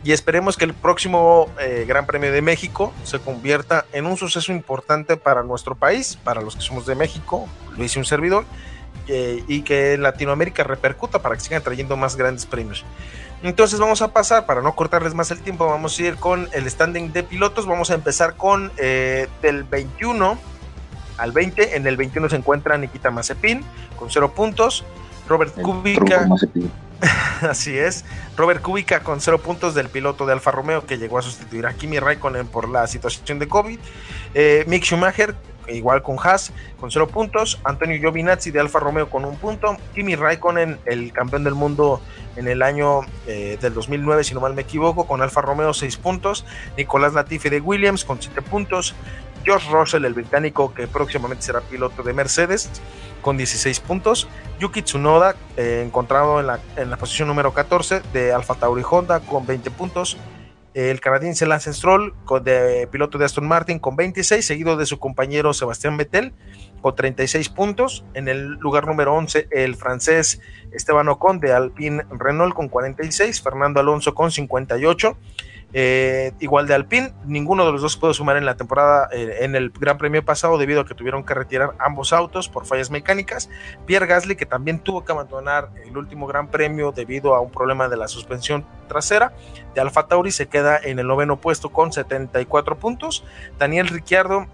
y 0.02 0.12
esperemos 0.12 0.56
que 0.56 0.64
el 0.64 0.74
próximo 0.74 1.48
eh, 1.60 1.84
Gran 1.86 2.06
Premio 2.06 2.32
de 2.32 2.42
México 2.42 2.92
se 3.04 3.18
convierta 3.18 3.84
en 3.92 4.06
un 4.06 4.16
suceso 4.16 4.52
importante 4.52 5.16
para 5.16 5.42
nuestro 5.42 5.74
país, 5.74 6.18
para 6.22 6.40
los 6.40 6.56
que 6.56 6.62
somos 6.62 6.86
de 6.86 6.94
México, 6.94 7.48
lo 7.76 7.84
hice 7.84 7.98
un 7.98 8.04
servidor, 8.04 8.44
y 9.48 9.62
que 9.62 9.98
Latinoamérica 9.98 10.62
repercuta 10.62 11.20
para 11.20 11.34
que 11.34 11.40
sigan 11.40 11.64
trayendo 11.64 11.96
más 11.96 12.14
grandes 12.14 12.46
premios. 12.46 12.84
Entonces 13.42 13.80
vamos 13.80 14.02
a 14.02 14.08
pasar, 14.12 14.44
para 14.44 14.60
no 14.60 14.74
cortarles 14.74 15.14
más 15.14 15.30
el 15.30 15.40
tiempo, 15.40 15.66
vamos 15.66 15.98
a 15.98 16.02
ir 16.02 16.16
con 16.16 16.48
el 16.52 16.70
standing 16.70 17.12
de 17.12 17.22
pilotos. 17.22 17.66
Vamos 17.66 17.90
a 17.90 17.94
empezar 17.94 18.36
con 18.36 18.70
eh, 18.76 19.28
del 19.40 19.64
21 19.64 20.38
al 21.16 21.32
20. 21.32 21.76
En 21.76 21.86
el 21.86 21.96
21 21.96 22.28
se 22.28 22.36
encuentra 22.36 22.76
Nikita 22.76 23.10
Mazepin 23.10 23.62
con 23.96 24.10
0 24.10 24.32
puntos. 24.32 24.84
Robert 25.26 25.54
Kubica. 25.54 26.28
Así 27.48 27.76
es. 27.78 28.04
Robert 28.36 28.62
Kubica 28.62 29.00
con 29.00 29.20
0 29.20 29.38
puntos 29.38 29.74
del 29.74 29.88
piloto 29.88 30.26
de 30.26 30.32
Alfa 30.32 30.50
Romeo 30.50 30.86
que 30.86 30.98
llegó 30.98 31.18
a 31.18 31.22
sustituir 31.22 31.66
a 31.66 31.74
Kimi 31.74 31.98
Raikkonen 31.98 32.46
por 32.46 32.68
la 32.68 32.86
situación 32.86 33.38
de 33.38 33.48
COVID. 33.48 33.78
Eh, 34.34 34.64
Mick 34.66 34.84
Schumacher 34.84 35.34
igual 35.74 36.02
con 36.02 36.16
Haas 36.18 36.52
con 36.78 36.90
cero 36.90 37.08
puntos, 37.08 37.60
Antonio 37.64 37.98
Giovinazzi 37.98 38.50
de 38.50 38.60
Alfa 38.60 38.80
Romeo 38.80 39.10
con 39.10 39.24
un 39.24 39.36
punto, 39.36 39.76
Kimi 39.94 40.16
Raikkonen, 40.16 40.78
el 40.86 41.12
campeón 41.12 41.44
del 41.44 41.54
mundo 41.54 42.00
en 42.36 42.48
el 42.48 42.62
año 42.62 43.00
eh, 43.26 43.58
del 43.60 43.74
2009, 43.74 44.24
si 44.24 44.34
no 44.34 44.40
mal 44.40 44.54
me 44.54 44.62
equivoco, 44.62 45.06
con 45.06 45.20
Alfa 45.20 45.42
Romeo 45.42 45.74
seis 45.74 45.96
puntos, 45.96 46.44
Nicolás 46.76 47.12
Latifi 47.12 47.48
de 47.48 47.60
Williams 47.60 48.04
con 48.04 48.20
siete 48.20 48.40
puntos, 48.42 48.94
George 49.44 49.70
Russell, 49.70 50.04
el 50.04 50.14
británico 50.14 50.74
que 50.74 50.86
próximamente 50.86 51.44
será 51.44 51.60
piloto 51.60 52.02
de 52.02 52.12
Mercedes, 52.12 52.70
con 53.22 53.36
16 53.36 53.80
puntos. 53.80 54.28
Yuki 54.58 54.82
Tsunoda, 54.82 55.36
eh, 55.56 55.82
encontrado 55.84 56.40
en 56.40 56.46
la, 56.46 56.60
en 56.76 56.90
la 56.90 56.96
posición 56.96 57.28
número 57.28 57.52
14 57.52 58.02
de 58.12 58.32
Alfa 58.32 58.54
Tauri 58.54 58.82
Honda, 58.88 59.20
con 59.20 59.46
20 59.46 59.70
puntos 59.70 60.16
el 60.74 61.00
canadiense 61.00 61.46
Lance 61.46 61.72
Stroll, 61.72 62.14
de 62.42 62.86
piloto 62.92 63.18
de 63.18 63.24
Aston 63.24 63.46
Martin, 63.46 63.80
con 63.80 63.96
26, 63.96 64.44
seguido 64.44 64.76
de 64.76 64.86
su 64.86 64.98
compañero 65.00 65.52
Sebastián 65.52 65.96
Vettel, 65.96 66.32
con 66.80 66.94
36 66.94 67.48
puntos. 67.48 68.04
En 68.14 68.28
el 68.28 68.52
lugar 68.54 68.86
número 68.86 69.14
11, 69.14 69.48
el 69.50 69.74
francés 69.74 70.40
Esteban 70.72 71.08
Ocon, 71.08 71.40
de 71.40 71.52
Alpine 71.52 72.04
Renault, 72.10 72.54
con 72.54 72.68
46, 72.68 73.42
Fernando 73.42 73.80
Alonso, 73.80 74.14
con 74.14 74.30
58. 74.30 75.16
Eh, 75.72 76.32
igual 76.40 76.66
de 76.66 76.74
Alpine, 76.74 77.12
ninguno 77.24 77.64
de 77.64 77.72
los 77.72 77.82
dos 77.82 77.96
pudo 77.96 78.12
sumar 78.12 78.36
en 78.36 78.44
la 78.44 78.56
temporada 78.56 79.08
eh, 79.12 79.38
en 79.42 79.54
el 79.54 79.70
Gran 79.70 79.98
Premio 79.98 80.24
pasado 80.24 80.58
debido 80.58 80.80
a 80.80 80.86
que 80.86 80.94
tuvieron 80.94 81.24
que 81.24 81.32
retirar 81.32 81.74
ambos 81.78 82.12
autos 82.12 82.48
por 82.48 82.66
fallas 82.66 82.90
mecánicas. 82.90 83.48
Pierre 83.86 84.06
Gasly, 84.06 84.34
que 84.34 84.46
también 84.46 84.80
tuvo 84.80 85.04
que 85.04 85.12
abandonar 85.12 85.70
el 85.84 85.96
último 85.96 86.26
Gran 86.26 86.48
Premio 86.48 86.90
debido 86.90 87.34
a 87.34 87.40
un 87.40 87.50
problema 87.50 87.88
de 87.88 87.96
la 87.96 88.08
suspensión 88.08 88.66
trasera 88.88 89.32
de 89.74 89.80
Alfa 89.80 90.08
Tauri, 90.08 90.32
se 90.32 90.48
queda 90.48 90.76
en 90.76 90.98
el 90.98 91.06
noveno 91.06 91.40
puesto 91.40 91.70
con 91.70 91.92
74 91.92 92.78
puntos. 92.78 93.24
Daniel 93.58 93.88
Ricciardo 93.88 94.46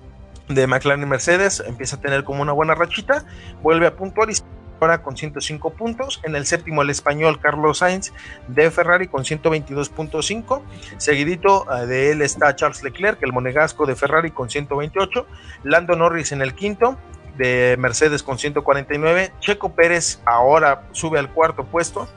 de 0.48 0.66
McLaren 0.66 1.08
Mercedes 1.08 1.62
empieza 1.66 1.96
a 1.96 2.00
tener 2.00 2.24
como 2.24 2.42
una 2.42 2.52
buena 2.52 2.74
rachita, 2.74 3.24
vuelve 3.62 3.86
a 3.86 3.96
puntualizar 3.96 4.46
ahora 4.80 5.02
con 5.02 5.16
105 5.16 5.70
puntos. 5.70 6.20
En 6.24 6.36
el 6.36 6.46
séptimo 6.46 6.82
el 6.82 6.90
español 6.90 7.40
Carlos 7.40 7.78
Sainz 7.78 8.12
de 8.48 8.70
Ferrari 8.70 9.08
con 9.08 9.24
122.5. 9.24 10.62
Seguidito 10.98 11.66
eh, 11.72 11.86
de 11.86 12.12
él 12.12 12.22
está 12.22 12.54
Charles 12.56 12.82
Leclerc, 12.82 13.22
el 13.22 13.32
monegasco 13.32 13.86
de 13.86 13.96
Ferrari 13.96 14.30
con 14.30 14.50
128. 14.50 15.26
Lando 15.64 15.96
Norris 15.96 16.32
en 16.32 16.42
el 16.42 16.54
quinto 16.54 16.96
de 17.36 17.76
Mercedes 17.78 18.22
con 18.22 18.38
149. 18.38 19.32
Checo 19.40 19.72
Pérez 19.72 20.20
ahora 20.24 20.82
sube 20.92 21.18
al 21.18 21.30
cuarto 21.30 21.64
puesto 21.64 22.08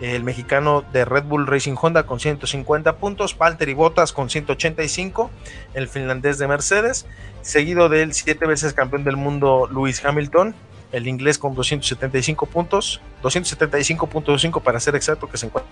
el 0.00 0.24
mexicano 0.24 0.84
de 0.92 1.04
Red 1.04 1.24
Bull 1.24 1.46
Racing 1.46 1.76
Honda 1.80 2.04
con 2.04 2.20
150 2.20 2.96
puntos, 2.96 3.36
y 3.66 3.74
Bottas 3.74 4.12
con 4.12 4.28
185, 4.28 5.30
el 5.74 5.88
finlandés 5.88 6.38
de 6.38 6.48
Mercedes, 6.48 7.06
seguido 7.42 7.88
del 7.88 8.12
siete 8.12 8.46
veces 8.46 8.74
campeón 8.74 9.04
del 9.04 9.16
mundo 9.16 9.68
Lewis 9.72 10.04
Hamilton, 10.04 10.54
el 10.94 11.08
inglés 11.08 11.38
con 11.38 11.54
275 11.54 12.46
puntos, 12.46 13.00
275.5 13.22 14.62
para 14.62 14.78
ser 14.78 14.94
exacto, 14.94 15.28
que 15.28 15.36
se 15.36 15.46
encuentra 15.46 15.68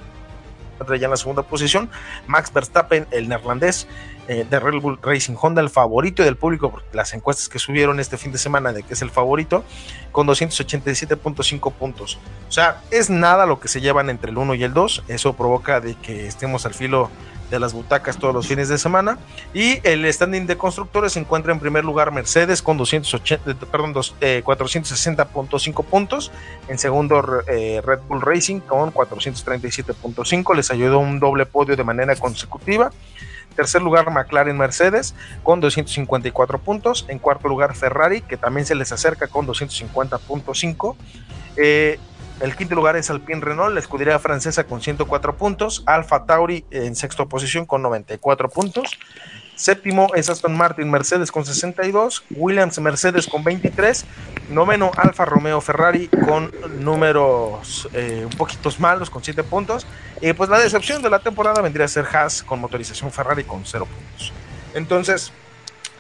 ya 0.99 1.05
en 1.05 1.11
la 1.11 1.17
segunda 1.17 1.43
posición. 1.45 1.89
Max 2.27 2.53
Verstappen, 2.53 3.07
el 3.13 3.29
neerlandés 3.29 3.87
eh, 4.27 4.45
de 4.49 4.61
Red 4.61 4.81
Bull 4.81 4.99
Racing 5.01 5.37
Honda, 5.41 5.61
el 5.61 5.71
favorito 5.71 6.25
del 6.25 6.37
público, 6.37 6.73
porque 6.73 6.89
las 6.93 7.15
encuestas 7.15 7.49
que 7.49 7.61
subieron 7.61 8.01
este 8.01 8.17
fin 8.17 8.33
de 8.33 8.39
semana 8.39 8.73
de 8.73 8.83
que 8.83 8.95
es 8.95 9.03
el 9.03 9.11
favorito, 9.11 9.65
con 10.11 10.27
287.5 10.27 11.73
puntos. 11.73 12.19
O 12.49 12.53
sea, 12.53 12.83
es 12.91 13.09
nada 13.09 13.47
lo 13.47 13.61
que 13.61 13.69
se 13.69 13.81
llevan 13.81 14.11
entre 14.11 14.33
el 14.33 14.39
1 14.39 14.55
y 14.57 14.65
el 14.65 14.75
2. 14.75 15.05
Eso 15.07 15.35
provoca 15.35 15.81
de 15.81 15.95
que 15.95 16.27
estemos 16.27 16.67
al 16.67 16.75
filo 16.75 17.11
de 17.53 17.61
las 17.61 17.75
butacas 17.75 18.17
todos 18.17 18.35
los 18.35 18.49
fines 18.49 18.69
de 18.69 18.79
semana. 18.79 19.19
Y 19.55 19.79
el 19.87 20.11
standing 20.11 20.47
de 20.47 20.57
constructores 20.57 21.13
se 21.13 21.21
encuentra 21.21 21.53
en 21.53 21.61
primer 21.61 21.85
lugar 21.85 22.11
Mercedes 22.11 22.63
con 22.63 22.79
280, 22.79 23.55
perdón, 23.67 23.95
460.5 23.95 25.69
eh, 25.81 25.87
puntos. 25.89 26.33
En 26.69 26.79
segundo 26.79 27.43
eh, 27.47 27.83
Red 27.85 28.01
Bull 28.09 28.23
Racing 28.23 28.61
con 28.61 28.93
437.5. 28.93 30.57
Les 30.57 30.71
ayudó 30.71 30.99
un 30.99 31.21
doble 31.21 31.47
podio 31.47 31.77
de 31.77 31.85
manera 31.85 32.17
consecutiva. 32.17 32.91
Tercer 33.55 33.83
lugar 33.83 34.11
McLaren 34.11 34.57
Mercedes 34.57 35.15
con 35.43 35.61
254 35.61 36.59
puntos. 36.59 37.05
En 37.09 37.19
cuarto 37.19 37.49
lugar 37.49 37.77
Ferrari 37.77 38.23
que 38.23 38.39
también 38.39 38.67
se 38.67 38.75
les 38.75 38.91
acerca 38.93 39.27
con 39.27 39.47
250.5. 39.47 40.97
Eh, 41.59 41.99
el 42.41 42.57
quinto 42.57 42.75
lugar 42.75 42.97
es 42.97 43.11
Alpine 43.11 43.41
Renault, 43.41 43.75
la 43.75 43.81
escudería 43.81 44.19
francesa 44.19 44.65
con 44.65 44.81
104 44.81 45.37
puntos. 45.37 45.83
Alfa 45.87 46.25
Tauri 46.25 46.65
en 46.71 46.97
sexta 46.97 47.25
posición 47.27 47.67
con 47.67 47.83
94 47.83 48.49
puntos. 48.49 48.99
Séptimo 49.55 50.09
es 50.15 50.29
Aston 50.29 50.57
Martin 50.57 50.91
Mercedes 50.91 51.31
con 51.31 51.45
62. 51.45 52.25
Williams 52.31 52.81
Mercedes 52.81 53.29
con 53.29 53.45
23. 53.45 54.05
Noveno 54.51 54.91
Alfa 54.97 55.25
Romeo 55.25 55.61
Ferrari 55.61 56.09
con 56.09 56.51
números 56.81 57.89
eh, 57.93 58.23
un 58.25 58.37
poquitos 58.37 58.81
malos 58.81 59.09
con 59.09 59.23
7 59.23 59.45
puntos. 59.45 59.87
Y 60.21 60.33
pues 60.33 60.51
la 60.51 60.59
decepción 60.59 61.01
de 61.03 61.11
la 61.11 61.21
temporada 61.21 61.61
vendría 61.63 61.85
a 61.85 61.89
ser 61.89 62.07
Haas 62.13 62.43
con 62.43 62.61
motorización 62.61 63.13
Ferrari 63.13 63.45
con 63.45 63.65
0 63.65 63.87
puntos. 63.87 64.33
Entonces, 64.75 65.33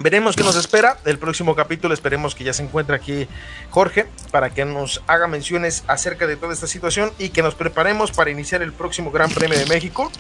Veremos 0.02 0.34
qué 0.34 0.42
nos 0.42 0.56
espera. 0.56 0.98
El 1.04 1.16
próximo 1.16 1.54
capítulo 1.54 1.94
esperemos 1.94 2.34
que 2.34 2.42
ya 2.42 2.52
se 2.52 2.64
encuentre 2.64 2.96
aquí 2.96 3.28
Jorge 3.70 4.08
para 4.32 4.50
que 4.50 4.64
nos 4.64 5.00
haga 5.06 5.28
menciones 5.28 5.84
acerca 5.86 6.26
de 6.26 6.36
toda 6.36 6.52
esta 6.52 6.66
situación 6.66 7.12
y 7.20 7.28
que 7.28 7.40
nos 7.40 7.54
preparemos 7.54 8.10
para 8.10 8.28
iniciar 8.28 8.62
el 8.62 8.72
próximo 8.72 9.12
Gran 9.12 9.30
Premio 9.30 9.56
de 9.56 9.66
México. 9.66 10.10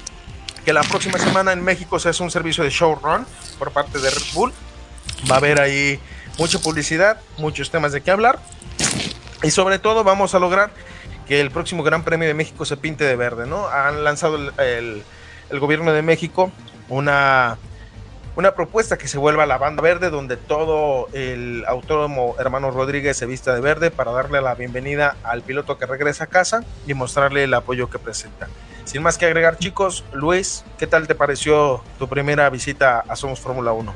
Que 0.64 0.72
la 0.72 0.82
próxima 0.84 1.18
semana 1.18 1.52
en 1.52 1.64
México 1.64 1.98
se 1.98 2.10
hace 2.10 2.22
un 2.22 2.30
servicio 2.30 2.62
de 2.62 2.70
showrun 2.70 3.26
por 3.58 3.72
parte 3.72 3.98
de 3.98 4.08
Red 4.08 4.22
Bull. 4.34 4.52
Va 5.28 5.34
a 5.34 5.38
haber 5.38 5.60
ahí 5.60 5.98
mucha 6.38 6.60
publicidad, 6.60 7.20
muchos 7.38 7.72
temas 7.72 7.90
de 7.90 8.02
qué 8.02 8.12
hablar. 8.12 8.38
Y 9.42 9.50
sobre 9.50 9.80
todo 9.80 10.04
vamos 10.04 10.36
a 10.36 10.38
lograr 10.38 10.72
que 11.26 11.40
el 11.40 11.50
próximo 11.50 11.82
Gran 11.82 12.04
Premio 12.04 12.28
de 12.28 12.34
México 12.34 12.64
se 12.64 12.76
pinte 12.76 13.02
de 13.02 13.16
verde, 13.16 13.48
¿no? 13.48 13.66
Han 13.66 14.04
lanzado 14.04 14.36
el, 14.36 15.02
el 15.50 15.58
gobierno 15.58 15.92
de 15.92 16.02
México 16.02 16.52
una 16.88 17.58
una 18.34 18.54
propuesta 18.54 18.96
que 18.96 19.08
se 19.08 19.18
vuelva 19.18 19.46
la 19.46 19.58
banda 19.58 19.82
verde, 19.82 20.10
donde 20.10 20.36
todo 20.36 21.08
el 21.12 21.64
autónomo 21.66 22.34
hermano 22.38 22.70
Rodríguez 22.70 23.16
se 23.16 23.26
vista 23.26 23.54
de 23.54 23.60
verde 23.60 23.90
para 23.90 24.12
darle 24.12 24.40
la 24.40 24.54
bienvenida 24.54 25.16
al 25.22 25.42
piloto 25.42 25.78
que 25.78 25.86
regresa 25.86 26.24
a 26.24 26.26
casa 26.28 26.64
y 26.86 26.94
mostrarle 26.94 27.44
el 27.44 27.54
apoyo 27.54 27.90
que 27.90 27.98
presenta. 27.98 28.48
Sin 28.84 29.02
más 29.02 29.18
que 29.18 29.26
agregar, 29.26 29.58
chicos, 29.58 30.04
Luis, 30.12 30.64
¿qué 30.78 30.86
tal 30.86 31.06
te 31.06 31.14
pareció 31.14 31.82
tu 31.98 32.08
primera 32.08 32.48
visita 32.50 33.04
a 33.06 33.16
Somos 33.16 33.38
Fórmula 33.38 33.72
1? 33.72 33.92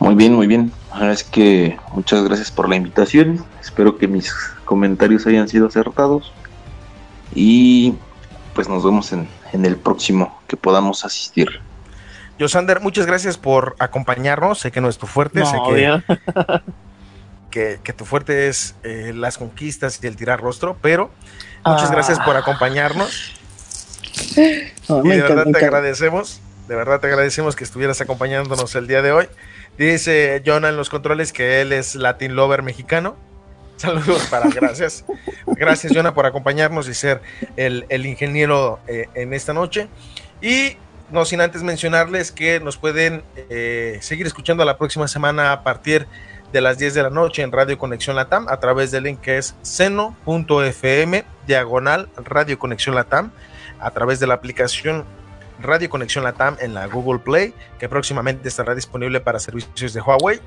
Muy 0.00 0.14
bien, 0.14 0.34
muy 0.34 0.46
bien. 0.46 0.72
Es 1.02 1.22
que 1.22 1.78
muchas 1.92 2.24
gracias 2.24 2.50
por 2.50 2.68
la 2.68 2.76
invitación. 2.76 3.44
Espero 3.60 3.98
que 3.98 4.08
mis 4.08 4.32
comentarios 4.64 5.26
hayan 5.26 5.46
sido 5.48 5.66
acertados. 5.66 6.32
Y 7.34 7.94
pues 8.54 8.68
nos 8.68 8.82
vemos 8.82 9.12
en, 9.12 9.28
en 9.52 9.64
el 9.64 9.76
próximo 9.76 10.40
que 10.48 10.56
podamos 10.56 11.04
asistir. 11.04 11.60
Yosander, 12.40 12.80
muchas 12.80 13.04
gracias 13.04 13.36
por 13.36 13.76
acompañarnos. 13.78 14.60
Sé 14.60 14.72
que 14.72 14.80
no 14.80 14.88
es 14.88 14.96
tu 14.96 15.06
fuerte, 15.06 15.44
sé 15.44 15.58
que, 17.50 17.80
que, 17.84 17.92
tu 17.92 18.06
fuerte 18.06 18.48
es 18.48 18.76
eh, 18.82 19.12
las 19.14 19.36
conquistas 19.36 20.00
y 20.02 20.06
el 20.06 20.16
tirar 20.16 20.40
rostro, 20.40 20.78
pero 20.80 21.10
muchas 21.66 21.90
gracias 21.90 22.18
por 22.20 22.36
ah. 22.36 22.38
acompañarnos. 22.38 23.36
y 24.36 25.08
de 25.08 25.20
verdad 25.20 25.48
te 25.52 25.58
agradecemos, 25.58 26.40
de 26.66 26.76
verdad 26.76 26.98
te 26.98 27.08
agradecemos 27.08 27.56
que 27.56 27.64
estuvieras 27.64 28.00
acompañándonos 28.00 28.74
el 28.74 28.86
día 28.86 29.02
de 29.02 29.12
hoy. 29.12 29.28
Dice 29.76 30.42
Jonah 30.44 30.70
en 30.70 30.78
los 30.78 30.88
controles 30.88 31.34
que 31.34 31.60
él 31.60 31.74
es 31.74 31.94
Latin 31.94 32.36
Lover 32.36 32.62
mexicano. 32.62 33.16
Saludos 33.76 34.26
para, 34.30 34.48
gracias. 34.48 35.04
Gracias, 35.46 35.92
Jonah, 35.94 36.14
por 36.14 36.24
acompañarnos 36.24 36.88
y 36.88 36.94
ser 36.94 37.20
el, 37.58 38.06
ingeniero 38.06 38.80
eh, 38.88 39.08
en 39.14 39.34
esta 39.34 39.52
noche. 39.52 39.88
Y 40.40 40.78
no 41.10 41.24
sin 41.24 41.40
antes 41.40 41.62
mencionarles 41.62 42.32
que 42.32 42.60
nos 42.60 42.76
pueden 42.76 43.24
eh, 43.36 43.98
seguir 44.02 44.26
escuchando 44.26 44.64
la 44.64 44.78
próxima 44.78 45.08
semana 45.08 45.52
a 45.52 45.62
partir 45.62 46.06
de 46.52 46.60
las 46.60 46.78
10 46.78 46.94
de 46.94 47.02
la 47.02 47.10
noche 47.10 47.42
en 47.42 47.52
Radio 47.52 47.78
Conexión 47.78 48.16
Latam 48.16 48.46
a 48.48 48.58
través 48.58 48.90
del 48.90 49.04
link 49.04 49.20
que 49.20 49.38
es 49.38 49.54
seno.fm 49.62 51.24
diagonal 51.46 52.08
Radio 52.16 52.58
Conexión 52.58 52.94
Latam 52.94 53.32
a 53.78 53.90
través 53.92 54.20
de 54.20 54.26
la 54.26 54.34
aplicación 54.34 55.04
Radio 55.60 55.88
Conexión 55.88 56.24
Latam 56.24 56.56
en 56.60 56.74
la 56.74 56.86
Google 56.86 57.20
Play 57.20 57.54
que 57.78 57.88
próximamente 57.88 58.48
estará 58.48 58.74
disponible 58.74 59.20
para 59.20 59.38
servicios 59.38 59.92
de 59.92 60.00
Huawei 60.00 60.40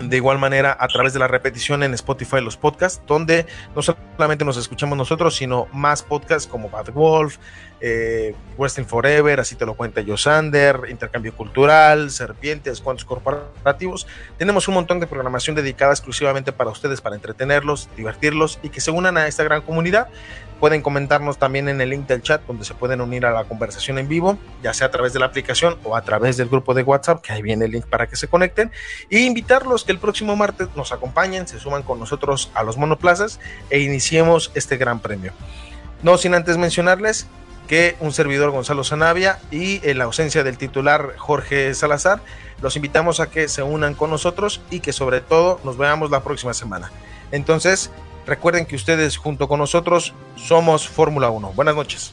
de 0.00 0.16
igual 0.16 0.38
manera, 0.38 0.76
a 0.78 0.88
través 0.88 1.12
de 1.12 1.18
la 1.20 1.28
repetición 1.28 1.82
en 1.82 1.94
Spotify, 1.94 2.40
los 2.40 2.56
podcasts, 2.56 3.00
donde 3.06 3.46
no 3.76 3.82
solamente 3.82 4.44
nos 4.44 4.56
escuchamos 4.56 4.98
nosotros, 4.98 5.36
sino 5.36 5.68
más 5.72 6.02
podcasts 6.02 6.48
como 6.48 6.68
Bad 6.68 6.92
Wolf, 6.92 7.38
eh, 7.80 8.34
Western 8.56 8.86
Forever, 8.86 9.40
así 9.40 9.56
te 9.56 9.66
lo 9.66 9.74
cuenta 9.74 10.00
Yosander, 10.00 10.82
Intercambio 10.88 11.34
Cultural, 11.36 12.10
Serpientes, 12.10 12.80
Cuantos 12.80 13.04
Corporativos. 13.04 14.06
Tenemos 14.38 14.66
un 14.68 14.74
montón 14.74 15.00
de 15.00 15.06
programación 15.06 15.54
dedicada 15.54 15.92
exclusivamente 15.92 16.52
para 16.52 16.70
ustedes, 16.70 17.00
para 17.00 17.14
entretenerlos, 17.14 17.88
divertirlos 17.96 18.58
y 18.62 18.70
que 18.70 18.80
se 18.80 18.90
unan 18.90 19.16
a 19.16 19.26
esta 19.26 19.44
gran 19.44 19.62
comunidad. 19.62 20.08
Pueden 20.64 20.80
comentarnos 20.80 21.36
también 21.36 21.68
en 21.68 21.82
el 21.82 21.90
link 21.90 22.06
del 22.06 22.22
chat 22.22 22.40
donde 22.46 22.64
se 22.64 22.72
pueden 22.72 23.02
unir 23.02 23.26
a 23.26 23.32
la 23.32 23.44
conversación 23.44 23.98
en 23.98 24.08
vivo, 24.08 24.38
ya 24.62 24.72
sea 24.72 24.86
a 24.86 24.90
través 24.90 25.12
de 25.12 25.18
la 25.18 25.26
aplicación 25.26 25.76
o 25.84 25.94
a 25.94 26.00
través 26.00 26.38
del 26.38 26.48
grupo 26.48 26.72
de 26.72 26.82
WhatsApp, 26.82 27.20
que 27.20 27.34
ahí 27.34 27.42
viene 27.42 27.66
el 27.66 27.72
link 27.72 27.84
para 27.84 28.06
que 28.06 28.16
se 28.16 28.28
conecten. 28.28 28.72
E 29.10 29.18
invitarlos 29.18 29.84
que 29.84 29.92
el 29.92 29.98
próximo 29.98 30.36
martes 30.36 30.68
nos 30.74 30.90
acompañen, 30.90 31.46
se 31.46 31.60
suman 31.60 31.82
con 31.82 32.00
nosotros 32.00 32.50
a 32.54 32.62
los 32.62 32.78
monoplazas 32.78 33.40
e 33.68 33.80
iniciemos 33.80 34.52
este 34.54 34.78
gran 34.78 35.00
premio. 35.00 35.34
No 36.02 36.16
sin 36.16 36.34
antes 36.34 36.56
mencionarles 36.56 37.26
que 37.68 37.96
un 38.00 38.14
servidor 38.14 38.50
Gonzalo 38.50 38.84
Zanavia 38.84 39.40
y 39.50 39.86
en 39.86 39.98
la 39.98 40.04
ausencia 40.04 40.44
del 40.44 40.56
titular 40.56 41.12
Jorge 41.18 41.74
Salazar, 41.74 42.22
los 42.62 42.74
invitamos 42.76 43.20
a 43.20 43.28
que 43.28 43.48
se 43.48 43.62
unan 43.62 43.92
con 43.92 44.08
nosotros 44.08 44.62
y 44.70 44.80
que 44.80 44.94
sobre 44.94 45.20
todo 45.20 45.60
nos 45.62 45.76
veamos 45.76 46.10
la 46.10 46.24
próxima 46.24 46.54
semana. 46.54 46.90
Entonces, 47.32 47.90
Recuerden 48.26 48.66
que 48.66 48.76
ustedes 48.76 49.16
junto 49.16 49.48
con 49.48 49.58
nosotros 49.58 50.14
somos 50.36 50.88
Fórmula 50.88 51.30
1. 51.30 51.52
Buenas 51.54 51.76
noches. 51.76 52.12